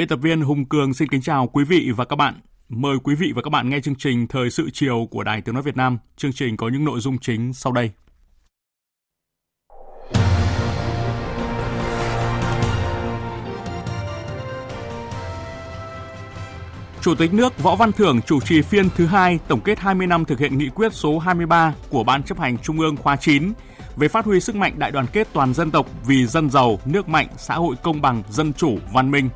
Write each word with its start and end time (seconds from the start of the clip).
Biên 0.00 0.08
tập 0.08 0.18
viên 0.22 0.40
Hùng 0.40 0.64
Cường 0.64 0.94
xin 0.94 1.08
kính 1.08 1.22
chào 1.22 1.46
quý 1.46 1.64
vị 1.64 1.90
và 1.96 2.04
các 2.04 2.16
bạn. 2.16 2.40
Mời 2.68 2.96
quý 3.04 3.14
vị 3.14 3.32
và 3.36 3.42
các 3.42 3.50
bạn 3.50 3.70
nghe 3.70 3.80
chương 3.80 3.94
trình 3.94 4.26
Thời 4.26 4.50
sự 4.50 4.70
chiều 4.72 5.08
của 5.10 5.24
Đài 5.24 5.40
Tiếng 5.40 5.54
Nói 5.54 5.62
Việt 5.62 5.76
Nam. 5.76 5.98
Chương 6.16 6.32
trình 6.32 6.56
có 6.56 6.68
những 6.68 6.84
nội 6.84 7.00
dung 7.00 7.18
chính 7.18 7.52
sau 7.52 7.72
đây. 7.72 7.90
Chủ 17.00 17.14
tịch 17.14 17.34
nước 17.34 17.62
Võ 17.62 17.76
Văn 17.76 17.92
Thưởng 17.92 18.20
chủ 18.26 18.40
trì 18.40 18.62
phiên 18.62 18.88
thứ 18.96 19.06
hai 19.06 19.38
tổng 19.48 19.60
kết 19.60 19.78
20 19.78 20.06
năm 20.06 20.24
thực 20.24 20.38
hiện 20.38 20.58
nghị 20.58 20.68
quyết 20.68 20.92
số 20.92 21.18
23 21.18 21.74
của 21.90 22.04
Ban 22.04 22.22
chấp 22.22 22.38
hành 22.38 22.58
Trung 22.58 22.80
ương 22.80 22.96
khóa 22.96 23.16
9 23.16 23.52
về 23.96 24.08
phát 24.08 24.24
huy 24.24 24.40
sức 24.40 24.56
mạnh 24.56 24.74
đại 24.78 24.90
đoàn 24.90 25.06
kết 25.12 25.28
toàn 25.32 25.54
dân 25.54 25.70
tộc 25.70 25.86
vì 26.06 26.26
dân 26.26 26.50
giàu, 26.50 26.78
nước 26.84 27.08
mạnh, 27.08 27.28
xã 27.36 27.54
hội 27.54 27.76
công 27.82 28.02
bằng, 28.02 28.22
dân 28.30 28.52
chủ, 28.52 28.78
văn 28.92 29.10
minh. 29.10 29.28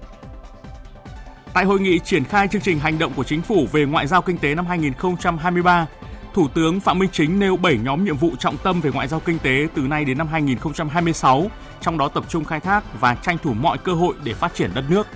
Tại 1.54 1.64
hội 1.64 1.80
nghị 1.80 1.98
triển 1.98 2.24
khai 2.24 2.48
chương 2.48 2.62
trình 2.62 2.78
hành 2.78 2.98
động 2.98 3.12
của 3.16 3.24
chính 3.24 3.42
phủ 3.42 3.66
về 3.72 3.84
ngoại 3.84 4.06
giao 4.06 4.22
kinh 4.22 4.38
tế 4.38 4.54
năm 4.54 4.66
2023, 4.66 5.86
Thủ 6.34 6.48
tướng 6.48 6.80
Phạm 6.80 6.98
Minh 6.98 7.08
Chính 7.12 7.38
nêu 7.38 7.56
7 7.56 7.78
nhóm 7.78 8.04
nhiệm 8.04 8.16
vụ 8.16 8.30
trọng 8.38 8.56
tâm 8.56 8.80
về 8.80 8.90
ngoại 8.90 9.08
giao 9.08 9.20
kinh 9.20 9.38
tế 9.38 9.68
từ 9.74 9.82
nay 9.82 10.04
đến 10.04 10.18
năm 10.18 10.28
2026, 10.28 11.50
trong 11.80 11.98
đó 11.98 12.08
tập 12.08 12.24
trung 12.28 12.44
khai 12.44 12.60
thác 12.60 13.00
và 13.00 13.14
tranh 13.14 13.38
thủ 13.42 13.52
mọi 13.52 13.78
cơ 13.78 13.92
hội 13.94 14.14
để 14.24 14.34
phát 14.34 14.54
triển 14.54 14.70
đất 14.74 14.84
nước. 14.88 15.06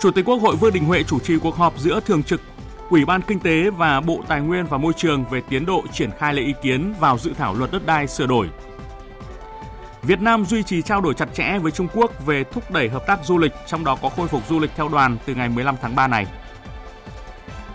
Chủ 0.00 0.10
tịch 0.10 0.24
Quốc 0.24 0.36
hội 0.36 0.56
Vương 0.56 0.72
Đình 0.72 0.84
Huệ 0.84 1.02
chủ 1.02 1.18
trì 1.18 1.38
cuộc 1.38 1.56
họp 1.56 1.78
giữa 1.78 2.00
Thường 2.00 2.22
trực 2.22 2.40
Ủy 2.90 3.04
ban 3.04 3.22
Kinh 3.22 3.40
tế 3.40 3.70
và 3.70 4.00
Bộ 4.00 4.22
Tài 4.28 4.40
nguyên 4.40 4.66
và 4.66 4.78
Môi 4.78 4.92
trường 4.96 5.24
về 5.30 5.42
tiến 5.48 5.66
độ 5.66 5.82
triển 5.92 6.10
khai 6.18 6.34
lấy 6.34 6.44
ý 6.44 6.54
kiến 6.62 6.94
vào 7.00 7.18
dự 7.18 7.32
thảo 7.38 7.54
luật 7.54 7.72
đất 7.72 7.86
đai 7.86 8.06
sửa 8.06 8.26
đổi. 8.26 8.48
Việt 10.06 10.20
Nam 10.20 10.44
duy 10.44 10.62
trì 10.62 10.82
trao 10.82 11.00
đổi 11.00 11.14
chặt 11.14 11.28
chẽ 11.34 11.58
với 11.58 11.72
Trung 11.72 11.88
Quốc 11.94 12.26
về 12.26 12.44
thúc 12.44 12.70
đẩy 12.70 12.88
hợp 12.88 13.06
tác 13.06 13.24
du 13.24 13.38
lịch, 13.38 13.52
trong 13.66 13.84
đó 13.84 13.96
có 14.02 14.08
khôi 14.08 14.28
phục 14.28 14.48
du 14.48 14.58
lịch 14.60 14.70
theo 14.76 14.88
đoàn 14.88 15.16
từ 15.26 15.34
ngày 15.34 15.48
15 15.48 15.76
tháng 15.82 15.96
3 15.96 16.06
này. 16.06 16.26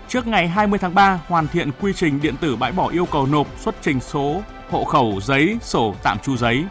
Trước 0.08 0.28
ngày 0.28 0.48
20 0.48 0.80
tháng 0.80 0.96
3, 0.96 1.20
hoàn 1.28 1.48
thiện 1.48 1.72
quy 1.82 1.94
trình 1.94 2.22
điện 2.22 2.36
tử 2.42 2.56
bãi 2.56 2.72
bỏ 2.72 2.90
yêu 2.90 3.06
cầu 3.06 3.26
nộp 3.26 3.48
xuất 3.60 3.76
trình 3.82 4.00
số 4.00 4.42
hộ 4.70 4.84
khẩu 4.84 5.20
giấy, 5.22 5.58
sổ 5.62 5.96
tạm 6.04 6.20
trú 6.20 6.38
giấy. 6.38 6.66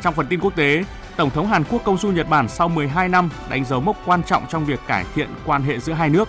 Trong 0.00 0.14
phần 0.14 0.26
tin 0.26 0.40
quốc 0.40 0.56
tế, 0.56 0.84
Tổng 1.16 1.30
thống 1.30 1.46
Hàn 1.46 1.64
Quốc 1.64 1.82
công 1.84 1.98
du 1.98 2.10
Nhật 2.10 2.28
Bản 2.28 2.48
sau 2.48 2.68
12 2.68 3.08
năm 3.08 3.30
đánh 3.48 3.64
dấu 3.64 3.80
mốc 3.80 3.96
quan 4.06 4.22
trọng 4.22 4.46
trong 4.48 4.64
việc 4.64 4.80
cải 4.86 5.04
thiện 5.14 5.28
quan 5.46 5.62
hệ 5.62 5.78
giữa 5.78 5.92
hai 5.92 6.08
nước. 6.08 6.28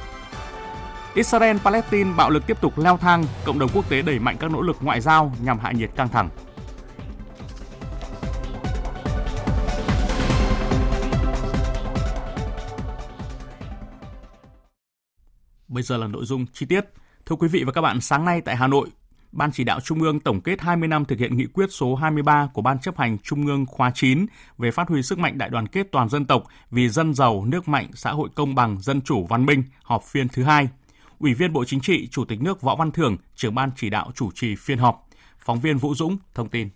Israel-Palestine 1.16 2.16
bạo 2.16 2.30
lực 2.30 2.47
tiếp 2.47 2.62
tục 2.62 2.80
leo 2.80 2.97
thang, 2.97 3.24
cộng 3.46 3.59
đồng 3.59 3.70
quốc 3.74 3.90
tế 3.90 4.02
đẩy 4.02 4.20
mạnh 4.20 4.38
các 4.40 4.52
nỗ 4.52 4.62
lực 4.62 4.78
ngoại 4.81 5.02
giao 5.02 5.34
nhằm 5.42 5.59
hạ 5.59 5.72
nhiệt 5.72 5.90
căng 5.96 6.09
thẳng. 6.09 6.30
Bây 15.72 15.84
giờ 15.84 15.98
là 15.98 16.08
nội 16.08 16.26
dung 16.26 16.46
chi 16.54 16.66
tiết. 16.66 16.86
Thưa 17.26 17.36
quý 17.36 17.48
vị 17.48 17.64
và 17.64 17.72
các 17.72 17.82
bạn, 17.82 18.02
sáng 18.02 18.26
nay 18.26 18.42
tại 18.42 18.56
Hà 18.56 18.68
Nội, 18.68 18.90
Ban 19.32 19.52
chỉ 19.52 19.64
đạo 19.64 19.80
Trung 19.80 20.02
ương 20.02 20.20
tổng 20.20 20.42
kết 20.42 20.62
20 20.62 20.88
năm 20.88 21.06
thực 21.06 21.20
hiện 21.20 21.38
nghị 21.38 21.46
quyết 21.46 21.66
số 21.70 21.96
23 21.96 22.50
của 22.54 22.62
Ban 22.62 22.80
chấp 22.80 22.98
hành 22.98 23.18
Trung 23.18 23.48
ương 23.48 23.66
khóa 23.66 23.92
9 23.96 24.26
về 24.58 24.72
phát 24.72 24.88
huy 24.88 25.04
sức 25.04 25.20
mạnh 25.20 25.38
đại 25.38 25.50
đoàn 25.50 25.68
kết 25.68 25.88
toàn 25.92 26.09
dân 26.09 26.26
tộc 26.26 26.44
vì 26.72 26.90
dân 26.90 27.14
giàu, 27.14 27.46
nước 27.46 27.68
mạnh, 27.68 27.88
xã 27.94 28.12
hội 28.12 28.30
công 28.36 28.56
bằng, 28.56 28.82
dân 28.82 29.02
chủ, 29.02 29.26
văn 29.26 29.46
minh, 29.46 29.64
họp 29.84 30.04
phiên 30.04 30.28
thứ 30.30 30.44
hai. 30.44 30.70
Ủy 31.20 31.34
viên 31.34 31.54
Bộ 31.54 31.66
Chính 31.66 31.82
trị, 31.82 32.08
Chủ 32.08 32.26
tịch 32.26 32.42
nước 32.42 32.62
Võ 32.62 32.76
Văn 32.76 32.92
Thưởng, 32.92 33.18
trưởng 33.36 33.56
ban 33.56 33.72
chỉ 33.76 33.90
đạo 33.90 34.12
chủ 34.16 34.32
trì 34.32 34.56
phiên 34.56 34.78
họp. 34.78 35.08
Phóng 35.40 35.59
viên 35.59 35.78
Vũ 35.78 35.96
Dũng 35.96 36.18
thông 36.34 36.50
tin. 36.50 36.70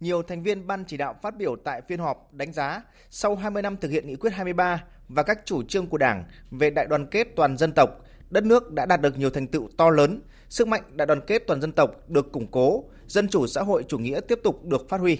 Nhiều 0.00 0.22
thành 0.22 0.42
viên 0.42 0.66
ban 0.66 0.84
chỉ 0.84 0.96
đạo 0.96 1.14
phát 1.22 1.36
biểu 1.36 1.56
tại 1.64 1.82
phiên 1.88 1.98
họp 1.98 2.32
đánh 2.32 2.52
giá 2.52 2.82
sau 3.10 3.36
20 3.36 3.62
năm 3.62 3.76
thực 3.76 3.90
hiện 3.90 4.06
nghị 4.06 4.16
quyết 4.16 4.32
23 4.32 4.82
và 5.14 5.22
các 5.22 5.38
chủ 5.44 5.62
trương 5.62 5.86
của 5.86 5.98
Đảng 5.98 6.24
về 6.50 6.70
đại 6.70 6.86
đoàn 6.86 7.06
kết 7.06 7.28
toàn 7.36 7.56
dân 7.56 7.72
tộc, 7.72 7.90
đất 8.30 8.44
nước 8.44 8.72
đã 8.72 8.86
đạt 8.86 9.00
được 9.00 9.18
nhiều 9.18 9.30
thành 9.30 9.46
tựu 9.46 9.68
to 9.76 9.90
lớn, 9.90 10.20
sức 10.48 10.68
mạnh 10.68 10.82
đại 10.92 11.06
đoàn 11.06 11.20
kết 11.26 11.42
toàn 11.46 11.60
dân 11.60 11.72
tộc 11.72 11.90
được 12.08 12.32
củng 12.32 12.46
cố, 12.46 12.84
dân 13.06 13.28
chủ 13.28 13.46
xã 13.46 13.62
hội 13.62 13.84
chủ 13.88 13.98
nghĩa 13.98 14.20
tiếp 14.28 14.40
tục 14.42 14.64
được 14.64 14.88
phát 14.88 15.00
huy. 15.00 15.18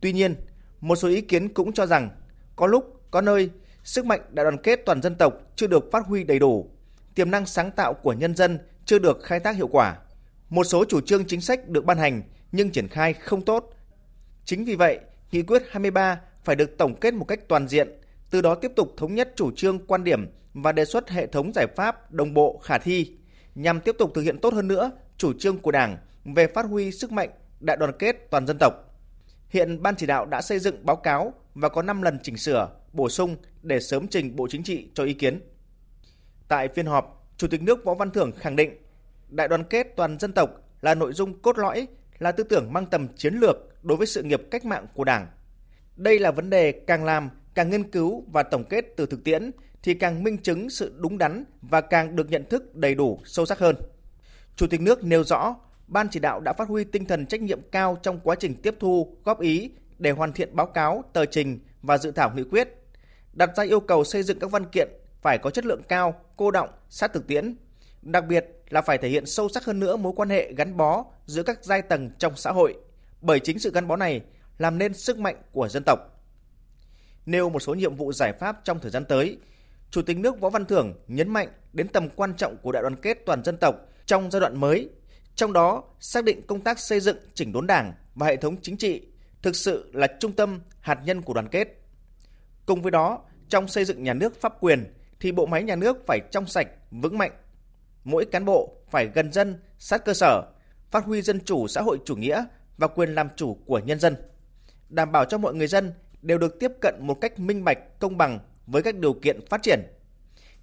Tuy 0.00 0.12
nhiên, 0.12 0.34
một 0.80 0.96
số 0.96 1.08
ý 1.08 1.20
kiến 1.20 1.48
cũng 1.54 1.72
cho 1.72 1.86
rằng 1.86 2.10
có 2.56 2.66
lúc, 2.66 3.00
có 3.10 3.20
nơi 3.20 3.50
sức 3.84 4.06
mạnh 4.06 4.20
đại 4.30 4.44
đoàn 4.44 4.58
kết 4.62 4.80
toàn 4.86 5.02
dân 5.02 5.14
tộc 5.14 5.34
chưa 5.56 5.66
được 5.66 5.88
phát 5.92 6.06
huy 6.06 6.24
đầy 6.24 6.38
đủ, 6.38 6.70
tiềm 7.14 7.30
năng 7.30 7.46
sáng 7.46 7.70
tạo 7.70 7.94
của 7.94 8.12
nhân 8.12 8.36
dân 8.36 8.58
chưa 8.84 8.98
được 8.98 9.22
khai 9.22 9.40
thác 9.40 9.56
hiệu 9.56 9.68
quả. 9.68 9.96
Một 10.50 10.64
số 10.64 10.84
chủ 10.84 11.00
trương 11.00 11.24
chính 11.24 11.40
sách 11.40 11.68
được 11.68 11.84
ban 11.84 11.98
hành 11.98 12.22
nhưng 12.52 12.70
triển 12.70 12.88
khai 12.88 13.12
không 13.12 13.42
tốt. 13.42 13.70
Chính 14.44 14.64
vì 14.64 14.74
vậy, 14.74 14.98
nghị 15.32 15.42
quyết 15.42 15.62
23 15.70 16.20
phải 16.44 16.56
được 16.56 16.78
tổng 16.78 16.94
kết 17.00 17.14
một 17.14 17.24
cách 17.24 17.48
toàn 17.48 17.68
diện, 17.68 17.88
từ 18.30 18.40
đó 18.40 18.54
tiếp 18.54 18.72
tục 18.76 18.94
thống 18.96 19.14
nhất 19.14 19.32
chủ 19.36 19.50
trương, 19.56 19.86
quan 19.86 20.04
điểm 20.04 20.26
và 20.54 20.72
đề 20.72 20.84
xuất 20.84 21.10
hệ 21.10 21.26
thống 21.26 21.52
giải 21.54 21.66
pháp 21.76 22.12
đồng 22.12 22.34
bộ 22.34 22.60
khả 22.64 22.78
thi 22.78 23.16
nhằm 23.54 23.80
tiếp 23.80 23.96
tục 23.98 24.10
thực 24.14 24.22
hiện 24.22 24.38
tốt 24.38 24.54
hơn 24.54 24.68
nữa 24.68 24.90
chủ 25.16 25.32
trương 25.32 25.58
của 25.58 25.70
Đảng 25.70 25.96
về 26.24 26.46
phát 26.46 26.66
huy 26.66 26.92
sức 26.92 27.12
mạnh 27.12 27.30
đại 27.60 27.76
đoàn 27.76 27.92
kết 27.98 28.16
toàn 28.30 28.46
dân 28.46 28.56
tộc. 28.60 28.74
Hiện 29.48 29.82
Ban 29.82 29.96
chỉ 29.96 30.06
đạo 30.06 30.26
đã 30.26 30.42
xây 30.42 30.58
dựng 30.58 30.86
báo 30.86 30.96
cáo 30.96 31.34
và 31.54 31.68
có 31.68 31.82
5 31.82 32.02
lần 32.02 32.18
chỉnh 32.22 32.36
sửa, 32.36 32.68
bổ 32.92 33.08
sung 33.08 33.36
để 33.62 33.80
sớm 33.80 34.08
trình 34.08 34.36
Bộ 34.36 34.46
Chính 34.50 34.62
trị 34.62 34.88
cho 34.94 35.04
ý 35.04 35.14
kiến. 35.14 35.40
Tại 36.48 36.68
phiên 36.68 36.86
họp, 36.86 37.28
Chủ 37.36 37.48
tịch 37.48 37.62
nước 37.62 37.84
Võ 37.84 37.94
Văn 37.94 38.10
Thưởng 38.10 38.32
khẳng 38.32 38.56
định 38.56 38.70
đại 39.28 39.48
đoàn 39.48 39.64
kết 39.64 39.86
toàn 39.96 40.18
dân 40.18 40.32
tộc 40.32 40.50
là 40.80 40.94
nội 40.94 41.12
dung 41.12 41.42
cốt 41.42 41.58
lõi, 41.58 41.86
là 42.18 42.32
tư 42.32 42.44
tưởng 42.44 42.72
mang 42.72 42.86
tầm 42.86 43.08
chiến 43.16 43.34
lược 43.34 43.56
đối 43.82 43.96
với 43.96 44.06
sự 44.06 44.22
nghiệp 44.22 44.42
cách 44.50 44.64
mạng 44.64 44.86
của 44.94 45.04
Đảng. 45.04 45.26
Đây 45.96 46.18
là 46.18 46.30
vấn 46.30 46.50
đề 46.50 46.72
càng 46.72 47.04
làm, 47.04 47.30
càng 47.54 47.70
nghiên 47.70 47.90
cứu 47.90 48.24
và 48.32 48.42
tổng 48.42 48.64
kết 48.64 48.84
từ 48.96 49.06
thực 49.06 49.24
tiễn 49.24 49.50
thì 49.82 49.94
càng 49.94 50.24
minh 50.24 50.38
chứng 50.38 50.70
sự 50.70 50.94
đúng 50.98 51.18
đắn 51.18 51.44
và 51.62 51.80
càng 51.80 52.16
được 52.16 52.30
nhận 52.30 52.44
thức 52.48 52.74
đầy 52.74 52.94
đủ, 52.94 53.20
sâu 53.24 53.46
sắc 53.46 53.58
hơn. 53.58 53.76
Chủ 54.56 54.66
tịch 54.66 54.80
nước 54.80 55.04
nêu 55.04 55.24
rõ, 55.24 55.54
Ban 55.86 56.08
chỉ 56.10 56.20
đạo 56.20 56.40
đã 56.40 56.52
phát 56.52 56.68
huy 56.68 56.84
tinh 56.84 57.04
thần 57.04 57.26
trách 57.26 57.40
nhiệm 57.40 57.60
cao 57.62 57.98
trong 58.02 58.20
quá 58.20 58.36
trình 58.38 58.54
tiếp 58.62 58.74
thu, 58.80 59.16
góp 59.24 59.40
ý 59.40 59.70
để 59.98 60.10
hoàn 60.10 60.32
thiện 60.32 60.56
báo 60.56 60.66
cáo, 60.66 61.04
tờ 61.12 61.26
trình 61.26 61.60
và 61.82 61.98
dự 61.98 62.10
thảo 62.10 62.32
nghị 62.34 62.44
quyết, 62.44 62.68
đặt 63.32 63.50
ra 63.56 63.64
yêu 63.64 63.80
cầu 63.80 64.04
xây 64.04 64.22
dựng 64.22 64.38
các 64.38 64.50
văn 64.50 64.64
kiện 64.72 64.88
phải 65.22 65.38
có 65.38 65.50
chất 65.50 65.66
lượng 65.66 65.82
cao, 65.88 66.14
cô 66.36 66.50
động, 66.50 66.68
sát 66.88 67.12
thực 67.12 67.26
tiễn. 67.26 67.56
Đặc 68.02 68.24
biệt 68.28 68.46
là 68.70 68.82
phải 68.82 68.98
thể 68.98 69.08
hiện 69.08 69.26
sâu 69.26 69.48
sắc 69.48 69.64
hơn 69.64 69.80
nữa 69.80 69.96
mối 69.96 70.12
quan 70.16 70.28
hệ 70.28 70.52
gắn 70.56 70.76
bó 70.76 71.04
giữa 71.26 71.42
các 71.42 71.64
giai 71.64 71.82
tầng 71.82 72.10
trong 72.18 72.36
xã 72.36 72.50
hội, 72.50 72.74
bởi 73.20 73.40
chính 73.40 73.58
sự 73.58 73.70
gắn 73.74 73.88
bó 73.88 73.96
này 73.96 74.20
làm 74.58 74.78
nên 74.78 74.94
sức 74.94 75.18
mạnh 75.18 75.36
của 75.52 75.68
dân 75.68 75.82
tộc. 75.86 75.98
Nêu 77.26 77.50
một 77.50 77.60
số 77.60 77.74
nhiệm 77.74 77.94
vụ 77.94 78.12
giải 78.12 78.32
pháp 78.32 78.60
trong 78.64 78.78
thời 78.78 78.90
gian 78.90 79.04
tới, 79.04 79.38
Chủ 79.90 80.02
tịch 80.02 80.18
nước 80.18 80.40
Võ 80.40 80.50
Văn 80.50 80.64
Thưởng 80.64 80.94
nhấn 81.08 81.28
mạnh 81.28 81.48
đến 81.72 81.88
tầm 81.88 82.08
quan 82.16 82.34
trọng 82.36 82.56
của 82.56 82.72
đại 82.72 82.82
đoàn 82.82 82.96
kết 82.96 83.18
toàn 83.26 83.44
dân 83.44 83.56
tộc 83.56 83.74
trong 84.06 84.30
giai 84.30 84.40
đoạn 84.40 84.60
mới, 84.60 84.88
trong 85.34 85.52
đó 85.52 85.84
xác 86.00 86.24
định 86.24 86.46
công 86.46 86.60
tác 86.60 86.78
xây 86.78 87.00
dựng 87.00 87.16
chỉnh 87.34 87.52
đốn 87.52 87.66
đảng 87.66 87.92
và 88.14 88.26
hệ 88.26 88.36
thống 88.36 88.56
chính 88.62 88.76
trị 88.76 89.02
thực 89.42 89.56
sự 89.56 89.90
là 89.92 90.06
trung 90.20 90.32
tâm 90.32 90.60
hạt 90.80 91.00
nhân 91.04 91.22
của 91.22 91.34
đoàn 91.34 91.48
kết. 91.48 91.68
Cùng 92.66 92.82
với 92.82 92.90
đó, 92.90 93.22
trong 93.48 93.68
xây 93.68 93.84
dựng 93.84 94.02
nhà 94.04 94.14
nước 94.14 94.40
pháp 94.40 94.54
quyền 94.60 94.94
thì 95.20 95.32
bộ 95.32 95.46
máy 95.46 95.62
nhà 95.62 95.76
nước 95.76 96.06
phải 96.06 96.20
trong 96.30 96.46
sạch, 96.46 96.68
vững 96.90 97.18
mạnh. 97.18 97.32
Mỗi 98.04 98.24
cán 98.24 98.44
bộ 98.44 98.76
phải 98.90 99.06
gần 99.14 99.32
dân, 99.32 99.60
sát 99.78 100.04
cơ 100.04 100.14
sở, 100.14 100.42
phát 100.90 101.04
huy 101.04 101.22
dân 101.22 101.40
chủ 101.44 101.68
xã 101.68 101.80
hội 101.80 101.98
chủ 102.04 102.16
nghĩa 102.16 102.44
và 102.78 102.88
quyền 102.88 103.14
làm 103.14 103.28
chủ 103.36 103.54
của 103.66 103.78
nhân 103.78 104.00
dân, 104.00 104.16
đảm 104.88 105.12
bảo 105.12 105.24
cho 105.24 105.38
mọi 105.38 105.54
người 105.54 105.66
dân 105.66 105.92
đều 106.24 106.38
được 106.38 106.60
tiếp 106.60 106.72
cận 106.80 106.94
một 107.00 107.20
cách 107.20 107.38
minh 107.38 107.64
bạch, 107.64 107.78
công 107.98 108.16
bằng 108.16 108.38
với 108.66 108.82
các 108.82 108.94
điều 108.94 109.12
kiện 109.12 109.46
phát 109.46 109.62
triển. 109.62 109.80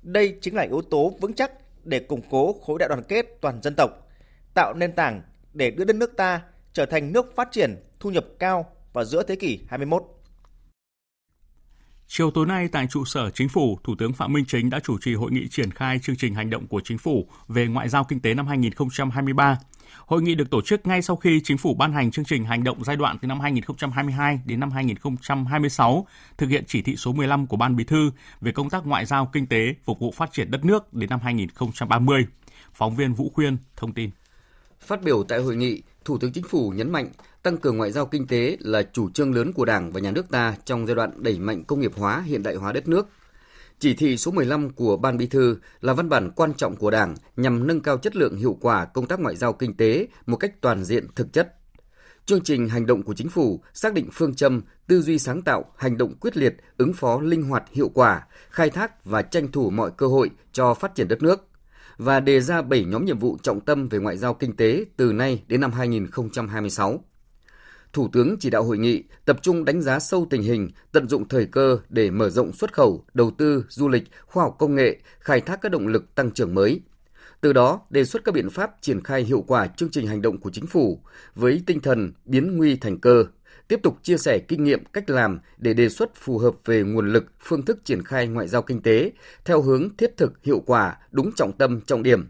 Đây 0.02 0.38
chính 0.42 0.56
là 0.56 0.64
yếu 0.64 0.82
tố 0.82 1.14
vững 1.22 1.34
chắc 1.34 1.52
để 1.84 2.00
củng 2.00 2.22
cố 2.30 2.54
khối 2.54 2.80
đại 2.80 2.90
đoàn 2.90 3.04
kết 3.04 3.26
toàn 3.42 3.62
dân 3.62 3.74
tộc, 3.78 3.90
tạo 4.54 4.74
nền 4.74 4.92
tảng 4.92 5.22
để 5.54 5.72
đưa 5.72 5.84
đất 5.84 5.96
nước 5.96 6.18
ta 6.18 6.42
trở 6.74 6.86
thành 6.86 7.14
nước 7.14 7.36
phát 7.36 7.52
triển, 7.52 7.76
thu 8.00 8.10
nhập 8.10 8.26
cao 8.40 8.66
vào 8.94 9.06
giữa 9.06 9.24
thế 9.24 9.36
kỷ 9.36 9.60
21. 9.70 10.21
Chiều 12.14 12.32
tối 12.32 12.46
nay 12.46 12.68
tại 12.68 12.88
trụ 12.88 13.06
sở 13.06 13.30
Chính 13.30 13.50
phủ, 13.50 13.80
Thủ 13.84 13.96
tướng 14.00 14.14
Phạm 14.14 14.34
Minh 14.34 14.46
Chính 14.48 14.70
đã 14.70 14.80
chủ 14.80 14.98
trì 15.02 15.14
hội 15.14 15.32
nghị 15.32 15.48
triển 15.48 15.72
khai 15.72 16.00
chương 16.00 16.16
trình 16.16 16.36
hành 16.36 16.50
động 16.50 16.68
của 16.68 16.82
Chính 16.84 16.98
phủ 16.98 17.28
về 17.48 17.68
ngoại 17.68 17.90
giao 17.90 18.04
kinh 18.04 18.20
tế 18.20 18.34
năm 18.34 18.48
2023. 18.48 19.58
Hội 20.06 20.22
nghị 20.22 20.36
được 20.36 20.50
tổ 20.50 20.62
chức 20.62 20.88
ngay 20.88 21.02
sau 21.02 21.16
khi 21.16 21.42
Chính 21.44 21.58
phủ 21.58 21.74
ban 21.74 21.94
hành 21.94 22.12
chương 22.12 22.26
trình 22.26 22.46
hành 22.46 22.64
động 22.64 22.84
giai 22.84 22.96
đoạn 22.96 23.18
từ 23.22 23.28
năm 23.28 23.40
2022 23.40 24.40
đến 24.46 24.60
năm 24.60 24.72
2026, 24.72 26.08
thực 26.38 26.50
hiện 26.50 26.64
chỉ 26.68 26.82
thị 26.82 26.96
số 26.96 27.14
15 27.14 27.48
của 27.48 27.58
Ban 27.58 27.76
Bí 27.76 27.84
thư 27.84 28.12
về 28.42 28.52
công 28.52 28.70
tác 28.70 28.86
ngoại 28.86 29.06
giao 29.06 29.30
kinh 29.34 29.48
tế 29.48 29.76
phục 29.84 30.00
vụ 30.00 30.12
phát 30.12 30.34
triển 30.34 30.52
đất 30.52 30.66
nước 30.66 30.94
đến 30.94 31.10
năm 31.10 31.20
2030. 31.24 32.26
Phóng 32.74 32.96
viên 32.96 33.14
Vũ 33.14 33.32
Khuyên 33.34 33.58
thông 33.76 33.94
tin. 33.94 34.10
Phát 34.86 35.02
biểu 35.02 35.24
tại 35.24 35.40
hội 35.40 35.56
nghị, 35.56 35.82
Thủ 36.06 36.18
tướng 36.18 36.32
Chính 36.32 36.44
phủ 36.44 36.70
nhấn 36.70 36.92
mạnh 36.92 37.10
tăng 37.44 37.58
cường 37.58 37.78
ngoại 37.78 37.92
giao 37.92 38.06
kinh 38.06 38.28
tế 38.28 38.58
là 38.60 38.84
chủ 38.94 39.10
trương 39.10 39.36
lớn 39.36 39.54
của 39.54 39.66
Đảng 39.66 39.92
và 39.92 40.00
Nhà 40.00 40.12
nước 40.12 40.30
ta 40.30 40.56
trong 40.66 40.88
giai 40.88 40.96
đoạn 40.96 41.12
đẩy 41.24 41.40
mạnh 41.40 41.64
công 41.64 41.80
nghiệp 41.80 41.92
hóa, 41.96 42.22
hiện 42.26 42.44
đại 42.44 42.56
hóa 42.56 42.72
đất 42.72 42.88
nước. 42.88 43.08
Chỉ 43.80 43.94
thị 43.94 44.18
số 44.18 44.32
15 44.32 44.70
của 44.70 44.98
Ban 44.98 45.18
Bí 45.18 45.28
thư 45.28 45.58
là 45.82 45.94
văn 45.94 46.10
bản 46.10 46.32
quan 46.36 46.54
trọng 46.54 46.76
của 46.76 46.92
Đảng 46.92 47.16
nhằm 47.36 47.68
nâng 47.68 47.82
cao 47.82 47.98
chất 47.98 48.16
lượng 48.16 48.36
hiệu 48.38 48.58
quả 48.62 48.86
công 48.86 49.06
tác 49.06 49.20
ngoại 49.20 49.36
giao 49.36 49.54
kinh 49.54 49.78
tế 49.78 50.08
một 50.26 50.38
cách 50.38 50.62
toàn 50.62 50.84
diện 50.84 51.08
thực 51.16 51.34
chất. 51.34 51.56
Chương 52.26 52.42
trình 52.42 52.70
hành 52.70 52.86
động 52.86 53.04
của 53.04 53.14
chính 53.14 53.30
phủ 53.30 53.64
xác 53.74 53.94
định 53.94 54.10
phương 54.14 54.36
châm 54.36 54.62
tư 54.88 55.02
duy 55.02 55.20
sáng 55.20 55.42
tạo, 55.42 55.66
hành 55.78 55.98
động 55.98 56.14
quyết 56.22 56.38
liệt, 56.38 56.56
ứng 56.78 56.94
phó 56.94 57.22
linh 57.22 57.44
hoạt 57.44 57.64
hiệu 57.72 57.92
quả, 57.94 58.28
khai 58.50 58.70
thác 58.70 59.06
và 59.06 59.22
tranh 59.22 59.52
thủ 59.52 59.70
mọi 59.70 59.92
cơ 59.98 60.08
hội 60.08 60.30
cho 60.52 60.74
phát 60.74 60.96
triển 60.96 61.08
đất 61.08 61.22
nước 61.22 61.48
và 61.98 62.20
đề 62.20 62.42
ra 62.42 62.62
7 62.62 62.84
nhóm 62.86 63.06
nhiệm 63.06 63.20
vụ 63.20 63.38
trọng 63.44 63.62
tâm 63.62 63.90
về 63.90 64.00
ngoại 64.00 64.18
giao 64.18 64.34
kinh 64.34 64.56
tế 64.56 64.86
từ 64.98 65.14
nay 65.14 65.44
đến 65.48 65.62
năm 65.62 65.72
2026. 65.72 67.04
Thủ 67.94 68.10
tướng 68.14 68.36
chỉ 68.40 68.50
đạo 68.50 68.64
hội 68.64 68.78
nghị 68.78 69.04
tập 69.26 69.40
trung 69.42 69.66
đánh 69.66 69.82
giá 69.82 70.00
sâu 70.00 70.28
tình 70.30 70.42
hình, 70.42 70.70
tận 70.92 71.10
dụng 71.10 71.28
thời 71.28 71.46
cơ 71.46 71.80
để 71.90 72.12
mở 72.12 72.30
rộng 72.30 72.54
xuất 72.54 72.74
khẩu, 72.74 73.06
đầu 73.14 73.32
tư, 73.38 73.66
du 73.70 73.88
lịch, 73.88 74.04
khoa 74.26 74.44
học 74.44 74.56
công 74.60 74.76
nghệ, 74.76 75.00
khai 75.20 75.42
thác 75.42 75.62
các 75.62 75.72
động 75.72 75.88
lực 75.88 76.16
tăng 76.16 76.32
trưởng 76.32 76.56
mới. 76.56 76.82
Từ 77.42 77.54
đó, 77.54 77.82
đề 77.90 78.06
xuất 78.06 78.24
các 78.26 78.36
biện 78.36 78.50
pháp 78.50 78.72
triển 78.82 79.04
khai 79.04 79.24
hiệu 79.24 79.44
quả 79.48 79.68
chương 79.68 79.90
trình 79.90 80.08
hành 80.08 80.22
động 80.22 80.40
của 80.40 80.50
chính 80.50 80.68
phủ 80.68 81.02
với 81.36 81.64
tinh 81.66 81.80
thần 81.80 82.14
biến 82.26 82.58
nguy 82.58 82.76
thành 82.76 83.00
cơ, 83.00 83.26
tiếp 83.72 83.80
tục 83.84 83.98
chia 84.04 84.18
sẻ 84.18 84.40
kinh 84.40 84.64
nghiệm 84.64 84.86
cách 84.86 85.10
làm 85.10 85.40
để 85.58 85.74
đề 85.74 85.90
xuất 85.90 86.16
phù 86.16 86.38
hợp 86.38 86.56
về 86.66 86.84
nguồn 86.84 87.14
lực, 87.14 87.26
phương 87.40 87.66
thức 87.66 87.80
triển 87.84 88.04
khai 88.04 88.28
ngoại 88.28 88.48
giao 88.48 88.62
kinh 88.62 88.82
tế 88.82 89.12
theo 89.46 89.62
hướng 89.62 89.98
thiết 89.98 90.18
thực, 90.18 90.44
hiệu 90.44 90.64
quả, 90.66 90.98
đúng 91.12 91.32
trọng 91.36 91.52
tâm, 91.58 91.82
trọng 91.82 92.04
điểm. 92.04 92.30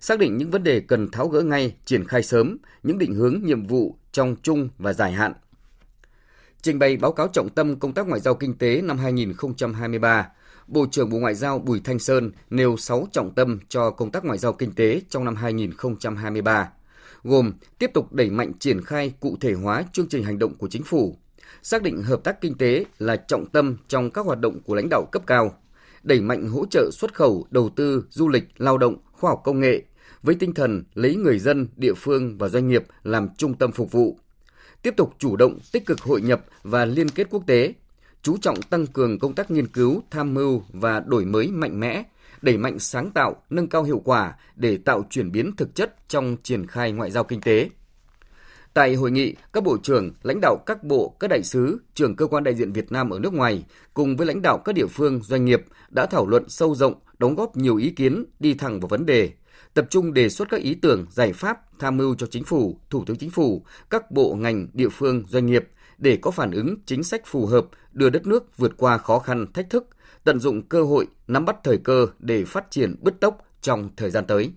Xác 0.00 0.18
định 0.18 0.36
những 0.36 0.50
vấn 0.50 0.62
đề 0.62 0.80
cần 0.80 1.10
tháo 1.10 1.28
gỡ 1.28 1.42
ngay, 1.42 1.76
triển 1.84 2.04
khai 2.04 2.22
sớm, 2.22 2.56
những 2.82 2.98
định 2.98 3.14
hướng 3.14 3.40
nhiệm 3.42 3.66
vụ 3.66 3.96
trong 4.12 4.36
chung 4.42 4.68
và 4.78 4.92
dài 4.92 5.12
hạn. 5.12 5.32
Trình 6.62 6.78
bày 6.78 6.96
báo 6.96 7.12
cáo 7.12 7.28
trọng 7.28 7.48
tâm 7.48 7.78
công 7.78 7.92
tác 7.92 8.08
ngoại 8.08 8.20
giao 8.20 8.34
kinh 8.34 8.58
tế 8.58 8.80
năm 8.82 8.98
2023, 8.98 10.28
Bộ 10.66 10.86
trưởng 10.90 11.10
Bộ 11.10 11.18
Ngoại 11.18 11.34
giao 11.34 11.58
Bùi 11.58 11.80
Thanh 11.84 11.98
Sơn 11.98 12.32
nêu 12.50 12.76
6 12.76 13.08
trọng 13.12 13.34
tâm 13.34 13.58
cho 13.68 13.90
công 13.90 14.10
tác 14.10 14.24
ngoại 14.24 14.38
giao 14.38 14.52
kinh 14.52 14.72
tế 14.72 15.00
trong 15.08 15.24
năm 15.24 15.36
2023 15.36 16.70
gồm 17.22 17.52
tiếp 17.78 17.90
tục 17.94 18.12
đẩy 18.12 18.30
mạnh 18.30 18.52
triển 18.58 18.84
khai 18.84 19.12
cụ 19.20 19.36
thể 19.40 19.52
hóa 19.52 19.84
chương 19.92 20.08
trình 20.08 20.24
hành 20.24 20.38
động 20.38 20.54
của 20.54 20.68
chính 20.68 20.82
phủ, 20.82 21.16
xác 21.62 21.82
định 21.82 22.02
hợp 22.02 22.24
tác 22.24 22.40
kinh 22.40 22.54
tế 22.54 22.84
là 22.98 23.16
trọng 23.16 23.46
tâm 23.46 23.76
trong 23.88 24.10
các 24.10 24.26
hoạt 24.26 24.40
động 24.40 24.60
của 24.60 24.74
lãnh 24.74 24.88
đạo 24.90 25.06
cấp 25.12 25.22
cao, 25.26 25.54
đẩy 26.02 26.20
mạnh 26.20 26.48
hỗ 26.48 26.66
trợ 26.66 26.90
xuất 26.92 27.14
khẩu, 27.14 27.46
đầu 27.50 27.68
tư, 27.76 28.04
du 28.10 28.28
lịch, 28.28 28.44
lao 28.56 28.78
động, 28.78 28.96
khoa 29.12 29.30
học 29.30 29.40
công 29.44 29.60
nghệ 29.60 29.82
với 30.22 30.34
tinh 30.34 30.54
thần 30.54 30.84
lấy 30.94 31.14
người 31.14 31.38
dân, 31.38 31.68
địa 31.76 31.94
phương 31.94 32.38
và 32.38 32.48
doanh 32.48 32.68
nghiệp 32.68 32.84
làm 33.02 33.28
trung 33.36 33.54
tâm 33.54 33.72
phục 33.72 33.92
vụ. 33.92 34.18
Tiếp 34.82 34.94
tục 34.96 35.14
chủ 35.18 35.36
động 35.36 35.58
tích 35.72 35.86
cực 35.86 36.00
hội 36.00 36.20
nhập 36.20 36.44
và 36.62 36.84
liên 36.84 37.08
kết 37.08 37.26
quốc 37.30 37.46
tế, 37.46 37.74
chú 38.22 38.36
trọng 38.36 38.62
tăng 38.62 38.86
cường 38.86 39.18
công 39.18 39.34
tác 39.34 39.50
nghiên 39.50 39.66
cứu, 39.66 40.02
tham 40.10 40.34
mưu 40.34 40.62
và 40.72 41.00
đổi 41.00 41.24
mới 41.24 41.48
mạnh 41.48 41.80
mẽ 41.80 42.02
đẩy 42.42 42.58
mạnh 42.58 42.78
sáng 42.78 43.10
tạo, 43.10 43.42
nâng 43.50 43.68
cao 43.68 43.82
hiệu 43.82 44.02
quả 44.04 44.34
để 44.56 44.76
tạo 44.76 45.06
chuyển 45.10 45.32
biến 45.32 45.56
thực 45.56 45.74
chất 45.74 46.08
trong 46.08 46.36
triển 46.42 46.66
khai 46.66 46.92
ngoại 46.92 47.10
giao 47.10 47.24
kinh 47.24 47.40
tế. 47.40 47.70
Tại 48.74 48.94
hội 48.94 49.10
nghị, 49.10 49.34
các 49.52 49.64
bộ 49.64 49.76
trưởng, 49.82 50.12
lãnh 50.22 50.40
đạo 50.42 50.56
các 50.66 50.84
bộ, 50.84 51.16
các 51.20 51.28
đại 51.28 51.42
sứ, 51.42 51.80
trưởng 51.94 52.16
cơ 52.16 52.26
quan 52.26 52.44
đại 52.44 52.54
diện 52.54 52.72
Việt 52.72 52.92
Nam 52.92 53.10
ở 53.10 53.18
nước 53.18 53.32
ngoài 53.32 53.64
cùng 53.94 54.16
với 54.16 54.26
lãnh 54.26 54.42
đạo 54.42 54.58
các 54.58 54.74
địa 54.74 54.86
phương, 54.86 55.22
doanh 55.22 55.44
nghiệp 55.44 55.62
đã 55.90 56.06
thảo 56.06 56.26
luận 56.26 56.44
sâu 56.48 56.74
rộng, 56.74 56.94
đóng 57.18 57.34
góp 57.34 57.56
nhiều 57.56 57.76
ý 57.76 57.90
kiến 57.90 58.24
đi 58.40 58.54
thẳng 58.54 58.80
vào 58.80 58.88
vấn 58.88 59.06
đề, 59.06 59.30
tập 59.74 59.86
trung 59.90 60.14
đề 60.14 60.28
xuất 60.28 60.48
các 60.48 60.60
ý 60.60 60.74
tưởng, 60.74 61.06
giải 61.10 61.32
pháp 61.32 61.78
tham 61.78 61.96
mưu 61.96 62.14
cho 62.14 62.26
chính 62.26 62.44
phủ, 62.44 62.78
thủ 62.90 63.04
tướng 63.06 63.16
chính 63.16 63.30
phủ, 63.30 63.64
các 63.90 64.10
bộ 64.10 64.34
ngành, 64.34 64.68
địa 64.72 64.88
phương, 64.88 65.24
doanh 65.28 65.46
nghiệp 65.46 65.68
để 66.00 66.16
có 66.16 66.30
phản 66.30 66.50
ứng 66.50 66.76
chính 66.86 67.02
sách 67.02 67.22
phù 67.26 67.46
hợp 67.46 67.66
đưa 67.92 68.10
đất 68.10 68.26
nước 68.26 68.56
vượt 68.56 68.72
qua 68.76 68.98
khó 68.98 69.18
khăn, 69.18 69.46
thách 69.54 69.70
thức, 69.70 69.88
tận 70.24 70.40
dụng 70.40 70.62
cơ 70.68 70.82
hội, 70.82 71.06
nắm 71.26 71.44
bắt 71.44 71.56
thời 71.64 71.78
cơ 71.78 72.06
để 72.18 72.44
phát 72.44 72.70
triển 72.70 72.94
bứt 73.00 73.20
tốc 73.20 73.38
trong 73.60 73.90
thời 73.96 74.10
gian 74.10 74.26
tới. 74.26 74.52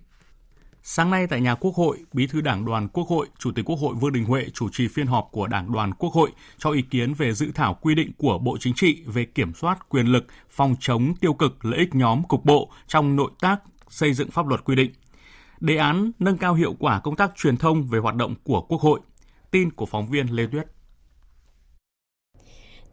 Sáng 0.82 1.10
nay 1.10 1.26
tại 1.26 1.40
nhà 1.40 1.54
Quốc 1.54 1.74
hội, 1.74 1.98
Bí 2.12 2.26
thư 2.26 2.40
Đảng 2.40 2.64
đoàn 2.64 2.88
Quốc 2.88 3.08
hội, 3.08 3.26
Chủ 3.38 3.52
tịch 3.54 3.64
Quốc 3.64 3.76
hội 3.76 3.94
Vương 3.94 4.12
Đình 4.12 4.24
Huệ 4.24 4.46
chủ 4.54 4.68
trì 4.72 4.88
phiên 4.88 5.06
họp 5.06 5.28
của 5.32 5.46
Đảng 5.46 5.72
đoàn 5.72 5.94
Quốc 5.94 6.12
hội 6.12 6.30
cho 6.58 6.70
ý 6.70 6.82
kiến 6.82 7.14
về 7.14 7.32
dự 7.32 7.46
thảo 7.54 7.78
quy 7.80 7.94
định 7.94 8.12
của 8.18 8.38
Bộ 8.38 8.56
Chính 8.60 8.74
trị 8.74 9.02
về 9.06 9.24
kiểm 9.24 9.54
soát 9.54 9.88
quyền 9.88 10.06
lực 10.06 10.24
phòng 10.50 10.76
chống 10.80 11.14
tiêu 11.20 11.34
cực 11.34 11.64
lợi 11.64 11.78
ích 11.78 11.94
nhóm 11.94 12.22
cục 12.28 12.44
bộ 12.44 12.70
trong 12.86 13.16
nội 13.16 13.30
tác 13.40 13.56
xây 13.88 14.12
dựng 14.12 14.30
pháp 14.30 14.46
luật 14.46 14.64
quy 14.64 14.76
định. 14.76 14.92
Đề 15.60 15.76
án 15.76 16.12
nâng 16.18 16.38
cao 16.38 16.54
hiệu 16.54 16.74
quả 16.78 17.00
công 17.00 17.16
tác 17.16 17.30
truyền 17.36 17.56
thông 17.56 17.82
về 17.82 17.98
hoạt 17.98 18.14
động 18.14 18.34
của 18.44 18.60
Quốc 18.60 18.80
hội. 18.80 19.00
Tin 19.50 19.70
của 19.70 19.86
phóng 19.86 20.06
viên 20.06 20.26
Lê 20.26 20.46
Tuyết. 20.46 20.66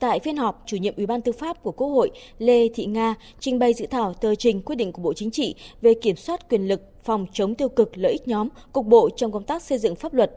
Tại 0.02 0.20
phiên 0.20 0.38
họp, 0.38 0.64
chủ 0.66 0.78
nhiệm 0.78 0.96
Ủy 0.98 1.06
ban 1.06 1.22
Tư 1.22 1.32
pháp 1.32 1.64
của 1.64 1.72
Quốc 1.72 1.88
hội 1.88 2.12
Lê 2.40 2.68
Thị 2.74 2.86
Nga 2.86 3.16
trình 3.40 3.60
bày 3.60 3.74
dự 3.74 3.86
thảo 3.86 4.14
tờ 4.14 4.36
trình 4.36 4.62
quyết 4.62 4.76
định 4.76 4.92
của 4.92 5.02
Bộ 5.02 5.14
Chính 5.14 5.32
trị 5.32 5.56
về 5.82 5.94
kiểm 5.94 6.16
soát 6.16 6.50
quyền 6.50 6.68
lực 6.68 6.82
phòng 7.04 7.26
chống 7.34 7.56
tiêu 7.56 7.70
cực 7.70 7.98
lợi 7.98 8.12
ích 8.12 8.28
nhóm 8.28 8.48
cục 8.72 8.86
bộ 8.86 9.10
trong 9.10 9.32
công 9.32 9.44
tác 9.44 9.64
xây 9.64 9.78
dựng 9.78 9.96
pháp 9.96 10.14
luật. 10.14 10.32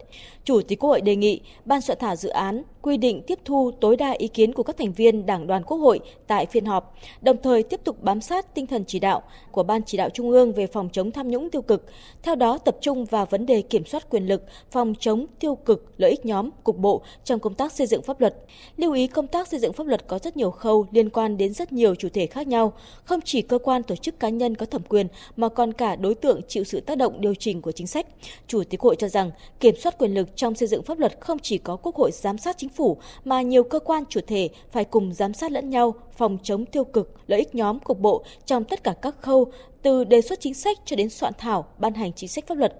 Chủ 0.44 0.60
tịch 0.68 0.78
Quốc 0.80 0.90
hội 0.90 1.00
đề 1.00 1.16
nghị 1.16 1.40
ban 1.64 1.80
soạn 1.80 1.98
thảo 1.98 2.16
dự 2.16 2.28
án 2.28 2.62
quy 2.82 2.96
định 2.96 3.22
tiếp 3.26 3.38
thu 3.44 3.70
tối 3.80 3.96
đa 3.96 4.10
ý 4.10 4.28
kiến 4.28 4.52
của 4.52 4.62
các 4.62 4.76
thành 4.76 4.92
viên 4.92 5.26
Đảng 5.26 5.46
đoàn 5.46 5.62
Quốc 5.64 5.78
hội 5.78 6.00
tại 6.26 6.46
phiên 6.46 6.64
họp, 6.64 6.94
đồng 7.22 7.36
thời 7.42 7.62
tiếp 7.62 7.80
tục 7.84 8.02
bám 8.02 8.20
sát 8.20 8.54
tinh 8.54 8.66
thần 8.66 8.84
chỉ 8.86 8.98
đạo 8.98 9.22
của 9.50 9.62
Ban 9.62 9.82
chỉ 9.86 9.98
đạo 9.98 10.10
Trung 10.10 10.30
ương 10.30 10.52
về 10.52 10.66
phòng 10.66 10.88
chống 10.92 11.10
tham 11.10 11.28
nhũng 11.28 11.50
tiêu 11.50 11.62
cực, 11.62 11.84
theo 12.22 12.34
đó 12.34 12.58
tập 12.58 12.76
trung 12.80 13.04
vào 13.04 13.26
vấn 13.26 13.46
đề 13.46 13.62
kiểm 13.62 13.84
soát 13.84 14.10
quyền 14.10 14.26
lực, 14.26 14.42
phòng 14.70 14.94
chống 15.00 15.26
tiêu 15.38 15.54
cực 15.54 15.92
lợi 15.96 16.10
ích 16.10 16.26
nhóm 16.26 16.50
cục 16.64 16.78
bộ 16.78 17.02
trong 17.24 17.40
công 17.40 17.54
tác 17.54 17.72
xây 17.72 17.86
dựng 17.86 18.02
pháp 18.02 18.20
luật. 18.20 18.36
Lưu 18.76 18.92
ý 18.92 19.06
công 19.06 19.26
tác 19.26 19.48
xây 19.48 19.60
dựng 19.60 19.72
pháp 19.72 19.86
luật 19.86 20.06
có 20.06 20.18
rất 20.18 20.36
nhiều 20.36 20.50
khâu 20.50 20.86
liên 20.90 21.10
quan 21.10 21.36
đến 21.36 21.52
rất 21.52 21.72
nhiều 21.72 21.94
chủ 21.94 22.08
thể 22.12 22.26
khác 22.26 22.46
nhau, 22.46 22.72
không 23.04 23.20
chỉ 23.24 23.42
cơ 23.42 23.58
quan 23.58 23.82
tổ 23.82 23.96
chức 23.96 24.20
cá 24.20 24.28
nhân 24.28 24.54
có 24.54 24.66
thẩm 24.66 24.82
quyền 24.88 25.06
mà 25.36 25.48
còn 25.48 25.72
cả 25.72 25.96
đối 25.96 26.14
tượng 26.14 26.40
chịu 26.54 26.64
sự 26.64 26.80
tác 26.80 26.98
động 26.98 27.20
điều 27.20 27.34
chỉnh 27.34 27.62
của 27.62 27.72
chính 27.72 27.86
sách. 27.86 28.06
Chủ 28.46 28.64
tịch 28.64 28.80
Hội 28.80 28.96
cho 28.98 29.08
rằng 29.08 29.30
kiểm 29.60 29.74
soát 29.76 29.98
quyền 29.98 30.14
lực 30.14 30.36
trong 30.36 30.54
xây 30.54 30.68
dựng 30.68 30.82
pháp 30.82 30.98
luật 30.98 31.20
không 31.20 31.38
chỉ 31.38 31.58
có 31.58 31.76
Quốc 31.76 31.96
hội 31.96 32.10
giám 32.12 32.38
sát 32.38 32.58
chính 32.58 32.68
phủ 32.68 32.96
mà 33.24 33.42
nhiều 33.42 33.62
cơ 33.64 33.78
quan 33.78 34.04
chủ 34.08 34.20
thể 34.26 34.48
phải 34.72 34.84
cùng 34.84 35.14
giám 35.14 35.34
sát 35.34 35.52
lẫn 35.52 35.70
nhau 35.70 35.94
phòng 36.16 36.38
chống 36.42 36.66
tiêu 36.66 36.84
cực, 36.84 37.14
lợi 37.26 37.38
ích 37.38 37.54
nhóm 37.54 37.80
cục 37.80 38.00
bộ 38.00 38.24
trong 38.46 38.64
tất 38.64 38.84
cả 38.84 38.94
các 39.02 39.14
khâu 39.20 39.52
từ 39.82 40.04
đề 40.04 40.20
xuất 40.20 40.40
chính 40.40 40.54
sách 40.54 40.78
cho 40.84 40.96
đến 40.96 41.10
soạn 41.10 41.32
thảo, 41.38 41.66
ban 41.78 41.94
hành 41.94 42.12
chính 42.12 42.28
sách 42.28 42.46
pháp 42.46 42.58
luật. 42.58 42.74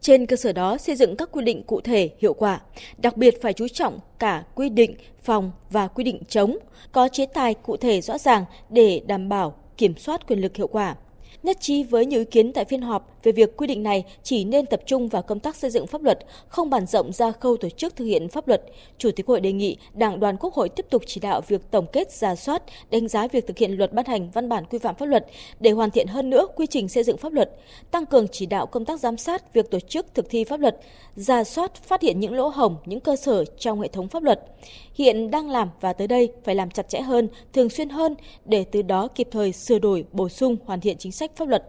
Trên 0.00 0.26
cơ 0.26 0.36
sở 0.36 0.52
đó 0.52 0.78
xây 0.78 0.96
dựng 0.96 1.16
các 1.16 1.28
quy 1.32 1.44
định 1.44 1.62
cụ 1.62 1.80
thể, 1.80 2.10
hiệu 2.18 2.34
quả, 2.34 2.60
đặc 2.98 3.16
biệt 3.16 3.42
phải 3.42 3.52
chú 3.52 3.68
trọng 3.68 3.98
cả 4.18 4.44
quy 4.54 4.68
định 4.68 4.96
phòng 5.22 5.52
và 5.70 5.88
quy 5.88 6.04
định 6.04 6.22
chống, 6.28 6.58
có 6.92 7.08
chế 7.08 7.26
tài 7.26 7.54
cụ 7.54 7.76
thể 7.76 8.00
rõ 8.00 8.18
ràng 8.18 8.44
để 8.70 9.02
đảm 9.06 9.28
bảo 9.28 9.54
kiểm 9.76 9.96
soát 9.96 10.26
quyền 10.26 10.40
lực 10.40 10.56
hiệu 10.56 10.66
quả. 10.66 10.96
Nhất 11.42 11.56
trí 11.60 11.82
với 11.82 12.06
nhiều 12.06 12.20
ý 12.20 12.24
kiến 12.24 12.52
tại 12.52 12.64
phiên 12.64 12.82
họp 12.82 13.13
về 13.24 13.32
việc 13.32 13.56
quy 13.56 13.66
định 13.66 13.82
này 13.82 14.04
chỉ 14.22 14.44
nên 14.44 14.66
tập 14.66 14.80
trung 14.86 15.08
vào 15.08 15.22
công 15.22 15.40
tác 15.40 15.56
xây 15.56 15.70
dựng 15.70 15.86
pháp 15.86 16.02
luật, 16.02 16.18
không 16.48 16.70
bàn 16.70 16.86
rộng 16.86 17.12
ra 17.12 17.32
khâu 17.32 17.56
tổ 17.56 17.68
chức 17.68 17.96
thực 17.96 18.04
hiện 18.04 18.28
pháp 18.28 18.48
luật. 18.48 18.62
Chủ 18.98 19.10
tịch 19.16 19.26
Hội 19.26 19.40
đề 19.40 19.52
nghị 19.52 19.76
Đảng 19.94 20.20
đoàn 20.20 20.36
Quốc 20.36 20.54
hội 20.54 20.68
tiếp 20.68 20.86
tục 20.90 21.02
chỉ 21.06 21.20
đạo 21.20 21.40
việc 21.48 21.70
tổng 21.70 21.86
kết, 21.92 22.12
giả 22.12 22.34
soát, 22.34 22.62
đánh 22.90 23.08
giá 23.08 23.28
việc 23.28 23.46
thực 23.46 23.58
hiện 23.58 23.72
luật 23.72 23.92
ban 23.92 24.06
hành 24.06 24.30
văn 24.30 24.48
bản 24.48 24.64
quy 24.70 24.78
phạm 24.78 24.94
pháp 24.94 25.06
luật 25.06 25.26
để 25.60 25.70
hoàn 25.70 25.90
thiện 25.90 26.06
hơn 26.06 26.30
nữa 26.30 26.46
quy 26.56 26.66
trình 26.66 26.88
xây 26.88 27.04
dựng 27.04 27.16
pháp 27.16 27.32
luật, 27.32 27.50
tăng 27.90 28.06
cường 28.06 28.28
chỉ 28.28 28.46
đạo 28.46 28.66
công 28.66 28.84
tác 28.84 29.00
giám 29.00 29.16
sát 29.16 29.54
việc 29.54 29.70
tổ 29.70 29.80
chức 29.80 30.14
thực 30.14 30.30
thi 30.30 30.44
pháp 30.44 30.60
luật, 30.60 30.80
giả 31.16 31.44
soát 31.44 31.74
phát 31.74 32.02
hiện 32.02 32.20
những 32.20 32.34
lỗ 32.34 32.48
hổng, 32.48 32.76
những 32.84 33.00
cơ 33.00 33.16
sở 33.16 33.44
trong 33.44 33.80
hệ 33.80 33.88
thống 33.88 34.08
pháp 34.08 34.22
luật. 34.22 34.40
Hiện 34.94 35.30
đang 35.30 35.50
làm 35.50 35.70
và 35.80 35.92
tới 35.92 36.06
đây 36.06 36.32
phải 36.44 36.54
làm 36.54 36.70
chặt 36.70 36.88
chẽ 36.88 37.00
hơn, 37.00 37.28
thường 37.52 37.70
xuyên 37.70 37.88
hơn 37.88 38.14
để 38.44 38.64
từ 38.64 38.82
đó 38.82 39.08
kịp 39.08 39.28
thời 39.30 39.52
sửa 39.52 39.78
đổi, 39.78 40.04
bổ 40.12 40.28
sung, 40.28 40.56
hoàn 40.64 40.80
thiện 40.80 40.98
chính 40.98 41.12
sách 41.12 41.36
pháp 41.36 41.48
luật 41.48 41.64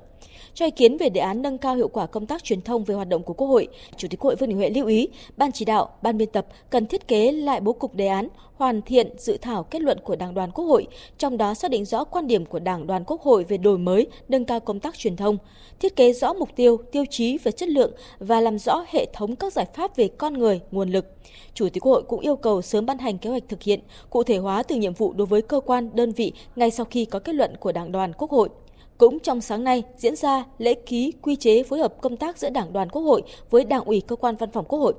cho 0.54 0.66
ý 0.66 0.72
kiến 0.72 0.98
về 0.98 1.10
đề 1.10 1.22
án 1.22 1.42
nâng 1.42 1.58
cao 1.58 1.76
hiệu 1.76 1.88
quả 1.88 2.06
công 2.06 2.26
tác 2.26 2.44
truyền 2.44 2.62
thông 2.62 2.84
về 2.84 2.96
hoạt 2.96 3.10
động 3.10 3.24
của 3.24 3.34
Quốc 3.34 3.48
hội, 3.48 3.68
Chủ 3.98 4.08
tịch 4.08 4.20
Quốc 4.20 4.28
hội 4.28 4.36
Vương 4.36 4.50
Đình 4.50 4.58
Huệ 4.58 4.70
lưu 4.70 4.88
ý, 4.88 5.08
Ban 5.38 5.52
chỉ 5.52 5.66
đạo, 5.66 5.90
Ban 6.02 6.18
biên 6.18 6.30
tập 6.30 6.46
cần 6.70 6.88
thiết 6.88 7.08
kế 7.08 7.32
lại 7.32 7.62
bố 7.62 7.74
cục 7.74 7.96
đề 7.96 8.08
án, 8.08 8.28
hoàn 8.56 8.82
thiện 8.82 9.10
dự 9.18 9.38
thảo 9.42 9.64
kết 9.64 9.82
luận 9.82 10.00
của 10.04 10.16
Đảng 10.16 10.34
đoàn 10.34 10.52
Quốc 10.52 10.66
hội, 10.66 10.88
trong 11.18 11.38
đó 11.38 11.54
xác 11.54 11.72
định 11.72 11.86
rõ 11.86 12.04
quan 12.04 12.28
điểm 12.28 12.46
của 12.46 12.60
Đảng 12.60 12.88
đoàn 12.88 13.04
Quốc 13.08 13.22
hội 13.22 13.44
về 13.44 13.58
đổi 13.58 13.78
mới, 13.78 14.08
nâng 14.28 14.46
cao 14.46 14.60
công 14.60 14.80
tác 14.80 14.98
truyền 14.98 15.16
thông, 15.16 15.38
thiết 15.80 15.96
kế 15.96 16.14
rõ 16.14 16.34
mục 16.34 16.50
tiêu, 16.56 16.78
tiêu 16.92 17.06
chí 17.10 17.38
về 17.38 17.52
chất 17.52 17.70
lượng 17.70 17.92
và 18.20 18.42
làm 18.42 18.60
rõ 18.60 18.86
hệ 18.88 19.06
thống 19.14 19.36
các 19.36 19.54
giải 19.54 19.66
pháp 19.74 19.96
về 19.96 20.08
con 20.08 20.34
người, 20.34 20.60
nguồn 20.72 20.90
lực. 20.90 21.06
Chủ 21.54 21.70
tịch 21.70 21.84
Quốc 21.84 21.92
hội 21.92 22.04
cũng 22.04 22.20
yêu 22.20 22.36
cầu 22.36 22.62
sớm 22.62 22.86
ban 22.86 22.98
hành 22.98 23.18
kế 23.18 23.30
hoạch 23.30 23.44
thực 23.50 23.64
hiện, 23.64 23.80
cụ 24.10 24.24
thể 24.24 24.38
hóa 24.38 24.64
từ 24.64 24.76
nhiệm 24.76 24.94
vụ 24.94 25.14
đối 25.14 25.28
với 25.28 25.42
cơ 25.42 25.60
quan, 25.60 25.90
đơn 25.94 26.12
vị 26.12 26.32
ngay 26.56 26.72
sau 26.72 26.86
khi 26.86 27.06
có 27.06 27.20
kết 27.20 27.36
luận 27.36 27.58
của 27.60 27.72
Đảng 27.72 27.92
đoàn 27.92 28.14
Quốc 28.14 28.32
hội. 28.32 28.50
Cũng 28.98 29.20
trong 29.20 29.42
sáng 29.42 29.64
nay 29.64 29.84
diễn 29.98 30.16
ra 30.16 30.44
lễ 30.58 30.74
ký 30.86 31.14
quy 31.22 31.36
chế 31.36 31.64
phối 31.64 31.80
hợp 31.80 31.94
công 32.02 32.18
tác 32.18 32.38
giữa 32.38 32.50
Đảng 32.50 32.74
đoàn 32.74 32.90
Quốc 32.90 33.02
hội 33.02 33.24
với 33.50 33.64
Đảng 33.64 33.84
ủy 33.84 34.02
cơ 34.08 34.16
quan 34.16 34.36
Văn 34.36 34.52
phòng 34.52 34.66
Quốc 34.66 34.80
hội. 34.80 34.94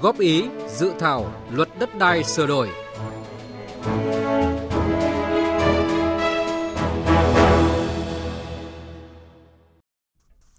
Góp 0.00 0.18
ý 0.18 0.44
dự 0.68 0.92
thảo 0.98 1.32
luật 1.50 1.68
đất 1.80 1.98
đai 1.98 2.24
sửa 2.24 2.46
đổi. 2.46 2.68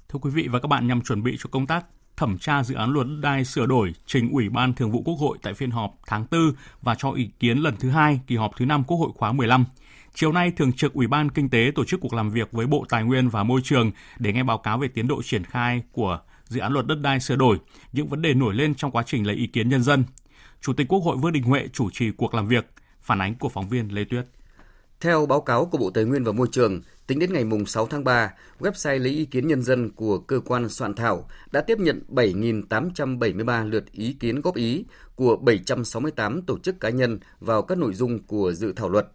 Thưa 0.10 0.20
quý 0.22 0.30
vị 0.34 0.48
và 0.52 0.60
các 0.60 0.68
bạn, 0.68 0.88
nhằm 0.88 1.02
chuẩn 1.02 1.24
bị 1.24 1.36
cho 1.40 1.50
công 1.52 1.68
tác 1.68 1.86
thẩm 2.18 2.38
tra 2.38 2.64
dự 2.64 2.76
án 2.76 2.92
luật 2.92 3.08
đất 3.08 3.18
đai 3.22 3.46
sửa 3.46 3.66
đổi 3.66 3.94
trình 4.06 4.32
Ủy 4.32 4.50
ban 4.50 4.74
Thường 4.74 4.92
vụ 4.92 5.02
Quốc 5.06 5.16
hội 5.16 5.38
tại 5.42 5.54
phiên 5.54 5.72
họp 5.72 6.00
tháng 6.08 6.26
4 6.32 6.42
và 6.82 6.96
cho 6.96 7.12
ý 7.12 7.30
kiến 7.40 7.58
lần 7.58 7.76
thứ 7.80 7.90
hai 7.90 8.20
kỳ 8.28 8.36
họp 8.36 8.52
thứ 8.58 8.66
năm 8.66 8.84
Quốc 8.84 8.98
hội 8.98 9.10
khóa 9.16 9.32
15. 9.32 9.66
Chiều 10.14 10.32
nay, 10.32 10.52
Thường 10.52 10.74
trực 10.74 10.94
Ủy 10.94 11.08
ban 11.08 11.30
Kinh 11.30 11.50
tế 11.50 11.72
tổ 11.76 11.86
chức 11.86 12.00
cuộc 12.00 12.14
làm 12.14 12.30
việc 12.30 12.52
với 12.52 12.66
Bộ 12.66 12.86
Tài 12.90 13.04
nguyên 13.04 13.30
và 13.30 13.44
Môi 13.44 13.62
trường 13.64 13.92
để 14.20 14.34
nghe 14.34 14.44
báo 14.44 14.58
cáo 14.58 14.78
về 14.78 14.88
tiến 14.88 15.08
độ 15.08 15.22
triển 15.24 15.44
khai 15.44 15.84
của 15.92 16.20
dự 16.48 16.60
án 16.60 16.74
luật 16.74 16.88
đất 16.88 17.02
đai 17.02 17.20
sửa 17.20 17.36
đổi, 17.36 17.58
những 17.94 18.08
vấn 18.08 18.22
đề 18.22 18.34
nổi 18.34 18.54
lên 18.54 18.76
trong 18.76 18.92
quá 18.92 19.04
trình 19.06 19.28
lấy 19.28 19.36
ý 19.36 19.48
kiến 19.48 19.70
nhân 19.70 19.84
dân. 19.84 20.04
Chủ 20.62 20.74
tịch 20.74 20.88
Quốc 20.88 21.00
hội 21.00 21.18
Vương 21.18 21.32
Đình 21.32 21.44
Huệ 21.44 21.68
chủ 21.74 21.90
trì 21.90 22.12
cuộc 22.12 22.34
làm 22.34 22.48
việc, 22.48 22.72
phản 23.02 23.22
ánh 23.22 23.36
của 23.36 23.50
phóng 23.50 23.70
viên 23.70 23.94
Lê 23.94 24.04
Tuyết. 24.04 24.26
Theo 25.02 25.26
báo 25.26 25.42
cáo 25.42 25.66
của 25.66 25.78
Bộ 25.78 25.90
Tài 25.90 26.04
nguyên 26.04 26.24
và 26.24 26.32
Môi 26.32 26.48
trường, 26.52 26.82
tính 27.08 27.20
đến 27.20 27.34
ngày 27.34 27.46
6 27.68 27.88
tháng 27.88 28.04
3, 28.04 28.34
website 28.60 29.00
lấy 29.00 29.12
ý 29.12 29.26
kiến 29.26 29.48
nhân 29.48 29.62
dân 29.62 29.92
của 29.92 30.18
cơ 30.18 30.40
quan 30.46 30.70
soạn 30.70 30.94
thảo 30.94 31.30
đã 31.52 31.62
tiếp 31.62 31.80
nhận 31.80 32.02
7.873 32.10 33.70
lượt 33.70 33.92
ý 33.92 34.14
kiến 34.14 34.42
góp 34.42 34.56
ý 34.56 34.86
của 35.16 35.36
768 35.36 36.42
tổ 36.42 36.60
chức 36.60 36.80
cá 36.80 36.90
nhân 36.90 37.20
vào 37.40 37.62
các 37.62 37.78
nội 37.78 37.94
dung 37.94 38.24
của 38.24 38.52
dự 38.54 38.74
thảo 38.76 38.90
luật. 38.90 39.08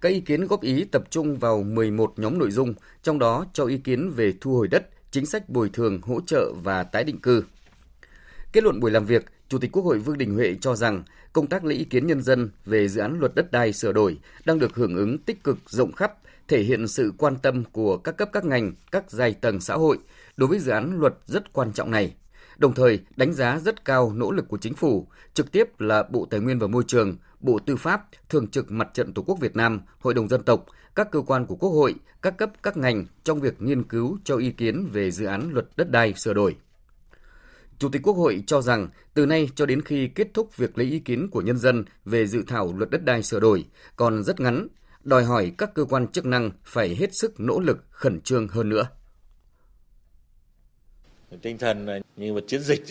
Các 0.00 0.08
ý 0.08 0.20
kiến 0.20 0.46
góp 0.46 0.62
ý 0.62 0.84
tập 0.84 1.02
trung 1.10 1.38
vào 1.38 1.62
11 1.62 2.12
nhóm 2.16 2.38
nội 2.38 2.50
dung, 2.50 2.74
trong 3.02 3.18
đó 3.18 3.46
cho 3.52 3.64
ý 3.64 3.78
kiến 3.78 4.10
về 4.10 4.34
thu 4.40 4.56
hồi 4.56 4.68
đất, 4.68 4.88
chính 5.10 5.26
sách 5.26 5.48
bồi 5.48 5.70
thường, 5.72 6.00
hỗ 6.02 6.20
trợ 6.20 6.52
và 6.62 6.82
tái 6.82 7.04
định 7.04 7.20
cư. 7.20 7.44
Kết 8.52 8.64
luận 8.64 8.80
buổi 8.80 8.90
làm 8.90 9.04
việc, 9.04 9.24
Chủ 9.48 9.58
tịch 9.58 9.72
Quốc 9.72 9.82
hội 9.82 9.98
Vương 9.98 10.18
Đình 10.18 10.34
Huệ 10.34 10.56
cho 10.60 10.74
rằng 10.74 11.02
công 11.32 11.46
tác 11.46 11.64
lấy 11.64 11.76
ý 11.76 11.84
kiến 11.84 12.06
nhân 12.06 12.22
dân 12.22 12.50
về 12.64 12.88
dự 12.88 13.00
án 13.00 13.18
luật 13.18 13.34
đất 13.34 13.52
đai 13.52 13.72
sửa 13.72 13.92
đổi 13.92 14.18
đang 14.44 14.58
được 14.58 14.74
hưởng 14.74 14.96
ứng 14.96 15.18
tích 15.18 15.44
cực 15.44 15.58
rộng 15.66 15.92
khắp, 15.92 16.12
thể 16.48 16.62
hiện 16.62 16.88
sự 16.88 17.12
quan 17.18 17.36
tâm 17.42 17.64
của 17.72 17.96
các 17.96 18.16
cấp 18.16 18.28
các 18.32 18.44
ngành, 18.44 18.72
các 18.92 19.10
giai 19.10 19.34
tầng 19.34 19.60
xã 19.60 19.74
hội 19.74 19.98
đối 20.36 20.48
với 20.48 20.58
dự 20.58 20.72
án 20.72 21.00
luật 21.00 21.14
rất 21.26 21.52
quan 21.52 21.72
trọng 21.72 21.90
này. 21.90 22.14
Đồng 22.58 22.74
thời 22.74 23.00
đánh 23.16 23.32
giá 23.32 23.58
rất 23.58 23.84
cao 23.84 24.12
nỗ 24.12 24.32
lực 24.32 24.48
của 24.48 24.58
chính 24.58 24.74
phủ, 24.74 25.06
trực 25.34 25.52
tiếp 25.52 25.80
là 25.80 26.02
Bộ 26.10 26.26
Tài 26.30 26.40
nguyên 26.40 26.58
và 26.58 26.66
Môi 26.66 26.84
trường, 26.86 27.16
Bộ 27.40 27.58
Tư 27.58 27.76
pháp, 27.76 28.06
Thường 28.28 28.46
trực 28.46 28.70
Mặt 28.70 28.88
trận 28.94 29.12
Tổ 29.14 29.22
quốc 29.22 29.38
Việt 29.40 29.56
Nam, 29.56 29.80
Hội 30.00 30.14
đồng 30.14 30.28
dân 30.28 30.42
tộc, 30.42 30.66
các 30.94 31.10
cơ 31.10 31.20
quan 31.20 31.46
của 31.46 31.56
Quốc 31.56 31.70
hội, 31.70 31.94
các 32.22 32.36
cấp 32.38 32.50
các 32.62 32.76
ngành 32.76 33.06
trong 33.24 33.40
việc 33.40 33.62
nghiên 33.62 33.82
cứu 33.82 34.18
cho 34.24 34.36
ý 34.36 34.50
kiến 34.50 34.88
về 34.92 35.10
dự 35.10 35.26
án 35.26 35.50
luật 35.52 35.66
đất 35.76 35.90
đai 35.90 36.14
sửa 36.14 36.34
đổi. 36.34 36.56
Chủ 37.78 37.88
tịch 37.88 38.02
Quốc 38.02 38.14
hội 38.14 38.42
cho 38.46 38.62
rằng 38.62 38.88
từ 39.14 39.26
nay 39.26 39.48
cho 39.54 39.66
đến 39.66 39.82
khi 39.82 40.08
kết 40.14 40.28
thúc 40.34 40.56
việc 40.56 40.78
lấy 40.78 40.86
ý 40.86 40.98
kiến 40.98 41.28
của 41.30 41.40
nhân 41.40 41.58
dân 41.58 41.84
về 42.04 42.26
dự 42.26 42.42
thảo 42.46 42.74
luật 42.76 42.90
đất 42.90 43.04
đai 43.04 43.22
sửa 43.22 43.40
đổi 43.40 43.64
còn 43.96 44.22
rất 44.22 44.40
ngắn, 44.40 44.68
đòi 45.04 45.24
hỏi 45.24 45.52
các 45.58 45.74
cơ 45.74 45.84
quan 45.84 46.08
chức 46.08 46.26
năng 46.26 46.50
phải 46.64 46.94
hết 46.94 47.14
sức 47.14 47.40
nỗ 47.40 47.60
lực 47.60 47.84
khẩn 47.90 48.20
trương 48.20 48.48
hơn 48.48 48.68
nữa. 48.68 48.86
Tinh 51.42 51.58
thần 51.58 52.02
như 52.16 52.32
một 52.32 52.44
chiến 52.46 52.60
dịch 52.62 52.82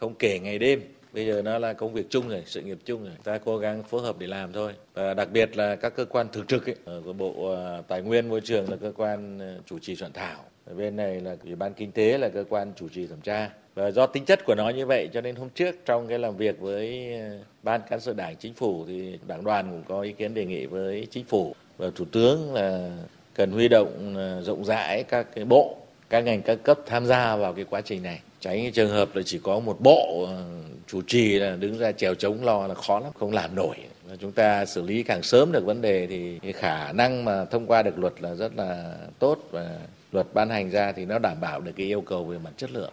không 0.00 0.14
kể 0.14 0.38
ngày 0.38 0.58
đêm, 0.58 0.80
bây 1.12 1.26
giờ 1.26 1.42
nó 1.42 1.58
là 1.58 1.72
công 1.72 1.92
việc 1.92 2.06
chung 2.10 2.28
rồi, 2.28 2.42
sự 2.46 2.60
nghiệp 2.60 2.78
chung 2.84 3.04
rồi, 3.04 3.14
ta 3.24 3.38
cố 3.38 3.58
gắng 3.58 3.82
phối 3.82 4.02
hợp 4.02 4.18
để 4.18 4.26
làm 4.26 4.52
thôi. 4.52 4.72
Và 4.94 5.14
đặc 5.14 5.30
biệt 5.32 5.56
là 5.56 5.76
các 5.76 5.96
cơ 5.96 6.04
quan 6.04 6.28
thường 6.32 6.46
trực 6.46 6.66
ấy, 6.66 6.76
ờ, 6.84 7.02
của 7.04 7.12
Bộ 7.12 7.50
ờ, 7.54 7.82
Tài 7.88 8.02
nguyên 8.02 8.28
Môi 8.28 8.40
trường 8.40 8.70
là 8.70 8.76
cơ 8.76 8.92
quan 8.96 9.38
ờ, 9.38 9.60
chủ 9.66 9.78
trì 9.78 9.96
soạn 9.96 10.12
thảo, 10.12 10.44
bên 10.76 10.96
này 10.96 11.20
là 11.20 11.36
Ủy 11.44 11.54
ban 11.54 11.74
Kinh 11.74 11.92
tế 11.92 12.18
là 12.18 12.28
cơ 12.28 12.44
quan 12.48 12.72
chủ 12.76 12.88
trì 12.88 13.06
thẩm 13.06 13.20
tra. 13.20 13.50
Và 13.74 13.90
do 13.90 14.06
tính 14.06 14.24
chất 14.24 14.44
của 14.44 14.54
nó 14.54 14.68
như 14.68 14.86
vậy, 14.86 15.08
cho 15.12 15.20
nên 15.20 15.36
hôm 15.36 15.48
trước 15.54 15.74
trong 15.84 16.08
cái 16.08 16.18
làm 16.18 16.36
việc 16.36 16.60
với 16.60 17.14
ờ, 17.20 17.38
ban 17.62 17.80
cán 17.90 18.00
sự 18.00 18.12
đảng 18.12 18.36
chính 18.36 18.54
phủ 18.54 18.84
thì 18.88 19.18
đảng 19.26 19.44
đoàn 19.44 19.70
cũng 19.70 19.82
có 19.88 20.00
ý 20.00 20.12
kiến 20.12 20.34
đề 20.34 20.44
nghị 20.44 20.66
với 20.66 21.06
chính 21.10 21.24
phủ. 21.24 21.54
Và 21.78 21.90
thủ 21.94 22.04
tướng 22.12 22.54
là 22.54 22.90
cần 23.34 23.50
huy 23.50 23.68
động 23.68 24.14
ờ, 24.16 24.42
rộng 24.42 24.64
rãi 24.64 25.02
các 25.02 25.26
cái 25.34 25.44
bộ, 25.44 25.76
các 26.10 26.20
ngành 26.20 26.42
các 26.42 26.58
cấp 26.62 26.78
tham 26.86 27.06
gia 27.06 27.36
vào 27.36 27.52
cái 27.52 27.64
quá 27.70 27.80
trình 27.80 28.02
này. 28.02 28.20
Tránh 28.40 28.56
cái 28.56 28.70
trường 28.70 28.90
hợp 28.90 29.16
là 29.16 29.22
chỉ 29.24 29.40
có 29.42 29.60
một 29.60 29.76
bộ 29.80 30.24
ờ, 30.26 30.44
chủ 30.86 31.02
trì 31.06 31.38
là 31.38 31.56
đứng 31.56 31.78
ra 31.78 31.92
chèo 31.92 32.14
chống 32.14 32.44
lo 32.44 32.66
là 32.66 32.74
khó 32.74 33.00
lắm, 33.00 33.12
không 33.18 33.32
làm 33.32 33.54
nổi. 33.54 33.76
Và 34.08 34.16
chúng 34.16 34.32
ta 34.32 34.64
xử 34.64 34.82
lý 34.82 35.02
càng 35.02 35.22
sớm 35.22 35.52
được 35.52 35.64
vấn 35.64 35.82
đề 35.82 36.06
thì 36.06 36.52
khả 36.52 36.92
năng 36.92 37.24
mà 37.24 37.44
thông 37.44 37.66
qua 37.66 37.82
được 37.82 37.98
luật 37.98 38.12
là 38.20 38.34
rất 38.34 38.56
là 38.56 38.96
tốt 39.18 39.38
và 39.50 39.78
luật 40.12 40.34
ban 40.34 40.50
hành 40.50 40.70
ra 40.70 40.92
thì 40.92 41.04
nó 41.04 41.18
đảm 41.18 41.40
bảo 41.40 41.60
được 41.60 41.72
cái 41.76 41.86
yêu 41.86 42.00
cầu 42.00 42.24
về 42.24 42.38
mặt 42.38 42.50
chất 42.56 42.70
lượng 42.70 42.92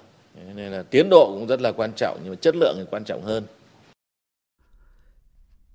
nên 0.56 0.72
là 0.72 0.84
tiến 0.84 1.08
độ 1.10 1.32
cũng 1.34 1.48
rất 1.48 1.62
là 1.62 1.72
quan 1.72 1.92
trọng 1.96 2.20
nhưng 2.24 2.32
mà 2.32 2.38
chất 2.42 2.56
lượng 2.56 2.76
thì 2.78 2.86
quan 2.92 3.04
trọng 3.04 3.24
hơn. 3.24 3.44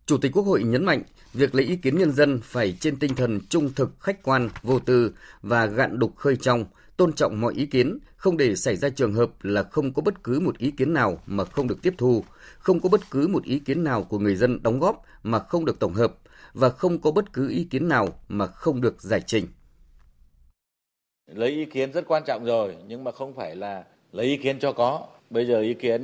Chủ 0.06 0.18
tịch 0.18 0.32
Quốc 0.34 0.42
hội 0.42 0.62
nhấn 0.62 0.84
mạnh 0.84 1.02
việc 1.32 1.54
lấy 1.54 1.66
ý 1.66 1.76
kiến 1.76 1.98
nhân 1.98 2.12
dân 2.12 2.40
phải 2.42 2.76
trên 2.80 2.98
tinh 2.98 3.14
thần 3.14 3.40
trung 3.48 3.70
thực, 3.76 4.00
khách 4.00 4.22
quan, 4.22 4.50
vô 4.62 4.78
tư 4.78 5.12
và 5.42 5.66
gạn 5.66 5.98
đục 5.98 6.16
khơi 6.16 6.36
trong, 6.36 6.64
tôn 6.96 7.12
trọng 7.12 7.40
mọi 7.40 7.54
ý 7.54 7.66
kiến, 7.66 7.98
không 8.16 8.36
để 8.36 8.56
xảy 8.56 8.76
ra 8.76 8.88
trường 8.88 9.14
hợp 9.14 9.30
là 9.42 9.62
không 9.62 9.92
có 9.92 10.02
bất 10.02 10.24
cứ 10.24 10.40
một 10.40 10.58
ý 10.58 10.70
kiến 10.70 10.92
nào 10.92 11.22
mà 11.26 11.44
không 11.44 11.68
được 11.68 11.82
tiếp 11.82 11.94
thu, 11.98 12.24
không 12.58 12.80
có 12.80 12.88
bất 12.88 13.10
cứ 13.10 13.28
một 13.28 13.44
ý 13.44 13.58
kiến 13.58 13.84
nào 13.84 14.04
của 14.04 14.18
người 14.18 14.36
dân 14.36 14.62
đóng 14.62 14.80
góp 14.80 15.02
mà 15.22 15.38
không 15.38 15.64
được 15.64 15.78
tổng 15.78 15.94
hợp 15.94 16.14
và 16.52 16.68
không 16.68 17.00
có 17.00 17.10
bất 17.10 17.32
cứ 17.32 17.48
ý 17.48 17.64
kiến 17.64 17.88
nào 17.88 18.08
mà 18.28 18.46
không 18.46 18.80
được 18.80 19.02
giải 19.02 19.20
trình. 19.26 19.46
Lấy 21.34 21.50
ý 21.50 21.64
kiến 21.64 21.92
rất 21.92 22.04
quan 22.08 22.22
trọng 22.26 22.44
rồi, 22.44 22.76
nhưng 22.88 23.04
mà 23.04 23.12
không 23.12 23.34
phải 23.34 23.56
là 23.56 23.84
lấy 24.12 24.26
ý 24.26 24.36
kiến 24.36 24.58
cho 24.58 24.72
có 24.72 25.06
bây 25.30 25.46
giờ 25.46 25.60
ý 25.60 25.74
kiến 25.74 26.00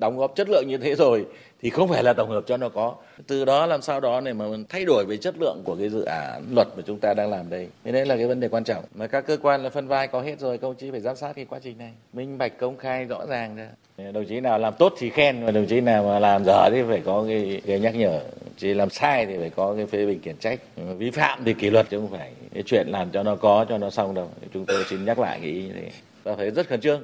đóng 0.00 0.18
góp 0.18 0.36
chất 0.36 0.48
lượng 0.48 0.64
như 0.68 0.78
thế 0.78 0.94
rồi 0.94 1.26
thì 1.62 1.70
không 1.70 1.88
phải 1.88 2.02
là 2.02 2.12
tổng 2.12 2.30
hợp 2.30 2.44
cho 2.46 2.56
nó 2.56 2.68
có. 2.68 2.94
Từ 3.26 3.44
đó 3.44 3.66
làm 3.66 3.82
sao 3.82 4.00
đó 4.00 4.20
để 4.20 4.32
mà 4.32 4.44
thay 4.68 4.84
đổi 4.84 5.04
về 5.08 5.16
chất 5.16 5.34
lượng 5.40 5.62
của 5.64 5.76
cái 5.76 5.88
dự 5.88 6.04
án 6.04 6.42
luật 6.54 6.68
mà 6.76 6.82
chúng 6.86 6.98
ta 6.98 7.14
đang 7.14 7.30
làm 7.30 7.50
đây. 7.50 7.68
Thế 7.84 7.92
đấy 7.92 8.06
là 8.06 8.16
cái 8.16 8.26
vấn 8.26 8.40
đề 8.40 8.48
quan 8.48 8.64
trọng. 8.64 8.84
Mà 8.94 9.06
các 9.06 9.26
cơ 9.26 9.36
quan 9.42 9.62
là 9.62 9.70
phân 9.70 9.88
vai 9.88 10.06
có 10.06 10.20
hết 10.20 10.40
rồi 10.40 10.58
công 10.58 10.74
chí 10.74 10.90
phải 10.90 11.00
giám 11.00 11.16
sát 11.16 11.32
cái 11.36 11.44
quá 11.44 11.58
trình 11.62 11.78
này. 11.78 11.92
Minh 12.12 12.38
bạch 12.38 12.58
công 12.58 12.76
khai 12.76 13.04
rõ 13.04 13.26
ràng 13.26 13.56
ra. 13.56 13.68
Đồng 14.12 14.26
chí 14.26 14.40
nào 14.40 14.58
làm 14.58 14.74
tốt 14.78 14.94
thì 14.98 15.10
khen 15.10 15.44
và 15.44 15.50
đồng 15.50 15.66
chí 15.66 15.80
nào 15.80 16.04
mà 16.04 16.18
làm 16.18 16.44
dở 16.44 16.68
thì 16.72 16.82
phải 16.88 17.02
có 17.04 17.24
cái, 17.28 17.60
cái 17.66 17.80
nhắc 17.80 17.94
nhở. 17.94 18.20
Chỉ 18.56 18.74
làm 18.74 18.90
sai 18.90 19.26
thì 19.26 19.36
phải 19.38 19.50
có 19.50 19.74
cái 19.76 19.86
phê 19.86 20.06
bình 20.06 20.20
khiển 20.22 20.36
trách. 20.36 20.60
Vi 20.98 21.10
phạm 21.10 21.44
thì 21.44 21.54
kỷ 21.54 21.70
luật 21.70 21.90
chứ 21.90 21.98
không 21.98 22.18
phải 22.18 22.30
cái 22.54 22.62
chuyện 22.66 22.86
làm 22.88 23.10
cho 23.10 23.22
nó 23.22 23.36
có 23.36 23.66
cho 23.68 23.78
nó 23.78 23.90
xong 23.90 24.14
đâu. 24.14 24.30
Chúng 24.54 24.66
tôi 24.66 24.84
xin 24.90 25.04
nhắc 25.04 25.18
lại 25.18 25.38
cái 25.42 25.50
ý 25.50 25.62
như 25.62 25.72
thế 25.72 25.90
và 26.22 26.36
phải 26.36 26.50
rất 26.50 26.68
khẩn 26.68 26.80
trương. 26.80 27.02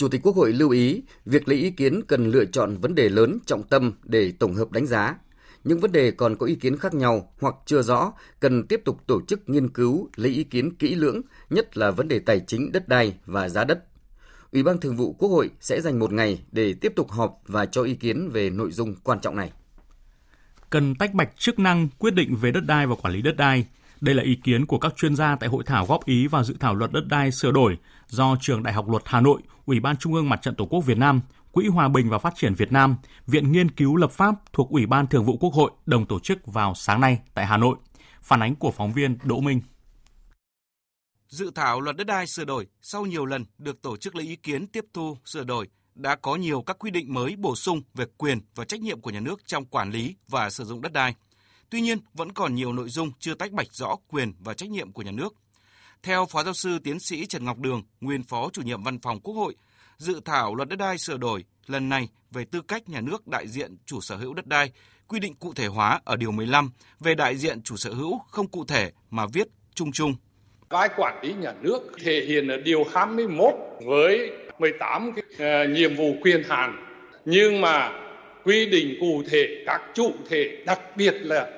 Chủ 0.00 0.08
tịch 0.08 0.20
Quốc 0.22 0.36
hội 0.36 0.52
lưu 0.52 0.70
ý, 0.70 1.02
việc 1.26 1.48
lấy 1.48 1.58
ý 1.58 1.70
kiến 1.70 2.02
cần 2.08 2.30
lựa 2.30 2.44
chọn 2.44 2.76
vấn 2.76 2.94
đề 2.94 3.08
lớn 3.08 3.38
trọng 3.46 3.62
tâm 3.62 3.92
để 4.04 4.32
tổng 4.38 4.54
hợp 4.54 4.72
đánh 4.72 4.86
giá. 4.86 5.16
Những 5.64 5.80
vấn 5.80 5.92
đề 5.92 6.10
còn 6.10 6.36
có 6.36 6.46
ý 6.46 6.54
kiến 6.54 6.76
khác 6.76 6.94
nhau 6.94 7.32
hoặc 7.40 7.54
chưa 7.66 7.82
rõ 7.82 8.12
cần 8.40 8.66
tiếp 8.66 8.80
tục 8.84 9.00
tổ 9.06 9.20
chức 9.28 9.48
nghiên 9.48 9.68
cứu, 9.68 10.08
lấy 10.16 10.32
ý 10.32 10.44
kiến 10.44 10.74
kỹ 10.74 10.94
lưỡng, 10.94 11.20
nhất 11.50 11.76
là 11.76 11.90
vấn 11.90 12.08
đề 12.08 12.18
tài 12.18 12.40
chính 12.46 12.72
đất 12.72 12.88
đai 12.88 13.14
và 13.26 13.48
giá 13.48 13.64
đất. 13.64 13.84
Ủy 14.52 14.62
ban 14.62 14.80
Thường 14.80 14.96
vụ 14.96 15.12
Quốc 15.12 15.28
hội 15.28 15.50
sẽ 15.60 15.80
dành 15.80 15.98
một 15.98 16.12
ngày 16.12 16.42
để 16.52 16.74
tiếp 16.74 16.92
tục 16.96 17.10
họp 17.10 17.40
và 17.46 17.66
cho 17.66 17.82
ý 17.82 17.94
kiến 17.94 18.28
về 18.28 18.50
nội 18.50 18.72
dung 18.72 18.94
quan 19.04 19.20
trọng 19.20 19.36
này. 19.36 19.52
Cần 20.70 20.94
tách 20.94 21.14
bạch 21.14 21.30
chức 21.38 21.58
năng 21.58 21.88
quyết 21.98 22.14
định 22.14 22.36
về 22.36 22.50
đất 22.50 22.64
đai 22.66 22.86
và 22.86 22.94
quản 22.94 23.14
lý 23.14 23.22
đất 23.22 23.36
đai. 23.36 23.66
Đây 24.00 24.14
là 24.14 24.22
ý 24.22 24.34
kiến 24.44 24.66
của 24.66 24.78
các 24.78 24.96
chuyên 24.96 25.16
gia 25.16 25.36
tại 25.36 25.48
hội 25.48 25.64
thảo 25.66 25.86
góp 25.86 26.04
ý 26.04 26.26
vào 26.26 26.44
dự 26.44 26.54
thảo 26.60 26.74
luật 26.74 26.92
đất 26.92 27.04
đai 27.08 27.32
sửa 27.32 27.50
đổi 27.50 27.78
do 28.10 28.36
Trường 28.40 28.62
Đại 28.62 28.74
học 28.74 28.88
Luật 28.88 29.02
Hà 29.06 29.20
Nội, 29.20 29.42
Ủy 29.66 29.80
ban 29.80 29.96
Trung 29.96 30.14
ương 30.14 30.28
Mặt 30.28 30.42
trận 30.42 30.54
Tổ 30.54 30.66
quốc 30.66 30.80
Việt 30.80 30.98
Nam, 30.98 31.20
Quỹ 31.52 31.68
Hòa 31.68 31.88
bình 31.88 32.10
và 32.10 32.18
Phát 32.18 32.34
triển 32.36 32.54
Việt 32.54 32.72
Nam, 32.72 32.96
Viện 33.26 33.52
Nghiên 33.52 33.70
cứu 33.70 33.96
Lập 33.96 34.10
pháp 34.10 34.34
thuộc 34.52 34.70
Ủy 34.70 34.86
ban 34.86 35.06
Thường 35.06 35.24
vụ 35.24 35.36
Quốc 35.36 35.54
hội 35.54 35.70
đồng 35.86 36.06
tổ 36.06 36.20
chức 36.20 36.46
vào 36.46 36.74
sáng 36.74 37.00
nay 37.00 37.18
tại 37.34 37.46
Hà 37.46 37.56
Nội. 37.56 37.76
Phản 38.22 38.42
ánh 38.42 38.54
của 38.54 38.70
phóng 38.70 38.92
viên 38.92 39.18
Đỗ 39.22 39.40
Minh. 39.40 39.60
Dự 41.28 41.50
thảo 41.54 41.80
luật 41.80 41.96
đất 41.96 42.06
đai 42.06 42.26
sửa 42.26 42.44
đổi 42.44 42.66
sau 42.82 43.06
nhiều 43.06 43.26
lần 43.26 43.44
được 43.58 43.82
tổ 43.82 43.96
chức 43.96 44.16
lấy 44.16 44.26
ý 44.26 44.36
kiến 44.36 44.66
tiếp 44.66 44.84
thu, 44.92 45.16
sửa 45.24 45.44
đổi 45.44 45.68
đã 45.94 46.16
có 46.16 46.36
nhiều 46.36 46.62
các 46.62 46.78
quy 46.78 46.90
định 46.90 47.14
mới 47.14 47.36
bổ 47.36 47.56
sung 47.56 47.82
về 47.94 48.04
quyền 48.16 48.40
và 48.54 48.64
trách 48.64 48.80
nhiệm 48.80 49.00
của 49.00 49.10
nhà 49.10 49.20
nước 49.20 49.40
trong 49.46 49.64
quản 49.64 49.90
lý 49.90 50.16
và 50.28 50.50
sử 50.50 50.64
dụng 50.64 50.82
đất 50.82 50.92
đai. 50.92 51.14
Tuy 51.70 51.80
nhiên, 51.80 51.98
vẫn 52.14 52.32
còn 52.32 52.54
nhiều 52.54 52.72
nội 52.72 52.88
dung 52.88 53.12
chưa 53.18 53.34
tách 53.34 53.52
bạch 53.52 53.72
rõ 53.72 53.96
quyền 54.08 54.32
và 54.38 54.54
trách 54.54 54.70
nhiệm 54.70 54.92
của 54.92 55.02
nhà 55.02 55.10
nước. 55.10 55.34
Theo 56.02 56.26
Phó 56.26 56.44
Giáo 56.44 56.54
sư 56.54 56.78
Tiến 56.84 57.00
sĩ 57.00 57.26
Trần 57.26 57.44
Ngọc 57.44 57.58
Đường, 57.58 57.82
nguyên 58.00 58.22
Phó 58.22 58.50
Chủ 58.52 58.62
nhiệm 58.62 58.82
Văn 58.82 58.98
phòng 59.00 59.20
Quốc 59.20 59.34
hội, 59.34 59.54
dự 59.96 60.20
thảo 60.24 60.54
luật 60.54 60.68
đất 60.68 60.76
đai 60.76 60.98
sửa 60.98 61.16
đổi 61.16 61.44
lần 61.66 61.88
này 61.88 62.08
về 62.30 62.44
tư 62.44 62.60
cách 62.68 62.88
nhà 62.88 63.00
nước 63.00 63.26
đại 63.28 63.48
diện 63.48 63.76
chủ 63.86 64.00
sở 64.00 64.16
hữu 64.16 64.34
đất 64.34 64.46
đai 64.46 64.72
quy 65.08 65.20
định 65.20 65.34
cụ 65.34 65.52
thể 65.54 65.66
hóa 65.66 66.00
ở 66.04 66.16
điều 66.16 66.30
15 66.30 66.70
về 67.00 67.14
đại 67.14 67.36
diện 67.36 67.62
chủ 67.62 67.76
sở 67.76 67.90
hữu 67.92 68.18
không 68.18 68.48
cụ 68.48 68.64
thể 68.64 68.90
mà 69.10 69.26
viết 69.32 69.46
chung 69.74 69.92
chung. 69.92 70.14
Vai 70.68 70.88
quản 70.96 71.20
lý 71.22 71.32
nhà 71.32 71.52
nước 71.60 71.80
thể 72.04 72.24
hiện 72.28 72.48
ở 72.48 72.56
điều 72.56 72.84
21 72.94 73.54
với 73.86 74.30
18 74.58 75.12
cái, 75.12 75.64
uh, 75.64 75.70
nhiệm 75.70 75.96
vụ 75.96 76.14
quyền 76.22 76.42
hạn 76.48 76.86
nhưng 77.24 77.60
mà 77.60 77.92
quy 78.44 78.66
định 78.66 78.96
cụ 79.00 79.22
thể 79.30 79.64
các 79.66 79.80
chủ 79.94 80.12
thể 80.28 80.62
đặc 80.66 80.80
biệt 80.96 81.14
là 81.20 81.50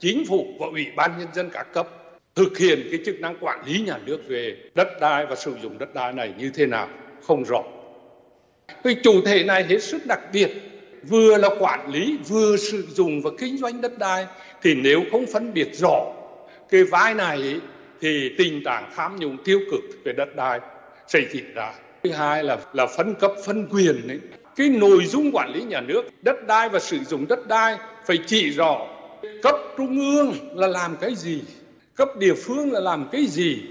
chính 0.00 0.24
phủ 0.28 0.56
và 0.60 0.66
ủy 0.66 0.86
ban 0.96 1.18
nhân 1.18 1.28
dân 1.34 1.50
các 1.52 1.66
cấp 1.72 1.88
thực 2.38 2.58
hiện 2.58 2.88
cái 2.90 3.00
chức 3.06 3.20
năng 3.20 3.36
quản 3.40 3.66
lý 3.66 3.80
nhà 3.80 3.98
nước 4.06 4.18
về 4.28 4.56
đất 4.74 4.88
đai 5.00 5.26
và 5.26 5.36
sử 5.36 5.54
dụng 5.62 5.78
đất 5.78 5.94
đai 5.94 6.12
này 6.12 6.32
như 6.38 6.50
thế 6.54 6.66
nào, 6.66 6.88
không 7.22 7.44
rõ. 7.44 7.62
Cái 8.84 8.96
chủ 9.02 9.22
thể 9.26 9.44
này 9.44 9.64
hết 9.64 9.82
sức 9.82 10.06
đặc 10.06 10.20
biệt, 10.32 10.48
vừa 11.02 11.38
là 11.38 11.48
quản 11.58 11.90
lý, 11.92 12.18
vừa 12.28 12.56
sử 12.56 12.86
dụng 12.88 13.22
và 13.22 13.30
kinh 13.38 13.58
doanh 13.58 13.80
đất 13.80 13.98
đai, 13.98 14.26
thì 14.62 14.74
nếu 14.74 15.02
không 15.12 15.26
phân 15.32 15.54
biệt 15.54 15.68
rõ 15.74 16.14
cái 16.70 16.84
vai 16.84 17.14
này 17.14 17.60
thì 18.00 18.30
tình 18.38 18.64
trạng 18.64 18.90
tham 18.96 19.16
nhũng 19.16 19.36
tiêu 19.44 19.60
cực 19.70 19.80
về 20.04 20.12
đất 20.12 20.36
đai 20.36 20.60
xảy 21.06 21.22
diễn 21.32 21.54
ra 21.54 21.72
thứ 22.02 22.10
hai 22.10 22.44
là 22.44 22.58
là 22.72 22.86
phân 22.86 23.14
cấp, 23.14 23.32
phân 23.46 23.66
quyền 23.70 24.08
ấy. 24.08 24.18
cái 24.56 24.68
nội 24.68 25.04
dung 25.04 25.30
quản 25.32 25.52
lý 25.54 25.62
nhà 25.62 25.80
nước, 25.80 26.02
đất 26.22 26.46
đai 26.46 26.68
và 26.68 26.78
sử 26.78 26.98
dụng 26.98 27.28
đất 27.28 27.48
đai 27.48 27.76
phải 28.06 28.18
chỉ 28.26 28.50
rõ 28.50 28.86
cấp 29.42 29.56
trung 29.76 29.98
ương 29.98 30.32
là 30.54 30.66
làm 30.66 30.96
cái 31.00 31.14
gì 31.14 31.42
cấp 31.98 32.08
địa 32.18 32.34
phương 32.34 32.72
là 32.72 32.80
làm 32.80 33.08
cái 33.12 33.26
gì 33.26 33.62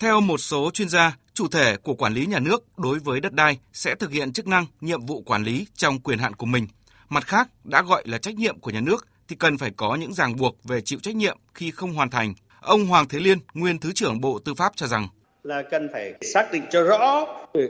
theo 0.00 0.20
một 0.20 0.38
số 0.38 0.70
chuyên 0.70 0.88
gia, 0.88 1.16
chủ 1.34 1.48
thể 1.48 1.76
của 1.76 1.94
quản 1.94 2.14
lý 2.14 2.26
nhà 2.26 2.38
nước 2.38 2.64
đối 2.78 2.98
với 2.98 3.20
đất 3.20 3.32
đai 3.32 3.58
sẽ 3.72 3.94
thực 3.94 4.10
hiện 4.10 4.32
chức 4.32 4.46
năng, 4.46 4.66
nhiệm 4.80 5.06
vụ 5.06 5.22
quản 5.22 5.44
lý 5.44 5.66
trong 5.74 6.00
quyền 6.00 6.18
hạn 6.18 6.34
của 6.34 6.46
mình. 6.46 6.66
Mặt 7.08 7.26
khác, 7.26 7.48
đã 7.64 7.82
gọi 7.82 8.02
là 8.06 8.18
trách 8.18 8.34
nhiệm 8.34 8.60
của 8.60 8.70
nhà 8.70 8.80
nước 8.80 9.06
thì 9.28 9.36
cần 9.36 9.58
phải 9.58 9.70
có 9.76 9.94
những 9.94 10.14
ràng 10.14 10.36
buộc 10.36 10.64
về 10.64 10.80
chịu 10.80 10.98
trách 11.02 11.16
nhiệm 11.16 11.38
khi 11.54 11.70
không 11.70 11.92
hoàn 11.92 12.10
thành. 12.10 12.34
Ông 12.60 12.86
Hoàng 12.86 13.08
Thế 13.08 13.20
Liên, 13.20 13.38
nguyên 13.54 13.78
Thứ 13.78 13.92
trưởng 13.92 14.20
Bộ 14.20 14.38
Tư 14.38 14.54
pháp 14.54 14.72
cho 14.76 14.86
rằng 14.86 15.08
là 15.44 15.62
cần 15.62 15.88
phải 15.92 16.14
xác 16.20 16.52
định 16.52 16.62
cho 16.70 16.82
rõ 16.82 17.26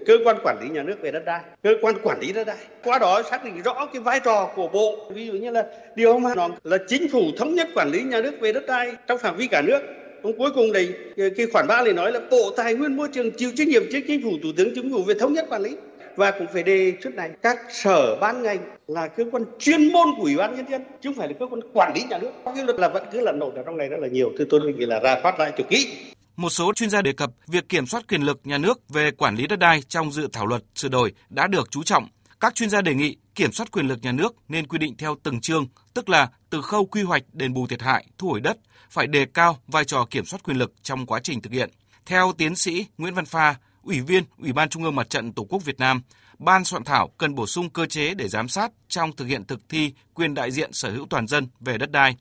cơ 0.07 0.19
quan 0.25 0.37
quản 0.45 0.57
lý 0.63 0.69
nhà 0.69 0.83
nước 0.83 0.97
về 1.03 1.11
đất 1.11 1.25
đai, 1.25 1.41
cơ 1.63 1.75
quan 1.83 1.95
quản 2.03 2.21
lý 2.21 2.33
đất 2.33 2.47
đai. 2.47 2.57
Qua 2.85 2.99
đó 2.99 3.23
xác 3.31 3.45
định 3.45 3.63
rõ 3.63 3.87
cái 3.93 4.03
vai 4.03 4.21
trò 4.25 4.51
của 4.57 4.69
bộ. 4.69 5.11
Ví 5.11 5.27
dụ 5.27 5.33
như 5.33 5.51
là 5.51 5.67
điều 5.95 6.19
mà 6.19 6.35
nó 6.35 6.49
là 6.65 6.77
chính 6.89 7.09
phủ 7.09 7.23
thống 7.39 7.55
nhất 7.55 7.69
quản 7.75 7.91
lý 7.91 8.03
nhà 8.03 8.21
nước 8.21 8.41
về 8.41 8.53
đất 8.53 8.67
đai 8.67 8.93
trong 9.07 9.19
phạm 9.19 9.37
vi 9.37 9.47
cả 9.47 9.63
nước. 9.63 9.81
Ông 10.23 10.39
cuối 10.39 10.51
cùng 10.55 10.73
này 10.73 10.89
cái 11.17 11.47
khoản 11.53 11.67
3 11.67 11.83
này 11.83 11.93
nói 11.93 12.13
là 12.13 12.21
Bộ 12.31 12.51
Tài 12.57 12.75
nguyên 12.75 12.97
Môi 12.97 13.09
trường 13.09 13.31
chịu 13.31 13.51
trách 13.57 13.69
nhiệm 13.69 13.83
trước 13.93 14.01
chính 14.07 14.23
phủ 14.23 14.31
Thủ 14.43 14.49
tướng 14.57 14.75
Chính 14.75 14.93
phủ 14.93 15.03
về 15.03 15.15
thống 15.21 15.33
nhất 15.33 15.47
quản 15.51 15.63
lý. 15.63 15.77
Và 16.17 16.31
cũng 16.31 16.47
phải 16.53 16.63
đề 16.63 16.93
xuất 17.03 17.15
này 17.15 17.31
các 17.43 17.59
sở 17.71 18.17
ban 18.17 18.43
ngành 18.43 18.59
là 18.87 19.09
cơ 19.09 19.25
quan 19.33 19.45
chuyên 19.59 19.93
môn 19.93 20.09
của 20.17 20.23
ủy 20.23 20.37
ban 20.37 20.57
nhân 20.57 20.65
dân 20.71 20.83
chứ 21.01 21.09
không 21.09 21.15
phải 21.15 21.29
là 21.29 21.35
cơ 21.41 21.47
quan 21.47 21.61
quản 21.73 21.93
lý 21.95 22.03
nhà 22.11 22.19
nước. 22.19 22.31
Cái 22.45 22.65
luật 22.65 22.79
là 22.79 22.89
vẫn 22.89 23.03
cứ 23.13 23.21
là 23.21 23.33
lộn 23.33 23.55
ở 23.55 23.63
trong 23.63 23.77
này 23.77 23.89
rất 23.89 24.01
là 24.01 24.09
nhiều. 24.09 24.33
Thì 24.39 24.45
tôi 24.51 24.61
nghĩ 24.61 24.87
là 24.87 25.01
ra 25.01 25.21
phát 25.23 25.41
lại 25.41 25.53
cho 25.57 25.65
kỹ 25.69 25.87
một 26.41 26.51
số 26.51 26.73
chuyên 26.73 26.91
gia 26.91 27.03
đề 27.03 27.13
cập 27.13 27.31
việc 27.47 27.69
kiểm 27.69 27.87
soát 27.87 28.09
quyền 28.09 28.23
lực 28.23 28.41
nhà 28.45 28.59
nước 28.59 28.89
về 28.89 29.11
quản 29.11 29.37
lý 29.37 29.47
đất 29.47 29.59
đai 29.59 29.83
trong 29.83 30.13
dự 30.13 30.29
thảo 30.33 30.47
luật 30.47 30.63
sửa 30.75 30.89
đổi 30.89 31.13
đã 31.31 31.47
được 31.47 31.71
chú 31.71 31.83
trọng. 31.83 32.09
Các 32.41 32.55
chuyên 32.55 32.71
gia 32.71 32.81
đề 32.81 32.95
nghị 32.95 33.17
kiểm 33.35 33.53
soát 33.53 33.71
quyền 33.73 33.89
lực 33.89 33.99
nhà 34.03 34.13
nước 34.13 34.37
nên 34.49 34.67
quy 34.67 34.79
định 34.79 34.97
theo 34.97 35.17
từng 35.23 35.41
chương, 35.41 35.67
tức 35.95 36.09
là 36.09 36.31
từ 36.51 36.63
khâu 36.63 36.87
quy 36.87 37.03
hoạch 37.03 37.23
đền 37.33 37.55
bù 37.55 37.67
thiệt 37.67 37.83
hại, 37.83 38.07
thu 38.19 38.29
hồi 38.29 38.41
đất, 38.41 38.57
phải 38.91 39.07
đề 39.07 39.27
cao 39.35 39.59
vai 39.67 39.85
trò 39.85 40.07
kiểm 40.11 40.25
soát 40.25 40.43
quyền 40.43 40.57
lực 40.57 40.73
trong 40.83 41.07
quá 41.07 41.21
trình 41.23 41.43
thực 41.43 41.53
hiện. 41.53 41.71
Theo 42.07 42.33
tiến 42.39 42.57
sĩ 42.57 42.87
Nguyễn 42.99 43.15
Văn 43.15 43.25
Pha, 43.25 43.55
Ủy 43.83 44.01
viên 44.01 44.25
Ủy 44.39 44.53
ban 44.53 44.69
Trung 44.69 44.85
ương 44.85 44.97
Mặt 44.97 45.11
trận 45.11 45.33
Tổ 45.33 45.45
quốc 45.45 45.65
Việt 45.65 45.79
Nam, 45.79 46.03
Ban 46.39 46.65
soạn 46.65 46.85
thảo 46.85 47.09
cần 47.19 47.35
bổ 47.35 47.47
sung 47.47 47.71
cơ 47.71 47.87
chế 47.87 48.15
để 48.15 48.29
giám 48.29 48.49
sát 48.49 48.73
trong 48.89 49.17
thực 49.17 49.25
hiện 49.27 49.45
thực 49.45 49.69
thi 49.69 49.93
quyền 50.15 50.35
đại 50.35 50.51
diện 50.51 50.73
sở 50.73 50.91
hữu 50.91 51.07
toàn 51.11 51.27
dân 51.27 51.49
về 51.61 51.79
đất 51.79 51.91
đai, 51.91 52.17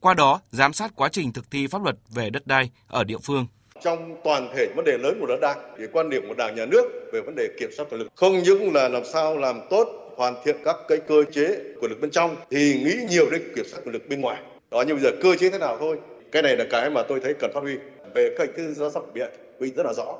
qua 0.00 0.14
đó 0.14 0.40
giám 0.50 0.72
sát 0.72 0.92
quá 0.96 1.08
trình 1.12 1.32
thực 1.32 1.50
thi 1.50 1.66
pháp 1.66 1.82
luật 1.82 1.96
về 2.08 2.30
đất 2.30 2.46
đai 2.46 2.70
ở 2.86 3.04
địa 3.04 3.18
phương 3.18 3.46
trong 3.80 4.16
toàn 4.24 4.48
thể 4.54 4.66
vấn 4.76 4.84
đề 4.84 4.98
lớn 4.98 5.16
của 5.20 5.26
đất 5.26 5.38
đai, 5.40 5.54
thì 5.78 5.84
quan 5.92 6.10
điểm 6.10 6.28
của 6.28 6.34
đảng, 6.34 6.56
nhà 6.56 6.66
nước 6.66 7.10
về 7.12 7.20
vấn 7.20 7.34
đề 7.34 7.48
kiểm 7.58 7.70
soát 7.76 7.86
quyền 7.90 8.00
lực 8.00 8.08
không 8.14 8.38
những 8.38 8.74
là 8.74 8.88
làm 8.88 9.04
sao 9.04 9.38
làm 9.38 9.60
tốt, 9.70 9.88
hoàn 10.16 10.34
thiện 10.44 10.56
các 10.64 10.76
cái 10.88 10.98
cơ 11.08 11.24
chế 11.32 11.46
quyền 11.80 11.90
lực 11.90 12.00
bên 12.00 12.10
trong, 12.10 12.36
thì 12.50 12.80
nghĩ 12.84 12.94
nhiều 13.10 13.30
đến 13.30 13.42
kiểm 13.56 13.64
soát 13.70 13.80
quyền 13.84 13.92
lực 13.92 14.08
bên 14.08 14.20
ngoài. 14.20 14.42
Đó, 14.70 14.84
nhưng 14.86 14.96
bây 14.96 15.04
giờ 15.04 15.10
cơ 15.22 15.36
chế 15.36 15.50
thế 15.50 15.58
nào 15.58 15.76
thôi? 15.80 15.98
Cái 16.32 16.42
này 16.42 16.56
là 16.56 16.64
cái 16.70 16.90
mà 16.90 17.02
tôi 17.08 17.20
thấy 17.20 17.34
cần 17.34 17.50
phát 17.54 17.60
huy. 17.60 17.76
Về 18.14 18.34
cái 18.38 18.46
thứ 18.56 18.74
do 18.74 18.90
sắp 18.90 19.02
biện 19.14 19.30
quy 19.58 19.70
rất 19.70 19.86
là 19.86 19.92
rõ. 19.92 20.18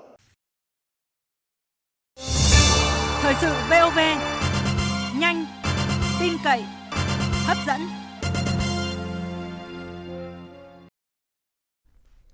Thời 3.22 3.34
sự 3.40 3.48
VOV 3.70 3.98
nhanh, 5.20 5.46
tin 6.20 6.32
cậy, 6.44 6.64
hấp 7.46 7.56
dẫn. 7.66 8.03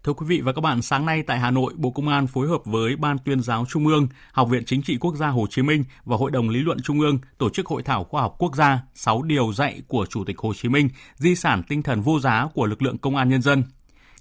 Thưa 0.05 0.13
quý 0.13 0.27
vị 0.29 0.41
và 0.41 0.53
các 0.53 0.61
bạn, 0.61 0.83
sáng 0.83 1.07
nay 1.07 1.23
tại 1.23 1.39
Hà 1.39 1.51
Nội, 1.51 1.73
Bộ 1.77 1.91
Công 1.91 2.09
an 2.09 2.27
phối 2.27 2.49
hợp 2.49 2.65
với 2.65 2.97
Ban 2.97 3.19
tuyên 3.19 3.41
giáo 3.41 3.65
Trung 3.69 3.87
ương, 3.87 4.09
Học 4.33 4.49
viện 4.49 4.65
Chính 4.65 4.83
trị 4.83 4.97
Quốc 5.01 5.15
gia 5.17 5.29
Hồ 5.29 5.47
Chí 5.51 5.63
Minh 5.63 5.85
và 6.05 6.17
Hội 6.17 6.31
đồng 6.31 6.49
Lý 6.49 6.59
luận 6.59 6.79
Trung 6.83 7.01
ương 7.01 7.19
tổ 7.39 7.51
chức 7.51 7.67
hội 7.67 7.83
thảo 7.83 8.05
khoa 8.05 8.23
học 8.23 8.35
quốc 8.39 8.57
gia 8.57 8.83
6 8.95 9.23
điều 9.23 9.53
dạy 9.53 9.83
của 9.89 10.07
Chủ 10.07 10.25
tịch 10.25 10.39
Hồ 10.39 10.55
Chí 10.55 10.69
Minh, 10.69 10.89
di 11.17 11.35
sản 11.35 11.63
tinh 11.69 11.83
thần 11.83 12.01
vô 12.01 12.21
giá 12.21 12.49
của 12.55 12.67
lực 12.67 12.83
lượng 12.83 12.99
công 12.99 13.17
an 13.17 13.29
nhân 13.29 13.43
dân. 13.43 13.65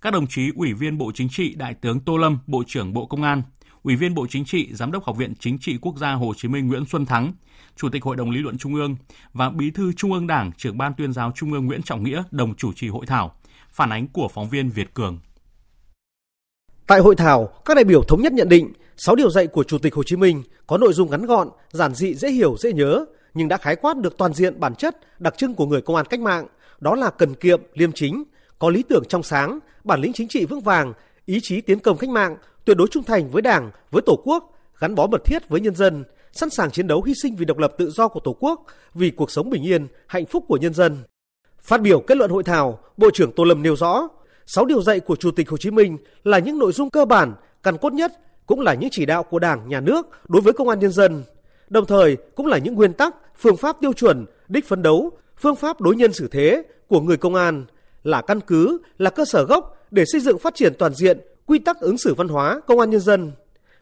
Các 0.02 0.14
đồng 0.14 0.28
chí 0.28 0.50
Ủy 0.56 0.74
viên 0.74 0.98
Bộ 0.98 1.12
Chính 1.16 1.30
trị 1.30 1.56
Đại 1.56 1.74
tướng 1.74 2.00
Tô 2.00 2.18
Lâm, 2.18 2.40
Bộ 2.48 2.64
trưởng 2.68 2.94
Bộ 2.94 3.06
Công 3.06 3.24
an, 3.24 3.42
Ủy 3.84 3.96
viên 3.96 4.16
Bộ 4.16 4.28
Chính 4.30 4.46
trị, 4.46 4.74
Giám 4.74 4.92
đốc 4.92 5.04
Học 5.04 5.18
viện 5.18 5.34
Chính 5.40 5.60
trị 5.60 5.78
Quốc 5.82 5.98
gia 5.98 6.14
Hồ 6.14 6.34
Chí 6.38 6.48
Minh 6.48 6.68
Nguyễn 6.68 6.86
Xuân 6.86 7.06
Thắng, 7.06 7.34
Chủ 7.76 7.90
tịch 7.90 8.04
Hội 8.04 8.16
đồng 8.16 8.32
Lý 8.32 8.40
luận 8.40 8.58
Trung 8.58 8.76
ương 8.76 8.96
và 9.34 9.50
Bí 9.50 9.72
thư 9.72 9.94
Trung 9.94 10.14
ương 10.14 10.28
Đảng, 10.28 10.52
trưởng 10.58 10.78
Ban 10.78 10.94
tuyên 10.94 11.14
giáo 11.14 11.32
Trung 11.36 11.54
ương 11.54 11.66
Nguyễn 11.66 11.82
Trọng 11.82 12.04
Nghĩa 12.04 12.24
đồng 12.32 12.56
chủ 12.56 12.74
trì 12.74 12.88
hội 12.88 13.06
thảo. 13.06 13.36
Phản 13.72 13.90
ánh 13.90 14.08
của 14.08 14.28
phóng 14.34 14.50
viên 14.50 14.70
Việt 14.70 14.94
Cường. 14.94 15.20
Tại 16.90 17.00
hội 17.00 17.16
thảo, 17.16 17.50
các 17.66 17.74
đại 17.74 17.84
biểu 17.84 18.04
thống 18.04 18.22
nhất 18.22 18.34
nhận 18.34 18.50
định 18.50 18.74
6 18.98 19.16
điều 19.16 19.30
dạy 19.30 19.48
của 19.48 19.64
Chủ 19.64 19.78
tịch 19.78 19.94
Hồ 19.94 20.04
Chí 20.04 20.16
Minh 20.16 20.44
có 20.68 20.78
nội 20.78 20.94
dung 20.94 21.10
ngắn 21.12 21.26
gọn, 21.26 21.50
giản 21.72 21.94
dị 21.94 22.16
dễ 22.16 22.32
hiểu 22.32 22.56
dễ 22.60 22.74
nhớ, 22.74 23.06
nhưng 23.34 23.48
đã 23.48 23.58
khái 23.58 23.76
quát 23.76 23.98
được 23.98 24.18
toàn 24.18 24.34
diện 24.34 24.60
bản 24.60 24.76
chất 24.76 24.98
đặc 25.20 25.38
trưng 25.38 25.56
của 25.56 25.66
người 25.66 25.82
công 25.82 25.96
an 25.96 26.06
cách 26.06 26.20
mạng, 26.20 26.48
đó 26.80 26.96
là 26.96 27.10
cần 27.10 27.36
kiệm, 27.36 27.62
liêm 27.74 27.92
chính, 27.92 28.24
có 28.60 28.70
lý 28.70 28.84
tưởng 28.84 29.04
trong 29.10 29.24
sáng, 29.24 29.60
bản 29.84 30.02
lĩnh 30.02 30.14
chính 30.14 30.28
trị 30.28 30.46
vững 30.46 30.62
vàng, 30.62 30.94
ý 31.26 31.40
chí 31.44 31.62
tiến 31.62 31.80
công 31.80 31.98
cách 31.98 32.10
mạng, 32.10 32.38
tuyệt 32.66 32.78
đối 32.78 32.88
trung 32.88 33.04
thành 33.04 33.30
với 33.30 33.42
Đảng, 33.42 33.72
với 33.92 34.02
Tổ 34.06 34.22
quốc, 34.24 34.54
gắn 34.80 34.96
bó 34.96 35.08
mật 35.08 35.26
thiết 35.26 35.50
với 35.50 35.62
nhân 35.62 35.76
dân, 35.76 36.04
sẵn 36.32 36.50
sàng 36.50 36.72
chiến 36.72 36.88
đấu 36.88 37.04
hy 37.04 37.14
sinh 37.22 37.36
vì 37.36 37.46
độc 37.46 37.58
lập 37.58 37.74
tự 37.78 37.90
do 37.90 38.08
của 38.08 38.20
Tổ 38.20 38.36
quốc, 38.40 38.66
vì 38.94 39.10
cuộc 39.10 39.32
sống 39.32 39.50
bình 39.50 39.64
yên, 39.64 39.88
hạnh 40.08 40.26
phúc 40.26 40.46
của 40.48 40.58
nhân 40.58 40.74
dân. 40.74 40.98
Phát 41.62 41.82
biểu 41.82 42.00
kết 42.00 42.18
luận 42.18 42.32
hội 42.32 42.44
thảo, 42.44 42.80
Bộ 42.98 43.10
trưởng 43.14 43.32
Tô 43.32 43.44
Lâm 43.44 43.64
nêu 43.64 43.76
rõ, 43.76 44.08
6 44.52 44.66
điều 44.66 44.82
dạy 44.82 45.00
của 45.00 45.16
Chủ 45.16 45.32
tịch 45.32 45.50
Hồ 45.50 45.58
Chí 45.58 45.72
Minh 45.72 45.98
là 46.24 46.40
những 46.40 46.60
nội 46.60 46.72
dung 46.72 46.90
cơ 46.90 47.06
bản, 47.06 47.34
căn 47.64 47.78
cốt 47.78 47.94
nhất, 47.94 48.12
cũng 48.46 48.60
là 48.60 48.74
những 48.74 48.90
chỉ 48.92 49.06
đạo 49.06 49.24
của 49.24 49.40
Đảng, 49.40 49.70
Nhà 49.70 49.80
nước 49.80 50.08
đối 50.28 50.42
với 50.42 50.54
công 50.54 50.70
an 50.70 50.80
nhân 50.80 50.92
dân. 50.92 51.24
Đồng 51.70 51.86
thời 51.86 52.18
cũng 52.36 52.46
là 52.46 52.58
những 52.58 52.74
nguyên 52.74 52.94
tắc, 52.94 53.16
phương 53.38 53.58
pháp 53.58 53.76
tiêu 53.82 53.94
chuẩn, 53.94 54.26
đích 54.48 54.68
phấn 54.68 54.82
đấu, 54.82 55.12
phương 55.38 55.56
pháp 55.56 55.82
đối 55.82 55.96
nhân 55.96 56.14
xử 56.14 56.28
thế 56.28 56.64
của 56.88 57.02
người 57.02 57.18
công 57.18 57.36
an, 57.36 57.66
là 58.04 58.22
căn 58.22 58.40
cứ, 58.40 58.78
là 58.98 59.10
cơ 59.10 59.26
sở 59.26 59.44
gốc 59.44 59.78
để 59.92 60.04
xây 60.06 60.22
dựng 60.22 60.40
phát 60.40 60.56
triển 60.56 60.74
toàn 60.80 60.94
diện 60.94 61.20
quy 61.46 61.60
tắc 61.60 61.80
ứng 61.80 61.98
xử 61.98 62.14
văn 62.14 62.28
hóa 62.28 62.62
công 62.68 62.80
an 62.80 62.90
nhân 62.90 63.02
dân. 63.02 63.32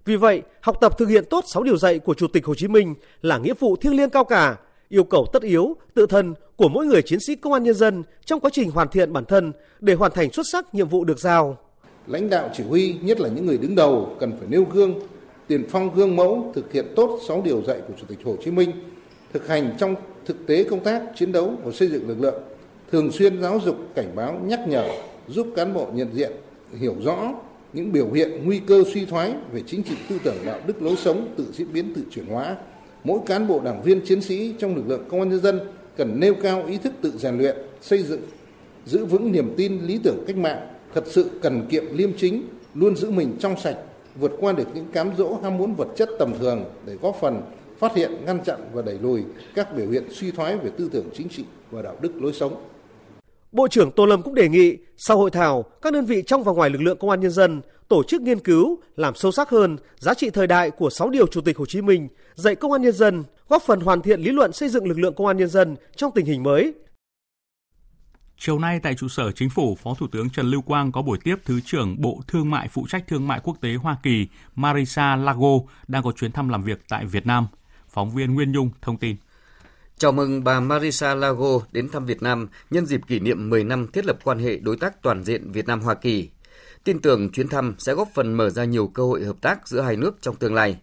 Vì 0.06 0.16
vậy, 0.16 0.42
học 0.62 0.78
tập 0.82 0.98
thực 0.98 1.10
hiện 1.10 1.26
tốt 1.30 1.44
6 1.48 1.64
điều 1.64 1.78
dạy 1.78 2.00
của 2.00 2.14
Chủ 2.14 2.28
tịch 2.28 2.46
Hồ 2.46 2.56
Chí 2.56 2.68
Minh 2.68 2.96
là 3.22 3.38
nghĩa 3.38 3.54
vụ 3.60 3.76
thiêng 3.76 3.96
liêng 3.98 4.10
cao 4.10 4.24
cả, 4.24 4.56
yêu 4.90 5.04
cầu 5.04 5.26
tất 5.34 5.44
yếu, 5.44 5.78
tự 5.94 6.06
thân 6.06 6.34
của 6.56 6.70
mỗi 6.70 6.86
người 6.86 7.02
chiến 7.02 7.20
sĩ 7.20 7.36
công 7.36 7.54
an 7.54 7.64
nhân 7.64 7.74
dân 7.74 8.04
trong 8.26 8.40
quá 8.40 8.50
trình 8.54 8.72
hoàn 8.72 8.88
thiện 8.88 9.14
bản 9.14 9.26
thân 9.26 9.54
để 9.80 9.94
hoàn 9.94 10.12
thành 10.12 10.32
xuất 10.32 10.46
sắc 10.52 10.76
nhiệm 10.76 10.90
vụ 10.90 11.04
được 11.04 11.20
giao. 11.20 11.58
Lãnh 12.08 12.30
đạo 12.30 12.50
chỉ 12.54 12.64
huy, 12.64 12.96
nhất 13.02 13.20
là 13.20 13.30
những 13.30 13.46
người 13.46 13.58
đứng 13.58 13.76
đầu 13.76 14.16
cần 14.20 14.32
phải 14.40 14.48
nêu 14.50 14.66
gương, 14.74 15.00
tiền 15.48 15.66
phong 15.70 15.96
gương 15.96 16.16
mẫu 16.16 16.52
thực 16.56 16.72
hiện 16.74 16.86
tốt 16.96 17.20
6 17.28 17.42
điều 17.42 17.62
dạy 17.62 17.82
của 17.88 17.94
Chủ 18.00 18.06
tịch 18.08 18.20
Hồ 18.26 18.36
Chí 18.44 18.52
Minh, 18.52 18.72
thực 19.34 19.48
hành 19.48 19.76
trong 19.80 19.96
thực 20.26 20.48
tế 20.48 20.64
công 20.64 20.80
tác, 20.80 21.02
chiến 21.16 21.32
đấu 21.32 21.54
và 21.64 21.72
xây 21.72 21.88
dựng 21.88 22.08
lực 22.08 22.22
lượng, 22.22 22.44
thường 22.92 23.12
xuyên 23.12 23.42
giáo 23.42 23.60
dục, 23.66 23.78
cảnh 23.96 24.12
báo, 24.16 24.40
nhắc 24.46 24.60
nhở, 24.68 24.90
giúp 25.28 25.48
cán 25.56 25.74
bộ 25.74 25.88
nhận 25.94 26.08
diện, 26.14 26.32
hiểu 26.80 26.96
rõ 27.04 27.34
những 27.74 27.92
biểu 27.92 28.12
hiện 28.12 28.46
nguy 28.46 28.60
cơ 28.60 28.84
suy 28.94 29.06
thoái 29.06 29.34
về 29.52 29.62
chính 29.68 29.84
trị 29.84 29.96
tư 30.10 30.20
tưởng 30.24 30.36
đạo 30.46 30.60
đức 30.68 30.82
lối 30.82 30.96
sống 30.96 31.28
tự 31.38 31.46
diễn 31.54 31.74
biến 31.74 31.94
tự 31.96 32.02
chuyển 32.12 32.26
hóa 32.26 32.56
mỗi 33.08 33.20
cán 33.26 33.48
bộ 33.48 33.62
đảng 33.64 33.82
viên 33.82 34.02
chiến 34.06 34.22
sĩ 34.22 34.54
trong 34.60 34.76
lực 34.76 34.84
lượng 34.88 35.06
công 35.10 35.20
an 35.20 35.30
nhân 35.30 35.40
dân 35.40 35.60
cần 35.98 36.20
nêu 36.20 36.34
cao 36.34 36.64
ý 36.68 36.78
thức 36.78 36.94
tự 37.02 37.14
rèn 37.18 37.38
luyện, 37.38 37.58
xây 37.82 38.04
dựng, 38.04 38.22
giữ 38.86 39.06
vững 39.06 39.32
niềm 39.32 39.54
tin 39.58 39.82
lý 39.82 40.00
tưởng 40.04 40.24
cách 40.28 40.38
mạng, 40.38 40.68
thật 40.94 41.04
sự 41.08 41.30
cần 41.42 41.66
kiệm 41.70 41.84
liêm 41.98 42.18
chính, 42.18 42.44
luôn 42.74 42.96
giữ 42.96 43.10
mình 43.10 43.36
trong 43.40 43.60
sạch, 43.60 43.78
vượt 44.20 44.32
qua 44.40 44.52
được 44.52 44.68
những 44.74 44.86
cám 44.94 45.12
dỗ 45.18 45.40
ham 45.44 45.58
muốn 45.58 45.76
vật 45.76 45.88
chất 45.96 46.10
tầm 46.20 46.34
thường 46.40 46.66
để 46.86 46.96
góp 47.02 47.18
phần 47.22 47.42
phát 47.80 47.96
hiện, 47.96 48.12
ngăn 48.26 48.44
chặn 48.44 48.60
và 48.74 48.82
đẩy 48.82 49.00
lùi 49.02 49.24
các 49.56 49.76
biểu 49.76 49.90
hiện 49.90 50.04
suy 50.12 50.32
thoái 50.32 50.58
về 50.58 50.70
tư 50.78 50.90
tưởng 50.92 51.10
chính 51.14 51.30
trị 51.30 51.44
và 51.72 51.82
đạo 51.82 51.96
đức 52.02 52.22
lối 52.22 52.34
sống. 52.34 52.56
Bộ 53.52 53.68
trưởng 53.68 53.92
Tô 53.92 54.06
Lâm 54.06 54.22
cũng 54.22 54.36
đề 54.36 54.50
nghị 54.50 54.78
sau 54.98 55.18
hội 55.18 55.32
thảo, 55.32 55.66
các 55.82 55.94
đơn 55.94 56.06
vị 56.06 56.24
trong 56.28 56.44
và 56.44 56.52
ngoài 56.52 56.70
lực 56.70 56.82
lượng 56.82 56.98
công 56.98 57.10
an 57.10 57.20
nhân 57.20 57.32
dân 57.32 57.62
tổ 57.88 58.04
chức 58.04 58.22
nghiên 58.22 58.40
cứu, 58.40 58.80
làm 58.96 59.16
sâu 59.16 59.32
sắc 59.32 59.50
hơn 59.50 59.78
giá 60.00 60.14
trị 60.14 60.30
thời 60.30 60.48
đại 60.48 60.72
của 60.72 60.90
6 60.90 61.10
điều 61.10 61.28
Chủ 61.28 61.42
tịch 61.42 61.58
Hồ 61.58 61.66
Chí 61.66 61.82
Minh 61.82 62.08
dạy 62.36 62.56
công 62.56 62.72
an 62.72 62.82
nhân 62.82 62.94
dân, 62.94 63.24
góp 63.50 63.62
phần 63.62 63.80
hoàn 63.80 64.02
thiện 64.02 64.22
lý 64.22 64.32
luận 64.32 64.54
xây 64.54 64.70
dựng 64.70 64.88
lực 64.88 65.00
lượng 65.00 65.14
công 65.14 65.28
an 65.28 65.38
nhân 65.38 65.48
dân 65.50 65.76
trong 65.96 66.12
tình 66.16 66.26
hình 66.26 66.44
mới. 66.44 66.74
Chiều 68.38 68.60
nay 68.60 68.80
tại 68.84 68.96
trụ 68.96 69.08
sở 69.08 69.32
Chính 69.32 69.50
phủ, 69.50 69.78
Phó 69.84 69.94
Thủ 69.94 70.08
tướng 70.12 70.30
Trần 70.30 70.46
Lưu 70.46 70.62
Quang 70.62 70.92
có 70.92 71.02
buổi 71.02 71.18
tiếp 71.24 71.36
Thứ 71.46 71.60
trưởng 71.66 72.02
Bộ 72.02 72.22
Thương 72.28 72.50
mại 72.50 72.68
phụ 72.68 72.86
trách 72.90 73.08
thương 73.08 73.28
mại 73.28 73.40
quốc 73.44 73.58
tế 73.62 73.74
Hoa 73.74 73.98
Kỳ 74.04 74.28
Marisa 74.56 75.16
Lago 75.16 75.60
đang 75.88 76.04
có 76.04 76.12
chuyến 76.12 76.32
thăm 76.32 76.50
làm 76.50 76.64
việc 76.64 76.80
tại 76.90 77.06
Việt 77.06 77.26
Nam. 77.26 77.48
Phóng 77.90 78.12
viên 78.12 78.36
Nguyên 78.36 78.52
Nhung 78.52 78.70
thông 78.82 78.98
tin. 78.98 79.16
Chào 80.00 80.12
mừng 80.12 80.44
bà 80.44 80.60
Marisa 80.60 81.16
Lago 81.16 81.60
đến 81.72 81.90
thăm 81.90 82.06
Việt 82.06 82.22
Nam 82.22 82.48
nhân 82.70 82.86
dịp 82.86 83.02
kỷ 83.08 83.20
niệm 83.20 83.50
10 83.50 83.64
năm 83.64 83.88
thiết 83.88 84.06
lập 84.06 84.18
quan 84.24 84.40
hệ 84.40 84.58
đối 84.58 84.78
tác 84.78 85.02
toàn 85.02 85.24
diện 85.24 85.52
Việt 85.52 85.68
Nam 85.68 85.82
Hoa 85.82 85.94
Kỳ. 85.94 86.30
Tin 86.84 87.00
tưởng 87.00 87.32
chuyến 87.32 87.48
thăm 87.48 87.76
sẽ 87.78 87.94
góp 87.94 88.10
phần 88.14 88.34
mở 88.34 88.50
ra 88.50 88.66
nhiều 88.66 88.88
cơ 88.88 89.04
hội 89.04 89.24
hợp 89.24 89.36
tác 89.42 89.68
giữa 89.68 89.82
hai 89.82 89.96
nước 89.96 90.18
trong 90.22 90.36
tương 90.36 90.54
lai. 90.54 90.80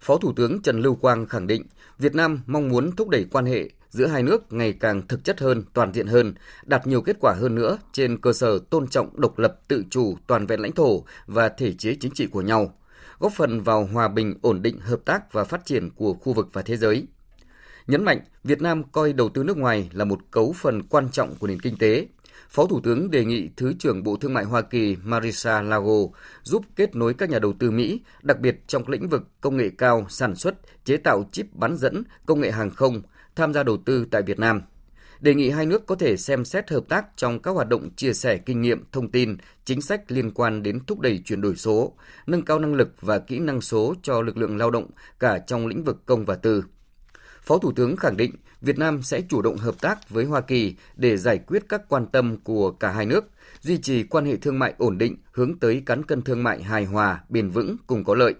Phó 0.00 0.16
Thủ 0.16 0.32
tướng 0.36 0.62
Trần 0.62 0.80
Lưu 0.80 0.94
Quang 0.94 1.26
khẳng 1.26 1.46
định 1.46 1.62
Việt 1.98 2.14
Nam 2.14 2.40
mong 2.46 2.68
muốn 2.68 2.96
thúc 2.96 3.08
đẩy 3.08 3.26
quan 3.30 3.46
hệ 3.46 3.70
giữa 3.90 4.06
hai 4.06 4.22
nước 4.22 4.52
ngày 4.52 4.72
càng 4.72 5.08
thực 5.08 5.24
chất 5.24 5.40
hơn, 5.40 5.64
toàn 5.72 5.92
diện 5.92 6.06
hơn, 6.06 6.34
đạt 6.64 6.86
nhiều 6.86 7.02
kết 7.02 7.16
quả 7.20 7.34
hơn 7.40 7.54
nữa 7.54 7.78
trên 7.92 8.20
cơ 8.20 8.32
sở 8.32 8.58
tôn 8.70 8.88
trọng 8.88 9.20
độc 9.20 9.38
lập, 9.38 9.60
tự 9.68 9.84
chủ, 9.90 10.16
toàn 10.26 10.46
vẹn 10.46 10.60
lãnh 10.60 10.72
thổ 10.72 11.04
và 11.26 11.48
thể 11.48 11.72
chế 11.72 11.96
chính 12.00 12.12
trị 12.12 12.26
của 12.26 12.42
nhau, 12.42 12.74
góp 13.18 13.32
phần 13.32 13.60
vào 13.60 13.88
hòa 13.92 14.08
bình, 14.08 14.34
ổn 14.42 14.62
định, 14.62 14.78
hợp 14.80 15.00
tác 15.04 15.32
và 15.32 15.44
phát 15.44 15.66
triển 15.66 15.90
của 15.90 16.14
khu 16.14 16.32
vực 16.32 16.48
và 16.52 16.62
thế 16.62 16.76
giới. 16.76 17.06
Nhấn 17.86 18.04
mạnh, 18.04 18.20
Việt 18.44 18.62
Nam 18.62 18.82
coi 18.92 19.12
đầu 19.12 19.28
tư 19.28 19.42
nước 19.42 19.56
ngoài 19.56 19.90
là 19.92 20.04
một 20.04 20.18
cấu 20.30 20.52
phần 20.52 20.82
quan 20.82 21.08
trọng 21.10 21.34
của 21.34 21.46
nền 21.46 21.60
kinh 21.60 21.76
tế. 21.78 22.06
Phó 22.48 22.66
Thủ 22.66 22.80
tướng 22.80 23.10
đề 23.10 23.24
nghị 23.24 23.50
Thứ 23.56 23.72
trưởng 23.78 24.02
Bộ 24.02 24.16
Thương 24.16 24.34
mại 24.34 24.44
Hoa 24.44 24.62
Kỳ 24.62 24.96
Marisa 25.04 25.62
Lago 25.62 26.00
giúp 26.42 26.64
kết 26.76 26.96
nối 26.96 27.14
các 27.14 27.30
nhà 27.30 27.38
đầu 27.38 27.52
tư 27.58 27.70
Mỹ, 27.70 28.00
đặc 28.22 28.40
biệt 28.40 28.60
trong 28.66 28.88
lĩnh 28.88 29.08
vực 29.08 29.22
công 29.40 29.56
nghệ 29.56 29.70
cao, 29.78 30.06
sản 30.08 30.34
xuất, 30.34 30.54
chế 30.84 30.96
tạo 30.96 31.24
chip 31.32 31.46
bán 31.52 31.76
dẫn, 31.76 32.02
công 32.26 32.40
nghệ 32.40 32.50
hàng 32.50 32.70
không, 32.70 33.02
tham 33.36 33.52
gia 33.52 33.62
đầu 33.62 33.76
tư 33.76 34.06
tại 34.10 34.22
Việt 34.22 34.38
Nam. 34.38 34.62
Đề 35.20 35.34
nghị 35.34 35.50
hai 35.50 35.66
nước 35.66 35.86
có 35.86 35.94
thể 35.94 36.16
xem 36.16 36.44
xét 36.44 36.70
hợp 36.70 36.84
tác 36.88 37.06
trong 37.16 37.42
các 37.42 37.50
hoạt 37.50 37.68
động 37.68 37.90
chia 37.96 38.12
sẻ 38.12 38.38
kinh 38.38 38.62
nghiệm, 38.62 38.84
thông 38.92 39.10
tin, 39.10 39.36
chính 39.64 39.80
sách 39.80 40.12
liên 40.12 40.30
quan 40.30 40.62
đến 40.62 40.80
thúc 40.86 41.00
đẩy 41.00 41.22
chuyển 41.24 41.40
đổi 41.40 41.56
số, 41.56 41.92
nâng 42.26 42.42
cao 42.42 42.58
năng 42.58 42.74
lực 42.74 42.88
và 43.00 43.18
kỹ 43.18 43.38
năng 43.38 43.60
số 43.60 43.94
cho 44.02 44.20
lực 44.22 44.36
lượng 44.36 44.56
lao 44.56 44.70
động 44.70 44.90
cả 45.20 45.38
trong 45.38 45.66
lĩnh 45.66 45.84
vực 45.84 46.06
công 46.06 46.24
và 46.24 46.34
tư. 46.34 46.64
Phó 47.46 47.58
Thủ 47.58 47.72
tướng 47.72 47.96
khẳng 47.96 48.16
định 48.16 48.32
Việt 48.60 48.78
Nam 48.78 49.02
sẽ 49.02 49.20
chủ 49.28 49.42
động 49.42 49.56
hợp 49.56 49.80
tác 49.80 50.10
với 50.10 50.24
Hoa 50.24 50.40
Kỳ 50.40 50.74
để 50.96 51.16
giải 51.16 51.38
quyết 51.38 51.62
các 51.68 51.82
quan 51.88 52.06
tâm 52.06 52.36
của 52.44 52.70
cả 52.70 52.90
hai 52.90 53.06
nước, 53.06 53.24
duy 53.60 53.78
trì 53.78 54.02
quan 54.02 54.24
hệ 54.24 54.36
thương 54.36 54.58
mại 54.58 54.74
ổn 54.78 54.98
định 54.98 55.16
hướng 55.32 55.58
tới 55.58 55.82
cán 55.86 56.02
cân 56.02 56.22
thương 56.22 56.42
mại 56.42 56.62
hài 56.62 56.84
hòa, 56.84 57.20
bền 57.28 57.50
vững 57.50 57.76
cùng 57.86 58.04
có 58.04 58.14
lợi. 58.14 58.34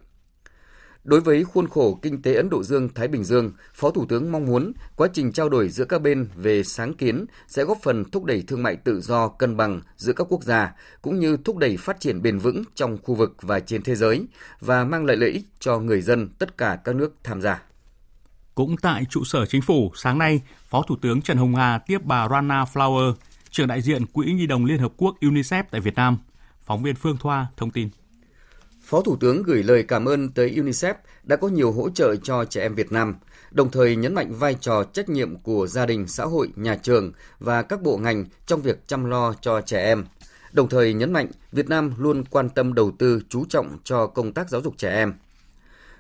Đối 1.05 1.21
với 1.21 1.45
khuôn 1.45 1.69
khổ 1.69 1.99
kinh 2.03 2.23
tế 2.23 2.35
Ấn 2.35 2.51
Độ 2.51 2.63
Dương-Thái 2.63 3.09
Bình 3.09 3.25
Dương, 3.25 3.53
Phó 3.75 3.91
Thủ 3.91 4.07
tướng 4.09 4.33
mong 4.33 4.47
muốn 4.47 4.73
quá 4.97 5.09
trình 5.13 5.33
trao 5.33 5.49
đổi 5.49 5.69
giữa 5.69 5.85
các 5.85 6.03
bên 6.03 6.29
về 6.37 6.63
sáng 6.63 6.95
kiến 6.95 7.25
sẽ 7.49 7.65
góp 7.65 7.79
phần 7.83 8.05
thúc 8.05 8.25
đẩy 8.25 8.45
thương 8.47 8.63
mại 8.63 8.77
tự 8.77 9.01
do 9.01 9.29
cân 9.29 9.57
bằng 9.57 9.81
giữa 9.97 10.13
các 10.13 10.27
quốc 10.31 10.45
gia, 10.45 10.75
cũng 11.03 11.19
như 11.19 11.37
thúc 11.45 11.57
đẩy 11.57 11.77
phát 11.77 12.01
triển 12.01 12.23
bền 12.23 12.39
vững 12.39 12.63
trong 12.75 12.99
khu 13.03 13.15
vực 13.15 13.37
và 13.43 13.61
trên 13.61 13.83
thế 13.83 13.95
giới 13.95 14.27
và 14.61 14.85
mang 14.85 15.05
lại 15.05 15.17
lợi 15.17 15.31
ích 15.31 15.45
cho 15.59 15.79
người 15.79 16.01
dân 16.01 16.29
tất 16.39 16.59
cả 16.59 16.79
các 16.85 16.95
nước 16.95 17.15
tham 17.23 17.43
gia. 17.43 17.63
Cũng 18.57 18.77
tại 18.77 19.05
trụ 19.11 19.25
sở 19.25 19.47
chính 19.47 19.63
phủ, 19.63 19.93
sáng 19.95 20.19
nay, 20.19 20.41
Phó 20.69 20.83
Thủ 20.83 20.97
tướng 21.03 21.23
Trần 21.23 21.37
Hồng 21.37 21.55
Hà 21.55 21.79
tiếp 21.79 21.99
bà 22.05 22.29
Rana 22.29 22.65
Flower, 22.65 23.15
trưởng 23.51 23.67
đại 23.67 23.83
diện 23.83 24.07
Quỹ 24.07 24.33
Nhi 24.33 24.47
đồng 24.47 24.65
Liên 24.65 24.79
Hợp 24.79 24.93
Quốc 24.97 25.17
UNICEF 25.21 25.65
tại 25.71 25.81
Việt 25.81 25.95
Nam. 25.95 26.19
Phóng 26.65 26.83
viên 26.83 26.95
Phương 26.95 27.17
Thoa 27.17 27.47
thông 27.57 27.71
tin. 27.71 27.89
Phó 28.83 29.01
Thủ 29.01 29.17
tướng 29.17 29.43
gửi 29.43 29.63
lời 29.63 29.83
cảm 29.89 30.05
ơn 30.05 30.29
tới 30.29 30.51
UNICEF 30.51 30.95
đã 31.23 31.37
có 31.37 31.49
nhiều 31.49 31.73
hỗ 31.73 31.91
trợ 31.91 32.17
cho 32.17 32.45
trẻ 32.45 32.63
em 32.63 32.75
Việt 32.75 32.93
Nam, 32.93 33.15
đồng 33.51 33.71
thời 33.71 33.97
nhấn 33.97 34.15
mạnh 34.15 34.33
vai 34.39 34.57
trò 34.61 34.85
trách 34.85 35.09
nhiệm 35.09 35.37
của 35.37 35.67
gia 35.67 35.87
đình, 35.87 36.07
xã 36.07 36.25
hội, 36.25 36.49
nhà 36.57 36.77
trường 36.77 37.13
và 37.39 37.63
các 37.63 37.83
bộ 37.83 37.97
ngành 37.97 38.25
trong 38.47 38.63
việc 38.63 38.89
chăm 38.89 39.05
lo 39.05 39.35
cho 39.41 39.61
trẻ 39.61 39.85
em. 39.85 40.05
Đồng 40.53 40.69
thời 40.69 40.95
nhấn 40.95 41.13
mạnh 41.13 41.27
Việt 41.53 41.69
Nam 41.69 41.95
luôn 41.99 42.25
quan 42.31 42.49
tâm 42.49 42.75
đầu 42.75 42.91
tư 42.99 43.21
chú 43.29 43.45
trọng 43.49 43.79
cho 43.85 44.07
công 44.07 44.33
tác 44.33 44.51
giáo 44.51 44.61
dục 44.61 44.75
trẻ 44.79 44.95
em. 44.95 45.15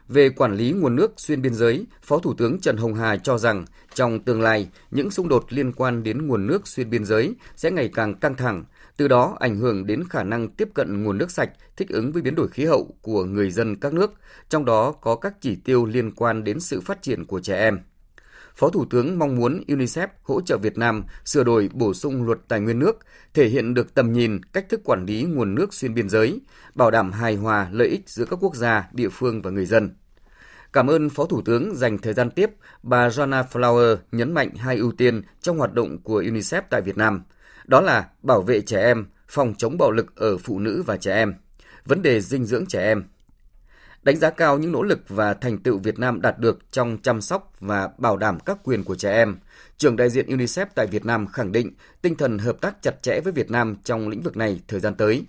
Về 0.08 0.28
quản 0.30 0.56
lý 0.56 0.72
nguồn 0.72 0.96
nước 0.96 1.12
xuyên 1.16 1.42
biên 1.42 1.54
giới, 1.54 1.86
Phó 2.02 2.18
Thủ 2.18 2.34
tướng 2.34 2.60
Trần 2.60 2.76
Hồng 2.76 2.94
Hà 2.94 3.16
cho 3.16 3.38
rằng 3.38 3.64
trong 3.94 4.24
tương 4.24 4.42
lai, 4.42 4.68
những 4.90 5.10
xung 5.10 5.28
đột 5.28 5.44
liên 5.48 5.72
quan 5.72 6.02
đến 6.02 6.26
nguồn 6.26 6.46
nước 6.46 6.68
xuyên 6.68 6.90
biên 6.90 7.04
giới 7.04 7.34
sẽ 7.56 7.70
ngày 7.70 7.90
càng 7.94 8.14
căng 8.14 8.36
thẳng, 8.36 8.64
từ 8.96 9.08
đó 9.08 9.36
ảnh 9.40 9.56
hưởng 9.56 9.86
đến 9.86 10.04
khả 10.10 10.22
năng 10.22 10.48
tiếp 10.48 10.68
cận 10.74 11.02
nguồn 11.04 11.18
nước 11.18 11.30
sạch 11.30 11.50
thích 11.76 11.88
ứng 11.88 12.12
với 12.12 12.22
biến 12.22 12.34
đổi 12.34 12.48
khí 12.48 12.64
hậu 12.64 12.96
của 13.02 13.24
người 13.24 13.50
dân 13.50 13.76
các 13.76 13.92
nước, 13.92 14.12
trong 14.48 14.64
đó 14.64 14.92
có 14.92 15.16
các 15.16 15.34
chỉ 15.40 15.56
tiêu 15.64 15.86
liên 15.86 16.10
quan 16.10 16.44
đến 16.44 16.60
sự 16.60 16.80
phát 16.80 17.02
triển 17.02 17.24
của 17.26 17.40
trẻ 17.40 17.58
em. 17.58 17.78
Phó 18.56 18.70
Thủ 18.70 18.84
tướng 18.90 19.18
mong 19.18 19.36
muốn 19.36 19.62
UNICEF 19.68 20.08
hỗ 20.22 20.40
trợ 20.40 20.58
Việt 20.58 20.78
Nam 20.78 21.04
sửa 21.24 21.44
đổi 21.44 21.70
bổ 21.72 21.94
sung 21.94 22.26
luật 22.26 22.38
tài 22.48 22.60
nguyên 22.60 22.78
nước, 22.78 22.98
thể 23.34 23.48
hiện 23.48 23.74
được 23.74 23.94
tầm 23.94 24.12
nhìn, 24.12 24.40
cách 24.52 24.66
thức 24.68 24.80
quản 24.84 25.06
lý 25.06 25.22
nguồn 25.22 25.54
nước 25.54 25.74
xuyên 25.74 25.94
biên 25.94 26.08
giới, 26.08 26.40
bảo 26.74 26.90
đảm 26.90 27.12
hài 27.12 27.34
hòa 27.34 27.68
lợi 27.72 27.88
ích 27.88 28.08
giữa 28.08 28.24
các 28.24 28.38
quốc 28.42 28.54
gia, 28.54 28.88
địa 28.92 29.08
phương 29.08 29.42
và 29.42 29.50
người 29.50 29.66
dân. 29.66 29.94
Cảm 30.72 30.90
ơn 30.90 31.08
Phó 31.08 31.24
Thủ 31.24 31.42
tướng 31.42 31.74
dành 31.74 31.98
thời 31.98 32.12
gian 32.12 32.30
tiếp, 32.30 32.50
bà 32.82 33.08
Joanna 33.08 33.44
Flower 33.52 33.96
nhấn 34.12 34.32
mạnh 34.32 34.54
hai 34.54 34.76
ưu 34.76 34.92
tiên 34.92 35.22
trong 35.42 35.58
hoạt 35.58 35.72
động 35.72 35.98
của 36.02 36.22
UNICEF 36.22 36.62
tại 36.70 36.82
Việt 36.82 36.96
Nam. 36.96 37.22
Đó 37.66 37.80
là 37.80 38.08
bảo 38.22 38.42
vệ 38.42 38.60
trẻ 38.60 38.82
em, 38.82 39.06
phòng 39.28 39.54
chống 39.58 39.78
bạo 39.78 39.90
lực 39.90 40.16
ở 40.16 40.38
phụ 40.38 40.58
nữ 40.58 40.82
và 40.86 40.96
trẻ 40.96 41.14
em, 41.14 41.34
vấn 41.84 42.02
đề 42.02 42.20
dinh 42.20 42.44
dưỡng 42.44 42.66
trẻ 42.66 42.82
em, 42.82 43.04
đánh 44.06 44.16
giá 44.16 44.30
cao 44.30 44.58
những 44.58 44.72
nỗ 44.72 44.82
lực 44.82 45.00
và 45.08 45.34
thành 45.34 45.58
tựu 45.58 45.78
Việt 45.78 45.98
Nam 45.98 46.20
đạt 46.20 46.38
được 46.38 46.58
trong 46.72 46.98
chăm 47.02 47.20
sóc 47.20 47.52
và 47.60 47.88
bảo 47.98 48.16
đảm 48.16 48.38
các 48.40 48.58
quyền 48.64 48.84
của 48.84 48.94
trẻ 48.94 49.12
em. 49.12 49.36
Trưởng 49.76 49.96
đại 49.96 50.10
diện 50.10 50.26
UNICEF 50.26 50.66
tại 50.74 50.86
Việt 50.86 51.04
Nam 51.04 51.26
khẳng 51.26 51.52
định 51.52 51.72
tinh 52.02 52.14
thần 52.14 52.38
hợp 52.38 52.56
tác 52.60 52.82
chặt 52.82 53.02
chẽ 53.02 53.20
với 53.24 53.32
Việt 53.32 53.50
Nam 53.50 53.76
trong 53.84 54.08
lĩnh 54.08 54.22
vực 54.22 54.36
này 54.36 54.60
thời 54.68 54.80
gian 54.80 54.94
tới. 54.94 55.24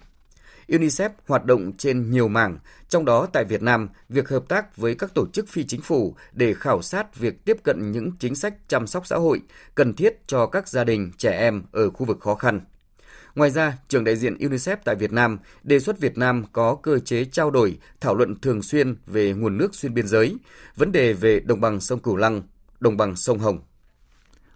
UNICEF 0.67 1.09
hoạt 1.27 1.45
động 1.45 1.71
trên 1.77 2.11
nhiều 2.11 2.27
mảng, 2.27 2.59
trong 2.89 3.05
đó 3.05 3.27
tại 3.33 3.43
Việt 3.43 3.61
Nam, 3.61 3.89
việc 4.09 4.29
hợp 4.29 4.43
tác 4.47 4.77
với 4.77 4.95
các 4.95 5.13
tổ 5.13 5.27
chức 5.33 5.47
phi 5.49 5.63
chính 5.63 5.81
phủ 5.81 6.15
để 6.31 6.53
khảo 6.53 6.81
sát 6.81 7.15
việc 7.15 7.45
tiếp 7.45 7.57
cận 7.63 7.91
những 7.91 8.11
chính 8.19 8.35
sách 8.35 8.53
chăm 8.67 8.87
sóc 8.87 9.07
xã 9.07 9.15
hội 9.15 9.41
cần 9.75 9.93
thiết 9.93 10.27
cho 10.27 10.47
các 10.47 10.67
gia 10.67 10.83
đình, 10.83 11.11
trẻ 11.17 11.31
em 11.31 11.63
ở 11.71 11.89
khu 11.89 12.05
vực 12.05 12.19
khó 12.19 12.35
khăn. 12.35 12.61
Ngoài 13.37 13.49
ra, 13.49 13.77
trưởng 13.87 14.03
đại 14.03 14.15
diện 14.15 14.37
UNICEF 14.37 14.77
tại 14.85 14.95
Việt 14.95 15.11
Nam 15.11 15.37
đề 15.63 15.79
xuất 15.79 15.99
Việt 15.99 16.17
Nam 16.17 16.43
có 16.51 16.75
cơ 16.75 16.99
chế 16.99 17.25
trao 17.25 17.51
đổi, 17.51 17.77
thảo 18.01 18.15
luận 18.15 18.39
thường 18.41 18.61
xuyên 18.61 18.95
về 19.07 19.33
nguồn 19.33 19.57
nước 19.57 19.75
xuyên 19.75 19.93
biên 19.93 20.07
giới, 20.07 20.35
vấn 20.75 20.91
đề 20.91 21.13
về 21.13 21.39
đồng 21.39 21.61
bằng 21.61 21.79
sông 21.79 21.99
Cửu 21.99 22.15
Long, 22.15 22.41
đồng 22.79 22.97
bằng 22.97 23.15
sông 23.15 23.39
Hồng. 23.39 23.59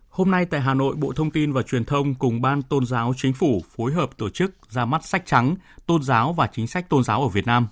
Hôm 0.10 0.32
nay 0.32 0.46
tại 0.46 0.62
Hà 0.62 0.74
Nội, 0.74 0.96
Bộ 0.96 1.13
Thông 1.15 1.32
tin 1.32 1.54
và 1.54 1.62
Truyền 1.62 1.86
thông 1.86 2.15
cùng 2.15 2.41
Ban 2.41 2.62
Tôn 2.62 2.86
giáo 2.86 3.13
Chính 3.17 3.34
phủ 3.34 3.62
phối 3.76 3.91
hợp 3.91 4.17
tổ 4.17 4.30
chức 4.30 4.52
ra 4.70 4.86
mắt 4.86 5.06
sách 5.06 5.24
trắng 5.26 5.56
Tôn 5.86 6.04
giáo 6.04 6.34
và 6.34 6.48
chính 6.48 6.67
sách 6.67 6.89
tôn 6.89 7.04
giáo 7.04 7.22
ở 7.22 7.28
Việt 7.28 7.46
Nam. 7.46 7.67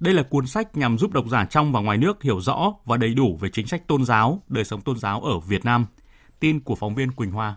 Đây 0.00 0.14
là 0.14 0.22
cuốn 0.22 0.46
sách 0.46 0.76
nhằm 0.76 0.98
giúp 0.98 1.12
độc 1.12 1.24
giả 1.30 1.44
trong 1.44 1.72
và 1.72 1.80
ngoài 1.80 1.98
nước 1.98 2.22
hiểu 2.22 2.40
rõ 2.40 2.72
và 2.84 2.96
đầy 2.96 3.14
đủ 3.14 3.38
về 3.40 3.48
chính 3.52 3.66
sách 3.66 3.86
tôn 3.86 4.04
giáo, 4.04 4.42
đời 4.48 4.64
sống 4.64 4.80
tôn 4.80 4.98
giáo 4.98 5.20
ở 5.20 5.38
Việt 5.38 5.64
Nam. 5.64 5.86
Tin 6.40 6.60
của 6.60 6.74
phóng 6.74 6.94
viên 6.94 7.12
Quỳnh 7.12 7.30
Hoa. 7.30 7.56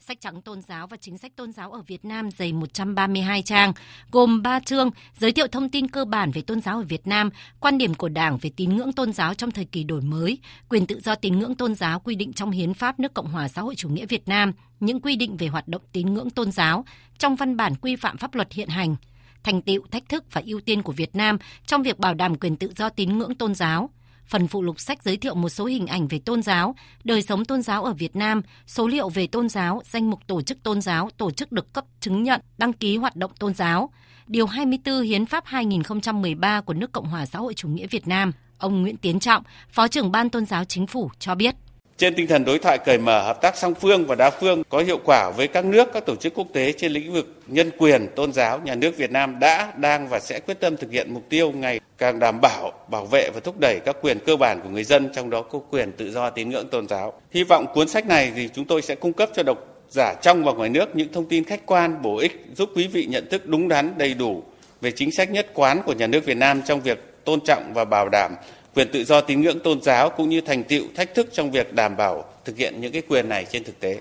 Sách 0.00 0.20
trắng 0.20 0.42
tôn 0.42 0.62
giáo 0.62 0.86
và 0.86 0.96
chính 0.96 1.18
sách 1.18 1.36
tôn 1.36 1.52
giáo 1.52 1.72
ở 1.72 1.82
Việt 1.86 2.04
Nam 2.04 2.30
dày 2.30 2.52
132 2.52 3.42
trang, 3.42 3.72
gồm 4.10 4.42
3 4.42 4.60
chương 4.60 4.90
giới 5.18 5.32
thiệu 5.32 5.46
thông 5.46 5.68
tin 5.68 5.88
cơ 5.88 6.04
bản 6.04 6.30
về 6.30 6.42
tôn 6.42 6.60
giáo 6.60 6.76
ở 6.76 6.82
Việt 6.82 7.06
Nam, 7.06 7.30
quan 7.60 7.78
điểm 7.78 7.94
của 7.94 8.08
Đảng 8.08 8.38
về 8.40 8.50
tín 8.56 8.76
ngưỡng 8.76 8.92
tôn 8.92 9.12
giáo 9.12 9.34
trong 9.34 9.50
thời 9.50 9.64
kỳ 9.64 9.84
đổi 9.84 10.00
mới, 10.00 10.38
quyền 10.68 10.86
tự 10.86 11.00
do 11.00 11.14
tín 11.14 11.38
ngưỡng 11.38 11.54
tôn 11.54 11.74
giáo 11.74 12.00
quy 12.00 12.14
định 12.14 12.32
trong 12.32 12.50
Hiến 12.50 12.74
pháp 12.74 13.00
nước 13.00 13.14
Cộng 13.14 13.28
hòa 13.28 13.48
xã 13.48 13.62
hội 13.62 13.74
chủ 13.74 13.88
nghĩa 13.88 14.06
Việt 14.06 14.28
Nam, 14.28 14.52
những 14.80 15.00
quy 15.00 15.16
định 15.16 15.36
về 15.36 15.46
hoạt 15.46 15.68
động 15.68 15.82
tín 15.92 16.14
ngưỡng 16.14 16.30
tôn 16.30 16.52
giáo 16.52 16.84
trong 17.18 17.36
văn 17.36 17.56
bản 17.56 17.74
quy 17.74 17.96
phạm 17.96 18.16
pháp 18.16 18.34
luật 18.34 18.52
hiện 18.52 18.68
hành, 18.68 18.96
thành 19.42 19.62
tựu, 19.62 19.82
thách 19.90 20.08
thức 20.08 20.24
và 20.32 20.42
ưu 20.46 20.60
tiên 20.60 20.82
của 20.82 20.92
Việt 20.92 21.16
Nam 21.16 21.38
trong 21.66 21.82
việc 21.82 21.98
bảo 21.98 22.14
đảm 22.14 22.34
quyền 22.34 22.56
tự 22.56 22.72
do 22.76 22.88
tín 22.88 23.18
ngưỡng 23.18 23.34
tôn 23.34 23.54
giáo, 23.54 23.90
Phần 24.28 24.48
phụ 24.48 24.62
lục 24.62 24.80
sách 24.80 25.02
giới 25.02 25.16
thiệu 25.16 25.34
một 25.34 25.48
số 25.48 25.64
hình 25.64 25.86
ảnh 25.86 26.08
về 26.08 26.18
tôn 26.18 26.42
giáo, 26.42 26.74
đời 27.04 27.22
sống 27.22 27.44
tôn 27.44 27.62
giáo 27.62 27.84
ở 27.84 27.92
Việt 27.92 28.16
Nam, 28.16 28.42
số 28.66 28.88
liệu 28.88 29.08
về 29.08 29.26
tôn 29.26 29.48
giáo, 29.48 29.82
danh 29.84 30.10
mục 30.10 30.20
tổ 30.26 30.42
chức 30.42 30.62
tôn 30.62 30.80
giáo, 30.80 31.10
tổ 31.16 31.30
chức 31.30 31.52
được 31.52 31.72
cấp 31.72 31.84
chứng 32.00 32.22
nhận, 32.22 32.40
đăng 32.58 32.72
ký 32.72 32.96
hoạt 32.96 33.16
động 33.16 33.30
tôn 33.38 33.54
giáo. 33.54 33.90
Điều 34.26 34.46
24 34.46 35.00
Hiến 35.02 35.26
pháp 35.26 35.44
2013 35.46 36.60
của 36.60 36.74
nước 36.74 36.92
Cộng 36.92 37.06
hòa 37.06 37.26
xã 37.26 37.38
hội 37.38 37.54
chủ 37.54 37.68
nghĩa 37.68 37.86
Việt 37.86 38.08
Nam. 38.08 38.32
Ông 38.58 38.82
Nguyễn 38.82 38.96
Tiến 38.96 39.20
Trọng, 39.20 39.42
Phó 39.70 39.88
trưởng 39.88 40.12
Ban 40.12 40.30
Tôn 40.30 40.46
giáo 40.46 40.64
Chính 40.64 40.86
phủ 40.86 41.10
cho 41.18 41.34
biết 41.34 41.54
trên 41.98 42.14
tinh 42.14 42.26
thần 42.26 42.44
đối 42.44 42.58
thoại 42.58 42.78
cởi 42.78 42.98
mở, 42.98 43.22
hợp 43.22 43.40
tác 43.42 43.56
song 43.56 43.74
phương 43.74 44.06
và 44.06 44.14
đa 44.14 44.30
phương 44.30 44.62
có 44.68 44.78
hiệu 44.78 44.98
quả 45.04 45.30
với 45.36 45.48
các 45.48 45.64
nước, 45.64 45.88
các 45.92 46.06
tổ 46.06 46.16
chức 46.16 46.34
quốc 46.34 46.46
tế 46.52 46.72
trên 46.72 46.92
lĩnh 46.92 47.12
vực 47.12 47.42
nhân 47.46 47.70
quyền, 47.78 48.08
tôn 48.16 48.32
giáo, 48.32 48.60
nhà 48.64 48.74
nước 48.74 48.96
Việt 48.96 49.10
Nam 49.10 49.38
đã, 49.40 49.72
đang 49.76 50.08
và 50.08 50.20
sẽ 50.20 50.40
quyết 50.40 50.60
tâm 50.60 50.76
thực 50.76 50.90
hiện 50.90 51.14
mục 51.14 51.22
tiêu 51.28 51.50
ngày 51.50 51.80
càng 51.98 52.18
đảm 52.18 52.40
bảo, 52.40 52.72
bảo 52.90 53.06
vệ 53.06 53.30
và 53.34 53.40
thúc 53.40 53.54
đẩy 53.60 53.80
các 53.84 53.96
quyền 54.02 54.18
cơ 54.18 54.36
bản 54.36 54.60
của 54.62 54.68
người 54.68 54.84
dân, 54.84 55.08
trong 55.14 55.30
đó 55.30 55.42
có 55.42 55.58
quyền 55.70 55.92
tự 55.92 56.10
do 56.10 56.30
tín 56.30 56.50
ngưỡng 56.50 56.68
tôn 56.68 56.88
giáo. 56.88 57.12
Hy 57.30 57.44
vọng 57.44 57.66
cuốn 57.74 57.88
sách 57.88 58.06
này 58.06 58.32
thì 58.36 58.48
chúng 58.54 58.64
tôi 58.64 58.82
sẽ 58.82 58.94
cung 58.94 59.12
cấp 59.12 59.30
cho 59.34 59.42
độc 59.42 59.58
giả 59.90 60.14
trong 60.22 60.44
và 60.44 60.52
ngoài 60.52 60.68
nước 60.68 60.96
những 60.96 61.12
thông 61.12 61.28
tin 61.28 61.44
khách 61.44 61.66
quan, 61.66 62.02
bổ 62.02 62.16
ích, 62.16 62.44
giúp 62.56 62.70
quý 62.74 62.86
vị 62.86 63.06
nhận 63.06 63.28
thức 63.30 63.46
đúng 63.46 63.68
đắn, 63.68 63.94
đầy 63.98 64.14
đủ 64.14 64.42
về 64.80 64.90
chính 64.90 65.12
sách 65.12 65.30
nhất 65.30 65.46
quán 65.54 65.82
của 65.86 65.92
nhà 65.92 66.06
nước 66.06 66.24
Việt 66.24 66.36
Nam 66.36 66.62
trong 66.66 66.80
việc 66.80 67.24
tôn 67.24 67.40
trọng 67.40 67.74
và 67.74 67.84
bảo 67.84 68.08
đảm 68.08 68.34
quyền 68.78 68.92
tự 68.92 69.04
do 69.04 69.20
tín 69.20 69.40
ngưỡng 69.40 69.60
tôn 69.60 69.82
giáo 69.82 70.10
cũng 70.10 70.28
như 70.28 70.40
thành 70.40 70.64
tựu 70.64 70.84
thách 70.94 71.14
thức 71.14 71.28
trong 71.32 71.50
việc 71.50 71.74
đảm 71.74 71.96
bảo 71.96 72.24
thực 72.44 72.56
hiện 72.56 72.80
những 72.80 72.92
cái 72.92 73.02
quyền 73.08 73.28
này 73.28 73.46
trên 73.50 73.64
thực 73.64 73.80
tế. 73.80 74.00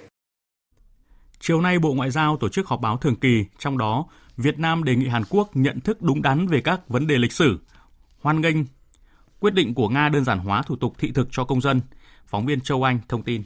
Chiều 1.40 1.62
nay 1.62 1.80
Bộ 1.80 1.94
Ngoại 1.94 2.12
giao 2.12 2.38
tổ 2.38 2.50
chức 2.50 2.68
họp 2.68 2.82
báo 2.82 2.98
thường 2.98 3.16
kỳ, 3.16 3.46
trong 3.60 3.78
đó 3.78 4.06
Việt 4.38 4.60
Nam 4.60 4.84
đề 4.84 4.96
nghị 4.96 5.08
Hàn 5.08 5.24
Quốc 5.30 5.50
nhận 5.54 5.80
thức 5.80 6.02
đúng 6.02 6.22
đắn 6.22 6.48
về 6.48 6.62
các 6.62 6.90
vấn 6.90 7.08
đề 7.08 7.16
lịch 7.18 7.32
sử, 7.32 7.60
hoan 8.20 8.42
nghênh 8.42 8.56
quyết 9.40 9.54
định 9.54 9.74
của 9.74 9.90
Nga 9.90 10.10
đơn 10.10 10.26
giản 10.26 10.40
hóa 10.40 10.62
thủ 10.62 10.76
tục 10.76 10.94
thị 10.98 11.12
thực 11.16 11.28
cho 11.32 11.44
công 11.44 11.62
dân. 11.62 11.82
Phóng 12.28 12.46
viên 12.46 12.62
Châu 12.62 12.84
Anh 12.84 13.00
thông 13.08 13.24
tin. 13.24 13.44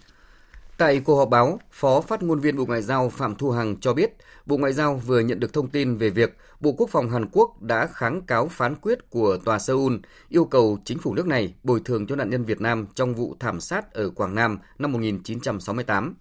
Tại 0.78 1.00
cuộc 1.00 1.17
họp 1.17 1.30
báo, 1.30 1.60
Phó 1.72 2.02
phát 2.02 2.24
ngôn 2.24 2.39
viên 2.39 2.58
Bộ 2.58 2.65
Ngoại 2.65 2.82
giao 2.82 3.10
Phạm 3.10 3.36
Thu 3.36 3.52
Hằng 3.52 3.76
cho 3.82 3.94
biết, 3.94 4.17
Bộ 4.46 4.58
Ngoại 4.58 4.74
giao 4.74 4.96
vừa 4.96 5.20
nhận 5.20 5.40
được 5.40 5.54
thông 5.54 5.70
tin 5.70 5.98
về 5.98 6.10
việc 6.10 6.38
Bộ 6.60 6.72
Quốc 6.72 6.90
phòng 6.90 7.10
Hàn 7.10 7.26
Quốc 7.32 7.62
đã 7.62 7.88
kháng 7.88 8.22
cáo 8.22 8.48
phán 8.48 8.76
quyết 8.76 9.10
của 9.10 9.38
Tòa 9.46 9.60
Seoul 9.60 9.94
yêu 10.30 10.46
cầu 10.46 10.78
chính 10.86 10.98
phủ 10.98 11.14
nước 11.14 11.28
này 11.28 11.54
bồi 11.64 11.82
thường 11.86 12.08
cho 12.08 12.16
nạn 12.16 12.30
nhân 12.30 12.44
Việt 12.44 12.62
Nam 12.62 12.88
trong 12.96 13.14
vụ 13.14 13.36
thảm 13.40 13.60
sát 13.60 13.94
ở 13.94 14.10
Quảng 14.10 14.36
Nam 14.36 14.60
năm 14.80 14.92
1968. 14.92 16.16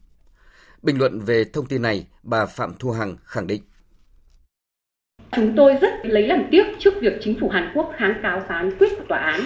Bình 0.83 0.99
luận 0.99 1.21
về 1.21 1.45
thông 1.45 1.67
tin 1.67 1.83
này, 1.83 2.07
bà 2.23 2.47
Phạm 2.47 2.73
Thu 2.79 2.91
Hằng 2.91 3.17
khẳng 3.25 3.47
định. 3.47 3.63
Chúng 5.33 5.53
tôi 5.57 5.77
rất 5.81 5.91
lấy 6.03 6.27
làm 6.27 6.43
tiếc 6.51 6.65
trước 6.79 6.95
việc 7.01 7.13
chính 7.21 7.41
phủ 7.41 7.49
Hàn 7.49 7.73
Quốc 7.75 7.93
kháng 7.97 8.15
cáo 8.23 8.43
phán 8.49 8.79
quyết 8.79 8.89
của 8.99 9.05
tòa 9.09 9.19
án. 9.19 9.41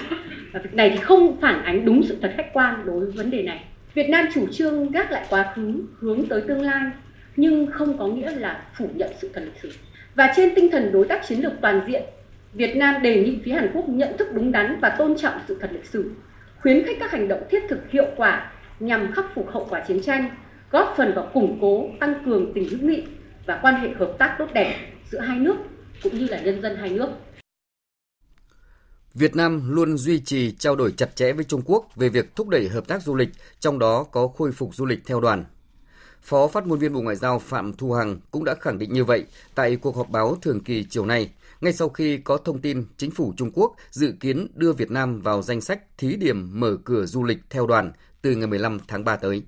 Và 0.52 0.60
việc 0.64 0.74
này 0.74 0.90
thì 0.90 0.98
không 0.98 1.40
phản 1.40 1.62
ánh 1.64 1.84
đúng 1.84 2.02
sự 2.08 2.18
thật 2.22 2.34
khách 2.36 2.50
quan 2.52 2.86
đối 2.86 3.00
với 3.00 3.10
vấn 3.10 3.30
đề 3.30 3.42
này. 3.42 3.64
Việt 3.94 4.08
Nam 4.08 4.26
chủ 4.34 4.46
trương 4.52 4.90
gác 4.90 5.10
lại 5.10 5.26
quá 5.30 5.52
khứ, 5.56 5.84
hướng 5.98 6.28
tới 6.28 6.42
tương 6.48 6.62
lai, 6.62 6.82
nhưng 7.36 7.66
không 7.72 7.98
có 7.98 8.06
nghĩa 8.06 8.30
là 8.30 8.66
phủ 8.78 8.88
nhận 8.94 9.10
sự 9.20 9.30
thật 9.34 9.42
lịch 9.44 9.62
sử. 9.62 9.72
Và 10.14 10.32
trên 10.36 10.54
tinh 10.54 10.70
thần 10.70 10.92
đối 10.92 11.06
tác 11.08 11.26
chiến 11.28 11.40
lược 11.40 11.52
toàn 11.62 11.80
diện, 11.88 12.02
Việt 12.52 12.76
Nam 12.76 13.02
đề 13.02 13.22
nghị 13.22 13.38
phía 13.44 13.52
Hàn 13.52 13.70
Quốc 13.74 13.88
nhận 13.88 14.16
thức 14.18 14.28
đúng 14.32 14.52
đắn 14.52 14.78
và 14.80 14.96
tôn 14.98 15.16
trọng 15.18 15.40
sự 15.48 15.58
thật 15.60 15.70
lịch 15.72 15.86
sử, 15.86 16.10
khuyến 16.60 16.86
khích 16.86 16.96
các 17.00 17.10
hành 17.10 17.28
động 17.28 17.42
thiết 17.50 17.62
thực 17.68 17.90
hiệu 17.90 18.06
quả 18.16 18.52
nhằm 18.80 19.12
khắc 19.12 19.24
phục 19.34 19.50
hậu 19.50 19.66
quả 19.70 19.84
chiến 19.88 20.02
tranh, 20.02 20.30
góp 20.70 20.94
phần 20.96 21.12
vào 21.14 21.30
củng 21.34 21.58
cố, 21.60 21.88
tăng 22.00 22.14
cường 22.24 22.52
tình 22.54 22.68
hữu 22.68 22.80
nghị 22.80 23.02
và 23.46 23.58
quan 23.62 23.74
hệ 23.74 23.88
hợp 23.98 24.14
tác 24.18 24.36
tốt 24.38 24.48
đẹp 24.54 24.76
giữa 25.10 25.20
hai 25.20 25.38
nước 25.38 25.56
cũng 26.02 26.18
như 26.18 26.26
là 26.30 26.40
nhân 26.40 26.62
dân 26.62 26.76
hai 26.76 26.90
nước. 26.90 27.08
Việt 29.14 29.36
Nam 29.36 29.74
luôn 29.74 29.96
duy 29.96 30.20
trì 30.20 30.52
trao 30.58 30.76
đổi 30.76 30.94
chặt 30.96 31.16
chẽ 31.16 31.32
với 31.32 31.44
Trung 31.44 31.62
Quốc 31.64 31.96
về 31.96 32.08
việc 32.08 32.36
thúc 32.36 32.48
đẩy 32.48 32.68
hợp 32.68 32.88
tác 32.88 33.02
du 33.02 33.14
lịch, 33.14 33.28
trong 33.60 33.78
đó 33.78 34.04
có 34.04 34.28
khôi 34.28 34.52
phục 34.52 34.74
du 34.74 34.86
lịch 34.86 35.00
theo 35.06 35.20
đoàn. 35.20 35.44
Phó 36.24 36.48
phát 36.48 36.66
ngôn 36.66 36.78
viên 36.78 36.92
Bộ 36.92 37.00
Ngoại 37.00 37.16
giao 37.16 37.38
Phạm 37.38 37.72
Thu 37.72 37.92
Hằng 37.92 38.16
cũng 38.30 38.44
đã 38.44 38.54
khẳng 38.54 38.78
định 38.78 38.92
như 38.92 39.04
vậy 39.04 39.24
tại 39.54 39.76
cuộc 39.76 39.96
họp 39.96 40.10
báo 40.10 40.36
thường 40.42 40.60
kỳ 40.60 40.84
chiều 40.84 41.06
nay, 41.06 41.30
ngay 41.60 41.72
sau 41.72 41.88
khi 41.88 42.18
có 42.18 42.36
thông 42.36 42.60
tin 42.60 42.84
chính 42.96 43.10
phủ 43.10 43.34
Trung 43.36 43.50
Quốc 43.54 43.76
dự 43.90 44.14
kiến 44.20 44.46
đưa 44.54 44.72
Việt 44.72 44.90
Nam 44.90 45.20
vào 45.20 45.42
danh 45.42 45.60
sách 45.60 45.98
thí 45.98 46.16
điểm 46.16 46.60
mở 46.60 46.76
cửa 46.84 47.04
du 47.06 47.24
lịch 47.24 47.38
theo 47.50 47.66
đoàn 47.66 47.92
từ 48.22 48.36
ngày 48.36 48.46
15 48.46 48.78
tháng 48.88 49.04
3 49.04 49.16
tới. 49.16 49.42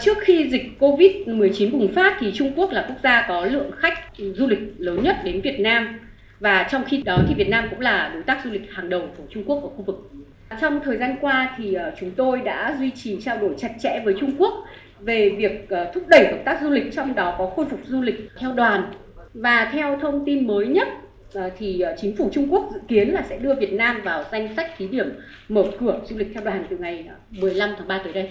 Trước 0.00 0.18
khi 0.20 0.48
dịch 0.50 0.62
COVID-19 0.78 1.72
bùng 1.72 1.94
phát 1.94 2.16
thì 2.20 2.32
Trung 2.34 2.52
Quốc 2.56 2.70
là 2.72 2.86
quốc 2.88 2.98
gia 3.02 3.24
có 3.28 3.44
lượng 3.46 3.70
khách 3.78 3.94
du 4.16 4.46
lịch 4.46 4.60
lớn 4.78 5.02
nhất 5.02 5.16
đến 5.24 5.40
Việt 5.40 5.60
Nam 5.60 5.98
và 6.40 6.68
trong 6.70 6.84
khi 6.88 7.02
đó 7.02 7.18
thì 7.28 7.34
Việt 7.34 7.48
Nam 7.48 7.66
cũng 7.70 7.80
là 7.80 8.10
đối 8.14 8.22
tác 8.22 8.40
du 8.44 8.50
lịch 8.50 8.70
hàng 8.70 8.88
đầu 8.88 9.08
của 9.16 9.24
Trung 9.30 9.44
Quốc 9.46 9.62
ở 9.62 9.68
khu 9.76 9.84
vực. 9.86 10.10
Trong 10.60 10.80
thời 10.84 10.96
gian 10.96 11.16
qua 11.20 11.54
thì 11.58 11.74
ờ, 11.74 11.92
chúng 12.00 12.10
tôi 12.10 12.40
đã 12.40 12.76
duy 12.78 12.90
trì 12.90 13.20
trao 13.22 13.38
đổi 13.38 13.54
chặt 13.58 13.70
chẽ 13.80 14.00
với 14.04 14.14
Trung 14.20 14.32
Quốc 14.38 14.54
về 15.00 15.28
việc 15.28 15.68
ờ, 15.68 15.90
thúc 15.94 16.08
đẩy 16.08 16.26
hợp 16.26 16.38
tác 16.44 16.62
du 16.62 16.70
lịch, 16.70 16.92
trong 16.92 17.14
đó 17.14 17.34
có 17.38 17.46
khôi 17.56 17.66
phục 17.70 17.80
du 17.84 18.02
lịch 18.02 18.30
theo 18.36 18.52
đoàn 18.52 18.92
và 19.34 19.70
theo 19.72 19.98
thông 20.00 20.24
tin 20.24 20.46
mới 20.46 20.66
nhất 20.66 20.88
ờ, 21.34 21.50
thì 21.58 21.84
chính 21.96 22.16
phủ 22.16 22.30
Trung 22.32 22.52
Quốc 22.52 22.70
dự 22.74 22.80
kiến 22.88 23.08
là 23.08 23.22
sẽ 23.28 23.38
đưa 23.38 23.54
Việt 23.54 23.72
Nam 23.72 24.00
vào 24.04 24.24
danh 24.32 24.48
sách 24.56 24.70
thí 24.78 24.88
điểm 24.88 25.12
mở 25.48 25.64
cửa 25.80 26.00
du 26.04 26.18
lịch 26.18 26.30
theo 26.34 26.44
đoàn 26.44 26.64
từ 26.70 26.78
ngày 26.78 27.08
15 27.30 27.70
tháng 27.78 27.88
3 27.88 28.00
tới 28.04 28.12
đây. 28.12 28.30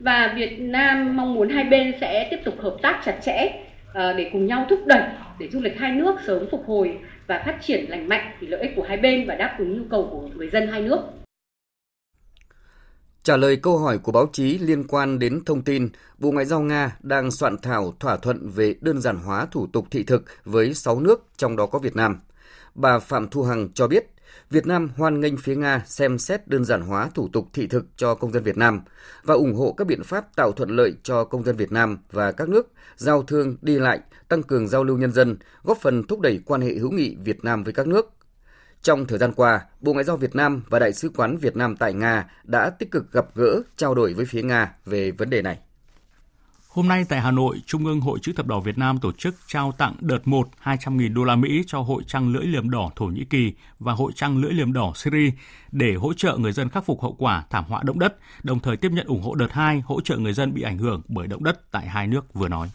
Và 0.00 0.32
Việt 0.36 0.60
Nam 0.60 1.16
mong 1.16 1.34
muốn 1.34 1.48
hai 1.48 1.64
bên 1.64 1.94
sẽ 2.00 2.28
tiếp 2.30 2.38
tục 2.44 2.54
hợp 2.60 2.76
tác 2.82 3.00
chặt 3.04 3.18
chẽ 3.22 3.52
để 3.94 4.30
cùng 4.32 4.46
nhau 4.46 4.66
thúc 4.68 4.86
đẩy 4.86 5.02
để 5.38 5.48
du 5.48 5.60
lịch 5.60 5.78
hai 5.78 5.92
nước 5.92 6.16
sớm 6.26 6.46
phục 6.50 6.66
hồi 6.66 6.98
và 7.26 7.42
phát 7.46 7.56
triển 7.62 7.84
lành 7.88 8.08
mạnh 8.08 8.30
vì 8.40 8.46
lợi 8.46 8.60
ích 8.60 8.72
của 8.76 8.82
hai 8.82 8.96
bên 8.96 9.26
và 9.26 9.34
đáp 9.34 9.56
ứng 9.58 9.78
nhu 9.78 9.84
cầu 9.90 10.08
của 10.10 10.28
người 10.36 10.48
dân 10.48 10.66
hai 10.66 10.80
nước. 10.80 10.98
Trả 13.26 13.36
lời 13.36 13.56
câu 13.56 13.78
hỏi 13.78 13.98
của 13.98 14.12
báo 14.12 14.28
chí 14.32 14.58
liên 14.58 14.84
quan 14.84 15.18
đến 15.18 15.44
thông 15.44 15.62
tin 15.62 15.88
Bộ 16.18 16.30
Ngoại 16.30 16.46
giao 16.46 16.60
Nga 16.60 16.96
đang 17.00 17.30
soạn 17.30 17.58
thảo 17.58 17.94
thỏa 18.00 18.16
thuận 18.16 18.50
về 18.50 18.74
đơn 18.80 19.00
giản 19.00 19.16
hóa 19.16 19.46
thủ 19.50 19.66
tục 19.72 19.86
thị 19.90 20.02
thực 20.02 20.24
với 20.44 20.74
6 20.74 21.00
nước, 21.00 21.24
trong 21.36 21.56
đó 21.56 21.66
có 21.66 21.78
Việt 21.78 21.96
Nam. 21.96 22.20
Bà 22.74 22.98
Phạm 22.98 23.28
Thu 23.28 23.42
Hằng 23.42 23.68
cho 23.74 23.88
biết, 23.88 24.06
Việt 24.50 24.66
Nam 24.66 24.90
hoan 24.96 25.20
nghênh 25.20 25.36
phía 25.36 25.56
Nga 25.56 25.82
xem 25.86 26.18
xét 26.18 26.48
đơn 26.48 26.64
giản 26.64 26.80
hóa 26.80 27.10
thủ 27.14 27.28
tục 27.32 27.48
thị 27.52 27.66
thực 27.66 27.86
cho 27.96 28.14
công 28.14 28.32
dân 28.32 28.42
Việt 28.42 28.56
Nam 28.56 28.80
và 29.22 29.34
ủng 29.34 29.54
hộ 29.54 29.74
các 29.76 29.86
biện 29.86 30.02
pháp 30.04 30.36
tạo 30.36 30.52
thuận 30.52 30.70
lợi 30.70 30.94
cho 31.02 31.24
công 31.24 31.44
dân 31.44 31.56
Việt 31.56 31.72
Nam 31.72 31.98
và 32.12 32.32
các 32.32 32.48
nước 32.48 32.72
giao 32.96 33.22
thương, 33.22 33.56
đi 33.62 33.78
lại, 33.78 34.00
tăng 34.28 34.42
cường 34.42 34.68
giao 34.68 34.84
lưu 34.84 34.98
nhân 34.98 35.12
dân, 35.12 35.36
góp 35.62 35.78
phần 35.80 36.02
thúc 36.06 36.20
đẩy 36.20 36.40
quan 36.46 36.60
hệ 36.60 36.74
hữu 36.74 36.90
nghị 36.90 37.16
Việt 37.24 37.44
Nam 37.44 37.64
với 37.64 37.72
các 37.72 37.86
nước. 37.86 38.15
Trong 38.86 39.06
thời 39.06 39.18
gian 39.18 39.32
qua, 39.32 39.60
Bộ 39.80 39.92
Ngoại 39.92 40.04
giao 40.04 40.16
Việt 40.16 40.34
Nam 40.34 40.62
và 40.68 40.78
Đại 40.78 40.92
sứ 40.92 41.10
quán 41.16 41.36
Việt 41.36 41.56
Nam 41.56 41.76
tại 41.76 41.92
Nga 41.92 42.24
đã 42.44 42.70
tích 42.70 42.90
cực 42.90 43.12
gặp 43.12 43.24
gỡ, 43.34 43.62
trao 43.76 43.94
đổi 43.94 44.14
với 44.14 44.26
phía 44.26 44.42
Nga 44.42 44.72
về 44.84 45.10
vấn 45.10 45.30
đề 45.30 45.42
này. 45.42 45.58
Hôm 46.68 46.88
nay 46.88 47.04
tại 47.08 47.20
Hà 47.20 47.30
Nội, 47.30 47.56
Trung 47.66 47.86
ương 47.86 48.00
Hội 48.00 48.18
chữ 48.22 48.32
thập 48.36 48.46
đỏ 48.46 48.60
Việt 48.60 48.78
Nam 48.78 48.98
tổ 48.98 49.12
chức 49.12 49.34
trao 49.46 49.72
tặng 49.78 49.94
đợt 50.00 50.28
1 50.28 50.48
200.000 50.64 51.14
đô 51.14 51.24
la 51.24 51.36
Mỹ 51.36 51.62
cho 51.66 51.80
Hội 51.80 52.02
Trăng 52.06 52.32
lưỡi 52.32 52.46
liềm 52.46 52.70
đỏ 52.70 52.90
Thổ 52.96 53.04
Nhĩ 53.04 53.24
Kỳ 53.24 53.52
và 53.78 53.92
Hội 53.92 54.12
Trăng 54.14 54.38
lưỡi 54.38 54.52
liềm 54.52 54.72
đỏ 54.72 54.92
Syria 54.94 55.30
để 55.72 55.94
hỗ 55.94 56.12
trợ 56.12 56.36
người 56.36 56.52
dân 56.52 56.68
khắc 56.68 56.84
phục 56.84 57.02
hậu 57.02 57.16
quả 57.18 57.44
thảm 57.50 57.64
họa 57.68 57.82
động 57.84 57.98
đất, 57.98 58.16
đồng 58.42 58.60
thời 58.60 58.76
tiếp 58.76 58.92
nhận 58.92 59.06
ủng 59.06 59.22
hộ 59.22 59.34
đợt 59.34 59.52
2 59.52 59.80
hỗ 59.80 60.00
trợ 60.00 60.16
người 60.16 60.32
dân 60.32 60.54
bị 60.54 60.62
ảnh 60.62 60.78
hưởng 60.78 61.02
bởi 61.08 61.26
động 61.26 61.44
đất 61.44 61.70
tại 61.70 61.86
hai 61.86 62.06
nước 62.06 62.34
vừa 62.34 62.48
nói. 62.48 62.70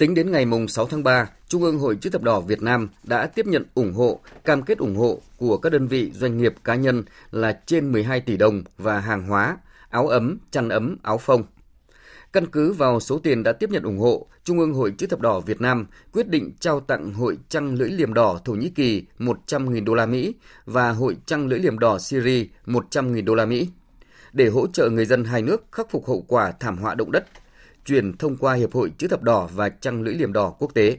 Tính 0.00 0.14
đến 0.14 0.30
ngày 0.30 0.46
6 0.68 0.86
tháng 0.86 1.02
3, 1.02 1.30
Trung 1.48 1.62
ương 1.62 1.78
Hội 1.78 1.96
chữ 2.00 2.10
thập 2.10 2.22
đỏ 2.22 2.40
Việt 2.40 2.62
Nam 2.62 2.88
đã 3.02 3.26
tiếp 3.26 3.46
nhận 3.46 3.64
ủng 3.74 3.92
hộ, 3.92 4.20
cam 4.44 4.62
kết 4.62 4.78
ủng 4.78 4.96
hộ 4.96 5.20
của 5.36 5.56
các 5.56 5.72
đơn 5.72 5.86
vị 5.86 6.10
doanh 6.14 6.38
nghiệp 6.38 6.54
cá 6.64 6.74
nhân 6.74 7.02
là 7.30 7.60
trên 7.66 7.92
12 7.92 8.20
tỷ 8.20 8.36
đồng 8.36 8.62
và 8.78 9.00
hàng 9.00 9.26
hóa, 9.26 9.56
áo 9.90 10.08
ấm, 10.08 10.38
chăn 10.50 10.68
ấm, 10.68 10.96
áo 11.02 11.18
phông. 11.18 11.42
Căn 12.32 12.46
cứ 12.46 12.72
vào 12.72 13.00
số 13.00 13.18
tiền 13.18 13.42
đã 13.42 13.52
tiếp 13.52 13.70
nhận 13.70 13.82
ủng 13.82 13.98
hộ, 13.98 14.26
Trung 14.44 14.58
ương 14.58 14.74
Hội 14.74 14.94
chữ 14.98 15.06
thập 15.06 15.20
đỏ 15.20 15.40
Việt 15.40 15.60
Nam 15.60 15.86
quyết 16.12 16.28
định 16.28 16.52
trao 16.60 16.80
tặng 16.80 17.12
Hội 17.12 17.38
trăng 17.48 17.74
lưỡi 17.74 17.90
liềm 17.90 18.14
đỏ 18.14 18.40
Thổ 18.44 18.52
Nhĩ 18.52 18.68
Kỳ 18.68 19.04
100.000 19.18 19.84
đô 19.84 19.94
la 19.94 20.06
Mỹ 20.06 20.34
và 20.64 20.90
Hội 20.90 21.16
trăng 21.26 21.46
lưỡi 21.46 21.58
liềm 21.58 21.78
đỏ 21.78 21.98
Syria 21.98 22.44
100.000 22.66 23.24
đô 23.24 23.34
la 23.34 23.46
Mỹ 23.46 23.68
để 24.32 24.48
hỗ 24.48 24.66
trợ 24.66 24.90
người 24.90 25.06
dân 25.06 25.24
hai 25.24 25.42
nước 25.42 25.64
khắc 25.72 25.90
phục 25.90 26.08
hậu 26.08 26.24
quả 26.28 26.52
thảm 26.60 26.78
họa 26.78 26.94
động 26.94 27.12
đất 27.12 27.24
chuyển 27.84 28.16
thông 28.16 28.36
qua 28.36 28.54
Hiệp 28.54 28.72
hội 28.72 28.92
Chữ 28.98 29.08
thập 29.08 29.22
đỏ 29.22 29.48
và 29.54 29.68
Trăng 29.68 30.02
lưỡi 30.02 30.14
liềm 30.14 30.32
đỏ 30.32 30.54
quốc 30.58 30.74
tế. 30.74 30.98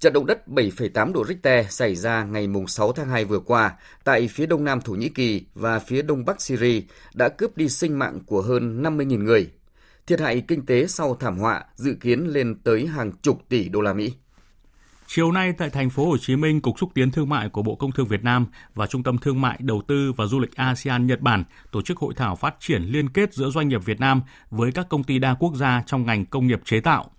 Trận 0.00 0.12
động 0.12 0.26
đất 0.26 0.48
7,8 0.48 1.12
độ 1.12 1.24
Richter 1.24 1.66
xảy 1.70 1.94
ra 1.94 2.24
ngày 2.24 2.48
6 2.68 2.92
tháng 2.92 3.08
2 3.08 3.24
vừa 3.24 3.40
qua 3.40 3.76
tại 4.04 4.28
phía 4.28 4.46
đông 4.46 4.64
nam 4.64 4.80
Thổ 4.80 4.92
Nhĩ 4.92 5.08
Kỳ 5.08 5.44
và 5.54 5.78
phía 5.78 6.02
đông 6.02 6.24
bắc 6.24 6.40
Syria 6.40 6.82
đã 7.14 7.28
cướp 7.28 7.56
đi 7.56 7.68
sinh 7.68 7.98
mạng 7.98 8.20
của 8.26 8.42
hơn 8.42 8.82
50.000 8.82 9.24
người. 9.24 9.50
Thiệt 10.06 10.20
hại 10.20 10.40
kinh 10.48 10.66
tế 10.66 10.86
sau 10.86 11.14
thảm 11.14 11.38
họa 11.38 11.64
dự 11.74 11.94
kiến 12.00 12.26
lên 12.26 12.60
tới 12.64 12.86
hàng 12.86 13.12
chục 13.22 13.38
tỷ 13.48 13.68
đô 13.68 13.80
la 13.80 13.92
Mỹ. 13.92 14.12
Chiều 15.10 15.32
nay 15.32 15.52
tại 15.52 15.70
thành 15.70 15.90
phố 15.90 16.06
Hồ 16.06 16.16
Chí 16.18 16.36
Minh, 16.36 16.60
Cục 16.60 16.78
xúc 16.78 16.90
tiến 16.94 17.10
thương 17.10 17.28
mại 17.28 17.48
của 17.48 17.62
Bộ 17.62 17.74
Công 17.74 17.92
Thương 17.92 18.06
Việt 18.06 18.24
Nam 18.24 18.46
và 18.74 18.86
Trung 18.86 19.02
tâm 19.02 19.18
Thương 19.18 19.40
mại 19.40 19.58
Đầu 19.60 19.82
tư 19.88 20.12
và 20.12 20.26
Du 20.26 20.38
lịch 20.38 20.54
ASEAN 20.56 21.06
Nhật 21.06 21.20
Bản 21.20 21.44
tổ 21.72 21.82
chức 21.82 21.98
hội 21.98 22.14
thảo 22.16 22.36
phát 22.36 22.54
triển 22.60 22.82
liên 22.82 23.08
kết 23.08 23.34
giữa 23.34 23.50
doanh 23.50 23.68
nghiệp 23.68 23.84
Việt 23.84 24.00
Nam 24.00 24.22
với 24.50 24.72
các 24.72 24.88
công 24.88 25.04
ty 25.04 25.18
đa 25.18 25.34
quốc 25.34 25.54
gia 25.54 25.82
trong 25.86 26.06
ngành 26.06 26.26
công 26.26 26.46
nghiệp 26.46 26.60
chế 26.64 26.80
tạo. 26.80 27.10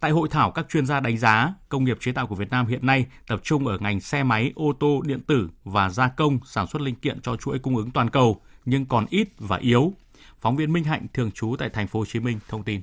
Tại 0.00 0.10
hội 0.10 0.28
thảo, 0.28 0.50
các 0.50 0.66
chuyên 0.68 0.86
gia 0.86 1.00
đánh 1.00 1.18
giá 1.18 1.54
công 1.68 1.84
nghiệp 1.84 1.96
chế 2.00 2.12
tạo 2.12 2.26
của 2.26 2.34
Việt 2.34 2.50
Nam 2.50 2.66
hiện 2.66 2.86
nay 2.86 3.06
tập 3.26 3.40
trung 3.42 3.66
ở 3.66 3.78
ngành 3.78 4.00
xe 4.00 4.22
máy, 4.22 4.52
ô 4.54 4.72
tô, 4.80 5.02
điện 5.06 5.20
tử 5.20 5.50
và 5.64 5.88
gia 5.88 6.08
công 6.08 6.38
sản 6.46 6.66
xuất 6.66 6.82
linh 6.82 6.94
kiện 6.94 7.20
cho 7.20 7.36
chuỗi 7.36 7.58
cung 7.58 7.76
ứng 7.76 7.90
toàn 7.90 8.10
cầu, 8.10 8.40
nhưng 8.64 8.86
còn 8.86 9.06
ít 9.10 9.28
và 9.38 9.56
yếu. 9.56 9.92
Phóng 10.40 10.56
viên 10.56 10.72
Minh 10.72 10.84
Hạnh 10.84 11.06
thường 11.14 11.30
trú 11.30 11.56
tại 11.58 11.68
thành 11.68 11.86
phố 11.86 11.98
Hồ 11.98 12.04
Chí 12.04 12.20
Minh 12.20 12.38
thông 12.48 12.62
tin. 12.62 12.80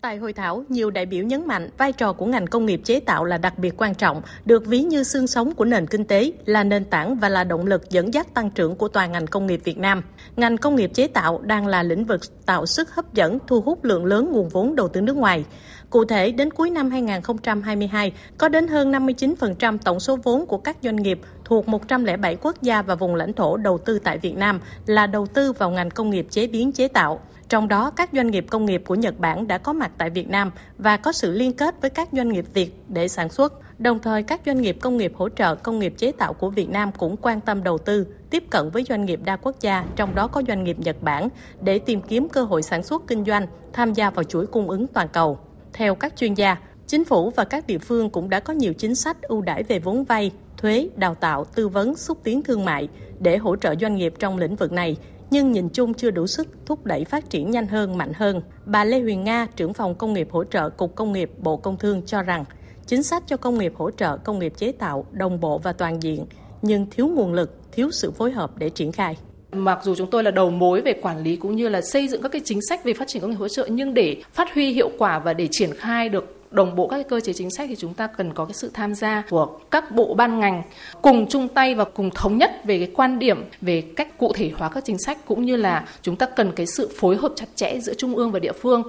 Tại 0.00 0.16
hội 0.16 0.32
thảo, 0.32 0.64
nhiều 0.68 0.90
đại 0.90 1.06
biểu 1.06 1.24
nhấn 1.24 1.46
mạnh 1.46 1.70
vai 1.78 1.92
trò 1.92 2.12
của 2.12 2.26
ngành 2.26 2.46
công 2.46 2.66
nghiệp 2.66 2.80
chế 2.84 3.00
tạo 3.00 3.24
là 3.24 3.38
đặc 3.38 3.58
biệt 3.58 3.74
quan 3.76 3.94
trọng, 3.94 4.22
được 4.44 4.66
ví 4.66 4.82
như 4.82 5.02
xương 5.02 5.26
sống 5.26 5.54
của 5.54 5.64
nền 5.64 5.86
kinh 5.86 6.04
tế, 6.04 6.32
là 6.44 6.64
nền 6.64 6.84
tảng 6.84 7.18
và 7.18 7.28
là 7.28 7.44
động 7.44 7.66
lực 7.66 7.90
dẫn 7.90 8.14
dắt 8.14 8.34
tăng 8.34 8.50
trưởng 8.50 8.76
của 8.76 8.88
toàn 8.88 9.12
ngành 9.12 9.26
công 9.26 9.46
nghiệp 9.46 9.60
Việt 9.64 9.78
Nam. 9.78 10.02
Ngành 10.36 10.56
công 10.56 10.76
nghiệp 10.76 10.90
chế 10.94 11.06
tạo 11.06 11.40
đang 11.42 11.66
là 11.66 11.82
lĩnh 11.82 12.04
vực 12.04 12.20
tạo 12.46 12.66
sức 12.66 12.90
hấp 12.94 13.14
dẫn, 13.14 13.38
thu 13.46 13.60
hút 13.60 13.84
lượng 13.84 14.04
lớn 14.04 14.30
nguồn 14.32 14.48
vốn 14.48 14.76
đầu 14.76 14.88
tư 14.88 15.00
nước 15.00 15.16
ngoài. 15.16 15.44
Cụ 15.90 16.04
thể, 16.04 16.32
đến 16.32 16.50
cuối 16.50 16.70
năm 16.70 16.90
2022, 16.90 18.12
có 18.38 18.48
đến 18.48 18.68
hơn 18.68 18.92
59% 18.92 19.78
tổng 19.78 20.00
số 20.00 20.16
vốn 20.16 20.46
của 20.46 20.58
các 20.58 20.76
doanh 20.82 20.96
nghiệp 20.96 21.20
thuộc 21.44 21.68
107 21.68 22.36
quốc 22.36 22.62
gia 22.62 22.82
và 22.82 22.94
vùng 22.94 23.14
lãnh 23.14 23.32
thổ 23.32 23.56
đầu 23.56 23.78
tư 23.78 23.98
tại 23.98 24.18
Việt 24.18 24.36
Nam 24.36 24.60
là 24.86 25.06
đầu 25.06 25.26
tư 25.26 25.52
vào 25.52 25.70
ngành 25.70 25.90
công 25.90 26.10
nghiệp 26.10 26.26
chế 26.30 26.46
biến 26.46 26.72
chế 26.72 26.88
tạo. 26.88 27.20
Trong 27.48 27.68
đó, 27.68 27.90
các 27.90 28.10
doanh 28.12 28.30
nghiệp 28.30 28.46
công 28.50 28.66
nghiệp 28.66 28.82
của 28.86 28.94
Nhật 28.94 29.18
Bản 29.18 29.46
đã 29.46 29.58
có 29.58 29.72
mặt 29.72 29.90
tại 29.98 30.10
Việt 30.10 30.28
Nam 30.28 30.50
và 30.78 30.96
có 30.96 31.12
sự 31.12 31.32
liên 31.32 31.52
kết 31.52 31.74
với 31.80 31.90
các 31.90 32.08
doanh 32.12 32.28
nghiệp 32.28 32.44
Việt 32.54 32.72
để 32.88 33.08
sản 33.08 33.28
xuất. 33.28 33.52
Đồng 33.78 33.98
thời, 33.98 34.22
các 34.22 34.40
doanh 34.46 34.60
nghiệp 34.60 34.76
công 34.80 34.96
nghiệp 34.96 35.12
hỗ 35.16 35.28
trợ 35.28 35.54
công 35.54 35.78
nghiệp 35.78 35.94
chế 35.96 36.12
tạo 36.12 36.32
của 36.32 36.50
Việt 36.50 36.70
Nam 36.70 36.92
cũng 36.98 37.16
quan 37.16 37.40
tâm 37.40 37.62
đầu 37.62 37.78
tư, 37.78 38.06
tiếp 38.30 38.44
cận 38.50 38.70
với 38.70 38.82
doanh 38.82 39.04
nghiệp 39.04 39.20
đa 39.24 39.36
quốc 39.36 39.56
gia, 39.60 39.84
trong 39.96 40.14
đó 40.14 40.26
có 40.26 40.42
doanh 40.48 40.64
nghiệp 40.64 40.78
Nhật 40.78 41.02
Bản, 41.02 41.28
để 41.60 41.78
tìm 41.78 42.00
kiếm 42.00 42.28
cơ 42.28 42.42
hội 42.42 42.62
sản 42.62 42.82
xuất 42.82 43.02
kinh 43.06 43.24
doanh, 43.24 43.46
tham 43.72 43.92
gia 43.92 44.10
vào 44.10 44.24
chuỗi 44.24 44.46
cung 44.46 44.70
ứng 44.70 44.86
toàn 44.86 45.08
cầu. 45.12 45.38
Theo 45.72 45.94
các 45.94 46.16
chuyên 46.16 46.34
gia, 46.34 46.56
chính 46.86 47.04
phủ 47.04 47.30
và 47.30 47.44
các 47.44 47.66
địa 47.66 47.78
phương 47.78 48.10
cũng 48.10 48.30
đã 48.30 48.40
có 48.40 48.52
nhiều 48.52 48.74
chính 48.74 48.94
sách 48.94 49.22
ưu 49.22 49.42
đãi 49.42 49.62
về 49.62 49.78
vốn 49.78 50.04
vay, 50.04 50.30
thuế, 50.56 50.88
đào 50.96 51.14
tạo, 51.14 51.44
tư 51.44 51.68
vấn, 51.68 51.96
xúc 51.96 52.18
tiến 52.24 52.42
thương 52.42 52.64
mại 52.64 52.88
để 53.18 53.36
hỗ 53.36 53.56
trợ 53.56 53.74
doanh 53.80 53.96
nghiệp 53.96 54.14
trong 54.18 54.38
lĩnh 54.38 54.56
vực 54.56 54.72
này, 54.72 54.96
nhưng 55.30 55.52
nhìn 55.52 55.68
chung 55.68 55.94
chưa 55.94 56.10
đủ 56.10 56.26
sức 56.26 56.46
thúc 56.66 56.86
đẩy 56.86 57.04
phát 57.04 57.30
triển 57.30 57.50
nhanh 57.50 57.66
hơn, 57.66 57.98
mạnh 57.98 58.12
hơn. 58.14 58.40
Bà 58.64 58.84
Lê 58.84 59.00
Huyền 59.00 59.24
Nga, 59.24 59.46
trưởng 59.56 59.74
phòng 59.74 59.94
công 59.94 60.12
nghiệp 60.12 60.28
hỗ 60.30 60.44
trợ 60.44 60.70
Cục 60.70 60.94
Công 60.94 61.12
nghiệp 61.12 61.30
Bộ 61.38 61.56
Công 61.56 61.76
Thương 61.76 62.02
cho 62.06 62.22
rằng, 62.22 62.44
chính 62.86 63.02
sách 63.02 63.22
cho 63.26 63.36
công 63.36 63.58
nghiệp 63.58 63.72
hỗ 63.76 63.90
trợ 63.90 64.16
công 64.16 64.38
nghiệp 64.38 64.52
chế 64.56 64.72
tạo 64.72 65.06
đồng 65.12 65.40
bộ 65.40 65.58
và 65.58 65.72
toàn 65.72 66.02
diện, 66.02 66.26
nhưng 66.62 66.86
thiếu 66.90 67.08
nguồn 67.08 67.32
lực, 67.32 67.58
thiếu 67.72 67.90
sự 67.90 68.10
phối 68.10 68.32
hợp 68.32 68.58
để 68.58 68.70
triển 68.70 68.92
khai. 68.92 69.16
Mặc 69.52 69.78
dù 69.82 69.94
chúng 69.94 70.10
tôi 70.10 70.24
là 70.24 70.30
đầu 70.30 70.50
mối 70.50 70.80
về 70.80 70.92
quản 71.02 71.22
lý 71.22 71.36
cũng 71.36 71.56
như 71.56 71.68
là 71.68 71.80
xây 71.80 72.08
dựng 72.08 72.22
các 72.22 72.32
cái 72.32 72.40
chính 72.44 72.60
sách 72.68 72.84
về 72.84 72.94
phát 72.94 73.08
triển 73.08 73.22
công 73.22 73.30
nghiệp 73.30 73.36
hỗ 73.36 73.48
trợ 73.48 73.66
nhưng 73.70 73.94
để 73.94 74.22
phát 74.32 74.54
huy 74.54 74.72
hiệu 74.72 74.90
quả 74.98 75.18
và 75.18 75.34
để 75.34 75.48
triển 75.50 75.70
khai 75.74 76.08
được 76.08 76.36
đồng 76.56 76.76
bộ 76.76 76.88
các 76.88 77.08
cơ 77.08 77.20
chế 77.20 77.32
chính 77.32 77.50
sách 77.50 77.68
thì 77.68 77.76
chúng 77.76 77.94
ta 77.94 78.06
cần 78.06 78.32
có 78.32 78.44
cái 78.44 78.54
sự 78.54 78.70
tham 78.74 78.94
gia 78.94 79.22
của 79.30 79.58
các 79.70 79.90
bộ 79.90 80.14
ban 80.14 80.40
ngành 80.40 80.62
cùng 81.02 81.26
chung 81.28 81.48
tay 81.48 81.74
và 81.74 81.84
cùng 81.84 82.10
thống 82.14 82.38
nhất 82.38 82.50
về 82.64 82.78
cái 82.78 82.90
quan 82.94 83.18
điểm 83.18 83.44
về 83.60 83.92
cách 83.96 84.18
cụ 84.18 84.32
thể 84.36 84.52
hóa 84.56 84.68
các 84.68 84.84
chính 84.84 84.98
sách 84.98 85.18
cũng 85.26 85.44
như 85.44 85.56
là 85.56 85.88
chúng 86.02 86.16
ta 86.16 86.26
cần 86.36 86.52
cái 86.56 86.66
sự 86.66 86.90
phối 87.00 87.16
hợp 87.16 87.32
chặt 87.36 87.46
chẽ 87.54 87.80
giữa 87.80 87.94
trung 87.94 88.16
ương 88.16 88.32
và 88.32 88.38
địa 88.38 88.52
phương. 88.52 88.82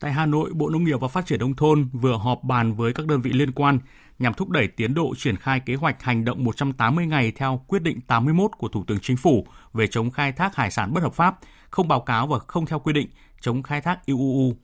Tại 0.00 0.12
Hà 0.12 0.26
Nội, 0.26 0.50
Bộ 0.54 0.68
Nông 0.68 0.84
nghiệp 0.84 0.96
và 1.00 1.08
Phát 1.08 1.26
triển 1.26 1.40
Nông 1.40 1.54
thôn 1.54 1.88
vừa 1.92 2.16
họp 2.16 2.44
bàn 2.44 2.74
với 2.74 2.92
các 2.92 3.06
đơn 3.06 3.20
vị 3.22 3.32
liên 3.32 3.52
quan 3.52 3.78
nhằm 4.18 4.34
thúc 4.34 4.48
đẩy 4.48 4.68
tiến 4.68 4.94
độ 4.94 5.14
triển 5.18 5.36
khai 5.36 5.60
kế 5.60 5.74
hoạch 5.74 6.02
hành 6.02 6.24
động 6.24 6.44
180 6.44 7.06
ngày 7.06 7.32
theo 7.36 7.64
quyết 7.66 7.82
định 7.82 8.00
81 8.00 8.50
của 8.58 8.68
Thủ 8.68 8.84
tướng 8.86 8.98
Chính 9.02 9.16
phủ 9.16 9.46
về 9.72 9.86
chống 9.86 10.10
khai 10.10 10.32
thác 10.32 10.56
hải 10.56 10.70
sản 10.70 10.94
bất 10.94 11.02
hợp 11.02 11.14
pháp, 11.14 11.38
không 11.70 11.88
báo 11.88 12.00
cáo 12.00 12.26
và 12.26 12.38
không 12.38 12.66
theo 12.66 12.78
quy 12.78 12.92
định, 12.92 13.08
chống 13.40 13.62
khai 13.62 13.80
thác 13.80 14.06
IUU. 14.06 14.54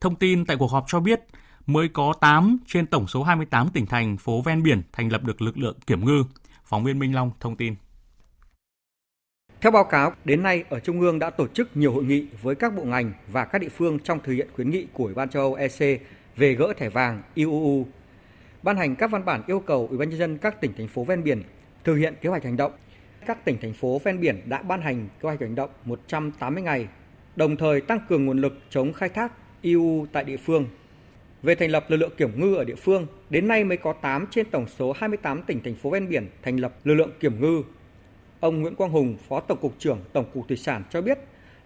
Thông 0.00 0.16
tin 0.16 0.44
tại 0.44 0.56
cuộc 0.56 0.70
họp 0.70 0.84
cho 0.88 1.00
biết, 1.00 1.20
mới 1.66 1.88
có 1.88 2.14
8 2.20 2.58
trên 2.66 2.86
tổng 2.86 3.06
số 3.06 3.22
28 3.22 3.68
tỉnh 3.68 3.86
thành 3.86 4.16
phố 4.16 4.42
ven 4.42 4.62
biển 4.62 4.82
thành 4.92 5.12
lập 5.12 5.24
được 5.24 5.42
lực 5.42 5.58
lượng 5.58 5.76
kiểm 5.86 6.04
ngư. 6.04 6.24
Phóng 6.64 6.84
viên 6.84 6.98
Minh 6.98 7.14
Long 7.14 7.30
thông 7.40 7.56
tin. 7.56 7.74
Theo 9.60 9.72
báo 9.72 9.84
cáo, 9.84 10.12
đến 10.24 10.42
nay 10.42 10.64
ở 10.68 10.80
Trung 10.80 11.00
ương 11.00 11.18
đã 11.18 11.30
tổ 11.30 11.46
chức 11.48 11.76
nhiều 11.76 11.92
hội 11.92 12.04
nghị 12.04 12.26
với 12.42 12.54
các 12.54 12.74
bộ 12.76 12.84
ngành 12.84 13.12
và 13.32 13.44
các 13.44 13.58
địa 13.58 13.68
phương 13.68 13.98
trong 13.98 14.20
thực 14.24 14.32
hiện 14.32 14.48
khuyến 14.54 14.70
nghị 14.70 14.86
của 14.92 15.04
Ủy 15.04 15.14
ban 15.14 15.28
châu 15.28 15.42
Âu 15.42 15.54
EC 15.54 16.00
về 16.36 16.54
gỡ 16.54 16.72
thẻ 16.76 16.88
vàng 16.88 17.22
IUU, 17.34 17.86
ban 18.62 18.76
hành 18.76 18.96
các 18.96 19.10
văn 19.10 19.24
bản 19.24 19.42
yêu 19.46 19.60
cầu 19.60 19.86
Ủy 19.88 19.98
ban 19.98 20.08
nhân 20.08 20.18
dân 20.18 20.38
các 20.38 20.60
tỉnh 20.60 20.72
thành 20.76 20.88
phố 20.88 21.04
ven 21.04 21.24
biển 21.24 21.42
thực 21.84 21.94
hiện 21.94 22.14
kế 22.20 22.28
hoạch 22.28 22.44
hành 22.44 22.56
động. 22.56 22.72
Các 23.26 23.44
tỉnh 23.44 23.58
thành 23.62 23.72
phố 23.72 24.00
ven 24.04 24.20
biển 24.20 24.40
đã 24.44 24.62
ban 24.62 24.82
hành 24.82 25.08
kế 25.08 25.28
hoạch 25.28 25.40
hành 25.40 25.54
động 25.54 25.70
180 25.84 26.62
ngày, 26.62 26.88
đồng 27.36 27.56
thời 27.56 27.80
tăng 27.80 28.00
cường 28.08 28.26
nguồn 28.26 28.40
lực 28.40 28.58
chống 28.70 28.92
khai 28.92 29.08
thác 29.08 29.32
iu 29.66 30.06
tại 30.12 30.24
địa 30.24 30.36
phương. 30.36 30.66
Về 31.42 31.54
thành 31.54 31.70
lập 31.70 31.84
lực 31.88 31.96
lượng 31.96 32.12
kiểm 32.16 32.40
ngư 32.40 32.54
ở 32.54 32.64
địa 32.64 32.74
phương, 32.74 33.06
đến 33.30 33.48
nay 33.48 33.64
mới 33.64 33.76
có 33.76 33.92
8 33.92 34.26
trên 34.30 34.46
tổng 34.50 34.66
số 34.78 34.92
28 34.92 35.42
tỉnh 35.42 35.60
thành 35.64 35.74
phố 35.74 35.90
ven 35.90 36.08
biển 36.08 36.28
thành 36.42 36.56
lập 36.56 36.74
lực 36.84 36.94
lượng 36.94 37.10
kiểm 37.20 37.40
ngư 37.40 37.62
Ông 38.40 38.60
Nguyễn 38.60 38.74
Quang 38.74 38.90
Hùng, 38.90 39.16
Phó 39.28 39.40
Tổng 39.40 39.58
cục 39.58 39.74
trưởng 39.78 39.98
Tổng 40.12 40.24
cục 40.34 40.48
Thủy 40.48 40.56
sản 40.56 40.82
cho 40.90 41.02
biết, 41.02 41.18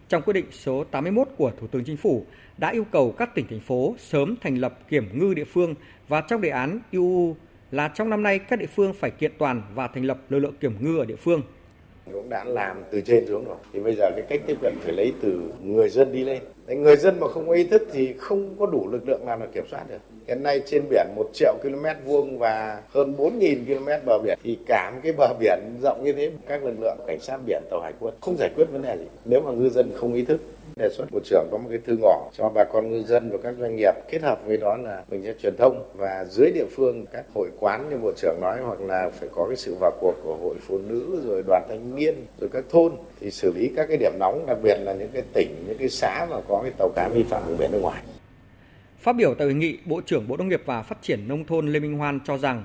trong 0.08 0.22
quyết 0.22 0.32
định 0.32 0.46
số 0.50 0.84
81 0.84 1.28
của 1.36 1.52
Thủ 1.60 1.66
tướng 1.66 1.84
Chính 1.84 1.96
phủ 1.96 2.26
đã 2.58 2.70
yêu 2.70 2.84
cầu 2.84 3.12
các 3.12 3.34
tỉnh 3.34 3.46
thành 3.50 3.60
phố 3.60 3.94
sớm 3.98 4.36
thành 4.40 4.54
lập 4.54 4.78
kiểm 4.88 5.18
ngư 5.18 5.34
địa 5.34 5.44
phương 5.44 5.74
và 6.08 6.20
trong 6.20 6.40
đề 6.40 6.48
án 6.48 6.80
EU 6.90 7.36
là 7.70 7.88
trong 7.88 8.10
năm 8.10 8.22
nay 8.22 8.38
các 8.38 8.58
địa 8.58 8.66
phương 8.66 8.94
phải 8.94 9.10
kiện 9.10 9.32
toàn 9.38 9.62
và 9.74 9.88
thành 9.88 10.04
lập 10.04 10.20
lực 10.28 10.38
lượng 10.38 10.54
kiểm 10.60 10.76
ngư 10.80 10.98
ở 10.98 11.04
địa 11.04 11.16
phương 11.16 11.42
cũng 12.12 12.28
đã 12.28 12.44
làm 12.44 12.82
từ 12.90 13.00
trên 13.00 13.26
xuống 13.26 13.44
rồi. 13.44 13.56
Thì 13.72 13.80
bây 13.80 13.94
giờ 13.94 14.10
cái 14.16 14.24
cách 14.28 14.40
tiếp 14.46 14.56
cận 14.62 14.74
phải 14.80 14.92
lấy 14.92 15.12
từ 15.22 15.40
người 15.62 15.88
dân 15.88 16.12
đi 16.12 16.24
lên. 16.24 16.42
Người 16.66 16.96
dân 16.96 17.20
mà 17.20 17.28
không 17.28 17.46
có 17.46 17.52
ý 17.52 17.64
thức 17.64 17.82
thì 17.92 18.12
không 18.18 18.56
có 18.58 18.66
đủ 18.66 18.88
lực 18.92 19.08
lượng 19.08 19.26
nào 19.26 19.38
là 19.38 19.46
kiểm 19.46 19.64
soát 19.70 19.84
được 19.88 19.98
hiện 20.30 20.42
nay 20.42 20.62
trên 20.66 20.82
biển 20.90 21.06
1 21.16 21.24
triệu 21.32 21.54
km 21.62 21.84
vuông 22.04 22.38
và 22.38 22.82
hơn 22.88 23.14
4.000 23.18 23.64
km 23.66 24.06
bờ 24.06 24.18
biển 24.18 24.38
thì 24.42 24.58
cả 24.66 24.90
một 24.94 25.00
cái 25.02 25.12
bờ 25.12 25.34
biển 25.40 25.58
rộng 25.82 26.04
như 26.04 26.12
thế, 26.12 26.30
các 26.48 26.64
lực 26.64 26.74
lượng 26.80 26.98
cảnh 27.06 27.20
sát 27.20 27.38
biển, 27.46 27.62
tàu 27.70 27.80
hải 27.80 27.92
quân 28.00 28.14
không 28.20 28.36
giải 28.38 28.50
quyết 28.56 28.64
vấn 28.72 28.82
đề 28.82 28.96
gì 28.96 29.04
nếu 29.24 29.40
mà 29.40 29.52
ngư 29.52 29.68
dân 29.68 29.90
không 29.96 30.14
ý 30.14 30.24
thức, 30.24 30.40
đề 30.76 30.88
xuất 30.92 31.04
bộ 31.12 31.20
trưởng 31.24 31.48
có 31.50 31.58
một 31.58 31.66
cái 31.70 31.78
thư 31.86 31.96
ngỏ 32.00 32.30
cho 32.38 32.48
bà 32.48 32.64
con 32.64 32.90
ngư 32.90 33.02
dân 33.02 33.30
và 33.30 33.38
các 33.42 33.54
doanh 33.60 33.76
nghiệp 33.76 33.94
kết 34.10 34.22
hợp 34.22 34.38
với 34.46 34.56
đó 34.56 34.76
là 34.76 35.02
mình 35.10 35.22
sẽ 35.24 35.34
truyền 35.42 35.56
thông 35.56 35.84
và 35.94 36.24
dưới 36.30 36.50
địa 36.54 36.66
phương 36.70 37.06
các 37.12 37.24
hội 37.34 37.48
quán 37.60 37.90
như 37.90 37.96
bộ 37.96 38.12
trưởng 38.16 38.40
nói 38.40 38.58
hoặc 38.66 38.80
là 38.80 39.10
phải 39.20 39.28
có 39.34 39.46
cái 39.46 39.56
sự 39.56 39.74
vào 39.80 39.92
cuộc 40.00 40.14
của 40.24 40.36
hội 40.42 40.54
phụ 40.66 40.78
nữ 40.78 41.20
rồi 41.26 41.42
đoàn 41.46 41.62
thanh 41.68 41.96
niên 41.96 42.14
rồi 42.40 42.50
các 42.52 42.64
thôn 42.70 42.92
thì 43.20 43.30
xử 43.30 43.52
lý 43.52 43.70
các 43.76 43.86
cái 43.88 43.96
điểm 43.96 44.12
nóng, 44.18 44.44
đặc 44.46 44.58
biệt 44.62 44.76
là 44.80 44.92
những 44.92 45.10
cái 45.12 45.22
tỉnh, 45.32 45.64
những 45.68 45.78
cái 45.78 45.88
xã 45.88 46.26
mà 46.30 46.36
có 46.48 46.60
cái 46.62 46.72
tàu 46.78 46.88
cá 46.96 47.08
vi 47.08 47.22
phạm 47.22 47.42
vùng 47.46 47.58
biển 47.58 47.72
nước 47.72 47.80
ngoài. 47.82 48.02
Phát 49.00 49.16
biểu 49.16 49.34
tại 49.34 49.46
hội 49.46 49.54
nghị, 49.54 49.78
Bộ 49.84 50.00
trưởng 50.00 50.28
Bộ 50.28 50.36
Nông 50.36 50.48
nghiệp 50.48 50.62
và 50.66 50.82
Phát 50.82 51.02
triển 51.02 51.28
Nông 51.28 51.44
thôn 51.44 51.68
Lê 51.72 51.80
Minh 51.80 51.98
Hoan 51.98 52.20
cho 52.24 52.38
rằng 52.38 52.64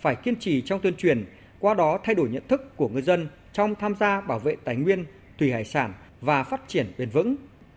phải 0.00 0.16
kiên 0.16 0.36
trì 0.36 0.60
trong 0.60 0.80
tuyên 0.80 0.94
truyền, 0.94 1.24
qua 1.60 1.74
đó 1.74 1.98
thay 2.04 2.14
đổi 2.14 2.28
nhận 2.28 2.42
thức 2.48 2.76
của 2.76 2.88
người 2.88 3.02
dân 3.02 3.26
trong 3.52 3.74
tham 3.74 3.94
gia 4.00 4.20
bảo 4.20 4.38
vệ 4.38 4.56
tài 4.64 4.76
nguyên, 4.76 5.04
thủy 5.38 5.50
hải 5.50 5.64
sản 5.64 5.92
và 6.20 6.44
phát 6.44 6.68
triển 6.68 6.86
bền 6.98 7.10
vững. 7.10 7.36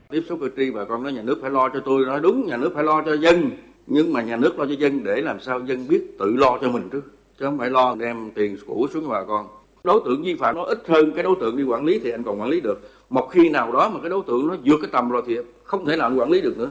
Tiếp 0.09 0.21
xúc 0.29 0.39
cử 0.41 0.51
tri 0.57 0.71
bà 0.71 0.85
con 0.85 1.03
nói 1.03 1.13
nhà 1.13 1.21
nước 1.21 1.39
phải 1.41 1.51
lo 1.51 1.69
cho 1.69 1.79
tôi, 1.85 2.05
nói 2.05 2.19
đúng 2.23 2.45
nhà 2.47 2.57
nước 2.57 2.71
phải 2.75 2.83
lo 2.83 3.03
cho 3.05 3.13
dân, 3.17 3.51
nhưng 3.87 4.13
mà 4.13 4.21
nhà 4.21 4.37
nước 4.37 4.59
lo 4.59 4.65
cho 4.65 4.73
dân 4.79 5.03
để 5.03 5.21
làm 5.21 5.39
sao 5.39 5.59
dân 5.65 5.87
biết 5.87 6.01
tự 6.19 6.35
lo 6.35 6.57
cho 6.61 6.69
mình 6.71 6.89
trước, 6.91 7.03
chứ 7.39 7.45
không 7.45 7.57
phải 7.57 7.69
lo 7.69 7.95
đem 7.99 8.31
tiền 8.35 8.57
cũ 8.67 8.87
xuống 8.93 9.03
cho 9.03 9.09
bà 9.09 9.23
con. 9.27 9.47
Đối 9.83 10.01
tượng 10.05 10.23
vi 10.23 10.35
phạm 10.35 10.55
nó 10.55 10.63
ít 10.63 10.83
hơn 10.87 11.11
cái 11.15 11.23
đối 11.23 11.35
tượng 11.39 11.57
đi 11.57 11.63
quản 11.63 11.85
lý 11.85 11.99
thì 12.03 12.11
anh 12.11 12.23
còn 12.23 12.41
quản 12.41 12.49
lý 12.49 12.61
được. 12.61 12.91
Một 13.09 13.27
khi 13.31 13.49
nào 13.49 13.71
đó 13.71 13.89
mà 13.89 13.99
cái 14.01 14.09
đối 14.09 14.23
tượng 14.27 14.47
nó 14.47 14.55
vượt 14.65 14.77
cái 14.81 14.89
tầm 14.91 15.09
rồi 15.09 15.23
thì 15.27 15.37
không 15.63 15.85
thể 15.85 15.97
nào 15.97 16.07
anh 16.07 16.19
quản 16.19 16.29
lý 16.31 16.41
được 16.41 16.57
nữa. 16.57 16.69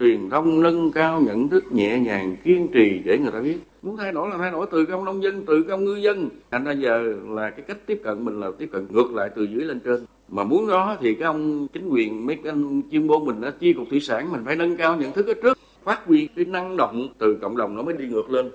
Truyền 0.00 0.30
thông 0.30 0.62
nâng 0.62 0.92
cao 0.92 1.20
nhận 1.20 1.48
thức 1.48 1.72
nhẹ 1.72 1.98
nhàng 1.98 2.36
kiên 2.44 2.68
trì 2.74 3.02
để 3.04 3.18
người 3.18 3.32
ta 3.32 3.40
biết. 3.40 3.58
Muốn 3.82 3.96
thay 3.96 4.12
đổi 4.12 4.30
là 4.30 4.38
thay 4.38 4.50
đổi 4.50 4.66
từ 4.72 4.86
công 4.86 5.04
nông 5.04 5.22
dân 5.22 5.44
từ 5.46 5.62
công 5.62 5.84
ngư 5.84 5.94
dân. 5.94 6.28
Thành 6.50 6.64
ra 6.64 6.72
giờ 6.72 7.02
là 7.28 7.50
cái 7.50 7.60
cách 7.68 7.78
tiếp 7.86 8.00
cận 8.04 8.24
mình 8.24 8.40
là 8.40 8.46
tiếp 8.58 8.68
cận 8.72 8.86
ngược 8.90 9.12
lại 9.12 9.30
từ 9.36 9.44
dưới 9.44 9.64
lên 9.64 9.80
trên. 9.80 10.04
Mà 10.28 10.44
muốn 10.44 10.68
đó 10.68 10.96
thì 11.00 11.14
cái 11.14 11.26
ông 11.26 11.68
chính 11.68 11.88
quyền 11.88 12.26
mấy 12.26 12.36
cái 12.36 12.52
anh 12.52 12.82
chuyên 12.90 13.06
môn 13.06 13.24
mình 13.24 13.40
đã 13.40 13.52
chi 13.60 13.72
cục 13.72 13.86
thủy 13.90 14.00
sản 14.00 14.32
mình 14.32 14.42
phải 14.44 14.56
nâng 14.56 14.76
cao 14.76 14.96
nhận 14.96 15.12
thức 15.12 15.26
ở 15.26 15.34
trước. 15.42 15.58
Phát 15.84 16.06
huy 16.06 16.28
cái 16.36 16.44
năng 16.44 16.76
động 16.76 17.08
từ 17.18 17.38
cộng 17.42 17.56
đồng 17.56 17.76
nó 17.76 17.82
mới 17.82 17.94
đi 17.96 18.06
ngược 18.06 18.30
lên. 18.30 18.50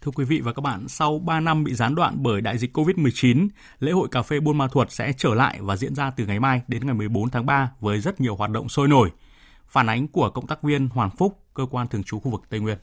Thưa 0.00 0.12
quý 0.14 0.24
vị 0.24 0.40
và 0.44 0.52
các 0.52 0.60
bạn, 0.60 0.88
sau 0.88 1.18
3 1.18 1.40
năm 1.40 1.64
bị 1.64 1.74
gián 1.74 1.94
đoạn 1.94 2.16
bởi 2.22 2.40
đại 2.40 2.58
dịch 2.58 2.76
COVID-19, 2.76 3.48
lễ 3.80 3.92
hội 3.92 4.08
cà 4.10 4.22
phê 4.22 4.40
Buôn 4.40 4.58
Ma 4.58 4.68
Thuột 4.68 4.90
sẽ 4.90 5.12
trở 5.16 5.34
lại 5.34 5.58
và 5.62 5.76
diễn 5.76 5.94
ra 5.94 6.10
từ 6.16 6.26
ngày 6.26 6.40
mai 6.40 6.62
đến 6.68 6.86
ngày 6.86 6.94
14 6.94 7.30
tháng 7.30 7.46
3 7.46 7.70
với 7.80 7.98
rất 7.98 8.20
nhiều 8.20 8.36
hoạt 8.36 8.50
động 8.50 8.68
sôi 8.68 8.88
nổi. 8.88 9.10
Phản 9.70 9.88
ánh 9.88 10.08
của 10.08 10.30
cộng 10.34 10.46
tác 10.46 10.62
viên 10.62 10.88
Hoàng 10.88 11.10
Phúc, 11.18 11.38
cơ 11.54 11.66
quan 11.70 11.88
thường 11.88 12.02
trú 12.02 12.20
khu 12.20 12.30
vực 12.30 12.42
Tây 12.50 12.60
Nguyên. 12.60 12.78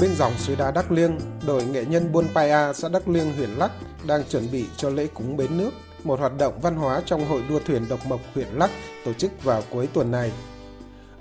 Bên 0.00 0.10
dòng 0.14 0.32
suối 0.38 0.56
đá 0.56 0.70
Đắc 0.70 0.92
Liêng, 0.92 1.18
đội 1.46 1.64
nghệ 1.64 1.84
nhân 1.84 2.12
Buôn 2.12 2.26
Paya 2.34 2.72
xã 2.72 2.88
Đắc 2.88 3.08
Liêng 3.08 3.32
huyện 3.36 3.50
Lắc 3.50 3.70
đang 4.06 4.24
chuẩn 4.24 4.50
bị 4.52 4.66
cho 4.76 4.90
lễ 4.90 5.06
cúng 5.14 5.36
bến 5.36 5.58
nước, 5.58 5.70
một 6.04 6.18
hoạt 6.18 6.32
động 6.38 6.60
văn 6.62 6.76
hóa 6.76 7.02
trong 7.06 7.24
hội 7.24 7.42
đua 7.48 7.60
thuyền 7.66 7.88
độc 7.88 8.06
mộc 8.06 8.20
huyện 8.34 8.48
Lắc 8.48 8.70
tổ 9.04 9.12
chức 9.12 9.44
vào 9.44 9.62
cuối 9.70 9.86
tuần 9.86 10.10
này. 10.10 10.32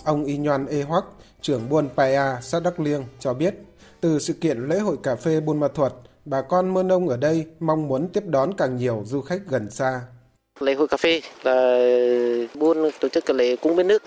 Ông 0.03 0.25
Y 0.25 0.37
Nhoan 0.37 0.65
Ê 0.65 0.81
Hoắc, 0.83 1.05
trưởng 1.41 1.69
Buôn 1.69 1.89
Paya 1.97 2.41
xã 2.41 2.59
Đắc 2.59 2.79
Liêng 2.79 3.03
cho 3.19 3.33
biết, 3.33 3.55
từ 4.01 4.19
sự 4.19 4.33
kiện 4.33 4.67
lễ 4.67 4.79
hội 4.79 4.97
cà 5.03 5.15
phê 5.15 5.39
Buôn 5.39 5.59
Ma 5.59 5.67
Thuật, 5.75 5.93
bà 6.25 6.41
con 6.41 6.73
Mơ 6.73 6.83
Nông 6.83 7.09
ở 7.09 7.17
đây 7.17 7.45
mong 7.59 7.87
muốn 7.87 8.09
tiếp 8.13 8.23
đón 8.25 8.53
càng 8.57 8.77
nhiều 8.77 9.03
du 9.05 9.21
khách 9.21 9.39
gần 9.49 9.69
xa. 9.69 10.01
Lễ 10.59 10.73
hội 10.73 10.87
cà 10.87 10.97
phê 10.97 11.21
là 11.43 11.79
buôn 12.53 12.89
tổ 12.99 13.09
chức 13.09 13.25
cái 13.25 13.37
lễ 13.37 13.55
cúng 13.55 13.75
bến 13.75 13.87
nước 13.87 14.03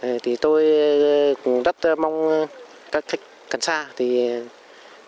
ờ, 0.00 0.08
thì 0.22 0.36
tôi 0.36 0.80
ờ, 1.00 1.34
cũng 1.44 1.62
rất 1.62 1.76
mong 1.98 2.46
các 2.92 3.04
khách 3.08 3.20
gần 3.50 3.60
xa 3.60 3.86
thì 3.96 4.30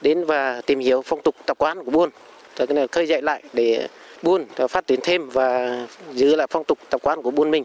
đến 0.00 0.24
và 0.24 0.60
tìm 0.66 0.78
hiểu 0.78 1.02
phong 1.04 1.22
tục 1.22 1.34
tập 1.46 1.58
quán 1.58 1.84
của 1.84 1.90
buôn 1.90 2.10
cái 2.56 2.66
này 2.74 2.88
khơi 2.88 3.06
dậy 3.06 3.22
lại 3.22 3.42
để 3.52 3.88
buôn 4.22 4.44
phát 4.68 4.86
triển 4.86 5.00
thêm 5.02 5.28
và 5.28 5.78
giữ 6.14 6.36
lại 6.36 6.46
phong 6.50 6.64
tục 6.64 6.78
tập 6.90 7.00
quán 7.02 7.22
của 7.22 7.30
buôn 7.30 7.50
mình. 7.50 7.64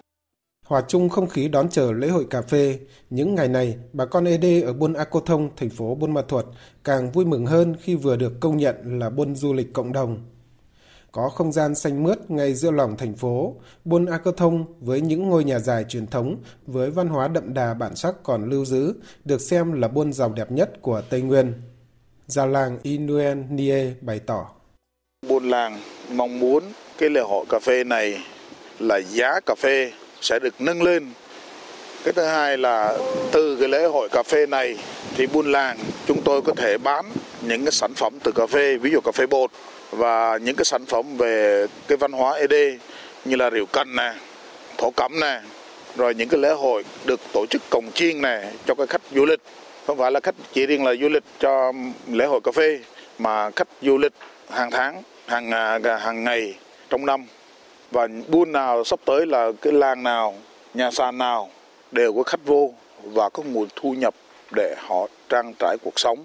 Hòa 0.64 0.84
chung 0.88 1.10
không 1.10 1.28
khí 1.28 1.48
đón 1.48 1.70
chờ 1.70 1.92
lễ 1.92 2.08
hội 2.08 2.26
cà 2.30 2.42
phê, 2.42 2.80
những 3.10 3.36
ngày 3.36 3.48
này, 3.48 3.78
bà 3.94 4.06
con 4.06 4.26
ED 4.26 4.64
ở 4.66 4.74
buôn 4.74 4.94
A 4.94 5.04
Cô 5.04 5.20
Thông, 5.20 5.50
thành 5.56 5.70
phố 5.70 5.96
Buôn 5.96 6.14
Ma 6.14 6.22
Thuột 6.28 6.46
càng 6.84 7.12
vui 7.12 7.26
mừng 7.26 7.46
hơn 7.46 7.76
khi 7.82 7.96
vừa 7.96 8.16
được 8.16 8.34
công 8.40 8.58
nhận 8.58 9.00
là 9.00 9.10
buôn 9.10 9.36
du 9.36 9.54
lịch 9.54 9.74
cộng 9.74 9.94
đồng. 9.94 10.26
Có 11.12 11.30
không 11.30 11.52
gian 11.52 11.76
xanh 11.76 12.04
mướt 12.04 12.32
ngay 12.32 12.54
giữa 12.54 12.72
lòng 12.72 12.98
thành 12.98 13.16
phố, 13.16 13.56
buôn 13.86 14.06
A 14.06 14.18
Cơ 14.18 14.32
Thông 14.38 14.66
với 14.80 15.02
những 15.02 15.30
ngôi 15.30 15.44
nhà 15.44 15.60
dài 15.60 15.86
truyền 15.90 16.08
thống 16.08 16.38
với 16.68 16.92
văn 16.92 17.08
hóa 17.08 17.28
đậm 17.28 17.54
đà 17.54 17.74
bản 17.74 17.96
sắc 17.96 18.16
còn 18.24 18.50
lưu 18.50 18.66
giữ, 18.66 18.94
được 19.26 19.42
xem 19.42 19.72
là 19.72 19.88
buôn 19.88 20.14
giàu 20.14 20.34
đẹp 20.36 20.52
nhất 20.52 20.82
của 20.82 21.02
Tây 21.10 21.22
Nguyên. 21.22 21.54
Già 22.28 22.46
làng 22.46 22.80
Inuen 22.84 23.56
Nie 23.56 23.86
bày 24.02 24.20
tỏ. 24.20 24.50
Buôn 25.28 25.50
làng 25.50 25.80
mong 26.12 26.40
muốn 26.40 26.64
cái 26.98 27.10
lễ 27.10 27.22
hội 27.22 27.46
cà 27.50 27.60
phê 27.60 27.84
này 27.84 28.18
là 28.80 28.98
giá 28.98 29.40
cà 29.46 29.56
phê 29.58 29.92
sẽ 30.24 30.40
được 30.40 30.62
nâng 30.62 30.84
lên. 30.84 31.08
Cái 32.04 32.14
thứ 32.14 32.24
hai 32.24 32.58
là 32.58 32.98
từ 33.32 33.56
cái 33.56 33.70
lễ 33.70 33.86
hội 33.86 34.10
cà 34.12 34.24
phê 34.24 34.46
này 34.46 34.78
thì 35.16 35.28
buôn 35.28 35.52
làng 35.52 35.78
chúng 36.08 36.22
tôi 36.22 36.42
có 36.42 36.54
thể 36.58 36.78
bán 36.78 37.06
những 37.42 37.66
cái 37.66 37.72
sản 37.72 37.94
phẩm 37.94 38.14
từ 38.24 38.32
cà 38.32 38.48
phê, 38.48 38.78
ví 38.78 38.92
dụ 38.92 39.00
cà 39.02 39.12
phê 39.12 39.26
bột 39.26 39.52
và 39.92 40.38
những 40.38 40.56
cái 40.56 40.66
sản 40.66 40.86
phẩm 40.86 41.18
về 41.18 41.68
cái 41.88 41.98
văn 41.98 42.12
hóa 42.12 42.34
ED 42.34 42.54
như 43.26 43.36
là 43.36 43.50
rượu 43.50 43.66
cần 43.66 43.96
nè, 43.96 44.14
thổ 44.78 44.92
cẩm 44.92 45.20
nè, 45.20 45.42
rồi 45.96 46.16
những 46.16 46.30
cái 46.30 46.40
lễ 46.40 46.50
hội 46.50 46.84
được 47.06 47.20
tổ 47.34 47.46
chức 47.46 47.62
cồng 47.70 47.92
chiên 47.92 48.22
nè 48.22 48.42
cho 48.66 48.76
các 48.76 48.90
khách 48.90 49.02
du 49.16 49.26
lịch 49.26 49.40
không 49.88 49.98
phải 49.98 50.12
là 50.12 50.20
khách 50.20 50.36
chỉ 50.54 50.66
riêng 50.66 50.86
là 50.86 50.94
du 51.02 51.10
lịch 51.10 51.24
cho 51.40 51.74
lễ 52.08 52.26
hội 52.26 52.40
cà 52.44 52.52
phê 52.52 52.80
mà 53.18 53.50
khách 53.50 53.68
du 53.82 53.98
lịch 53.98 54.14
hàng 54.50 54.72
tháng 54.72 55.04
hàng 55.28 55.52
à, 55.52 55.80
hàng 55.98 56.24
ngày 56.24 56.54
trong 56.90 57.06
năm 57.06 57.26
và 57.94 58.08
buôn 58.28 58.52
nào 58.52 58.84
sắp 58.84 59.00
tới 59.06 59.26
là 59.26 59.52
cái 59.62 59.74
làng 59.74 60.04
nào 60.04 60.34
nhà 60.74 60.92
sàn 60.92 61.18
nào 61.18 61.50
đều 61.92 62.14
có 62.14 62.24
khách 62.24 62.46
vô 62.46 62.74
và 63.04 63.30
có 63.30 63.44
nguồn 63.44 63.68
thu 63.76 63.94
nhập 63.94 64.14
để 64.52 64.76
họ 64.78 65.08
trang 65.30 65.54
trải 65.60 65.78
cuộc 65.84 65.94
sống. 66.00 66.20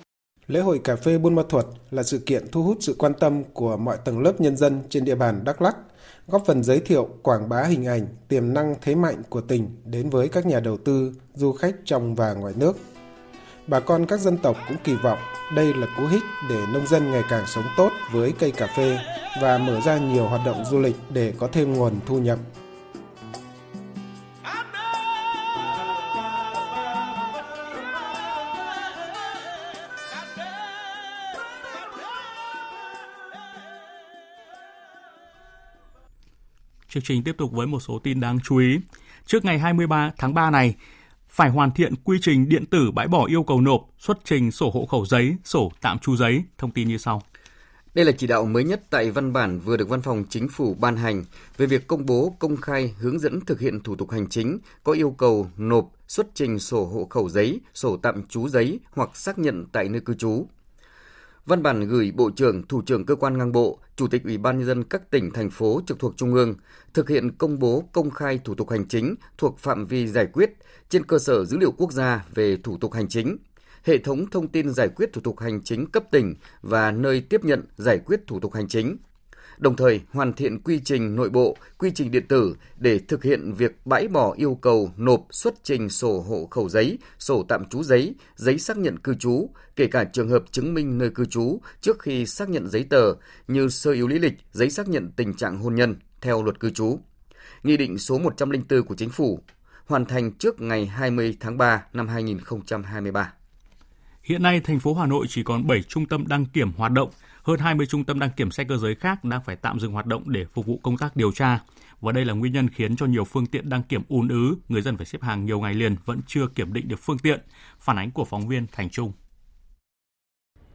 Lễ 0.47 0.61
hội 0.61 0.81
cà 0.85 0.97
phê 0.97 1.19
Buôn 1.19 1.35
Ma 1.35 1.43
Thuột 1.49 1.67
là 1.91 2.03
sự 2.03 2.19
kiện 2.27 2.51
thu 2.53 2.63
hút 2.63 2.77
sự 2.81 2.95
quan 2.99 3.15
tâm 3.15 3.45
của 3.45 3.77
mọi 3.77 3.97
tầng 4.05 4.21
lớp 4.21 4.41
nhân 4.41 4.57
dân 4.57 4.81
trên 4.91 5.05
địa 5.05 5.15
bàn 5.15 5.41
Đắk 5.45 5.63
Lắk, 5.63 5.77
góp 6.27 6.43
phần 6.47 6.63
giới 6.63 6.81
thiệu, 6.81 7.09
quảng 7.23 7.49
bá 7.49 7.63
hình 7.63 7.87
ảnh, 7.87 8.07
tiềm 8.29 8.55
năng 8.55 8.75
thế 8.81 8.95
mạnh 8.95 9.23
của 9.29 9.41
tỉnh 9.41 9.69
đến 9.85 10.11
với 10.11 10.29
các 10.29 10.47
nhà 10.47 10.61
đầu 10.61 10.77
tư, 10.77 11.13
du 11.35 11.53
khách 11.53 11.75
trong 11.85 12.15
và 12.15 12.33
ngoài 12.33 12.55
nước. 12.57 12.77
Bà 13.69 13.81
con 13.81 14.07
các 14.07 14.21
dân 14.21 14.39
tộc 14.39 14.57
cũng 14.69 14.77
kỳ 14.85 14.95
vọng 14.95 15.19
đây 15.55 15.75
là 15.75 15.87
cú 15.97 16.07
hích 16.07 16.23
để 16.49 16.67
nông 16.73 16.87
dân 16.87 17.11
ngày 17.11 17.23
càng 17.31 17.47
sống 17.47 17.65
tốt 17.77 17.93
với 18.13 18.33
cây 18.39 18.51
cà 18.51 18.67
phê 18.77 18.99
và 19.43 19.59
mở 19.59 19.81
ra 19.81 19.99
nhiều 19.99 20.29
hoạt 20.29 20.41
động 20.47 20.65
du 20.65 20.79
lịch 20.79 20.97
để 21.11 21.35
có 21.39 21.49
thêm 21.53 21.73
nguồn 21.73 22.01
thu 22.07 22.19
nhập. 22.19 22.39
Chương 36.89 37.03
trình 37.03 37.23
tiếp 37.25 37.35
tục 37.39 37.53
với 37.53 37.67
một 37.67 37.81
số 37.81 37.99
tin 37.99 38.21
đáng 38.21 38.39
chú 38.45 38.57
ý. 38.57 38.79
Trước 39.27 39.45
ngày 39.45 39.59
23 39.59 40.13
tháng 40.19 40.35
3 40.35 40.51
này, 40.51 40.75
phải 41.29 41.51
hoàn 41.51 41.71
thiện 41.71 41.95
quy 42.05 42.19
trình 42.23 42.49
điện 42.49 42.67
tử 42.67 42.91
bãi 42.91 43.09
bỏ 43.09 43.27
yêu 43.27 43.43
cầu 43.43 43.61
nộp, 43.61 43.89
xuất 43.99 44.19
trình 44.25 44.51
sổ 44.51 44.71
hộ 44.71 44.87
khẩu 44.87 45.07
giấy, 45.07 45.37
sổ 45.45 45.73
tạm 45.81 45.99
trú 45.99 46.17
giấy. 46.17 46.43
Thông 46.59 46.71
tin 46.71 46.89
như 46.89 46.99
sau. 46.99 47.23
Đây 47.95 48.05
là 48.05 48.13
chỉ 48.13 48.27
đạo 48.27 48.45
mới 48.45 48.65
nhất 48.65 48.83
tại 48.91 49.11
văn 49.11 49.33
bản 49.33 49.61
vừa 49.61 49.77
được 49.77 49.89
Văn 49.89 50.03
phòng 50.03 50.25
Chính 50.29 50.49
phủ 50.49 50.77
ban 50.81 50.97
hành 50.97 51.25
về 51.57 51.67
việc 51.67 51.87
công 51.87 52.07
bố 52.07 52.37
công 52.39 52.57
khai 52.57 52.95
hướng 52.99 53.19
dẫn 53.19 53.41
thực 53.41 53.61
hiện 53.61 53.81
thủ 53.81 53.97
tục 53.97 54.11
hành 54.11 54.29
chính 54.29 54.59
có 54.85 54.93
yêu 54.93 55.11
cầu 55.11 55.51
nộp, 55.57 55.91
xuất 56.09 56.27
trình 56.35 56.59
sổ 56.59 56.85
hộ 56.85 57.07
khẩu 57.11 57.29
giấy, 57.29 57.61
sổ 57.75 57.97
tạm 57.97 58.27
trú 58.27 58.49
giấy 58.49 58.81
hoặc 58.91 59.17
xác 59.17 59.39
nhận 59.39 59.67
tại 59.73 59.89
nơi 59.89 60.01
cư 60.01 60.15
trú. 60.15 60.47
Văn 61.49 61.63
bản 61.63 61.89
gửi 61.89 62.13
Bộ 62.17 62.31
trưởng, 62.31 62.63
Thủ 62.67 62.83
trưởng 62.83 63.07
cơ 63.07 63.15
quan 63.15 63.39
ngang 63.39 63.53
bộ, 63.53 63.79
Chủ 63.97 64.07
tịch 64.09 64.25
Ủy 64.25 64.39
ban 64.39 64.59
nhân 64.59 64.67
dân 64.67 64.85
các 64.85 65.11
tỉnh 65.11 65.31
thành 65.31 65.51
phố 65.51 65.81
trực 65.87 65.99
thuộc 65.99 66.17
trung 66.17 66.35
ương 66.35 66.55
thực 66.95 67.09
hiện 67.09 67.31
công 67.39 67.59
bố 67.59 67.85
công 67.93 68.11
khai 68.11 68.41
thủ 68.45 68.55
tục 68.55 68.71
hành 68.71 68.89
chính 68.89 69.15
thuộc 69.39 69.59
phạm 69.59 69.87
vi 69.87 70.07
giải 70.07 70.27
quyết 70.27 70.51
trên 70.89 71.05
cơ 71.05 71.19
sở 71.19 71.45
dữ 71.45 71.59
liệu 71.59 71.73
quốc 71.73 71.93
gia 71.93 72.25
về 72.35 72.57
thủ 72.57 72.79
tục 72.81 72.93
hành 72.93 73.09
chính, 73.09 73.37
hệ 73.85 73.99
thống 73.99 74.31
thông 74.31 74.49
tin 74.49 74.71
giải 74.71 74.89
quyết 74.89 75.13
thủ 75.13 75.21
tục 75.21 75.41
hành 75.41 75.63
chính 75.63 75.87
cấp 75.87 76.05
tỉnh 76.11 76.35
và 76.63 76.91
nơi 76.91 77.21
tiếp 77.21 77.45
nhận 77.45 77.65
giải 77.77 77.99
quyết 77.99 78.21
thủ 78.27 78.41
tục 78.41 78.55
hành 78.55 78.69
chính. 78.69 78.97
Đồng 79.59 79.77
thời 79.77 80.01
hoàn 80.13 80.33
thiện 80.33 80.61
quy 80.61 80.81
trình 80.85 81.17
nội 81.17 81.31
bộ, 81.31 81.57
quy 81.79 81.91
trình 81.95 82.11
điện 82.11 82.27
tử 82.29 82.57
để 82.77 82.99
thực 82.99 83.25
hiện 83.25 83.53
việc 83.53 83.87
bãi 83.87 84.09
bỏ 84.09 84.35
yêu 84.37 84.55
cầu 84.55 84.93
nộp 84.97 85.27
xuất 85.31 85.55
trình 85.63 85.89
sổ 85.89 86.21
hộ 86.21 86.49
khẩu 86.51 86.69
giấy, 86.69 86.99
sổ 87.19 87.45
tạm 87.49 87.69
trú 87.69 87.83
giấy, 87.83 88.15
giấy 88.37 88.59
xác 88.59 88.77
nhận 88.77 88.99
cư 88.99 89.15
trú, 89.15 89.51
kể 89.77 89.87
cả 89.87 90.05
trường 90.05 90.29
hợp 90.29 90.45
chứng 90.51 90.75
minh 90.75 90.99
nơi 90.99 91.11
cư 91.11 91.25
trú 91.25 91.61
trước 91.81 91.99
khi 92.03 92.27
xác 92.27 92.49
nhận 92.49 92.69
giấy 92.69 92.85
tờ 92.91 93.15
như 93.49 93.69
sơ 93.69 93.93
yếu 93.93 94.09
lý 94.09 94.19
lịch, 94.19 94.35
giấy 94.53 94.71
xác 94.71 94.89
nhận 94.89 95.11
tình 95.17 95.35
trạng 95.35 95.59
hôn 95.59 95.75
nhân 95.75 95.97
theo 96.21 96.43
luật 96.43 96.61
cư 96.61 96.71
trú. 96.71 96.99
Nghị 97.63 97.77
định 97.77 97.99
số 97.99 98.19
104 98.19 98.83
của 98.83 98.95
Chính 98.95 99.11
phủ 99.11 99.41
hoàn 99.87 100.05
thành 100.05 100.33
trước 100.33 100.61
ngày 100.61 100.87
20 100.87 101.37
tháng 101.41 101.59
3 101.59 101.85
năm 101.93 102.09
2023. 102.09 103.33
Hiện 104.23 104.43
nay, 104.43 104.61
thành 104.61 104.81
phố 104.81 104.95
Hà 104.95 105.07
Nội 105.07 105.27
chỉ 105.29 105.43
còn 105.43 105.67
7 105.67 105.83
trung 105.83 106.07
tâm 106.07 106.27
đăng 106.29 106.47
kiểm 106.47 106.73
hoạt 106.73 106.93
động, 106.93 107.11
hơn 107.49 107.59
20 107.59 107.87
trung 107.87 108.05
tâm 108.05 108.19
đăng 108.19 108.31
kiểm 108.37 108.51
xe 108.51 108.65
cơ 108.65 108.77
giới 108.77 108.95
khác 108.95 109.25
đang 109.25 109.43
phải 109.43 109.57
tạm 109.57 109.81
dừng 109.81 109.93
hoạt 109.93 110.07
động 110.07 110.23
để 110.27 110.45
phục 110.55 110.67
vụ 110.67 110.81
công 110.83 110.97
tác 110.97 111.17
điều 111.17 111.33
tra. 111.33 111.61
Và 112.01 112.13
đây 112.13 112.25
là 112.25 112.35
nguyên 112.35 112.53
nhân 112.53 112.69
khiến 112.69 112.97
cho 112.97 113.07
nhiều 113.07 113.25
phương 113.25 113.47
tiện 113.47 113.69
đăng 113.69 113.83
kiểm 113.83 114.03
ùn 114.09 114.29
ứ, 114.29 114.57
người 114.69 114.83
dân 114.83 114.97
phải 114.97 115.07
xếp 115.07 115.23
hàng 115.23 115.45
nhiều 115.45 115.61
ngày 115.61 115.75
liền 115.75 115.97
vẫn 116.05 116.21
chưa 116.27 116.47
kiểm 116.55 116.73
định 116.73 116.89
được 116.89 116.99
phương 117.03 117.19
tiện. 117.19 117.41
Phản 117.81 117.99
ánh 117.99 118.11
của 118.11 118.25
phóng 118.25 118.49
viên 118.49 118.67
Thành 118.73 118.91
Trung. 118.91 119.13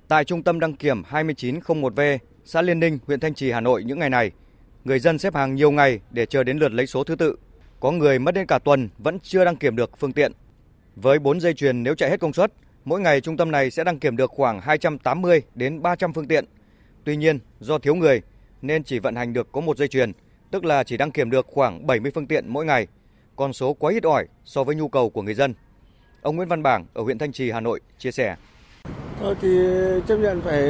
Tại 0.07 0.25
trung 0.25 0.43
tâm 0.43 0.59
đăng 0.59 0.75
kiểm 0.75 1.01
2901V, 1.01 2.17
xã 2.45 2.61
Liên 2.61 2.79
Ninh, 2.79 2.99
huyện 3.07 3.19
Thanh 3.19 3.33
Trì, 3.33 3.51
Hà 3.51 3.61
Nội 3.61 3.83
những 3.83 3.99
ngày 3.99 4.09
này, 4.09 4.31
người 4.83 4.99
dân 4.99 5.17
xếp 5.17 5.35
hàng 5.35 5.55
nhiều 5.55 5.71
ngày 5.71 5.99
để 6.11 6.25
chờ 6.25 6.43
đến 6.43 6.57
lượt 6.57 6.71
lấy 6.71 6.87
số 6.87 7.03
thứ 7.03 7.15
tự. 7.15 7.35
Có 7.79 7.91
người 7.91 8.19
mất 8.19 8.33
đến 8.35 8.47
cả 8.47 8.59
tuần 8.59 8.89
vẫn 8.97 9.19
chưa 9.19 9.45
đăng 9.45 9.55
kiểm 9.55 9.75
được 9.75 9.99
phương 9.99 10.13
tiện. 10.13 10.31
Với 10.95 11.19
4 11.19 11.39
dây 11.39 11.53
chuyền 11.53 11.83
nếu 11.83 11.95
chạy 11.95 12.09
hết 12.09 12.19
công 12.19 12.33
suất, 12.33 12.53
mỗi 12.85 13.01
ngày 13.01 13.21
trung 13.21 13.37
tâm 13.37 13.51
này 13.51 13.71
sẽ 13.71 13.83
đăng 13.83 13.99
kiểm 13.99 14.17
được 14.17 14.31
khoảng 14.31 14.61
280 14.61 15.41
đến 15.55 15.81
300 15.81 16.13
phương 16.13 16.27
tiện. 16.27 16.45
Tuy 17.03 17.15
nhiên, 17.15 17.39
do 17.59 17.77
thiếu 17.77 17.95
người 17.95 18.21
nên 18.61 18.83
chỉ 18.83 18.99
vận 18.99 19.15
hành 19.15 19.33
được 19.33 19.51
có 19.51 19.61
một 19.61 19.77
dây 19.77 19.87
chuyền, 19.87 20.11
tức 20.51 20.65
là 20.65 20.83
chỉ 20.83 20.97
đăng 20.97 21.11
kiểm 21.11 21.29
được 21.29 21.45
khoảng 21.49 21.87
70 21.87 22.11
phương 22.15 22.27
tiện 22.27 22.45
mỗi 22.47 22.65
ngày. 22.65 22.87
Con 23.35 23.53
số 23.53 23.73
quá 23.73 23.91
ít 23.91 24.03
ỏi 24.03 24.27
so 24.45 24.63
với 24.63 24.75
nhu 24.75 24.87
cầu 24.87 25.09
của 25.09 25.21
người 25.21 25.33
dân. 25.33 25.53
Ông 26.21 26.35
Nguyễn 26.35 26.47
Văn 26.47 26.63
Bảng 26.63 26.85
ở 26.93 27.03
huyện 27.03 27.17
Thanh 27.17 27.31
Trì, 27.31 27.51
Hà 27.51 27.59
Nội 27.59 27.79
chia 27.97 28.11
sẻ. 28.11 28.35
Thôi 29.19 29.35
thì 29.41 29.57
chấp 30.07 30.17
nhận 30.17 30.41
phải 30.41 30.63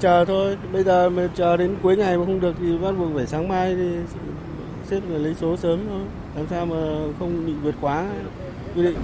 chờ 0.00 0.24
thôi. 0.24 0.56
Bây 0.72 0.84
giờ 0.84 1.10
mà 1.10 1.28
chờ 1.34 1.56
đến 1.56 1.76
cuối 1.82 1.96
ngày 1.96 2.18
mà 2.18 2.24
không 2.24 2.40
được 2.40 2.54
thì 2.60 2.78
bắt 2.78 2.92
buộc 2.92 3.08
phải 3.14 3.26
sáng 3.26 3.48
mai 3.48 3.74
thì 3.74 3.96
xếp 4.84 5.00
phải 5.08 5.18
lấy 5.18 5.34
số 5.34 5.56
sớm 5.56 5.86
thôi. 5.88 6.02
Làm 6.36 6.46
sao 6.50 6.66
mà 6.66 6.76
không 7.18 7.46
bị 7.46 7.52
vượt 7.52 7.74
quá 7.80 8.10
quy 8.74 8.82
định. 8.82 8.96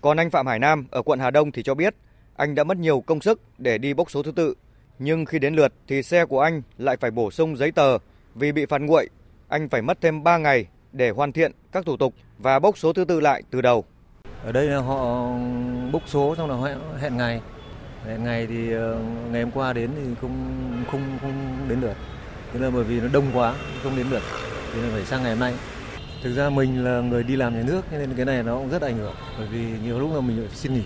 Còn 0.00 0.16
anh 0.16 0.30
Phạm 0.30 0.46
Hải 0.46 0.58
Nam 0.58 0.86
ở 0.90 1.02
quận 1.02 1.18
Hà 1.18 1.30
Đông 1.30 1.52
thì 1.52 1.62
cho 1.62 1.74
biết 1.74 1.94
anh 2.36 2.54
đã 2.54 2.64
mất 2.64 2.76
nhiều 2.76 3.00
công 3.00 3.20
sức 3.20 3.40
để 3.58 3.78
đi 3.78 3.94
bốc 3.94 4.10
số 4.10 4.22
thứ 4.22 4.32
tự. 4.32 4.54
Nhưng 5.02 5.24
khi 5.24 5.38
đến 5.38 5.54
lượt 5.54 5.72
thì 5.88 6.02
xe 6.02 6.24
của 6.24 6.40
anh 6.40 6.62
lại 6.78 6.96
phải 6.96 7.10
bổ 7.10 7.30
sung 7.30 7.56
giấy 7.56 7.72
tờ 7.72 7.98
vì 8.34 8.52
bị 8.52 8.66
phạt 8.66 8.80
nguội. 8.80 9.08
Anh 9.48 9.68
phải 9.68 9.82
mất 9.82 10.00
thêm 10.00 10.22
3 10.22 10.38
ngày 10.38 10.66
để 10.92 11.10
hoàn 11.10 11.32
thiện 11.32 11.52
các 11.72 11.86
thủ 11.86 11.96
tục 11.96 12.14
và 12.38 12.58
bốc 12.58 12.78
số 12.78 12.92
thứ 12.92 13.04
tự 13.04 13.20
lại 13.20 13.42
từ 13.50 13.60
đầu. 13.60 13.84
Ở 14.44 14.52
đây 14.52 14.66
là 14.66 14.78
họ 14.78 15.28
bốc 15.92 16.02
số 16.06 16.34
xong 16.36 16.50
là 16.50 16.76
hẹn 17.00 17.16
ngày. 17.16 17.40
Hẹn 18.06 18.24
ngày 18.24 18.46
thì 18.46 18.72
ờ, 18.72 18.98
ngày 19.32 19.42
hôm 19.42 19.50
qua 19.50 19.72
đến 19.72 19.90
thì 19.96 20.14
không 20.20 20.84
không 20.90 21.18
không 21.20 21.58
đến 21.68 21.80
lượt. 21.80 21.96
Thế 22.52 22.60
là 22.60 22.70
bởi 22.70 22.84
vì 22.84 23.00
nó 23.00 23.08
đông 23.12 23.26
quá 23.34 23.54
không 23.82 23.96
đến 23.96 24.06
lượt. 24.10 24.22
Thế 24.74 24.82
nên 24.82 24.90
phải 24.90 25.04
sang 25.04 25.22
ngày 25.22 25.32
hôm 25.32 25.40
nay. 25.40 25.54
Thực 26.22 26.34
ra 26.34 26.50
mình 26.50 26.84
là 26.84 27.00
người 27.00 27.22
đi 27.22 27.36
làm 27.36 27.54
nhà 27.54 27.62
nước 27.66 27.82
nên 27.92 28.14
cái 28.16 28.24
này 28.24 28.42
nó 28.42 28.56
cũng 28.58 28.70
rất 28.70 28.82
ảnh 28.82 28.96
hưởng 28.96 29.14
bởi 29.38 29.48
vì 29.52 29.66
nhiều 29.84 29.98
lúc 29.98 30.14
là 30.14 30.20
mình 30.20 30.46
phải 30.48 30.56
xin 30.56 30.74
nghỉ. 30.74 30.84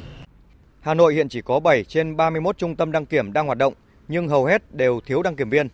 Hà 0.80 0.94
Nội 0.94 1.14
hiện 1.14 1.28
chỉ 1.28 1.42
có 1.42 1.60
7 1.60 1.84
trên 1.84 2.16
31 2.16 2.58
trung 2.58 2.76
tâm 2.76 2.92
đăng 2.92 3.06
kiểm 3.06 3.32
đang 3.32 3.46
hoạt 3.46 3.58
động 3.58 3.74
nhưng 4.08 4.28
hầu 4.28 4.44
hết 4.44 4.74
đều 4.74 5.00
thiếu 5.06 5.22
đăng 5.22 5.36
kiểm 5.36 5.50
viên. 5.50 5.68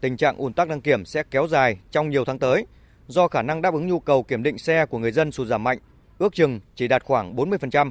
Tình 0.00 0.16
trạng 0.16 0.36
ùn 0.36 0.52
tắc 0.52 0.68
đăng 0.68 0.80
kiểm 0.80 1.04
sẽ 1.04 1.22
kéo 1.30 1.46
dài 1.46 1.78
trong 1.90 2.10
nhiều 2.10 2.24
tháng 2.24 2.38
tới 2.38 2.66
do 3.08 3.28
khả 3.28 3.42
năng 3.42 3.62
đáp 3.62 3.74
ứng 3.74 3.86
nhu 3.86 4.00
cầu 4.00 4.22
kiểm 4.22 4.42
định 4.42 4.58
xe 4.58 4.86
của 4.86 4.98
người 4.98 5.12
dân 5.12 5.32
sụt 5.32 5.46
giảm 5.46 5.64
mạnh, 5.64 5.78
ước 6.18 6.34
chừng 6.34 6.60
chỉ 6.74 6.88
đạt 6.88 7.04
khoảng 7.04 7.36
40%. 7.36 7.90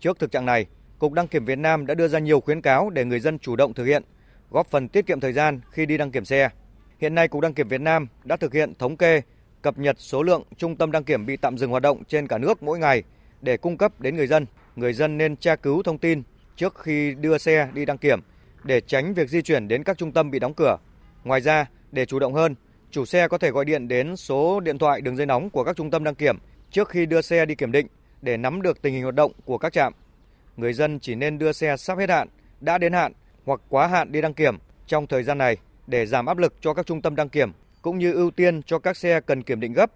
Trước 0.00 0.18
thực 0.18 0.32
trạng 0.32 0.46
này, 0.46 0.66
Cục 0.98 1.12
Đăng 1.12 1.28
kiểm 1.28 1.44
Việt 1.44 1.58
Nam 1.58 1.86
đã 1.86 1.94
đưa 1.94 2.08
ra 2.08 2.18
nhiều 2.18 2.40
khuyến 2.40 2.60
cáo 2.60 2.90
để 2.90 3.04
người 3.04 3.20
dân 3.20 3.38
chủ 3.38 3.56
động 3.56 3.74
thực 3.74 3.84
hiện, 3.84 4.02
góp 4.50 4.66
phần 4.70 4.88
tiết 4.88 5.06
kiệm 5.06 5.20
thời 5.20 5.32
gian 5.32 5.60
khi 5.70 5.86
đi 5.86 5.96
đăng 5.96 6.10
kiểm 6.10 6.24
xe. 6.24 6.48
Hiện 6.98 7.14
nay 7.14 7.28
Cục 7.28 7.40
Đăng 7.40 7.54
kiểm 7.54 7.68
Việt 7.68 7.80
Nam 7.80 8.06
đã 8.24 8.36
thực 8.36 8.52
hiện 8.52 8.74
thống 8.78 8.96
kê, 8.96 9.22
cập 9.62 9.78
nhật 9.78 9.96
số 9.98 10.22
lượng 10.22 10.42
trung 10.56 10.76
tâm 10.76 10.92
đăng 10.92 11.04
kiểm 11.04 11.26
bị 11.26 11.36
tạm 11.36 11.58
dừng 11.58 11.70
hoạt 11.70 11.82
động 11.82 12.04
trên 12.04 12.26
cả 12.26 12.38
nước 12.38 12.62
mỗi 12.62 12.78
ngày 12.78 13.02
để 13.40 13.56
cung 13.56 13.76
cấp 13.76 14.00
đến 14.00 14.16
người 14.16 14.26
dân. 14.26 14.46
Người 14.76 14.92
dân 14.92 15.18
nên 15.18 15.36
tra 15.36 15.56
cứu 15.56 15.82
thông 15.82 15.98
tin 15.98 16.22
trước 16.56 16.78
khi 16.78 17.14
đưa 17.14 17.38
xe 17.38 17.68
đi 17.74 17.84
đăng 17.84 17.98
kiểm 17.98 18.20
để 18.64 18.80
tránh 18.80 19.14
việc 19.14 19.28
di 19.28 19.42
chuyển 19.42 19.68
đến 19.68 19.84
các 19.84 19.98
trung 19.98 20.12
tâm 20.12 20.30
bị 20.30 20.38
đóng 20.38 20.54
cửa. 20.54 20.76
Ngoài 21.24 21.40
ra, 21.40 21.66
để 21.92 22.06
chủ 22.06 22.18
động 22.18 22.34
hơn, 22.34 22.54
chủ 22.90 23.04
xe 23.04 23.28
có 23.28 23.38
thể 23.38 23.50
gọi 23.50 23.64
điện 23.64 23.88
đến 23.88 24.16
số 24.16 24.60
điện 24.60 24.78
thoại 24.78 25.00
đường 25.00 25.16
dây 25.16 25.26
nóng 25.26 25.50
của 25.50 25.64
các 25.64 25.76
trung 25.76 25.90
tâm 25.90 26.04
đăng 26.04 26.14
kiểm 26.14 26.38
trước 26.70 26.88
khi 26.88 27.06
đưa 27.06 27.22
xe 27.22 27.46
đi 27.46 27.54
kiểm 27.54 27.72
định 27.72 27.86
để 28.22 28.36
nắm 28.36 28.62
được 28.62 28.82
tình 28.82 28.94
hình 28.94 29.02
hoạt 29.02 29.14
động 29.14 29.32
của 29.44 29.58
các 29.58 29.72
trạm. 29.72 29.92
Người 30.56 30.72
dân 30.72 31.00
chỉ 31.00 31.14
nên 31.14 31.38
đưa 31.38 31.52
xe 31.52 31.76
sắp 31.76 31.98
hết 31.98 32.10
hạn, 32.10 32.28
đã 32.60 32.78
đến 32.78 32.92
hạn 32.92 33.12
hoặc 33.44 33.60
quá 33.68 33.86
hạn 33.86 34.12
đi 34.12 34.20
đăng 34.20 34.34
kiểm 34.34 34.58
trong 34.86 35.06
thời 35.06 35.22
gian 35.22 35.38
này 35.38 35.56
để 35.86 36.06
giảm 36.06 36.26
áp 36.26 36.38
lực 36.38 36.54
cho 36.60 36.74
các 36.74 36.86
trung 36.86 37.02
tâm 37.02 37.16
đăng 37.16 37.28
kiểm 37.28 37.52
cũng 37.82 37.98
như 37.98 38.12
ưu 38.12 38.30
tiên 38.30 38.62
cho 38.62 38.78
các 38.78 38.96
xe 38.96 39.20
cần 39.20 39.42
kiểm 39.42 39.60
định 39.60 39.72
gấp. 39.72 39.90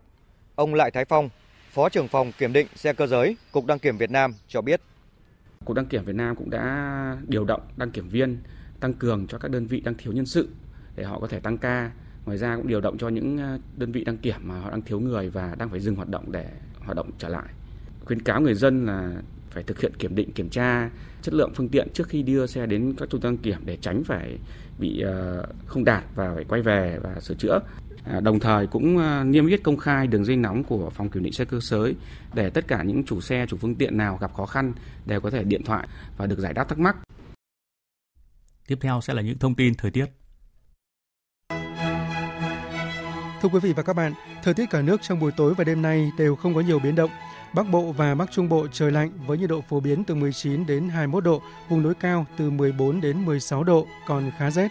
Ông 0.54 0.74
Lại 0.74 0.90
Thái 0.90 1.04
Phong, 1.04 1.28
Phó 1.70 1.88
trưởng 1.88 2.08
phòng 2.08 2.32
kiểm 2.38 2.52
định 2.52 2.66
xe 2.74 2.92
cơ 2.92 3.06
giới, 3.06 3.36
Cục 3.52 3.66
Đăng 3.66 3.78
kiểm 3.78 3.96
Việt 3.96 4.10
Nam 4.10 4.34
cho 4.48 4.60
biết. 4.60 4.80
Cục 5.64 5.76
Đăng 5.76 5.86
kiểm 5.86 6.04
Việt 6.04 6.16
Nam 6.16 6.36
cũng 6.36 6.50
đã 6.50 7.16
điều 7.28 7.44
động 7.44 7.60
đăng 7.76 7.90
kiểm 7.90 8.08
viên, 8.08 8.38
tăng 8.80 8.94
cường 8.94 9.26
cho 9.26 9.38
các 9.38 9.50
đơn 9.50 9.66
vị 9.66 9.80
đang 9.80 9.94
thiếu 9.94 10.12
nhân 10.12 10.26
sự 10.26 10.48
để 10.96 11.04
họ 11.04 11.20
có 11.20 11.26
thể 11.26 11.40
tăng 11.40 11.58
ca. 11.58 11.90
Ngoài 12.24 12.38
ra 12.38 12.56
cũng 12.56 12.66
điều 12.66 12.80
động 12.80 12.98
cho 12.98 13.08
những 13.08 13.38
ờ, 13.38 13.58
đơn 13.76 13.92
vị 13.92 14.04
đăng 14.04 14.16
kiểm 14.18 14.36
mà 14.42 14.60
họ 14.60 14.70
đang 14.70 14.82
thiếu 14.82 15.00
người 15.00 15.30
và 15.30 15.54
đang 15.58 15.70
phải 15.70 15.80
dừng 15.80 15.94
hoạt 15.94 16.08
động 16.08 16.32
để 16.32 16.50
hoạt 16.78 16.96
động 16.96 17.10
trở 17.18 17.28
lại. 17.28 17.46
Khuyến 18.04 18.22
cáo 18.22 18.40
người 18.40 18.54
dân 18.54 18.86
là 18.86 19.12
phải 19.50 19.62
thực 19.62 19.80
hiện 19.80 19.92
kiểm 19.98 20.14
định, 20.14 20.32
kiểm 20.32 20.48
tra 20.48 20.90
chất 21.22 21.34
lượng 21.34 21.50
phương 21.54 21.68
tiện 21.68 21.88
trước 21.92 22.08
khi 22.08 22.22
đưa 22.22 22.46
xe 22.46 22.66
đến 22.66 22.94
các 22.98 23.10
trung 23.10 23.20
tâm 23.20 23.32
đăng 23.32 23.42
kiểm 23.42 23.58
để 23.64 23.76
tránh 23.80 24.04
phải 24.04 24.38
bị 24.78 25.00
ờ, 25.00 25.46
không 25.66 25.84
đạt 25.84 26.04
và 26.14 26.34
phải 26.34 26.44
quay 26.44 26.62
về 26.62 26.98
và 27.02 27.20
sửa 27.20 27.34
chữa. 27.34 27.60
À, 28.04 28.20
đồng 28.20 28.40
thời 28.40 28.66
cũng 28.66 28.98
ờ, 28.98 29.24
niêm 29.24 29.46
yết 29.46 29.62
công 29.62 29.76
khai 29.76 30.06
đường 30.06 30.24
dây 30.24 30.36
nóng 30.36 30.64
của 30.64 30.90
phòng 30.90 31.10
kiểm 31.10 31.22
định 31.22 31.32
xe 31.32 31.44
cơ 31.44 31.60
giới 31.60 31.94
để 32.34 32.50
tất 32.50 32.68
cả 32.68 32.82
những 32.82 33.04
chủ 33.04 33.20
xe, 33.20 33.46
chủ 33.48 33.56
phương 33.56 33.74
tiện 33.74 33.96
nào 33.96 34.18
gặp 34.20 34.34
khó 34.34 34.46
khăn 34.46 34.72
đều 35.06 35.20
có 35.20 35.30
thể 35.30 35.44
điện 35.44 35.62
thoại 35.64 35.88
và 36.16 36.26
được 36.26 36.38
giải 36.38 36.52
đáp 36.52 36.68
thắc 36.68 36.78
mắc. 36.78 36.96
Tiếp 38.66 38.78
theo 38.80 39.00
sẽ 39.00 39.14
là 39.14 39.22
những 39.22 39.38
thông 39.38 39.54
tin 39.54 39.74
thời 39.74 39.90
tiết. 39.90 40.06
Thưa 43.42 43.48
quý 43.52 43.60
vị 43.62 43.72
và 43.72 43.82
các 43.82 43.92
bạn, 43.96 44.12
thời 44.42 44.54
tiết 44.54 44.70
cả 44.70 44.82
nước 44.82 45.02
trong 45.02 45.20
buổi 45.20 45.32
tối 45.36 45.54
và 45.54 45.64
đêm 45.64 45.82
nay 45.82 46.10
đều 46.18 46.36
không 46.36 46.54
có 46.54 46.60
nhiều 46.60 46.78
biến 46.78 46.94
động. 46.94 47.10
Bắc 47.54 47.70
Bộ 47.70 47.92
và 47.92 48.14
Bắc 48.14 48.32
Trung 48.32 48.48
Bộ 48.48 48.66
trời 48.72 48.92
lạnh 48.92 49.10
với 49.26 49.38
nhiệt 49.38 49.48
độ 49.48 49.60
phổ 49.68 49.80
biến 49.80 50.04
từ 50.04 50.14
19 50.14 50.66
đến 50.66 50.88
21 50.88 51.24
độ, 51.24 51.42
vùng 51.68 51.82
núi 51.82 51.94
cao 51.94 52.26
từ 52.36 52.50
14 52.50 53.00
đến 53.00 53.24
16 53.24 53.64
độ, 53.64 53.86
còn 54.06 54.30
khá 54.38 54.50
rét. 54.50 54.68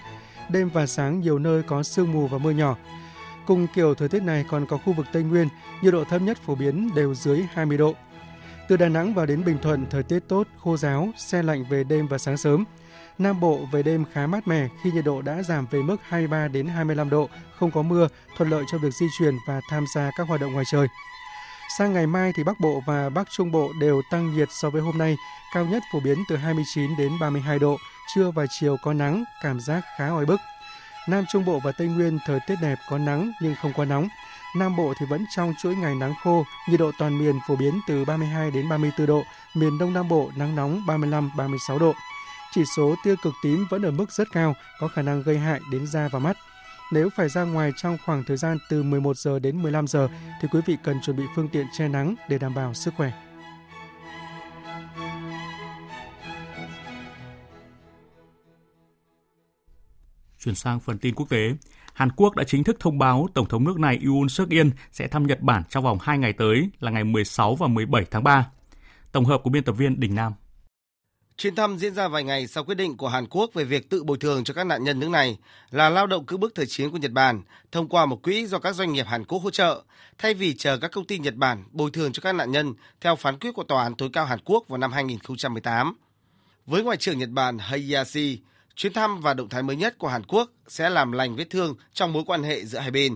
Đêm 0.49 0.69
và 0.73 0.86
sáng 0.86 1.19
nhiều 1.19 1.39
nơi 1.39 1.63
có 1.63 1.84
sương 1.84 2.11
mù 2.11 2.27
và 2.27 2.38
mưa 2.38 2.51
nhỏ. 2.51 2.77
Cùng 3.46 3.68
kiểu 3.68 3.96
thời 3.96 4.10
tiết 4.10 4.24
này 4.24 4.46
còn 4.50 4.66
có 4.66 4.78
khu 4.78 4.94
vực 4.94 5.06
Tây 5.12 5.24
Nguyên, 5.24 5.48
nhiệt 5.82 5.94
độ 5.94 6.04
thấp 6.04 6.22
nhất 6.22 6.38
phổ 6.46 6.56
biến 6.56 6.89
đều 6.96 7.16
dưới 7.16 7.46
20 7.54 7.78
độ. 7.78 7.96
Từ 8.68 8.78
Đà 8.78 8.89
Nẵng 8.89 9.14
vào 9.14 9.26
đến 9.26 9.46
Bình 9.46 9.58
Thuận, 9.62 9.86
thời 9.89 10.04
tiết 10.04 10.20
tốt, 10.28 10.48
khô 10.64 10.78
giáo, 10.78 11.10
xe 11.18 11.44
lạnh 11.44 11.66
về 11.70 11.84
đêm 11.84 12.08
và 12.08 12.18
sáng 12.18 12.38
sớm. 12.38 12.66
Nam 13.18 13.39
Bộ 13.39 13.60
về 13.72 13.84
đêm 13.84 14.06
khá 14.14 14.28
mát 14.28 14.48
mẻ 14.48 14.68
khi 14.84 14.91
nhiệt 14.91 15.06
độ 15.06 15.22
đã 15.22 15.44
giảm 15.44 15.68
về 15.72 15.82
mức 15.82 15.98
23 16.04 16.48
đến 16.48 16.68
25 16.68 17.10
độ, 17.10 17.30
không 17.60 17.72
có 17.72 17.82
mưa, 17.82 18.08
thuận 18.38 18.50
lợi 18.50 18.64
cho 18.72 18.78
việc 18.78 18.94
di 18.94 19.06
chuyển 19.18 19.36
và 19.48 19.62
tham 19.70 19.86
gia 19.96 20.12
các 20.18 20.28
hoạt 20.28 20.41
động 20.41 20.54
ngoài 20.54 20.66
trời. 20.72 20.88
Sang 21.78 21.94
ngày 21.94 22.08
mai 22.08 22.32
thì 22.36 22.44
Bắc 22.44 22.60
Bộ 22.60 22.82
và 22.86 23.10
Bắc 23.10 23.28
Trung 23.30 23.52
Bộ 23.52 23.72
đều 23.80 24.02
tăng 24.12 24.36
nhiệt 24.36 24.48
so 24.52 24.70
với 24.70 24.82
hôm 24.82 24.98
nay, 24.98 25.16
cao 25.54 25.66
nhất 25.66 25.84
phổ 25.94 26.00
biến 26.00 26.18
từ 26.30 26.36
29 26.36 26.98
đến 26.98 27.12
32 27.22 27.60
độ, 27.60 27.78
trưa 28.16 28.32
và 28.32 28.46
chiều 28.60 28.78
có 28.84 28.94
nắng, 28.94 29.24
cảm 29.44 29.60
giác 29.60 29.84
khá 29.98 30.08
oi 30.08 30.26
bức. 30.26 30.39
Nam 31.08 31.26
Trung 31.32 31.45
Bộ 31.45 31.60
và 31.64 31.72
Tây 31.72 31.88
Nguyên 31.88 32.20
thời 32.26 32.39
tiết 32.47 32.56
đẹp 32.62 32.80
có 32.89 32.97
nắng 32.97 33.32
nhưng 33.41 33.56
không 33.62 33.74
quá 33.74 33.86
nóng. 33.86 34.08
Nam 34.56 34.76
Bộ 34.76 34.93
thì 34.99 35.06
vẫn 35.10 35.26
trong 35.36 35.54
chuỗi 35.62 35.76
ngày 35.76 35.95
nắng 35.95 36.14
khô, 36.24 36.45
nhiệt 36.70 36.80
độ 36.80 36.91
toàn 36.99 37.20
miền 37.20 37.39
phổ 37.47 37.56
biến 37.56 37.80
từ 37.88 38.06
32 38.06 38.51
đến 38.51 38.70
34 38.70 39.08
độ, 39.08 39.24
miền 39.56 39.78
Đông 39.78 39.93
Nam 39.93 40.10
Bộ 40.10 40.32
nắng 40.36 40.56
nóng 40.56 40.82
35-36 40.88 41.80
độ. 41.80 41.93
Chỉ 42.51 42.64
số 42.78 42.95
tia 43.04 43.16
cực 43.24 43.34
tím 43.43 43.66
vẫn 43.70 43.82
ở 43.82 43.91
mức 43.91 44.12
rất 44.12 44.28
cao, 44.32 44.56
có 44.80 44.88
khả 44.88 45.01
năng 45.01 45.24
gây 45.24 45.38
hại 45.38 45.60
đến 45.72 45.88
da 45.88 46.10
và 46.12 46.20
mắt. 46.20 46.38
Nếu 46.91 47.10
phải 47.16 47.30
ra 47.30 47.43
ngoài 47.43 47.72
trong 47.78 47.97
khoảng 48.06 48.24
thời 48.24 48.38
gian 48.38 48.58
từ 48.70 48.84
11 48.84 49.18
giờ 49.18 49.39
đến 49.39 49.62
15 49.62 49.88
giờ 49.88 50.08
thì 50.41 50.47
quý 50.51 50.60
vị 50.66 50.78
cần 50.84 51.01
chuẩn 51.01 51.18
bị 51.18 51.24
phương 51.36 51.49
tiện 51.49 51.66
che 51.78 51.88
nắng 51.88 52.16
để 52.30 52.38
đảm 52.38 52.54
bảo 52.54 52.74
sức 52.74 52.93
khỏe. 52.97 53.12
Chuyển 60.44 60.56
sang 60.56 60.80
phần 60.80 60.98
tin 60.98 61.16
quốc 61.16 61.30
tế. 61.30 61.54
Hàn 61.94 62.12
Quốc 62.12 62.36
đã 62.36 62.44
chính 62.44 62.64
thức 62.64 62.78
thông 62.80 63.00
báo 63.00 63.28
Tổng 63.34 63.48
thống 63.48 63.64
nước 63.64 63.80
này 63.80 64.00
Yoon 64.06 64.30
suk 64.30 64.50
yeol 64.50 64.68
sẽ 64.91 65.08
thăm 65.08 65.28
Nhật 65.28 65.41
Bản 65.41 65.64
trong 65.70 65.84
vòng 65.84 65.98
2 66.02 66.18
ngày 66.18 66.34
tới 66.34 66.70
là 66.80 66.91
ngày 66.91 67.04
16 67.04 67.56
và 67.56 67.68
17 67.68 68.06
tháng 68.12 68.24
3. 68.24 68.48
Tổng 69.12 69.26
hợp 69.26 69.41
của 69.44 69.50
biên 69.50 69.64
tập 69.64 69.72
viên 69.72 70.00
Đình 70.00 70.16
Nam. 70.16 70.34
Chuyến 71.38 71.56
thăm 71.56 71.78
diễn 71.78 71.94
ra 71.94 72.08
vài 72.08 72.24
ngày 72.24 72.48
sau 72.48 72.64
quyết 72.64 72.76
định 72.76 72.98
của 72.98 73.08
Hàn 73.08 73.26
Quốc 73.30 73.54
về 73.54 73.64
việc 73.64 73.89
tự 73.89 74.04
bồi 74.04 74.18
thường 74.18 74.44
cho 74.44 74.54
các 74.54 74.64
nạn 74.64 74.84
nhân 74.84 75.00
nước 75.00 75.10
này 75.10 75.38
là 75.72 75.89
lao 75.89 76.08
động 76.08 76.26
cưỡng 76.26 76.39
bức 76.39 76.56
thời 76.56 76.66
chiến 76.66 76.91
của 76.91 76.98
Nhật 76.98 77.12
Bản 77.12 77.41
thông 77.72 77.88
qua 77.88 78.06
một 78.06 78.24
quỹ 78.24 78.46
do 78.46 78.60
các 78.60 78.76
doanh 78.76 78.94
nghiệp 78.94 79.06
Hàn 79.08 79.26
Quốc 79.26 79.39
hỗ 79.39 79.50
trợ, 79.50 79.84
thay 80.18 80.34
vì 80.34 80.54
chờ 80.54 80.78
các 80.78 80.91
công 80.91 81.08
ty 81.08 81.20
Nhật 81.20 81.36
Bản 81.36 81.64
bồi 81.72 81.91
thường 81.91 82.12
cho 82.12 82.22
các 82.22 82.32
nạn 82.32 82.52
nhân 82.52 82.74
theo 83.02 83.16
phán 83.16 83.39
quyết 83.39 83.52
của 83.52 83.64
Tòa 83.64 83.84
án 83.84 83.96
tối 83.96 84.10
cao 84.14 84.26
Hàn 84.26 84.39
Quốc 84.46 84.64
vào 84.68 84.78
năm 84.78 84.91
2018. 84.91 85.96
Với 86.66 86.84
Ngoại 86.84 86.98
trưởng 86.98 87.20
Nhật 87.20 87.30
Bản 87.30 87.58
Hayashi, 87.58 88.39
Chuyến 88.76 88.93
thăm 88.93 89.21
và 89.21 89.34
động 89.34 89.49
thái 89.49 89.63
mới 89.63 89.76
nhất 89.76 89.97
của 89.97 90.07
Hàn 90.07 90.24
Quốc 90.24 90.51
sẽ 90.67 90.89
làm 90.89 91.11
lành 91.11 91.36
vết 91.36 91.49
thương 91.49 91.76
trong 91.93 92.13
mối 92.13 92.24
quan 92.26 92.43
hệ 92.43 92.65
giữa 92.65 92.80
hai 92.80 92.91
bên. 92.91 93.15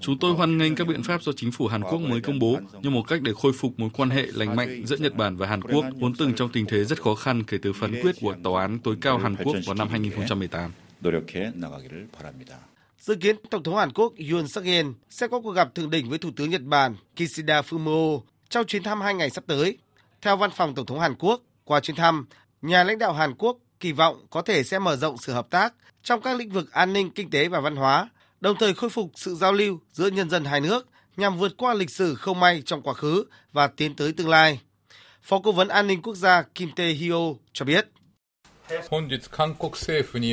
Chúng 0.00 0.18
tôi 0.20 0.34
hoan 0.34 0.58
nghênh 0.58 0.74
các 0.74 0.86
biện 0.86 1.02
pháp 1.02 1.22
do 1.22 1.32
chính 1.36 1.52
phủ 1.52 1.66
Hàn 1.66 1.82
Quốc 1.82 1.98
mới 1.98 2.20
công 2.20 2.38
bố 2.38 2.58
như 2.82 2.90
một 2.90 3.02
cách 3.08 3.22
để 3.22 3.32
khôi 3.42 3.52
phục 3.52 3.80
mối 3.80 3.90
quan 3.92 4.10
hệ 4.10 4.26
lành 4.26 4.56
mạnh 4.56 4.82
giữa 4.86 4.96
Nhật 4.96 5.14
Bản 5.14 5.36
và 5.36 5.46
Hàn 5.46 5.62
Quốc, 5.62 5.84
vốn 6.00 6.14
từng 6.14 6.34
trong 6.34 6.52
tình 6.52 6.66
thế 6.66 6.84
rất 6.84 7.02
khó 7.02 7.14
khăn 7.14 7.42
kể 7.44 7.58
từ 7.62 7.72
phán 7.72 8.00
quyết 8.02 8.14
của 8.20 8.34
Tòa 8.44 8.60
án 8.60 8.78
tối 8.78 8.96
cao 9.00 9.18
Hàn 9.18 9.36
Quốc 9.36 9.56
vào 9.66 9.74
năm 9.74 9.88
2018. 9.88 10.72
Dự 12.98 13.14
kiến 13.14 13.36
Tổng 13.50 13.62
thống 13.62 13.76
Hàn 13.76 13.92
Quốc 13.92 14.12
Yoon 14.30 14.48
suk 14.48 14.64
yeol 14.64 14.86
sẽ 15.10 15.28
có 15.28 15.40
cuộc 15.40 15.52
gặp 15.52 15.74
thượng 15.74 15.90
đỉnh 15.90 16.10
với 16.10 16.18
Thủ 16.18 16.30
tướng 16.36 16.50
Nhật 16.50 16.62
Bản 16.62 16.94
Kishida 17.16 17.60
Fumio 17.60 18.20
trong 18.48 18.66
chuyến 18.66 18.82
thăm 18.82 19.00
hai 19.00 19.14
ngày 19.14 19.30
sắp 19.30 19.44
tới. 19.46 19.78
Theo 20.22 20.36
văn 20.36 20.50
phòng 20.56 20.74
Tổng 20.74 20.86
thống 20.86 21.00
Hàn 21.00 21.14
Quốc, 21.14 21.42
qua 21.64 21.80
chuyến 21.80 21.96
thăm, 21.96 22.26
nhà 22.62 22.84
lãnh 22.84 22.98
đạo 22.98 23.12
Hàn 23.12 23.34
Quốc 23.34 23.56
kỳ 23.80 23.92
vọng 23.92 24.26
có 24.30 24.42
thể 24.42 24.62
sẽ 24.62 24.78
mở 24.78 24.96
rộng 24.96 25.18
sự 25.18 25.32
hợp 25.32 25.50
tác 25.50 25.74
trong 26.02 26.20
các 26.20 26.36
lĩnh 26.36 26.50
vực 26.50 26.72
an 26.72 26.92
ninh, 26.92 27.10
kinh 27.10 27.30
tế 27.30 27.48
và 27.48 27.60
văn 27.60 27.76
hóa, 27.76 28.08
đồng 28.40 28.56
thời 28.60 28.74
khôi 28.74 28.90
phục 28.90 29.10
sự 29.14 29.34
giao 29.34 29.52
lưu 29.52 29.80
giữa 29.92 30.08
nhân 30.08 30.30
dân 30.30 30.44
hai 30.44 30.60
nước 30.60 30.86
nhằm 31.16 31.38
vượt 31.38 31.52
qua 31.56 31.74
lịch 31.74 31.90
sử 31.90 32.14
không 32.14 32.40
may 32.40 32.62
trong 32.66 32.82
quá 32.82 32.94
khứ 32.94 33.24
và 33.52 33.66
tiến 33.66 33.94
tới 33.94 34.12
tương 34.12 34.28
lai. 34.28 34.60
Phó 35.22 35.40
Cố 35.44 35.52
vấn 35.52 35.68
An 35.68 35.86
ninh 35.86 36.02
Quốc 36.02 36.14
gia 36.14 36.42
Kim 36.42 36.70
Tae-hyo 36.76 37.36
cho 37.52 37.64
biết. 37.64 37.88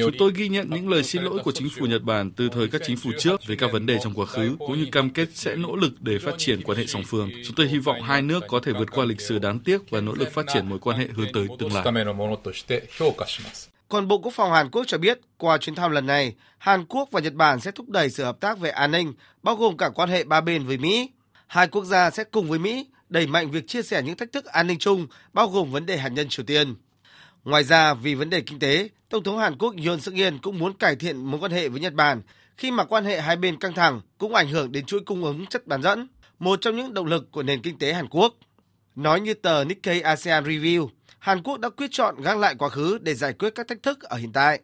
Chúng 0.02 0.12
tôi 0.20 0.32
ghi 0.36 0.50
nhận 0.50 0.70
những 0.70 0.90
lời 0.90 1.04
xin 1.04 1.24
lỗi 1.24 1.40
của 1.44 1.52
chính 1.52 1.70
phủ 1.70 1.86
Nhật 1.86 2.02
Bản 2.04 2.32
từ 2.32 2.50
thời 2.50 2.68
các 2.68 2.82
chính 2.86 2.98
phủ 2.98 3.12
trước 3.20 3.46
về 3.48 3.56
các 3.56 3.72
vấn 3.72 3.86
đề 3.86 3.98
trong 4.04 4.14
quá 4.14 4.26
khứ, 4.26 4.56
cũng 4.60 4.80
như 4.80 4.86
cam 4.92 5.10
kết 5.10 5.30
sẽ 5.34 5.56
nỗ 5.56 5.76
lực 5.76 6.02
để 6.02 6.20
phát 6.20 6.36
triển 6.38 6.62
quan 6.64 6.78
hệ 6.78 6.86
song 6.86 7.04
phương. 7.08 7.32
Chúng 7.46 7.56
tôi 7.56 7.68
hy 7.68 7.78
vọng 7.78 8.02
hai 8.02 8.22
nước 8.22 8.44
có 8.48 8.60
thể 8.64 8.72
vượt 8.72 8.92
qua 8.92 9.06
lịch 9.06 9.22
sử 9.22 9.40
đáng 9.40 9.60
tiếc 9.60 9.90
và 9.90 10.02
nỗ 10.02 10.14
lực 10.14 10.34
phát 10.34 10.46
triển 10.54 10.70
mối 10.70 10.80
quan 10.80 10.98
hệ 10.98 11.08
hướng 11.16 11.28
tới 11.34 11.48
tương 11.60 11.74
lai. 11.74 11.84
Còn 13.90 14.08
Bộ 14.08 14.18
Quốc 14.18 14.34
phòng 14.34 14.52
Hàn 14.52 14.70
Quốc 14.72 14.84
cho 14.88 14.98
biết, 14.98 15.20
qua 15.38 15.58
chuyến 15.58 15.76
thăm 15.76 15.92
lần 15.92 16.06
này, 16.06 16.34
Hàn 16.58 16.86
Quốc 16.86 17.10
và 17.12 17.20
Nhật 17.20 17.34
Bản 17.34 17.60
sẽ 17.60 17.72
thúc 17.72 17.90
đẩy 17.90 18.10
sự 18.10 18.24
hợp 18.24 18.40
tác 18.40 18.60
về 18.60 18.70
an 18.70 18.92
ninh, 18.92 19.14
bao 19.44 19.56
gồm 19.56 19.78
cả 19.78 19.90
quan 19.90 20.10
hệ 20.10 20.24
ba 20.24 20.42
bên 20.42 20.66
với 20.66 20.78
Mỹ. 20.78 21.10
Hai 21.48 21.68
quốc 21.68 21.86
gia 21.86 22.10
sẽ 22.10 22.24
cùng 22.24 22.50
với 22.50 22.60
Mỹ 22.60 22.88
đẩy 23.10 23.28
mạnh 23.28 23.52
việc 23.52 23.68
chia 23.68 23.82
sẻ 23.82 24.02
những 24.02 24.18
thách 24.18 24.32
thức 24.32 24.46
an 24.46 24.68
ninh 24.68 24.80
chung, 24.80 25.08
bao 25.34 25.48
gồm 25.48 25.72
vấn 25.72 25.86
đề 25.86 25.98
hạt 25.98 26.10
nhân 26.10 26.30
Triều 26.30 26.46
Tiên. 26.46 26.76
Ngoài 27.44 27.64
ra, 27.64 27.94
vì 27.94 28.16
vấn 28.16 28.30
đề 28.30 28.42
kinh 28.42 28.60
tế, 28.60 28.90
Tổng 29.10 29.24
thống 29.24 29.38
Hàn 29.38 29.58
Quốc 29.58 29.76
Yoon 29.86 30.02
suk 30.02 30.16
yeol 30.16 30.34
cũng 30.42 30.60
muốn 30.60 30.74
cải 30.74 30.96
thiện 30.96 31.18
mối 31.18 31.40
quan 31.40 31.52
hệ 31.52 31.70
với 31.70 31.80
Nhật 31.80 31.94
Bản 31.94 32.22
khi 32.58 32.72
mà 32.72 32.84
quan 32.84 33.06
hệ 33.06 33.22
hai 33.22 33.36
bên 33.36 33.60
căng 33.60 33.74
thẳng 33.74 34.02
cũng 34.18 34.36
ảnh 34.36 34.50
hưởng 34.50 34.72
đến 34.72 34.86
chuỗi 34.86 35.00
cung 35.00 35.24
ứng 35.24 35.46
chất 35.46 35.68
bán 35.68 35.82
dẫn, 35.82 36.08
một 36.40 36.62
trong 36.62 36.76
những 36.76 36.94
động 36.94 37.06
lực 37.06 37.32
của 37.32 37.44
nền 37.44 37.62
kinh 37.62 37.80
tế 37.80 37.94
Hàn 37.94 38.08
Quốc. 38.10 38.34
Nói 38.96 39.22
như 39.22 39.34
tờ 39.34 39.64
Nikkei 39.64 40.02
ASEAN 40.02 40.44
Review, 40.44 40.90
Hàn 41.20 41.44
Quốc 41.44 41.60
đã 41.60 41.70
quyết 41.70 41.88
chọn 41.92 42.22
gác 42.22 42.38
lại 42.38 42.56
quá 42.56 42.70
khứ 42.70 42.98
để 43.02 43.16
giải 43.16 43.34
quyết 43.34 43.56
các 43.56 43.68
thách 43.68 43.84
thức 43.84 44.02
ở 44.02 44.18
hiện 44.18 44.32
tại. 44.34 44.60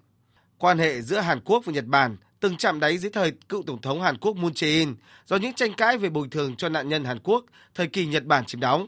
Quan 0.57 0.79
hệ 0.79 1.01
giữa 1.01 1.19
Hàn 1.19 1.39
Quốc 1.39 1.65
và 1.65 1.73
Nhật 1.73 1.85
Bản 1.85 2.17
từng 2.39 2.57
chạm 2.57 2.79
đáy 2.79 2.97
dưới 2.97 3.11
thời 3.11 3.31
cựu 3.49 3.63
Tổng 3.63 3.81
thống 3.81 4.01
Hàn 4.01 4.17
Quốc 4.17 4.35
Moon 4.35 4.51
Jae-in 4.51 4.95
do 5.25 5.35
những 5.35 5.53
tranh 5.53 5.73
cãi 5.73 5.97
về 5.97 6.09
bồi 6.09 6.27
thường 6.31 6.55
cho 6.55 6.69
nạn 6.69 6.89
nhân 6.89 7.03
Hàn 7.03 7.19
Quốc 7.19 7.45
thời 7.75 7.87
kỳ 7.87 8.05
Nhật 8.05 8.25
Bản 8.25 8.45
chiếm 8.45 8.59
đóng. 8.59 8.87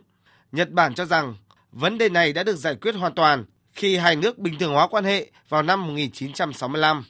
Nhật 0.51 0.71
Bản 0.71 0.93
cho 0.93 1.05
rằng 1.05 1.35
vấn 1.71 1.97
đề 1.97 2.09
này 2.09 2.33
đã 2.33 2.43
được 2.43 2.55
giải 2.55 2.75
quyết 2.75 2.95
hoàn 2.95 3.15
toàn 3.15 3.45
khi 3.77 3.97
hai 3.97 4.15
nước 4.15 4.37
bình 4.37 4.53
thường 4.59 4.73
hóa 4.73 4.87
quan 4.87 5.03
hệ 5.03 5.31
vào 5.49 5.63
năm 5.63 5.87
1965. 5.87 7.03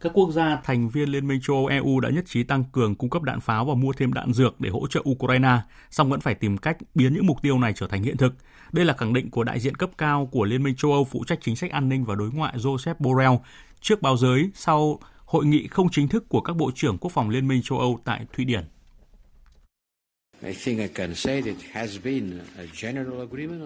Các 0.00 0.12
quốc 0.14 0.30
gia 0.30 0.60
thành 0.64 0.88
viên 0.88 1.08
Liên 1.08 1.28
minh 1.28 1.40
châu 1.42 1.56
Âu 1.56 1.66
EU 1.66 2.00
đã 2.00 2.10
nhất 2.10 2.24
trí 2.28 2.42
tăng 2.42 2.64
cường 2.72 2.94
cung 2.94 3.10
cấp 3.10 3.22
đạn 3.22 3.40
pháo 3.40 3.64
và 3.64 3.74
mua 3.74 3.92
thêm 3.92 4.12
đạn 4.12 4.32
dược 4.32 4.60
để 4.60 4.70
hỗ 4.70 4.86
trợ 4.86 5.00
Ukraine, 5.10 5.58
song 5.90 6.10
vẫn 6.10 6.20
phải 6.20 6.34
tìm 6.34 6.58
cách 6.58 6.76
biến 6.94 7.14
những 7.14 7.26
mục 7.26 7.42
tiêu 7.42 7.58
này 7.58 7.72
trở 7.76 7.86
thành 7.86 8.02
hiện 8.02 8.16
thực. 8.16 8.34
Đây 8.72 8.84
là 8.84 8.94
khẳng 8.94 9.12
định 9.12 9.30
của 9.30 9.44
đại 9.44 9.60
diện 9.60 9.74
cấp 9.74 9.90
cao 9.98 10.28
của 10.32 10.44
Liên 10.44 10.62
minh 10.62 10.74
châu 10.76 10.92
Âu 10.92 11.04
phụ 11.04 11.24
trách 11.26 11.38
chính 11.42 11.56
sách 11.56 11.70
an 11.70 11.88
ninh 11.88 12.04
và 12.04 12.14
đối 12.14 12.30
ngoại 12.30 12.54
Joseph 12.56 12.94
Borrell 12.98 13.34
trước 13.80 14.02
báo 14.02 14.16
giới 14.16 14.50
sau 14.54 14.98
hội 15.24 15.46
nghị 15.46 15.66
không 15.66 15.90
chính 15.90 16.08
thức 16.08 16.28
của 16.28 16.40
các 16.40 16.56
bộ 16.56 16.70
trưởng 16.74 16.98
quốc 16.98 17.12
phòng 17.12 17.28
Liên 17.28 17.48
minh 17.48 17.60
châu 17.64 17.78
Âu 17.78 18.00
tại 18.04 18.26
Thụy 18.36 18.44
Điển. 18.44 18.64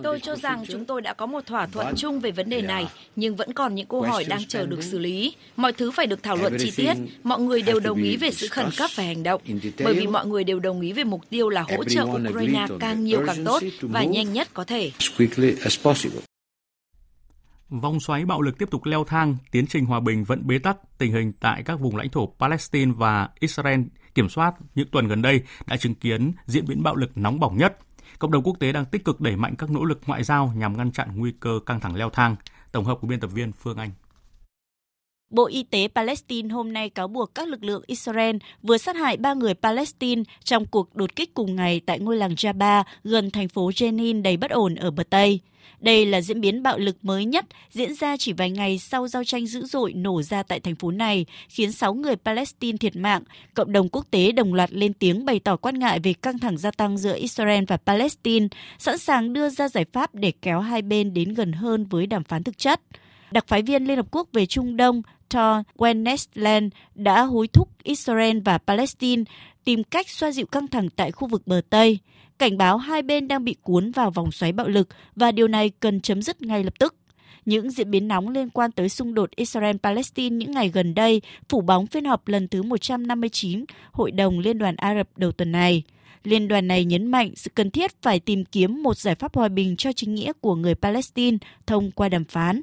Tôi 0.03 0.21
cho 0.21 0.37
rằng 0.37 0.65
chúng 0.69 0.85
tôi 0.85 1.03
đã 1.03 1.15
có 1.15 1.27
một 1.27 1.47
thỏa 1.47 1.67
thuận 1.67 1.95
chung 1.97 2.21
về 2.21 2.31
vấn 2.31 2.51
đề 2.51 2.63
này, 2.63 2.87
nhưng 3.17 3.37
vẫn 3.37 3.53
còn 3.53 3.75
những 3.75 3.87
câu 3.87 4.03
hỏi 4.03 4.25
đang 4.25 4.45
chờ 4.49 4.67
được 4.67 4.83
xử 4.83 4.99
lý. 4.99 5.35
Mọi 5.57 5.73
thứ 5.73 5.91
phải 5.91 6.07
được 6.07 6.23
thảo 6.23 6.37
luận 6.37 6.57
chi 6.59 6.73
tiết. 6.77 6.95
Mọi 7.23 7.41
người 7.41 7.63
đều 7.63 7.81
đồng 7.81 8.03
ý 8.03 8.17
về 8.17 8.31
sự 8.31 8.49
khẩn 8.49 8.67
cấp 8.77 8.91
phải 8.95 9.07
hành 9.07 9.23
động, 9.23 9.43
bởi 9.85 9.95
vì 9.95 10.07
mọi 10.07 10.27
người 10.27 10.45
đều 10.45 10.59
đồng 10.59 10.81
ý 10.81 10.93
về 10.93 11.05
mục 11.05 11.21
tiêu 11.31 11.49
là 11.49 11.63
hỗ 11.63 11.85
trợ 11.85 12.03
Ukraine 12.03 12.67
càng 12.81 13.05
nhiều 13.05 13.23
càng 13.27 13.45
tốt 13.45 13.63
và 13.81 14.05
nhanh 14.05 14.33
nhất 14.33 14.49
có 14.55 14.65
thể. 14.65 14.91
Vòng 17.69 18.01
xoáy 18.01 18.25
bạo 18.25 18.43
lực 18.43 18.59
tiếp 18.59 18.71
tục 18.71 18.85
leo 18.85 19.05
thang, 19.05 19.37
tiến 19.51 19.67
trình 19.67 19.85
hòa 19.85 20.01
bình 20.01 20.25
vẫn 20.25 20.47
bế 20.47 20.59
tắc, 20.59 20.77
tình 20.99 21.13
hình 21.13 21.33
tại 21.41 21.63
các 21.63 21.81
vùng 21.81 21.97
lãnh 21.97 22.09
thổ 22.09 22.35
Palestine 22.39 22.93
và 22.97 23.29
Israel 23.41 23.81
kiểm 24.15 24.29
soát 24.29 24.55
những 24.75 24.89
tuần 24.89 25.09
gần 25.09 25.23
đây 25.23 25.43
đã 25.67 25.77
chứng 25.77 25.95
kiến 25.95 26.33
diễn 26.47 26.67
biến 26.67 26.83
bạo 26.83 26.97
lực 26.97 27.11
nóng 27.15 27.41
bỏng 27.41 27.57
nhất. 27.57 27.79
Cộng 28.19 28.31
đồng 28.31 28.43
quốc 28.43 28.57
tế 28.61 28.73
đang 28.73 28.85
tích 28.85 29.05
cực 29.05 29.21
đẩy 29.21 29.37
mạnh 29.37 29.55
các 29.59 29.71
nỗ 29.71 29.85
lực 29.85 30.01
ngoại 30.07 30.25
giao 30.25 30.53
nhằm 30.57 30.77
ngăn 30.77 30.93
chặn 30.93 31.09
nguy 31.15 31.33
cơ 31.41 31.61
căng 31.67 31.81
thẳng 31.81 31.97
leo 31.97 32.11
thang. 32.11 32.37
Tổng 32.73 32.85
hợp 32.85 32.99
của 33.01 33.07
biên 33.07 33.21
tập 33.21 33.31
viên 33.35 33.53
Phương 33.53 33.77
Anh. 33.77 33.91
Bộ 35.35 35.47
Y 35.47 35.63
tế 35.63 35.89
Palestine 35.95 36.49
hôm 36.49 36.73
nay 36.73 36.91
cáo 36.91 37.09
buộc 37.09 37.35
các 37.35 37.49
lực 37.49 37.65
lượng 37.65 37.83
Israel 37.87 38.37
vừa 38.63 38.79
sát 38.79 38.97
hại 38.97 39.17
ba 39.17 39.35
người 39.35 39.55
Palestine 39.55 40.23
trong 40.45 40.67
cuộc 40.67 40.97
đột 40.97 41.17
kích 41.17 41.35
cùng 41.35 41.57
ngày 41.57 41.81
tại 41.87 41.99
ngôi 41.99 42.17
làng 42.17 42.35
Jabba 42.35 42.85
gần 43.05 43.31
thành 43.31 43.49
phố 43.49 43.71
Jenin 43.71 44.23
đầy 44.23 44.37
bất 44.37 44.51
ổn 44.51 44.75
ở 44.75 44.91
bờ 44.91 45.03
Tây. 45.11 45.41
Đây 45.81 46.07
là 46.07 46.21
diễn 46.21 46.41
biến 46.41 46.63
bạo 46.63 46.79
lực 46.79 46.97
mới 47.03 47.25
nhất 47.25 47.45
diễn 47.71 47.95
ra 47.95 48.17
chỉ 48.17 48.33
vài 48.33 48.51
ngày 48.51 48.79
sau 48.79 49.09
giao 49.09 49.25
tranh 49.25 49.47
dữ 49.47 49.65
dội 49.67 49.93
nổ 49.93 50.23
ra 50.23 50.43
tại 50.43 50.61
thành 50.61 50.75
phố 50.75 50.91
này, 50.91 51.27
khiến 51.49 51.73
6 51.73 51.95
người 51.95 52.17
Palestine 52.17 52.79
thiệt 52.79 52.97
mạng. 52.97 53.23
Cộng 53.55 53.73
đồng 53.73 53.89
quốc 53.89 54.07
tế 54.11 54.33
đồng 54.33 54.55
loạt 54.55 54.73
lên 54.73 54.93
tiếng 54.93 55.25
bày 55.25 55.41
tỏ 55.41 55.57
quan 55.57 55.79
ngại 55.79 56.01
về 56.01 56.13
căng 56.13 56.39
thẳng 56.39 56.59
gia 56.59 56.71
tăng 56.71 56.99
giữa 56.99 57.17
Israel 57.17 57.65
và 57.69 57.77
Palestine, 57.77 58.47
sẵn 58.79 58.99
sàng 58.99 59.33
đưa 59.33 59.49
ra 59.49 59.69
giải 59.69 59.85
pháp 59.93 60.15
để 60.15 60.33
kéo 60.43 60.61
hai 60.61 60.83
bên 60.83 61.15
đến 61.15 61.35
gần 61.35 61.53
hơn 61.53 61.85
với 61.85 62.07
đàm 62.07 62.25
phán 62.25 62.43
thực 62.43 62.59
chất. 62.59 62.81
Đặc 63.31 63.45
phái 63.49 63.63
viên 63.63 63.85
Liên 63.85 63.97
Hợp 63.97 64.07
Quốc 64.11 64.29
về 64.33 64.47
Trung 64.47 64.77
Đông 64.77 65.03
Victor 65.25 65.67
Wennesland 65.77 66.71
đã 66.95 67.23
hối 67.23 67.49
thúc 67.49 67.69
Israel 67.83 68.39
và 68.45 68.59
Palestine 68.59 69.23
tìm 69.65 69.85
cách 69.85 70.09
xoa 70.09 70.31
dịu 70.31 70.47
căng 70.47 70.69
thẳng 70.69 70.89
tại 70.97 71.13
khu 71.13 71.29
vực 71.29 71.47
bờ 71.47 71.61
Tây 71.71 71.99
cảnh 72.39 72.59
báo 72.59 72.79
hai 72.79 73.03
bên 73.03 73.29
đang 73.29 73.45
bị 73.45 73.57
cuốn 73.63 73.91
vào 73.91 74.11
vòng 74.11 74.33
xoáy 74.33 74.53
bạo 74.53 74.69
lực 74.69 74.89
và 75.17 75.33
điều 75.33 75.49
này 75.49 75.71
cần 75.81 76.01
chấm 76.01 76.23
dứt 76.23 76.43
ngay 76.43 76.65
lập 76.65 76.75
tức. 76.79 76.95
Những 77.45 77.71
diễn 77.71 77.91
biến 77.91 78.09
nóng 78.09 78.29
liên 78.29 78.51
quan 78.51 78.73
tới 78.73 78.89
xung 78.89 79.15
đột 79.15 79.31
Israel-Palestine 79.37 80.37
những 80.37 80.51
ngày 80.51 80.69
gần 80.69 80.95
đây 80.95 81.23
phủ 81.49 81.61
bóng 81.61 81.87
phiên 81.87 82.05
họp 82.05 82.29
lần 82.29 82.49
thứ 82.49 82.63
159 82.63 83.65
Hội 83.93 84.11
đồng 84.11 84.39
Liên 84.39 84.59
đoàn 84.59 84.77
Ả 84.77 84.95
Rập 84.95 85.19
đầu 85.19 85.33
tuần 85.33 85.53
này. 85.53 85.83
Liên 86.25 86.49
đoàn 86.49 86.69
này 86.69 86.85
nhấn 86.85 87.07
mạnh 87.07 87.31
sự 87.37 87.51
cần 87.55 87.71
thiết 87.71 88.03
phải 88.03 88.21
tìm 88.21 88.45
kiếm 88.45 88.83
một 88.83 88.99
giải 88.99 89.15
pháp 89.15 89.37
hòa 89.37 89.49
bình 89.49 89.77
cho 89.77 89.93
chính 89.93 90.15
nghĩa 90.15 90.33
của 90.41 90.55
người 90.55 90.75
Palestine 90.75 91.39
thông 91.67 91.91
qua 91.91 92.09
đàm 92.09 92.25
phán. 92.25 92.63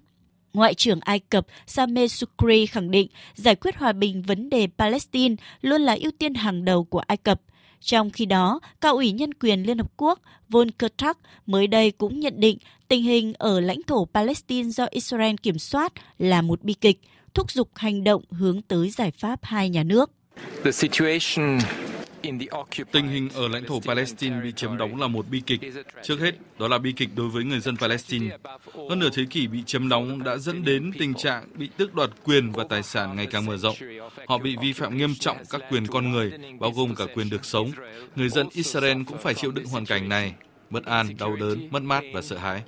Ngoại 0.54 0.74
trưởng 0.74 1.00
Ai 1.02 1.20
Cập 1.20 1.48
Sameh 1.68 2.12
Sukri 2.12 2.66
khẳng 2.66 2.92
định 2.92 3.08
giải 3.36 3.56
quyết 3.56 3.76
hòa 3.76 3.94
bình 3.94 4.22
vấn 4.22 4.50
đề 4.50 4.68
Palestine 4.78 5.36
luôn 5.62 5.82
là 5.82 5.98
ưu 6.02 6.12
tiên 6.20 6.34
hàng 6.34 6.66
đầu 6.66 6.84
của 6.84 7.00
Ai 7.08 7.18
Cập 7.18 7.42
trong 7.82 8.10
khi 8.10 8.26
đó, 8.26 8.60
Cao 8.82 8.96
ủy 8.96 9.12
Nhân 9.12 9.34
quyền 9.34 9.64
Liên 9.64 9.78
Hợp 9.78 9.92
Quốc 9.98 10.20
Volker 10.50 10.92
Turk 10.98 11.18
mới 11.46 11.68
đây 11.68 11.92
cũng 11.92 12.20
nhận 12.20 12.34
định 12.40 12.58
tình 12.88 13.04
hình 13.04 13.34
ở 13.38 13.60
lãnh 13.60 13.84
thổ 13.88 14.08
Palestine 14.14 14.70
do 14.70 14.86
Israel 14.92 15.36
kiểm 15.44 15.60
soát 15.60 15.94
là 16.18 16.42
một 16.42 16.64
bi 16.64 16.74
kịch, 16.74 17.00
thúc 17.34 17.52
giục 17.52 17.70
hành 17.76 18.04
động 18.04 18.24
hướng 18.32 18.62
tới 18.62 18.90
giải 18.90 19.12
pháp 19.12 19.40
hai 19.44 19.70
nhà 19.70 19.84
nước. 19.84 20.12
The 20.64 20.72
situation 20.72 21.60
Tình 22.92 23.08
hình 23.08 23.30
ở 23.34 23.48
lãnh 23.48 23.66
thổ 23.66 23.80
Palestine 23.80 24.42
bị 24.44 24.52
chiếm 24.52 24.78
đóng 24.78 25.02
là 25.02 25.08
một 25.08 25.26
bi 25.30 25.42
kịch. 25.46 25.60
Trước 26.04 26.20
hết, 26.20 26.36
đó 26.60 26.68
là 26.68 26.78
bi 26.78 26.92
kịch 26.92 27.10
đối 27.16 27.30
với 27.30 27.44
người 27.44 27.60
dân 27.60 27.78
Palestine. 27.78 28.38
Hơn 28.90 29.00
nửa 29.00 29.10
thế 29.14 29.24
kỷ 29.30 29.48
bị 29.48 29.64
chiếm 29.64 29.90
đóng 29.90 30.24
đã 30.24 30.38
dẫn 30.38 30.66
đến 30.66 30.92
tình 31.00 31.14
trạng 31.14 31.46
bị 31.56 31.70
tước 31.78 31.96
đoạt 31.96 32.10
quyền 32.24 32.52
và 32.52 32.64
tài 32.70 32.84
sản 32.84 33.16
ngày 33.16 33.26
càng 33.26 33.46
mở 33.46 33.58
rộng. 33.58 33.76
Họ 34.28 34.38
bị 34.38 34.56
vi 34.62 34.74
phạm 34.74 34.98
nghiêm 34.98 35.16
trọng 35.20 35.38
các 35.50 35.62
quyền 35.70 35.88
con 35.88 36.12
người, 36.12 36.32
bao 36.60 36.72
gồm 36.72 36.96
cả 36.96 37.06
quyền 37.16 37.30
được 37.30 37.46
sống. 37.46 37.72
Người 38.16 38.30
dân 38.30 38.48
Israel 38.52 39.04
cũng 39.08 39.18
phải 39.18 39.34
chịu 39.34 39.52
đựng 39.52 39.66
hoàn 39.66 39.86
cảnh 39.86 40.10
này, 40.10 40.34
bất 40.70 40.86
an, 40.86 41.08
đau 41.20 41.36
đớn, 41.36 41.68
mất 41.72 41.84
mát 41.84 42.04
và 42.14 42.22
sợ 42.22 42.38
hãi. 42.38 42.64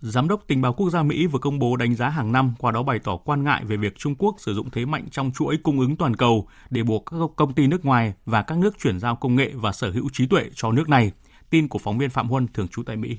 Giám 0.00 0.28
đốc 0.28 0.44
Tình 0.46 0.62
báo 0.62 0.72
Quốc 0.72 0.90
gia 0.90 1.02
Mỹ 1.02 1.26
vừa 1.26 1.38
công 1.38 1.58
bố 1.58 1.76
đánh 1.76 1.94
giá 1.94 2.08
hàng 2.08 2.32
năm, 2.32 2.54
qua 2.58 2.72
đó 2.72 2.82
bày 2.82 2.98
tỏ 2.98 3.16
quan 3.16 3.44
ngại 3.44 3.64
về 3.64 3.76
việc 3.76 3.98
Trung 3.98 4.14
Quốc 4.18 4.36
sử 4.38 4.54
dụng 4.54 4.70
thế 4.70 4.84
mạnh 4.84 5.06
trong 5.10 5.30
chuỗi 5.34 5.56
cung 5.62 5.80
ứng 5.80 5.96
toàn 5.96 6.16
cầu 6.16 6.48
để 6.70 6.82
buộc 6.82 7.06
các 7.06 7.16
công 7.36 7.54
ty 7.54 7.66
nước 7.66 7.84
ngoài 7.84 8.14
và 8.26 8.42
các 8.42 8.58
nước 8.58 8.78
chuyển 8.78 9.00
giao 9.00 9.16
công 9.16 9.36
nghệ 9.36 9.52
và 9.54 9.72
sở 9.72 9.90
hữu 9.90 10.08
trí 10.12 10.26
tuệ 10.26 10.50
cho 10.54 10.72
nước 10.72 10.88
này. 10.88 11.12
Tin 11.50 11.68
của 11.68 11.78
phóng 11.78 11.98
viên 11.98 12.10
Phạm 12.10 12.28
Huân, 12.28 12.48
thường 12.54 12.68
trú 12.68 12.82
tại 12.82 12.96
Mỹ. 12.96 13.16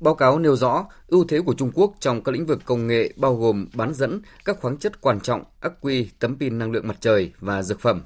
Báo 0.00 0.14
cáo 0.14 0.38
nêu 0.38 0.56
rõ 0.56 0.86
ưu 1.06 1.24
thế 1.28 1.40
của 1.40 1.54
Trung 1.54 1.70
Quốc 1.74 1.94
trong 2.00 2.22
các 2.22 2.32
lĩnh 2.32 2.46
vực 2.46 2.64
công 2.64 2.86
nghệ 2.86 3.12
bao 3.16 3.36
gồm 3.36 3.66
bán 3.74 3.94
dẫn, 3.94 4.20
các 4.44 4.60
khoáng 4.60 4.76
chất 4.76 5.00
quan 5.00 5.20
trọng, 5.20 5.44
ắc 5.60 5.72
quy, 5.80 6.10
tấm 6.18 6.38
pin 6.38 6.58
năng 6.58 6.70
lượng 6.70 6.88
mặt 6.88 6.96
trời 7.00 7.32
và 7.40 7.62
dược 7.62 7.80
phẩm. 7.80 8.02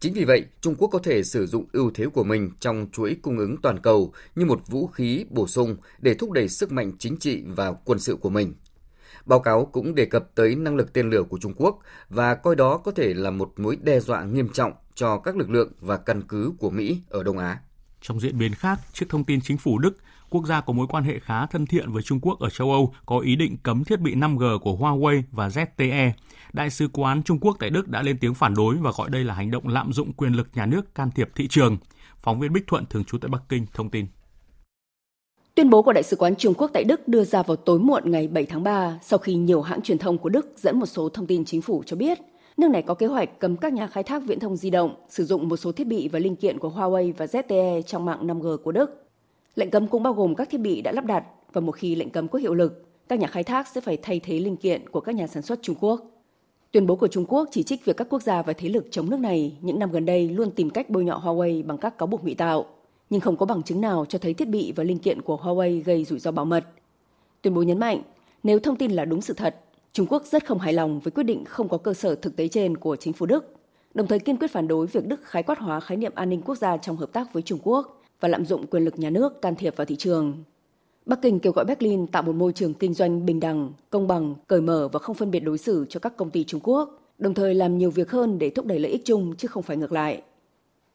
Chính 0.00 0.12
vì 0.12 0.24
vậy, 0.24 0.44
Trung 0.60 0.74
Quốc 0.78 0.88
có 0.88 0.98
thể 0.98 1.22
sử 1.22 1.46
dụng 1.46 1.64
ưu 1.72 1.90
thế 1.94 2.06
của 2.06 2.24
mình 2.24 2.50
trong 2.60 2.86
chuỗi 2.92 3.16
cung 3.22 3.38
ứng 3.38 3.56
toàn 3.62 3.78
cầu 3.80 4.12
như 4.34 4.44
một 4.44 4.60
vũ 4.66 4.86
khí 4.86 5.24
bổ 5.30 5.46
sung 5.46 5.76
để 5.98 6.14
thúc 6.14 6.30
đẩy 6.30 6.48
sức 6.48 6.72
mạnh 6.72 6.92
chính 6.98 7.16
trị 7.16 7.42
và 7.46 7.72
quân 7.72 7.98
sự 7.98 8.16
của 8.16 8.30
mình. 8.30 8.54
Báo 9.26 9.40
cáo 9.40 9.66
cũng 9.72 9.94
đề 9.94 10.04
cập 10.04 10.34
tới 10.34 10.54
năng 10.54 10.76
lực 10.76 10.92
tên 10.92 11.10
lửa 11.10 11.22
của 11.22 11.38
Trung 11.38 11.54
Quốc 11.56 11.78
và 12.08 12.34
coi 12.34 12.56
đó 12.56 12.76
có 12.76 12.92
thể 12.92 13.14
là 13.14 13.30
một 13.30 13.52
mối 13.56 13.76
đe 13.82 14.00
dọa 14.00 14.24
nghiêm 14.24 14.48
trọng 14.48 14.72
cho 14.94 15.18
các 15.18 15.36
lực 15.36 15.50
lượng 15.50 15.72
và 15.80 15.96
căn 15.96 16.22
cứ 16.22 16.52
của 16.58 16.70
Mỹ 16.70 17.00
ở 17.08 17.22
Đông 17.22 17.38
Á. 17.38 17.60
Trong 18.00 18.20
diễn 18.20 18.38
biến 18.38 18.54
khác, 18.54 18.78
trước 18.92 19.06
thông 19.08 19.24
tin 19.24 19.40
chính 19.40 19.58
phủ 19.58 19.78
Đức, 19.78 19.96
quốc 20.34 20.46
gia 20.46 20.60
có 20.60 20.72
mối 20.72 20.86
quan 20.86 21.04
hệ 21.04 21.18
khá 21.18 21.46
thân 21.46 21.66
thiện 21.66 21.92
với 21.92 22.02
Trung 22.02 22.20
Quốc 22.20 22.40
ở 22.40 22.50
châu 22.50 22.70
Âu, 22.70 22.94
có 23.06 23.18
ý 23.18 23.36
định 23.36 23.56
cấm 23.62 23.84
thiết 23.84 24.00
bị 24.00 24.14
5G 24.14 24.58
của 24.58 24.76
Huawei 24.76 25.22
và 25.32 25.48
ZTE. 25.48 26.10
Đại 26.52 26.70
sứ 26.70 26.88
quán 26.92 27.22
Trung 27.22 27.38
Quốc 27.40 27.56
tại 27.60 27.70
Đức 27.70 27.88
đã 27.88 28.02
lên 28.02 28.18
tiếng 28.18 28.34
phản 28.34 28.54
đối 28.54 28.76
và 28.76 28.92
gọi 28.96 29.10
đây 29.10 29.24
là 29.24 29.34
hành 29.34 29.50
động 29.50 29.68
lạm 29.68 29.92
dụng 29.92 30.12
quyền 30.12 30.32
lực 30.32 30.48
nhà 30.54 30.66
nước, 30.66 30.94
can 30.94 31.10
thiệp 31.10 31.30
thị 31.34 31.48
trường. 31.48 31.76
Phóng 32.18 32.40
viên 32.40 32.52
Bích 32.52 32.66
Thuận, 32.66 32.86
thường 32.86 33.04
trú 33.04 33.18
tại 33.18 33.28
Bắc 33.28 33.42
Kinh, 33.48 33.66
thông 33.74 33.90
tin. 33.90 34.06
Tuyên 35.54 35.70
bố 35.70 35.82
của 35.82 35.92
Đại 35.92 36.02
sứ 36.02 36.16
quán 36.16 36.36
Trung 36.36 36.54
Quốc 36.54 36.70
tại 36.74 36.84
Đức 36.84 37.08
đưa 37.08 37.24
ra 37.24 37.42
vào 37.42 37.56
tối 37.56 37.78
muộn 37.78 38.10
ngày 38.10 38.28
7 38.28 38.46
tháng 38.46 38.62
3 38.62 38.98
sau 39.02 39.18
khi 39.18 39.34
nhiều 39.34 39.62
hãng 39.62 39.82
truyền 39.82 39.98
thông 39.98 40.18
của 40.18 40.28
Đức 40.28 40.46
dẫn 40.56 40.80
một 40.80 40.86
số 40.86 41.08
thông 41.08 41.26
tin 41.26 41.44
chính 41.44 41.62
phủ 41.62 41.82
cho 41.86 41.96
biết, 41.96 42.18
nước 42.56 42.68
này 42.70 42.82
có 42.82 42.94
kế 42.94 43.06
hoạch 43.06 43.38
cấm 43.38 43.56
các 43.56 43.72
nhà 43.72 43.86
khai 43.86 44.02
thác 44.02 44.22
viễn 44.26 44.40
thông 44.40 44.56
di 44.56 44.70
động 44.70 44.94
sử 45.08 45.24
dụng 45.24 45.48
một 45.48 45.56
số 45.56 45.72
thiết 45.72 45.86
bị 45.86 46.08
và 46.08 46.18
linh 46.18 46.36
kiện 46.36 46.58
của 46.58 46.70
Huawei 46.70 47.12
và 47.16 47.26
ZTE 47.26 47.82
trong 47.82 48.04
mạng 48.04 48.26
5G 48.26 48.56
của 48.56 48.72
Đức. 48.72 49.03
Lệnh 49.54 49.70
cấm 49.70 49.86
cũng 49.86 50.02
bao 50.02 50.12
gồm 50.12 50.34
các 50.34 50.50
thiết 50.50 50.58
bị 50.58 50.82
đã 50.82 50.92
lắp 50.92 51.04
đặt 51.04 51.24
và 51.52 51.60
một 51.60 51.72
khi 51.72 51.94
lệnh 51.94 52.10
cấm 52.10 52.28
có 52.28 52.38
hiệu 52.38 52.54
lực, 52.54 52.84
các 53.08 53.18
nhà 53.18 53.26
khai 53.26 53.44
thác 53.44 53.68
sẽ 53.68 53.80
phải 53.80 53.96
thay 53.96 54.20
thế 54.20 54.38
linh 54.38 54.56
kiện 54.56 54.88
của 54.88 55.00
các 55.00 55.14
nhà 55.14 55.26
sản 55.26 55.42
xuất 55.42 55.58
Trung 55.62 55.76
Quốc. 55.80 56.00
Tuyên 56.72 56.86
bố 56.86 56.96
của 56.96 57.08
Trung 57.08 57.24
Quốc 57.28 57.48
chỉ 57.52 57.62
trích 57.62 57.84
việc 57.84 57.96
các 57.96 58.06
quốc 58.10 58.22
gia 58.22 58.42
và 58.42 58.52
thế 58.52 58.68
lực 58.68 58.86
chống 58.90 59.10
nước 59.10 59.20
này 59.20 59.56
những 59.60 59.78
năm 59.78 59.92
gần 59.92 60.06
đây 60.06 60.28
luôn 60.28 60.50
tìm 60.50 60.70
cách 60.70 60.90
bôi 60.90 61.04
nhọ 61.04 61.20
Huawei 61.24 61.66
bằng 61.66 61.78
các 61.78 61.98
cáo 61.98 62.06
buộc 62.06 62.24
ngụy 62.24 62.34
tạo, 62.34 62.66
nhưng 63.10 63.20
không 63.20 63.36
có 63.36 63.46
bằng 63.46 63.62
chứng 63.62 63.80
nào 63.80 64.04
cho 64.08 64.18
thấy 64.18 64.34
thiết 64.34 64.48
bị 64.48 64.72
và 64.76 64.84
linh 64.84 64.98
kiện 64.98 65.22
của 65.22 65.36
Huawei 65.36 65.82
gây 65.84 66.04
rủi 66.04 66.18
ro 66.18 66.30
bảo 66.30 66.44
mật. 66.44 66.64
Tuyên 67.42 67.54
bố 67.54 67.62
nhấn 67.62 67.78
mạnh, 67.78 68.02
nếu 68.42 68.58
thông 68.58 68.76
tin 68.76 68.90
là 68.90 69.04
đúng 69.04 69.20
sự 69.20 69.34
thật, 69.34 69.56
Trung 69.92 70.06
Quốc 70.10 70.24
rất 70.26 70.46
không 70.46 70.58
hài 70.58 70.72
lòng 70.72 71.00
với 71.00 71.10
quyết 71.10 71.24
định 71.24 71.44
không 71.44 71.68
có 71.68 71.78
cơ 71.78 71.94
sở 71.94 72.14
thực 72.14 72.36
tế 72.36 72.48
trên 72.48 72.76
của 72.76 72.96
chính 72.96 73.12
phủ 73.12 73.26
Đức, 73.26 73.54
đồng 73.94 74.06
thời 74.06 74.18
kiên 74.18 74.36
quyết 74.36 74.50
phản 74.50 74.68
đối 74.68 74.86
việc 74.86 75.06
Đức 75.06 75.20
khái 75.24 75.42
quát 75.42 75.58
hóa 75.58 75.80
khái 75.80 75.96
niệm 75.96 76.12
an 76.14 76.30
ninh 76.30 76.42
quốc 76.42 76.54
gia 76.54 76.76
trong 76.76 76.96
hợp 76.96 77.12
tác 77.12 77.32
với 77.32 77.42
Trung 77.42 77.58
Quốc 77.62 78.03
và 78.20 78.28
lạm 78.28 78.44
dụng 78.44 78.66
quyền 78.66 78.84
lực 78.84 78.98
nhà 78.98 79.10
nước 79.10 79.42
can 79.42 79.54
thiệp 79.54 79.76
vào 79.76 79.84
thị 79.84 79.96
trường. 79.96 80.44
Bắc 81.06 81.22
Kinh 81.22 81.40
kêu 81.40 81.52
gọi 81.52 81.64
Berlin 81.64 82.06
tạo 82.06 82.22
một 82.22 82.34
môi 82.34 82.52
trường 82.52 82.74
kinh 82.74 82.94
doanh 82.94 83.26
bình 83.26 83.40
đẳng, 83.40 83.72
công 83.90 84.08
bằng, 84.08 84.34
cởi 84.46 84.60
mở 84.60 84.88
và 84.92 84.98
không 84.98 85.16
phân 85.16 85.30
biệt 85.30 85.40
đối 85.40 85.58
xử 85.58 85.86
cho 85.88 86.00
các 86.00 86.16
công 86.16 86.30
ty 86.30 86.44
Trung 86.44 86.60
Quốc, 86.64 87.00
đồng 87.18 87.34
thời 87.34 87.54
làm 87.54 87.78
nhiều 87.78 87.90
việc 87.90 88.10
hơn 88.10 88.38
để 88.38 88.50
thúc 88.50 88.66
đẩy 88.66 88.78
lợi 88.78 88.92
ích 88.92 89.04
chung 89.04 89.36
chứ 89.36 89.48
không 89.48 89.62
phải 89.62 89.76
ngược 89.76 89.92
lại. 89.92 90.22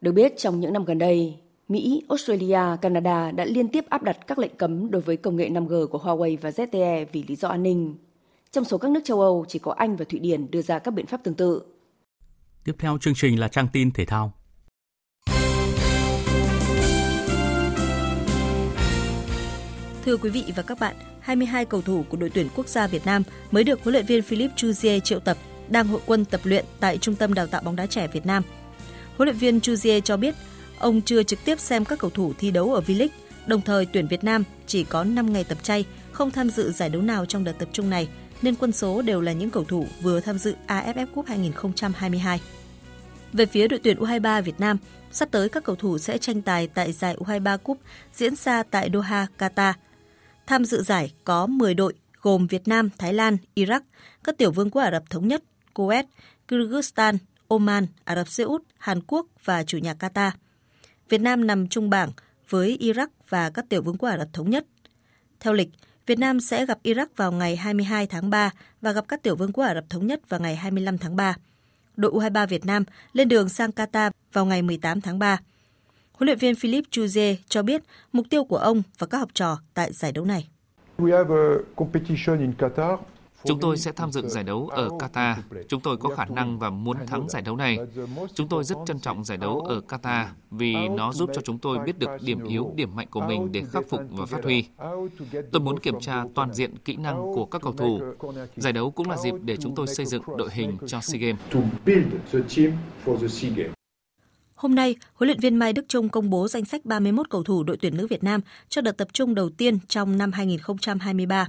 Được 0.02 0.12
biết, 0.12 0.38
trong 0.38 0.60
những 0.60 0.74
năm 0.74 0.86
gần 0.86 0.98
đây, 0.98 1.36
Mỹ, 1.68 2.04
Australia, 2.10 2.78
Canada 2.82 3.32
đã 3.32 3.46
liên 3.46 3.68
tiếp 3.68 3.86
áp 3.90 4.04
đặt 4.04 4.28
các 4.28 4.40
lệnh 4.40 4.56
cấm 4.58 4.92
đối 4.92 5.02
với 5.02 5.18
công 5.18 5.36
nghệ 5.36 5.50
5G 5.50 5.88
của 5.88 5.98
Huawei 5.98 6.38
và 6.42 6.50
ZTE 6.50 7.06
vì 7.12 7.24
lý 7.28 7.36
do 7.36 7.48
an 7.48 7.64
ninh. 7.64 7.96
Trong 8.52 8.64
số 8.64 8.78
các 8.78 8.92
nước 8.92 9.02
châu 9.04 9.22
Âu, 9.22 9.46
chỉ 9.48 9.60
có 9.60 9.72
Anh 9.72 9.96
và 9.96 10.06
Thụy 10.10 10.20
Điển 10.20 10.52
đưa 10.52 10.62
ra 10.62 10.80
các 10.80 10.92
biện 10.92 11.06
pháp 11.06 11.24
tương 11.24 11.34
tự. 11.34 11.62
Tiếp 12.64 12.76
theo 12.80 12.98
chương 12.98 13.14
trình 13.16 13.40
là 13.40 13.48
trang 13.48 13.68
tin 13.74 13.92
thể 13.92 14.06
thao. 14.06 14.34
Thưa 20.06 20.18
quý 20.18 20.30
vị 20.30 20.44
và 20.56 20.64
các 20.64 20.80
bạn, 20.80 20.96
22 21.20 21.66
cầu 21.66 21.82
thủ 21.82 22.06
của 22.10 22.18
đội 22.18 22.30
tuyển 22.30 22.48
quốc 22.56 22.68
gia 22.68 22.88
Việt 22.88 23.06
Nam 23.06 23.24
mới 23.52 23.64
được 23.64 23.84
huấn 23.84 23.94
luyện 23.94 24.06
viên 24.06 24.22
Philippe 24.22 24.56
Chuzier 24.56 25.00
triệu 25.00 25.20
tập 25.20 25.38
đang 25.70 25.88
hội 25.88 26.02
quân 26.06 26.26
tập 26.26 26.42
luyện 26.44 26.66
tại 26.80 26.98
Trung 26.98 27.16
tâm 27.16 27.34
Đào 27.34 27.48
tạo 27.48 27.62
bóng 27.62 27.76
đá 27.76 27.86
trẻ 27.86 28.08
Việt 28.08 28.26
Nam. 28.26 28.44
Huấn 29.18 29.28
luyện 29.28 29.38
viên 29.38 29.60
Chuzier 29.60 30.02
cho 30.02 30.18
biết 30.18 30.36
ông 30.80 31.02
chưa 31.02 31.24
trực 31.24 31.40
tiếp 31.46 31.60
xem 31.60 31.86
các 31.86 32.00
cầu 32.00 32.10
thủ 32.10 32.34
thi 32.38 32.52
đấu 32.52 32.74
ở 32.74 32.82
V-League, 32.88 33.08
đồng 33.46 33.62
thời 33.62 33.86
tuyển 33.86 34.08
Việt 34.08 34.24
Nam 34.24 34.44
chỉ 34.68 34.84
có 34.84 35.04
5 35.04 35.34
ngày 35.34 35.44
tập 35.44 35.58
chay, 35.64 35.86
không 36.12 36.32
tham 36.32 36.50
dự 36.50 36.72
giải 36.72 36.90
đấu 36.90 37.02
nào 37.02 37.26
trong 37.26 37.44
đợt 37.44 37.54
tập 37.60 37.70
trung 37.74 37.90
này, 37.90 38.08
nên 38.42 38.56
quân 38.56 38.72
số 38.72 39.02
đều 39.02 39.22
là 39.22 39.32
những 39.32 39.50
cầu 39.50 39.64
thủ 39.64 39.88
vừa 40.02 40.20
tham 40.20 40.38
dự 40.38 40.56
AFF 40.68 41.06
Cup 41.14 41.26
2022. 41.28 42.42
Về 43.34 43.46
phía 43.46 43.68
đội 43.68 43.80
tuyển 43.84 44.00
U23 44.00 44.42
Việt 44.42 44.60
Nam, 44.60 44.78
sắp 45.12 45.30
tới 45.32 45.50
các 45.50 45.64
cầu 45.64 45.76
thủ 45.76 45.98
sẽ 45.98 46.18
tranh 46.18 46.42
tài 46.42 46.68
tại 46.68 46.92
giải 46.92 47.16
U23 47.20 47.58
Cup 47.58 47.78
diễn 48.14 48.36
ra 48.36 48.64
tại 48.64 48.90
Doha, 48.94 49.28
Qatar. 49.38 49.74
Tham 50.50 50.66
dự 50.66 50.82
giải 50.82 51.14
có 51.24 51.48
10 51.48 51.74
đội 51.74 51.94
gồm 52.22 52.48
Việt 52.48 52.68
Nam, 52.68 52.90
Thái 52.98 53.14
Lan, 53.14 53.38
Iraq, 53.56 53.82
các 54.24 54.38
tiểu 54.38 54.52
vương 54.52 54.70
quốc 54.70 54.82
Ả 54.82 54.92
Rập 54.92 55.10
Thống 55.10 55.28
Nhất, 55.28 55.44
Kuwait, 55.74 56.04
Kyrgyzstan, 56.48 57.18
Oman, 57.48 57.88
Ả 58.04 58.16
Rập 58.16 58.28
Xê 58.28 58.44
Út, 58.44 58.64
Hàn 58.78 59.02
Quốc 59.08 59.26
và 59.44 59.64
chủ 59.64 59.78
nhà 59.78 59.94
Qatar. 59.94 60.32
Việt 61.10 61.22
Nam 61.22 61.48
nằm 61.48 61.68
trung 61.68 61.90
bảng 61.90 62.12
với 62.50 62.78
Iraq 62.82 63.08
và 63.30 63.50
các 63.50 63.66
tiểu 63.70 63.82
vương 63.82 63.98
quốc 63.98 64.10
Ả 64.10 64.18
Rập 64.18 64.34
Thống 64.34 64.50
Nhất. 64.50 64.66
Theo 65.40 65.54
lịch, 65.54 65.70
Việt 66.06 66.20
Nam 66.20 66.40
sẽ 66.40 66.66
gặp 66.66 66.80
Iraq 66.84 67.08
vào 67.16 67.32
ngày 67.32 67.56
22 67.56 68.08
tháng 68.08 68.30
3 68.30 68.52
và 68.82 68.92
gặp 68.92 69.08
các 69.08 69.24
tiểu 69.24 69.36
vương 69.36 69.52
quốc 69.52 69.64
Ả 69.64 69.74
Rập 69.74 69.90
Thống 69.90 70.08
Nhất 70.08 70.30
vào 70.30 70.40
ngày 70.40 70.56
25 70.56 70.98
tháng 70.98 71.16
3. 71.16 71.36
Đội 71.96 72.12
U23 72.12 72.48
Việt 72.48 72.66
Nam 72.66 72.84
lên 73.14 73.28
đường 73.28 73.50
sang 73.50 73.70
Qatar 73.70 74.12
vào 74.34 74.46
ngày 74.46 74.62
18 74.62 75.02
tháng 75.02 75.20
3. 75.20 75.40
Huấn 76.20 76.28
luyện 76.28 76.38
viên 76.38 76.56
Philip 76.56 76.84
Chuze 76.92 77.36
cho 77.50 77.64
biết 77.64 77.82
mục 78.14 78.26
tiêu 78.30 78.44
của 78.44 78.58
ông 78.58 78.82
và 78.98 79.08
các 79.08 79.18
học 79.18 79.30
trò 79.34 79.58
tại 79.74 79.94
giải 79.94 80.12
đấu 80.12 80.26
này. 80.26 80.48
We 80.98 81.18
have 81.18 81.36
a 81.36 81.48
competition 81.76 82.40
in 82.40 82.54
Qatar 82.58 82.98
Chúng 83.44 83.60
tôi 83.60 83.78
sẽ 83.78 83.92
tham 83.92 84.12
dự 84.12 84.28
giải 84.28 84.44
đấu 84.44 84.68
ở 84.68 84.88
Qatar. 84.88 85.36
Chúng 85.68 85.82
tôi 85.82 85.98
có 85.98 86.16
khả 86.16 86.26
năng 86.26 86.60
và 86.60 86.70
muốn 86.70 86.98
thắng 87.08 87.30
giải 87.30 87.42
đấu 87.42 87.56
này. 87.56 87.78
Chúng 88.34 88.48
tôi 88.48 88.64
rất 88.64 88.78
trân 88.86 89.00
trọng 89.00 89.24
giải 89.24 89.38
đấu 89.38 89.60
ở 89.60 89.82
Qatar 89.88 90.26
vì 90.52 90.76
nó 90.90 91.14
giúp 91.14 91.30
cho 91.34 91.42
chúng 91.42 91.60
tôi 91.60 91.80
biết 91.80 92.00
được 92.00 92.10
điểm 92.22 92.44
yếu, 92.44 92.72
điểm 92.76 92.96
mạnh 92.96 93.08
của 93.12 93.22
mình 93.22 93.52
để 93.52 93.64
khắc 93.72 93.84
phục 93.90 94.02
và 94.10 94.26
phát 94.26 94.44
huy. 94.44 94.66
Tôi 95.52 95.62
muốn 95.62 95.80
kiểm 95.80 96.00
tra 96.00 96.24
toàn 96.36 96.54
diện 96.54 96.78
kỹ 96.86 96.96
năng 96.96 97.16
của 97.16 97.46
các 97.46 97.62
cầu 97.62 97.74
thủ. 97.74 98.00
Giải 98.56 98.74
đấu 98.74 98.92
cũng 98.92 99.10
là 99.10 99.18
dịp 99.18 99.34
để 99.42 99.58
chúng 99.58 99.76
tôi 99.76 99.88
xây 99.88 100.06
dựng 100.06 100.24
đội 100.38 100.50
hình 100.52 100.78
cho 100.88 101.02
SEA 101.02 101.22
Games. 101.22 101.40
Hôm 104.60 104.76
nay, 104.76 104.96
huấn 105.14 105.28
luyện 105.28 105.40
viên 105.40 105.56
Mai 105.56 105.74
Đức 105.74 105.86
Trung 105.88 106.10
công 106.10 106.30
bố 106.30 106.48
danh 106.48 106.66
sách 106.66 106.86
31 106.86 107.30
cầu 107.30 107.44
thủ 107.44 107.64
đội 107.64 107.78
tuyển 107.78 107.98
nữ 107.98 108.08
Việt 108.08 108.24
Nam 108.24 108.42
cho 108.70 108.82
đợt 108.82 108.92
tập 108.92 109.08
trung 109.14 109.36
đầu 109.36 109.50
tiên 109.50 109.80
trong 109.88 110.18
năm 110.18 110.32
2023. 110.32 111.48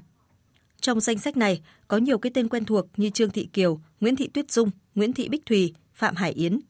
Trong 0.80 1.00
danh 1.00 1.18
sách 1.18 1.36
này 1.36 1.60
có 1.88 1.96
nhiều 1.96 2.18
cái 2.18 2.30
tên 2.34 2.48
quen 2.48 2.64
thuộc 2.64 2.86
như 2.96 3.10
Trương 3.10 3.30
Thị 3.30 3.48
Kiều, 3.52 3.80
Nguyễn 4.00 4.16
Thị 4.16 4.28
Tuyết 4.28 4.50
Dung, 4.50 4.70
Nguyễn 4.94 5.12
Thị 5.12 5.28
Bích 5.28 5.46
Thùy, 5.46 5.74
Phạm 5.94 6.16
Hải 6.16 6.32
Yến. 6.32 6.60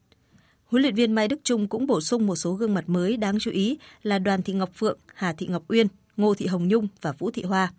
Huấn 0.64 0.82
luyện 0.82 0.94
viên 0.94 1.12
Mai 1.12 1.28
Đức 1.28 1.40
Trung 1.44 1.68
cũng 1.68 1.86
bổ 1.86 2.00
sung 2.00 2.26
một 2.26 2.36
số 2.36 2.52
gương 2.52 2.74
mặt 2.74 2.88
mới 2.88 3.16
đáng 3.16 3.38
chú 3.38 3.50
ý 3.50 3.78
là 4.02 4.18
Đoàn 4.18 4.42
Thị 4.42 4.52
Ngọc 4.52 4.70
Phượng, 4.74 4.98
Hà 5.14 5.32
Thị 5.32 5.46
Ngọc 5.46 5.62
Uyên, 5.68 5.86
Ngô 6.16 6.34
Thị 6.34 6.46
Hồng 6.46 6.68
Nhung 6.68 6.88
và 7.02 7.12
Vũ 7.12 7.30
Thị 7.30 7.42
Hoa. 7.42 7.72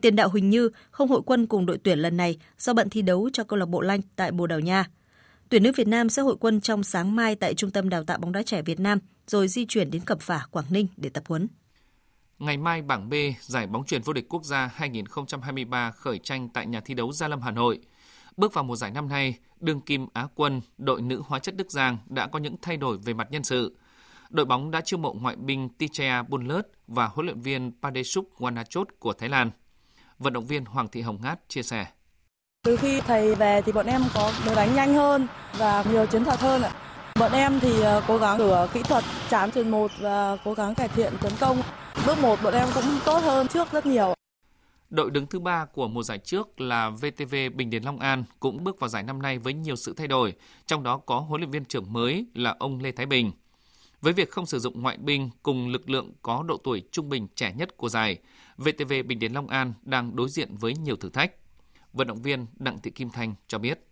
Tiền 0.00 0.16
đạo 0.16 0.28
Huỳnh 0.28 0.50
Như 0.50 0.70
không 0.90 1.08
hội 1.08 1.22
quân 1.26 1.46
cùng 1.46 1.66
đội 1.66 1.78
tuyển 1.78 1.98
lần 1.98 2.16
này 2.16 2.38
do 2.58 2.72
bận 2.72 2.90
thi 2.90 3.02
đấu 3.02 3.30
cho 3.32 3.44
câu 3.44 3.58
lạc 3.58 3.66
bộ 3.66 3.80
Lanh 3.80 4.00
tại 4.16 4.32
Bồ 4.32 4.46
Đào 4.46 4.60
Nha. 4.60 4.84
Tuyển 5.50 5.62
nữ 5.62 5.72
Việt 5.76 5.88
Nam 5.88 6.08
sẽ 6.08 6.22
hội 6.22 6.36
quân 6.40 6.60
trong 6.60 6.82
sáng 6.82 7.16
mai 7.16 7.36
tại 7.36 7.54
Trung 7.54 7.70
tâm 7.70 7.88
Đào 7.88 8.04
tạo 8.04 8.18
bóng 8.18 8.32
đá 8.32 8.42
trẻ 8.42 8.62
Việt 8.62 8.80
Nam 8.80 8.98
rồi 9.26 9.48
di 9.48 9.66
chuyển 9.66 9.90
đến 9.90 10.02
Cẩm 10.04 10.18
Phả, 10.18 10.46
Quảng 10.50 10.64
Ninh 10.70 10.86
để 10.96 11.08
tập 11.08 11.24
huấn. 11.28 11.48
Ngày 12.38 12.56
mai 12.56 12.82
bảng 12.82 13.08
B 13.08 13.14
giải 13.40 13.66
bóng 13.66 13.84
truyền 13.84 14.02
vô 14.02 14.12
địch 14.12 14.28
quốc 14.28 14.44
gia 14.44 14.66
2023 14.74 15.90
khởi 15.90 16.18
tranh 16.18 16.48
tại 16.48 16.66
nhà 16.66 16.80
thi 16.80 16.94
đấu 16.94 17.12
Gia 17.12 17.28
Lâm 17.28 17.40
Hà 17.40 17.50
Nội. 17.50 17.78
Bước 18.36 18.54
vào 18.54 18.64
mùa 18.64 18.76
giải 18.76 18.90
năm 18.90 19.08
nay, 19.08 19.38
đương 19.60 19.80
kim 19.80 20.06
Á 20.12 20.26
quân 20.34 20.60
đội 20.78 21.02
nữ 21.02 21.22
hóa 21.26 21.38
chất 21.38 21.56
Đức 21.56 21.70
Giang 21.70 21.98
đã 22.06 22.26
có 22.26 22.38
những 22.38 22.56
thay 22.62 22.76
đổi 22.76 22.98
về 22.98 23.14
mặt 23.14 23.28
nhân 23.30 23.44
sự. 23.44 23.76
Đội 24.30 24.46
bóng 24.46 24.70
đã 24.70 24.80
chiêu 24.80 24.98
mộ 24.98 25.12
ngoại 25.12 25.36
binh 25.36 25.68
Tichea 25.68 26.22
Bunlert 26.22 26.66
và 26.86 27.06
huấn 27.06 27.26
luyện 27.26 27.40
viên 27.40 27.72
Padesuk 27.82 28.34
Wanachot 28.38 28.84
của 28.98 29.12
Thái 29.12 29.28
Lan. 29.28 29.50
Vận 30.18 30.32
động 30.32 30.46
viên 30.46 30.64
Hoàng 30.64 30.88
Thị 30.88 31.00
Hồng 31.00 31.18
Ngát 31.22 31.48
chia 31.48 31.62
sẻ. 31.62 31.86
Từ 32.62 32.76
khi 32.76 33.00
thầy 33.00 33.34
về 33.34 33.62
thì 33.62 33.72
bọn 33.72 33.86
em 33.86 34.02
có 34.14 34.32
được 34.46 34.52
đánh 34.56 34.74
nhanh 34.74 34.94
hơn 34.94 35.26
và 35.58 35.84
nhiều 35.90 36.06
chiến 36.06 36.24
thuật 36.24 36.40
hơn 36.40 36.62
ạ. 36.62 36.72
Bọn 37.18 37.32
em 37.32 37.60
thì 37.60 37.80
ờ, 37.80 38.02
cố 38.08 38.18
gắng 38.18 38.38
sửa 38.38 38.68
kỹ 38.74 38.82
thuật 38.82 39.04
chán 39.30 39.50
truyền 39.50 39.70
một 39.70 39.90
và 40.00 40.36
cố 40.44 40.54
gắng 40.54 40.74
cải 40.74 40.88
thiện 40.88 41.12
tấn 41.20 41.32
công. 41.40 41.62
Bước 42.06 42.18
một 42.18 42.38
bọn 42.42 42.54
em 42.54 42.68
cũng 42.74 42.84
tốt 43.04 43.18
hơn 43.18 43.48
trước 43.48 43.72
rất 43.72 43.86
nhiều. 43.86 44.14
Đội 44.90 45.10
đứng 45.10 45.26
thứ 45.26 45.40
ba 45.40 45.64
của 45.64 45.88
mùa 45.88 46.02
giải 46.02 46.18
trước 46.18 46.60
là 46.60 46.90
VTV 46.90 47.34
Bình 47.54 47.70
Điền 47.70 47.82
Long 47.82 47.98
An 47.98 48.24
cũng 48.40 48.64
bước 48.64 48.80
vào 48.80 48.88
giải 48.88 49.02
năm 49.02 49.22
nay 49.22 49.38
với 49.38 49.54
nhiều 49.54 49.76
sự 49.76 49.94
thay 49.96 50.06
đổi, 50.06 50.34
trong 50.66 50.82
đó 50.82 51.00
có 51.06 51.20
huấn 51.20 51.40
luyện 51.40 51.50
viên 51.50 51.64
trưởng 51.64 51.92
mới 51.92 52.26
là 52.34 52.56
ông 52.58 52.80
Lê 52.80 52.92
Thái 52.92 53.06
Bình. 53.06 53.32
Với 54.00 54.12
việc 54.12 54.30
không 54.30 54.46
sử 54.46 54.58
dụng 54.58 54.82
ngoại 54.82 54.96
binh 54.96 55.30
cùng 55.42 55.68
lực 55.68 55.90
lượng 55.90 56.12
có 56.22 56.44
độ 56.48 56.56
tuổi 56.64 56.82
trung 56.92 57.08
bình 57.08 57.28
trẻ 57.34 57.52
nhất 57.56 57.76
của 57.76 57.88
giải, 57.88 58.18
VTV 58.56 58.92
Bình 59.06 59.18
Điền 59.18 59.32
Long 59.32 59.48
An 59.48 59.72
đang 59.82 60.16
đối 60.16 60.28
diện 60.28 60.56
với 60.56 60.74
nhiều 60.74 60.96
thử 60.96 61.10
thách. 61.10 61.32
Vận 61.98 62.06
động 62.06 62.22
viên 62.22 62.46
Đặng 62.56 62.78
Thị 62.78 62.90
Kim 62.90 63.10
Thanh 63.10 63.34
cho 63.48 63.58
biết. 63.58 63.88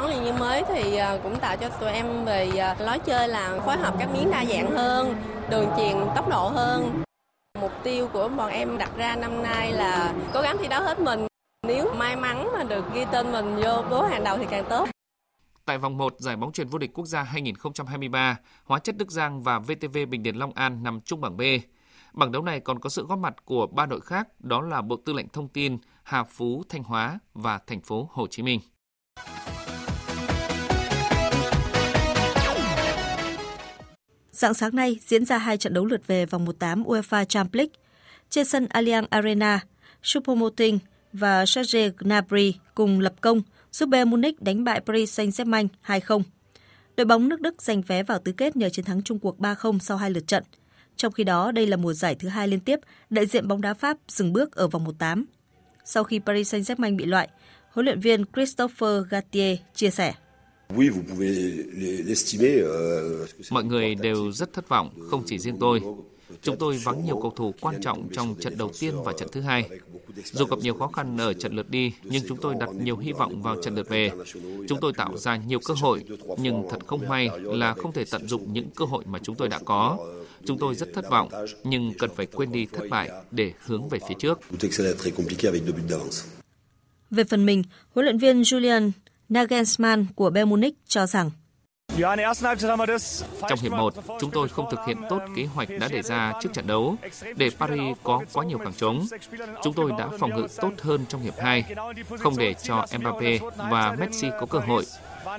Huấn 0.00 0.10
luyện 0.10 0.24
viên 0.24 0.38
mới 0.38 0.62
thì 0.68 0.96
à, 0.96 1.18
cũng 1.22 1.38
tạo 1.40 1.56
cho 1.56 1.68
tụi 1.68 1.92
em 1.92 2.24
về 2.24 2.50
à, 2.58 2.76
lối 2.78 2.98
chơi 2.98 3.28
là 3.28 3.60
phối 3.66 3.76
hợp 3.76 3.94
các 3.98 4.08
miếng 4.12 4.30
đa 4.30 4.44
dạng 4.44 4.70
hơn, 4.70 5.14
đường 5.50 5.66
truyền 5.76 5.96
tốc 6.16 6.28
độ 6.28 6.48
hơn. 6.48 7.02
Mục 7.60 7.72
tiêu 7.84 8.08
của 8.12 8.28
bọn 8.28 8.50
em 8.50 8.78
đặt 8.78 8.90
ra 8.96 9.16
năm 9.16 9.42
nay 9.42 9.72
là 9.72 10.14
cố 10.34 10.40
gắng 10.40 10.56
thi 10.60 10.68
đấu 10.68 10.82
hết 10.82 11.00
mình. 11.00 11.26
Nếu 11.66 11.94
may 11.94 12.16
mắn 12.16 12.48
mà 12.52 12.64
được 12.64 12.84
ghi 12.94 13.04
tên 13.12 13.32
mình 13.32 13.56
vô 13.64 13.82
bố 13.90 14.02
hàng 14.02 14.24
đầu 14.24 14.38
thì 14.38 14.46
càng 14.50 14.64
tốt. 14.68 14.88
Tại 15.64 15.78
vòng 15.78 15.98
1 15.98 16.14
giải 16.18 16.36
bóng 16.36 16.52
truyền 16.52 16.68
vô 16.68 16.78
địch 16.78 16.90
quốc 16.94 17.06
gia 17.06 17.22
2023, 17.22 18.36
Hóa 18.64 18.78
chất 18.78 18.96
Đức 18.96 19.10
Giang 19.10 19.42
và 19.42 19.58
VTV 19.58 19.98
Bình 20.08 20.22
Điền 20.22 20.36
Long 20.36 20.52
An 20.54 20.82
nằm 20.82 21.00
chung 21.00 21.20
bảng 21.20 21.36
B. 21.36 21.42
Bảng 22.12 22.32
đấu 22.32 22.42
này 22.42 22.60
còn 22.60 22.78
có 22.78 22.90
sự 22.90 23.06
góp 23.06 23.18
mặt 23.18 23.34
của 23.44 23.66
ba 23.66 23.86
đội 23.86 24.00
khác, 24.00 24.28
đó 24.40 24.60
là 24.60 24.82
Bộ 24.82 24.96
Tư 24.96 25.12
lệnh 25.12 25.28
Thông 25.28 25.48
tin, 25.48 25.78
Hà 26.08 26.24
Phú, 26.24 26.62
Thanh 26.68 26.82
Hóa 26.82 27.18
và 27.34 27.60
thành 27.66 27.80
phố 27.80 28.10
Hồ 28.12 28.26
Chí 28.26 28.42
Minh. 28.42 28.60
Dạng 34.30 34.54
sáng 34.54 34.76
nay 34.76 34.98
diễn 35.06 35.24
ra 35.24 35.38
hai 35.38 35.56
trận 35.56 35.74
đấu 35.74 35.84
lượt 35.84 36.06
về 36.06 36.26
vòng 36.26 36.44
1/8 36.44 36.84
UEFA 36.84 37.24
Champions 37.24 37.54
League. 37.54 37.72
Trên 38.30 38.44
sân 38.44 38.66
Allianz 38.66 39.06
Arena, 39.10 39.60
Choupo-Moting 40.02 40.78
và 41.12 41.46
Serge 41.46 41.90
Gnabry 41.98 42.54
cùng 42.74 43.00
lập 43.00 43.14
công 43.20 43.42
giúp 43.72 43.88
Bayern 43.88 44.10
Munich 44.10 44.42
đánh 44.42 44.64
bại 44.64 44.80
Paris 44.80 45.20
Saint-Germain 45.20 45.68
2-0. 45.82 46.22
Đội 46.96 47.04
bóng 47.04 47.28
nước 47.28 47.40
Đức 47.40 47.62
giành 47.62 47.82
vé 47.82 48.02
vào 48.02 48.18
tứ 48.18 48.32
kết 48.32 48.56
nhờ 48.56 48.68
chiến 48.68 48.84
thắng 48.84 49.02
chung 49.02 49.18
cuộc 49.18 49.38
3-0 49.38 49.78
sau 49.78 49.96
hai 49.96 50.10
lượt 50.10 50.26
trận. 50.26 50.44
Trong 50.96 51.12
khi 51.12 51.24
đó, 51.24 51.52
đây 51.52 51.66
là 51.66 51.76
mùa 51.76 51.92
giải 51.92 52.14
thứ 52.14 52.28
hai 52.28 52.48
liên 52.48 52.60
tiếp 52.60 52.80
đại 53.10 53.26
diện 53.26 53.48
bóng 53.48 53.60
đá 53.60 53.74
Pháp 53.74 53.96
dừng 54.08 54.32
bước 54.32 54.52
ở 54.52 54.68
vòng 54.68 54.84
1/8. 54.84 55.24
Sau 55.90 56.04
khi 56.04 56.18
Paris 56.18 56.54
Saint-Germain 56.54 56.96
bị 56.96 57.04
loại, 57.04 57.28
huấn 57.70 57.86
luyện 57.86 58.00
viên 58.00 58.24
Christopher 58.34 59.02
Gatier 59.10 59.58
chia 59.74 59.90
sẻ. 59.90 60.14
Euh, 60.68 60.86
Mọi 63.50 63.64
người 63.64 63.94
đều 63.94 64.32
rất 64.32 64.52
thất 64.52 64.68
vọng, 64.68 64.90
không 65.10 65.22
chỉ 65.26 65.38
riêng 65.38 65.56
tôi. 65.60 65.80
Chúng 66.42 66.56
tôi 66.58 66.76
vắng 66.76 67.04
nhiều 67.04 67.18
cầu 67.22 67.32
thủ 67.36 67.54
quan 67.60 67.82
trọng 67.82 68.08
trong 68.12 68.34
trận 68.40 68.58
đầu 68.58 68.70
tiên 68.80 68.94
và 69.04 69.12
trận 69.12 69.28
thứ 69.32 69.40
hai. 69.40 69.68
Dù 70.24 70.44
gặp 70.44 70.58
nhiều 70.58 70.74
khó 70.74 70.88
khăn 70.88 71.18
ở 71.18 71.32
trận 71.32 71.52
lượt 71.56 71.70
đi, 71.70 71.92
nhưng 72.02 72.22
chúng 72.28 72.38
tôi 72.38 72.54
đặt 72.60 72.68
nhiều 72.72 72.96
hy 72.96 73.12
vọng 73.12 73.42
vào 73.42 73.62
trận 73.62 73.74
lượt 73.74 73.88
về. 73.88 74.10
Chúng 74.68 74.80
tôi 74.80 74.92
tạo 74.96 75.16
ra 75.16 75.36
nhiều 75.36 75.58
cơ 75.64 75.74
hội, 75.74 76.04
nhưng 76.38 76.62
thật 76.70 76.86
không 76.86 77.08
may 77.08 77.28
là 77.42 77.74
không 77.74 77.92
thể 77.92 78.04
tận 78.10 78.28
dụng 78.28 78.52
những 78.52 78.70
cơ 78.76 78.84
hội 78.84 79.04
mà 79.06 79.18
chúng 79.22 79.36
tôi 79.36 79.48
đã 79.48 79.58
có. 79.64 79.98
Chúng 80.46 80.58
tôi 80.58 80.74
rất 80.74 80.88
thất 80.94 81.10
vọng, 81.10 81.28
nhưng 81.64 81.92
cần 81.98 82.10
phải 82.14 82.26
quên 82.26 82.52
đi 82.52 82.66
thất 82.72 82.84
bại 82.90 83.10
để 83.30 83.52
hướng 83.66 83.88
về 83.88 83.98
phía 84.08 84.14
trước. 84.18 84.40
Về 87.10 87.24
phần 87.24 87.46
mình, 87.46 87.62
huấn 87.94 88.04
luyện 88.04 88.18
viên 88.18 88.42
Julian 88.42 88.90
Nagelsmann 89.28 90.06
của 90.14 90.30
Bayern 90.30 90.50
Munich 90.50 90.74
cho 90.86 91.06
rằng 91.06 91.30
trong 93.48 93.58
hiệp 93.62 93.72
1, 93.72 93.94
chúng 94.20 94.30
tôi 94.30 94.48
không 94.48 94.66
thực 94.70 94.80
hiện 94.86 94.96
tốt 95.08 95.20
kế 95.36 95.44
hoạch 95.44 95.68
đã 95.80 95.88
đề 95.88 96.02
ra 96.02 96.32
trước 96.42 96.52
trận 96.52 96.66
đấu 96.66 96.96
để 97.36 97.50
Paris 97.58 97.96
có 98.02 98.22
quá 98.32 98.44
nhiều 98.44 98.58
khoảng 98.58 98.74
trống. 98.74 99.06
Chúng 99.62 99.74
tôi 99.74 99.92
đã 99.98 100.08
phòng 100.18 100.30
ngự 100.36 100.46
tốt 100.56 100.72
hơn 100.78 101.04
trong 101.08 101.20
hiệp 101.20 101.34
2, 101.38 101.64
không 102.18 102.38
để 102.38 102.54
cho 102.54 102.86
Mbappe 102.98 103.38
và 103.70 103.96
Messi 103.98 104.28
có 104.40 104.46
cơ 104.46 104.58
hội. 104.58 104.84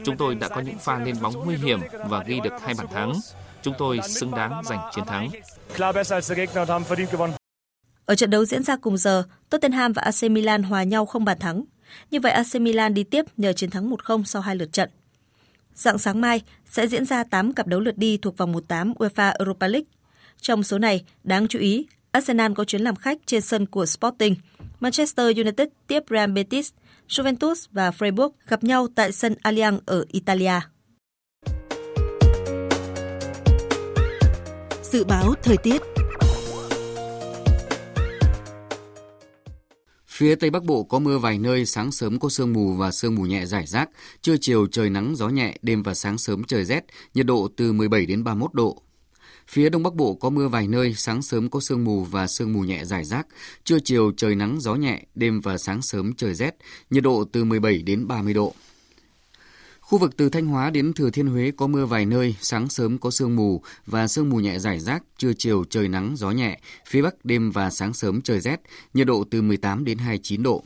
Chúng 0.03 0.17
tôi 0.17 0.35
đã 0.35 0.47
có 0.47 0.61
những 0.61 0.77
pha 0.77 0.99
lên 0.99 1.15
bóng 1.21 1.45
nguy 1.45 1.55
hiểm 1.55 1.79
và 2.09 2.23
ghi 2.27 2.39
được 2.43 2.53
hai 2.61 2.73
bàn 2.77 2.87
thắng. 2.87 3.13
Chúng 3.63 3.73
tôi 3.77 3.99
xứng 4.07 4.31
đáng 4.31 4.61
giành 4.65 4.79
chiến 4.95 5.05
thắng. 5.05 5.29
Ở 8.05 8.15
trận 8.15 8.29
đấu 8.29 8.45
diễn 8.45 8.63
ra 8.63 8.75
cùng 8.75 8.97
giờ, 8.97 9.23
Tottenham 9.49 9.93
và 9.93 10.01
AC 10.01 10.31
Milan 10.31 10.63
hòa 10.63 10.83
nhau 10.83 11.05
không 11.05 11.25
bàn 11.25 11.39
thắng. 11.39 11.63
Như 12.11 12.19
vậy 12.19 12.31
AC 12.31 12.55
Milan 12.55 12.93
đi 12.93 13.03
tiếp 13.03 13.25
nhờ 13.37 13.53
chiến 13.53 13.69
thắng 13.69 13.89
1-0 13.89 14.23
sau 14.23 14.41
hai 14.41 14.55
lượt 14.55 14.73
trận. 14.73 14.89
Dạng 15.73 15.97
sáng 15.97 16.21
mai 16.21 16.41
sẽ 16.65 16.87
diễn 16.87 17.05
ra 17.05 17.23
8 17.23 17.53
cặp 17.53 17.67
đấu 17.67 17.79
lượt 17.79 17.97
đi 17.97 18.17
thuộc 18.17 18.37
vòng 18.37 18.51
1/8 18.51 18.93
UEFA 18.93 19.33
Europa 19.39 19.67
League. 19.67 19.87
Trong 20.41 20.63
số 20.63 20.77
này, 20.77 21.03
đáng 21.23 21.47
chú 21.47 21.59
ý, 21.59 21.87
Arsenal 22.11 22.53
có 22.53 22.63
chuyến 22.63 22.81
làm 22.81 22.95
khách 22.95 23.17
trên 23.25 23.41
sân 23.41 23.65
của 23.65 23.85
Sporting. 23.85 24.35
Manchester 24.79 25.37
United 25.37 25.67
tiếp 25.87 26.03
Real 26.09 26.31
Betis, 26.31 26.71
Juventus 27.07 27.67
và 27.71 27.89
Freiburg 27.89 28.29
gặp 28.47 28.63
nhau 28.63 28.87
tại 28.95 29.11
sân 29.11 29.35
Allianz 29.43 29.79
ở 29.85 30.05
Italia. 30.07 30.59
Dự 34.91 35.03
báo 35.03 35.33
thời 35.43 35.57
tiết 35.57 35.81
Phía 40.07 40.35
Tây 40.35 40.49
Bắc 40.49 40.63
Bộ 40.63 40.83
có 40.83 40.99
mưa 40.99 41.17
vài 41.17 41.39
nơi, 41.39 41.65
sáng 41.65 41.91
sớm 41.91 42.19
có 42.19 42.29
sương 42.29 42.53
mù 42.53 42.73
và 42.73 42.91
sương 42.91 43.15
mù 43.15 43.23
nhẹ 43.23 43.45
rải 43.45 43.65
rác, 43.65 43.89
trưa 44.21 44.37
chiều 44.41 44.67
trời 44.67 44.89
nắng 44.89 45.15
gió 45.15 45.29
nhẹ, 45.29 45.55
đêm 45.61 45.83
và 45.83 45.93
sáng 45.93 46.17
sớm 46.17 46.43
trời 46.43 46.65
rét, 46.65 46.85
nhiệt 47.13 47.25
độ 47.25 47.47
từ 47.57 47.73
17 47.73 48.05
đến 48.05 48.23
31 48.23 48.53
độ. 48.53 48.81
Phía 49.47 49.69
Đông 49.69 49.83
Bắc 49.83 49.95
Bộ 49.95 50.13
có 50.13 50.29
mưa 50.29 50.47
vài 50.47 50.67
nơi, 50.67 50.93
sáng 50.93 51.21
sớm 51.21 51.49
có 51.49 51.59
sương 51.59 51.83
mù 51.83 52.03
và 52.03 52.27
sương 52.27 52.53
mù 52.53 52.61
nhẹ 52.61 52.85
rải 52.85 53.05
rác, 53.05 53.27
trưa 53.63 53.79
chiều 53.79 54.11
trời 54.17 54.35
nắng 54.35 54.57
gió 54.59 54.75
nhẹ, 54.75 55.03
đêm 55.15 55.41
và 55.41 55.57
sáng 55.57 55.81
sớm 55.81 56.13
trời 56.13 56.33
rét, 56.33 56.55
nhiệt 56.89 57.03
độ 57.03 57.23
từ 57.31 57.43
17 57.43 57.81
đến 57.81 58.07
30 58.07 58.33
độ. 58.33 58.53
Khu 59.89 59.97
vực 59.97 60.17
từ 60.17 60.29
Thanh 60.29 60.47
Hóa 60.47 60.69
đến 60.69 60.93
Thừa 60.93 61.09
Thiên 61.09 61.27
Huế 61.27 61.51
có 61.57 61.67
mưa 61.67 61.85
vài 61.85 62.05
nơi, 62.05 62.35
sáng 62.41 62.69
sớm 62.69 62.97
có 62.97 63.11
sương 63.11 63.35
mù 63.35 63.61
và 63.85 64.07
sương 64.07 64.29
mù 64.29 64.37
nhẹ 64.37 64.59
rải 64.59 64.79
rác, 64.79 65.03
trưa 65.17 65.33
chiều 65.37 65.63
trời 65.69 65.87
nắng 65.87 66.13
gió 66.15 66.31
nhẹ, 66.31 66.59
phía 66.87 67.01
Bắc 67.01 67.25
đêm 67.25 67.51
và 67.51 67.69
sáng 67.69 67.93
sớm 67.93 68.21
trời 68.21 68.39
rét, 68.39 68.61
nhiệt 68.93 69.07
độ 69.07 69.23
từ 69.31 69.41
18 69.41 69.85
đến 69.85 69.97
29 69.97 70.43
độ. 70.43 70.63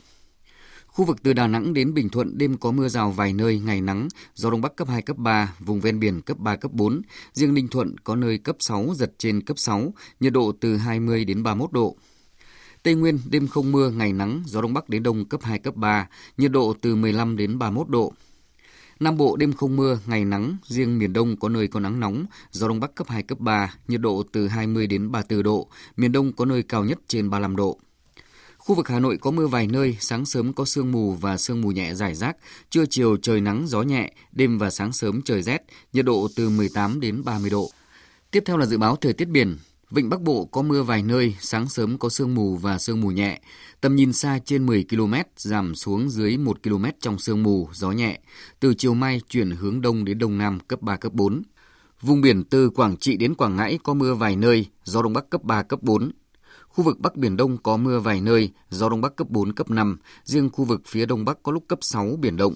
Khu 0.86 1.04
vực 1.04 1.22
từ 1.22 1.32
Đà 1.32 1.46
Nẵng 1.46 1.74
đến 1.74 1.94
Bình 1.94 2.08
Thuận 2.08 2.38
đêm 2.38 2.56
có 2.56 2.70
mưa 2.70 2.88
rào 2.88 3.10
vài 3.10 3.32
nơi, 3.32 3.60
ngày 3.60 3.80
nắng, 3.80 4.08
gió 4.34 4.50
đông 4.50 4.60
bắc 4.60 4.76
cấp 4.76 4.88
2, 4.88 5.02
cấp 5.02 5.16
3, 5.16 5.54
vùng 5.58 5.80
ven 5.80 6.00
biển 6.00 6.20
cấp 6.20 6.38
3, 6.38 6.56
cấp 6.56 6.72
4. 6.72 7.02
Riêng 7.32 7.54
Ninh 7.54 7.68
Thuận 7.68 7.98
có 7.98 8.16
nơi 8.16 8.38
cấp 8.38 8.56
6, 8.60 8.94
giật 8.96 9.12
trên 9.18 9.40
cấp 9.44 9.58
6, 9.58 9.94
nhiệt 10.20 10.32
độ 10.32 10.52
từ 10.60 10.76
20 10.76 11.24
đến 11.24 11.42
31 11.42 11.72
độ. 11.72 11.96
Tây 12.82 12.94
Nguyên 12.94 13.18
đêm 13.30 13.48
không 13.48 13.72
mưa, 13.72 13.90
ngày 13.90 14.12
nắng, 14.12 14.42
gió 14.46 14.62
đông 14.62 14.74
bắc 14.74 14.88
đến 14.88 15.02
đông 15.02 15.24
cấp 15.24 15.40
2, 15.42 15.58
cấp 15.58 15.76
3, 15.76 16.08
nhiệt 16.38 16.50
độ 16.50 16.74
từ 16.80 16.96
15 16.96 17.36
đến 17.36 17.58
31 17.58 17.88
độ. 17.88 18.14
Nam 19.00 19.16
Bộ 19.16 19.36
đêm 19.36 19.52
không 19.52 19.76
mưa, 19.76 19.98
ngày 20.06 20.24
nắng, 20.24 20.56
riêng 20.66 20.98
miền 20.98 21.12
Đông 21.12 21.36
có 21.36 21.48
nơi 21.48 21.68
có 21.68 21.80
nắng 21.80 22.00
nóng, 22.00 22.26
gió 22.50 22.68
Đông 22.68 22.80
Bắc 22.80 22.94
cấp 22.94 23.08
2, 23.08 23.22
cấp 23.22 23.40
3, 23.40 23.74
nhiệt 23.88 24.00
độ 24.00 24.22
từ 24.32 24.48
20 24.48 24.86
đến 24.86 25.12
34 25.12 25.42
độ, 25.42 25.68
miền 25.96 26.12
Đông 26.12 26.32
có 26.32 26.44
nơi 26.44 26.62
cao 26.62 26.84
nhất 26.84 26.98
trên 27.08 27.30
35 27.30 27.56
độ. 27.56 27.78
Khu 28.58 28.74
vực 28.74 28.88
Hà 28.88 29.00
Nội 29.00 29.18
có 29.20 29.30
mưa 29.30 29.46
vài 29.46 29.66
nơi, 29.66 29.96
sáng 30.00 30.24
sớm 30.24 30.52
có 30.52 30.64
sương 30.64 30.92
mù 30.92 31.12
và 31.12 31.36
sương 31.36 31.60
mù 31.60 31.68
nhẹ 31.68 31.94
rải 31.94 32.14
rác, 32.14 32.36
trưa 32.70 32.84
chiều 32.90 33.16
trời 33.16 33.40
nắng 33.40 33.64
gió 33.68 33.82
nhẹ, 33.82 34.12
đêm 34.32 34.58
và 34.58 34.70
sáng 34.70 34.92
sớm 34.92 35.22
trời 35.22 35.42
rét, 35.42 35.62
nhiệt 35.92 36.04
độ 36.04 36.28
từ 36.36 36.48
18 36.50 37.00
đến 37.00 37.24
30 37.24 37.50
độ. 37.50 37.70
Tiếp 38.30 38.42
theo 38.46 38.56
là 38.56 38.66
dự 38.66 38.78
báo 38.78 38.96
thời 38.96 39.12
tiết 39.12 39.28
biển. 39.28 39.56
Vịnh 39.94 40.08
Bắc 40.08 40.20
Bộ 40.20 40.44
có 40.44 40.62
mưa 40.62 40.82
vài 40.82 41.02
nơi, 41.02 41.36
sáng 41.40 41.68
sớm 41.68 41.98
có 41.98 42.08
sương 42.08 42.34
mù 42.34 42.56
và 42.56 42.78
sương 42.78 43.00
mù 43.00 43.08
nhẹ. 43.10 43.40
Tầm 43.80 43.96
nhìn 43.96 44.12
xa 44.12 44.38
trên 44.44 44.66
10 44.66 44.84
km, 44.90 45.14
giảm 45.36 45.74
xuống 45.74 46.10
dưới 46.10 46.36
1 46.36 46.62
km 46.62 46.84
trong 47.00 47.18
sương 47.18 47.42
mù, 47.42 47.68
gió 47.72 47.90
nhẹ. 47.90 48.20
Từ 48.60 48.74
chiều 48.74 48.94
mai 48.94 49.20
chuyển 49.28 49.50
hướng 49.50 49.80
đông 49.80 50.04
đến 50.04 50.18
đông 50.18 50.38
nam 50.38 50.60
cấp 50.60 50.82
3, 50.82 50.96
cấp 50.96 51.12
4. 51.12 51.42
Vùng 52.00 52.20
biển 52.20 52.44
từ 52.44 52.70
Quảng 52.70 52.96
Trị 52.96 53.16
đến 53.16 53.34
Quảng 53.34 53.56
Ngãi 53.56 53.78
có 53.82 53.94
mưa 53.94 54.14
vài 54.14 54.36
nơi, 54.36 54.66
gió 54.84 55.02
đông 55.02 55.12
bắc 55.12 55.30
cấp 55.30 55.42
3, 55.42 55.62
cấp 55.62 55.82
4. 55.82 56.10
Khu 56.68 56.84
vực 56.84 57.00
Bắc 57.00 57.16
Biển 57.16 57.36
Đông 57.36 57.58
có 57.58 57.76
mưa 57.76 58.00
vài 58.00 58.20
nơi, 58.20 58.50
gió 58.70 58.88
Đông 58.88 59.00
Bắc 59.00 59.16
cấp 59.16 59.30
4, 59.30 59.52
cấp 59.52 59.70
5, 59.70 59.98
riêng 60.24 60.50
khu 60.50 60.64
vực 60.64 60.82
phía 60.86 61.06
Đông 61.06 61.24
Bắc 61.24 61.42
có 61.42 61.52
lúc 61.52 61.64
cấp 61.68 61.78
6, 61.82 62.16
biển 62.20 62.36
động. 62.36 62.54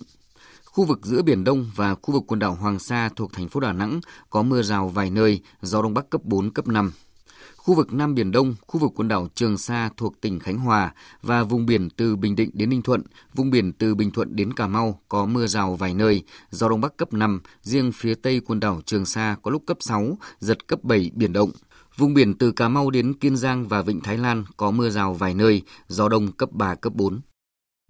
Khu 0.64 0.84
vực 0.84 1.01
giữa 1.03 1.22
Biển 1.22 1.45
Đông 1.45 1.70
và 1.74 1.95
khu 1.95 2.14
vực 2.14 2.22
quần 2.26 2.39
đảo 2.39 2.55
Hoàng 2.55 2.78
Sa 2.78 3.11
thuộc 3.16 3.32
thành 3.32 3.49
phố 3.49 3.61
Đà 3.61 3.72
Nẵng 3.72 4.01
có 4.30 4.43
mưa 4.43 4.62
rào 4.62 4.89
vài 4.89 5.11
nơi, 5.11 5.41
gió 5.62 5.82
Đông 5.82 5.95
Bắc 5.95 6.11
cấp 6.11 6.20
4, 6.24 6.51
cấp 6.51 6.68
5. 6.68 6.93
Khu 7.68 7.74
vực 7.74 7.92
Nam 7.92 8.14
Biển 8.14 8.30
Đông, 8.30 8.54
khu 8.66 8.80
vực 8.80 8.92
quần 8.94 9.08
đảo 9.08 9.28
Trường 9.34 9.58
Sa 9.58 9.90
thuộc 9.96 10.20
tỉnh 10.20 10.38
Khánh 10.38 10.58
Hòa 10.58 10.94
và 11.22 11.42
vùng 11.42 11.66
biển 11.66 11.90
từ 11.90 12.16
Bình 12.16 12.36
Định 12.36 12.50
đến 12.52 12.70
Ninh 12.70 12.82
Thuận, 12.82 13.02
vùng 13.34 13.50
biển 13.50 13.72
từ 13.72 13.94
Bình 13.94 14.10
Thuận 14.10 14.36
đến 14.36 14.52
Cà 14.52 14.66
Mau 14.66 15.00
có 15.08 15.26
mưa 15.26 15.46
rào 15.46 15.74
vài 15.74 15.94
nơi, 15.94 16.22
gió 16.50 16.68
Đông 16.68 16.80
Bắc 16.80 16.96
cấp 16.96 17.12
5, 17.12 17.40
riêng 17.62 17.92
phía 17.92 18.14
Tây 18.14 18.40
quần 18.40 18.60
đảo 18.60 18.80
Trường 18.86 19.06
Sa 19.06 19.36
có 19.42 19.50
lúc 19.50 19.62
cấp 19.66 19.76
6, 19.80 20.18
giật 20.38 20.66
cấp 20.66 20.84
7 20.84 21.10
biển 21.14 21.32
động. 21.32 21.50
Vùng 21.96 22.14
biển 22.14 22.34
từ 22.34 22.52
Cà 22.52 22.68
Mau 22.68 22.90
đến 22.90 23.14
Kiên 23.14 23.36
Giang 23.36 23.68
và 23.68 23.82
Vịnh 23.82 24.00
Thái 24.00 24.18
Lan 24.18 24.44
có 24.56 24.70
mưa 24.70 24.90
rào 24.90 25.14
vài 25.14 25.34
nơi, 25.34 25.62
gió 25.88 26.08
đông 26.08 26.32
cấp 26.32 26.52
3, 26.52 26.74
cấp 26.74 26.92
4. 26.94 27.20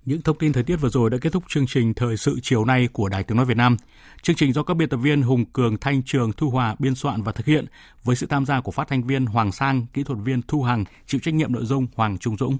Những 0.05 0.23
thông 0.23 0.39
tin 0.39 0.53
thời 0.53 0.63
tiết 0.63 0.77
vừa 0.77 0.89
rồi 0.89 1.11
đã 1.11 1.19
kết 1.21 1.33
thúc 1.33 1.45
chương 1.49 1.67
trình 1.67 1.95
Thời 1.95 2.17
sự 2.17 2.39
chiều 2.43 2.65
nay 2.65 2.89
của 2.93 3.09
Đài 3.09 3.25
Tiếng 3.25 3.37
Nói 3.37 3.47
Việt 3.47 3.57
Nam. 3.57 3.77
Chương 4.23 4.37
trình 4.37 4.53
do 4.53 4.63
các 4.63 4.75
biên 4.75 4.89
tập 4.89 4.97
viên 4.97 5.23
Hùng 5.23 5.45
Cường, 5.45 5.77
Thanh 5.77 6.03
Trường, 6.03 6.33
Thu 6.33 6.51
Hòa 6.51 6.77
biên 6.79 6.95
soạn 6.95 7.23
và 7.23 7.33
thực 7.33 7.47
hiện 7.47 7.67
với 8.05 8.17
sự 8.17 8.27
tham 8.27 8.47
gia 8.47 8.61
của 8.61 8.73
phát 8.73 8.89
thanh 8.89 9.07
viên 9.07 9.27
Hoàng 9.27 9.53
Sang, 9.53 9.87
kỹ 9.93 10.05
thuật 10.05 10.19
viên 10.25 10.43
Thu 10.43 10.63
Hằng, 10.63 10.85
chịu 11.07 11.21
trách 11.25 11.35
nhiệm 11.35 11.53
nội 11.53 11.65
dung 11.65 11.87
Hoàng 11.95 12.19
Trung 12.19 12.37
Dũng. 12.37 12.59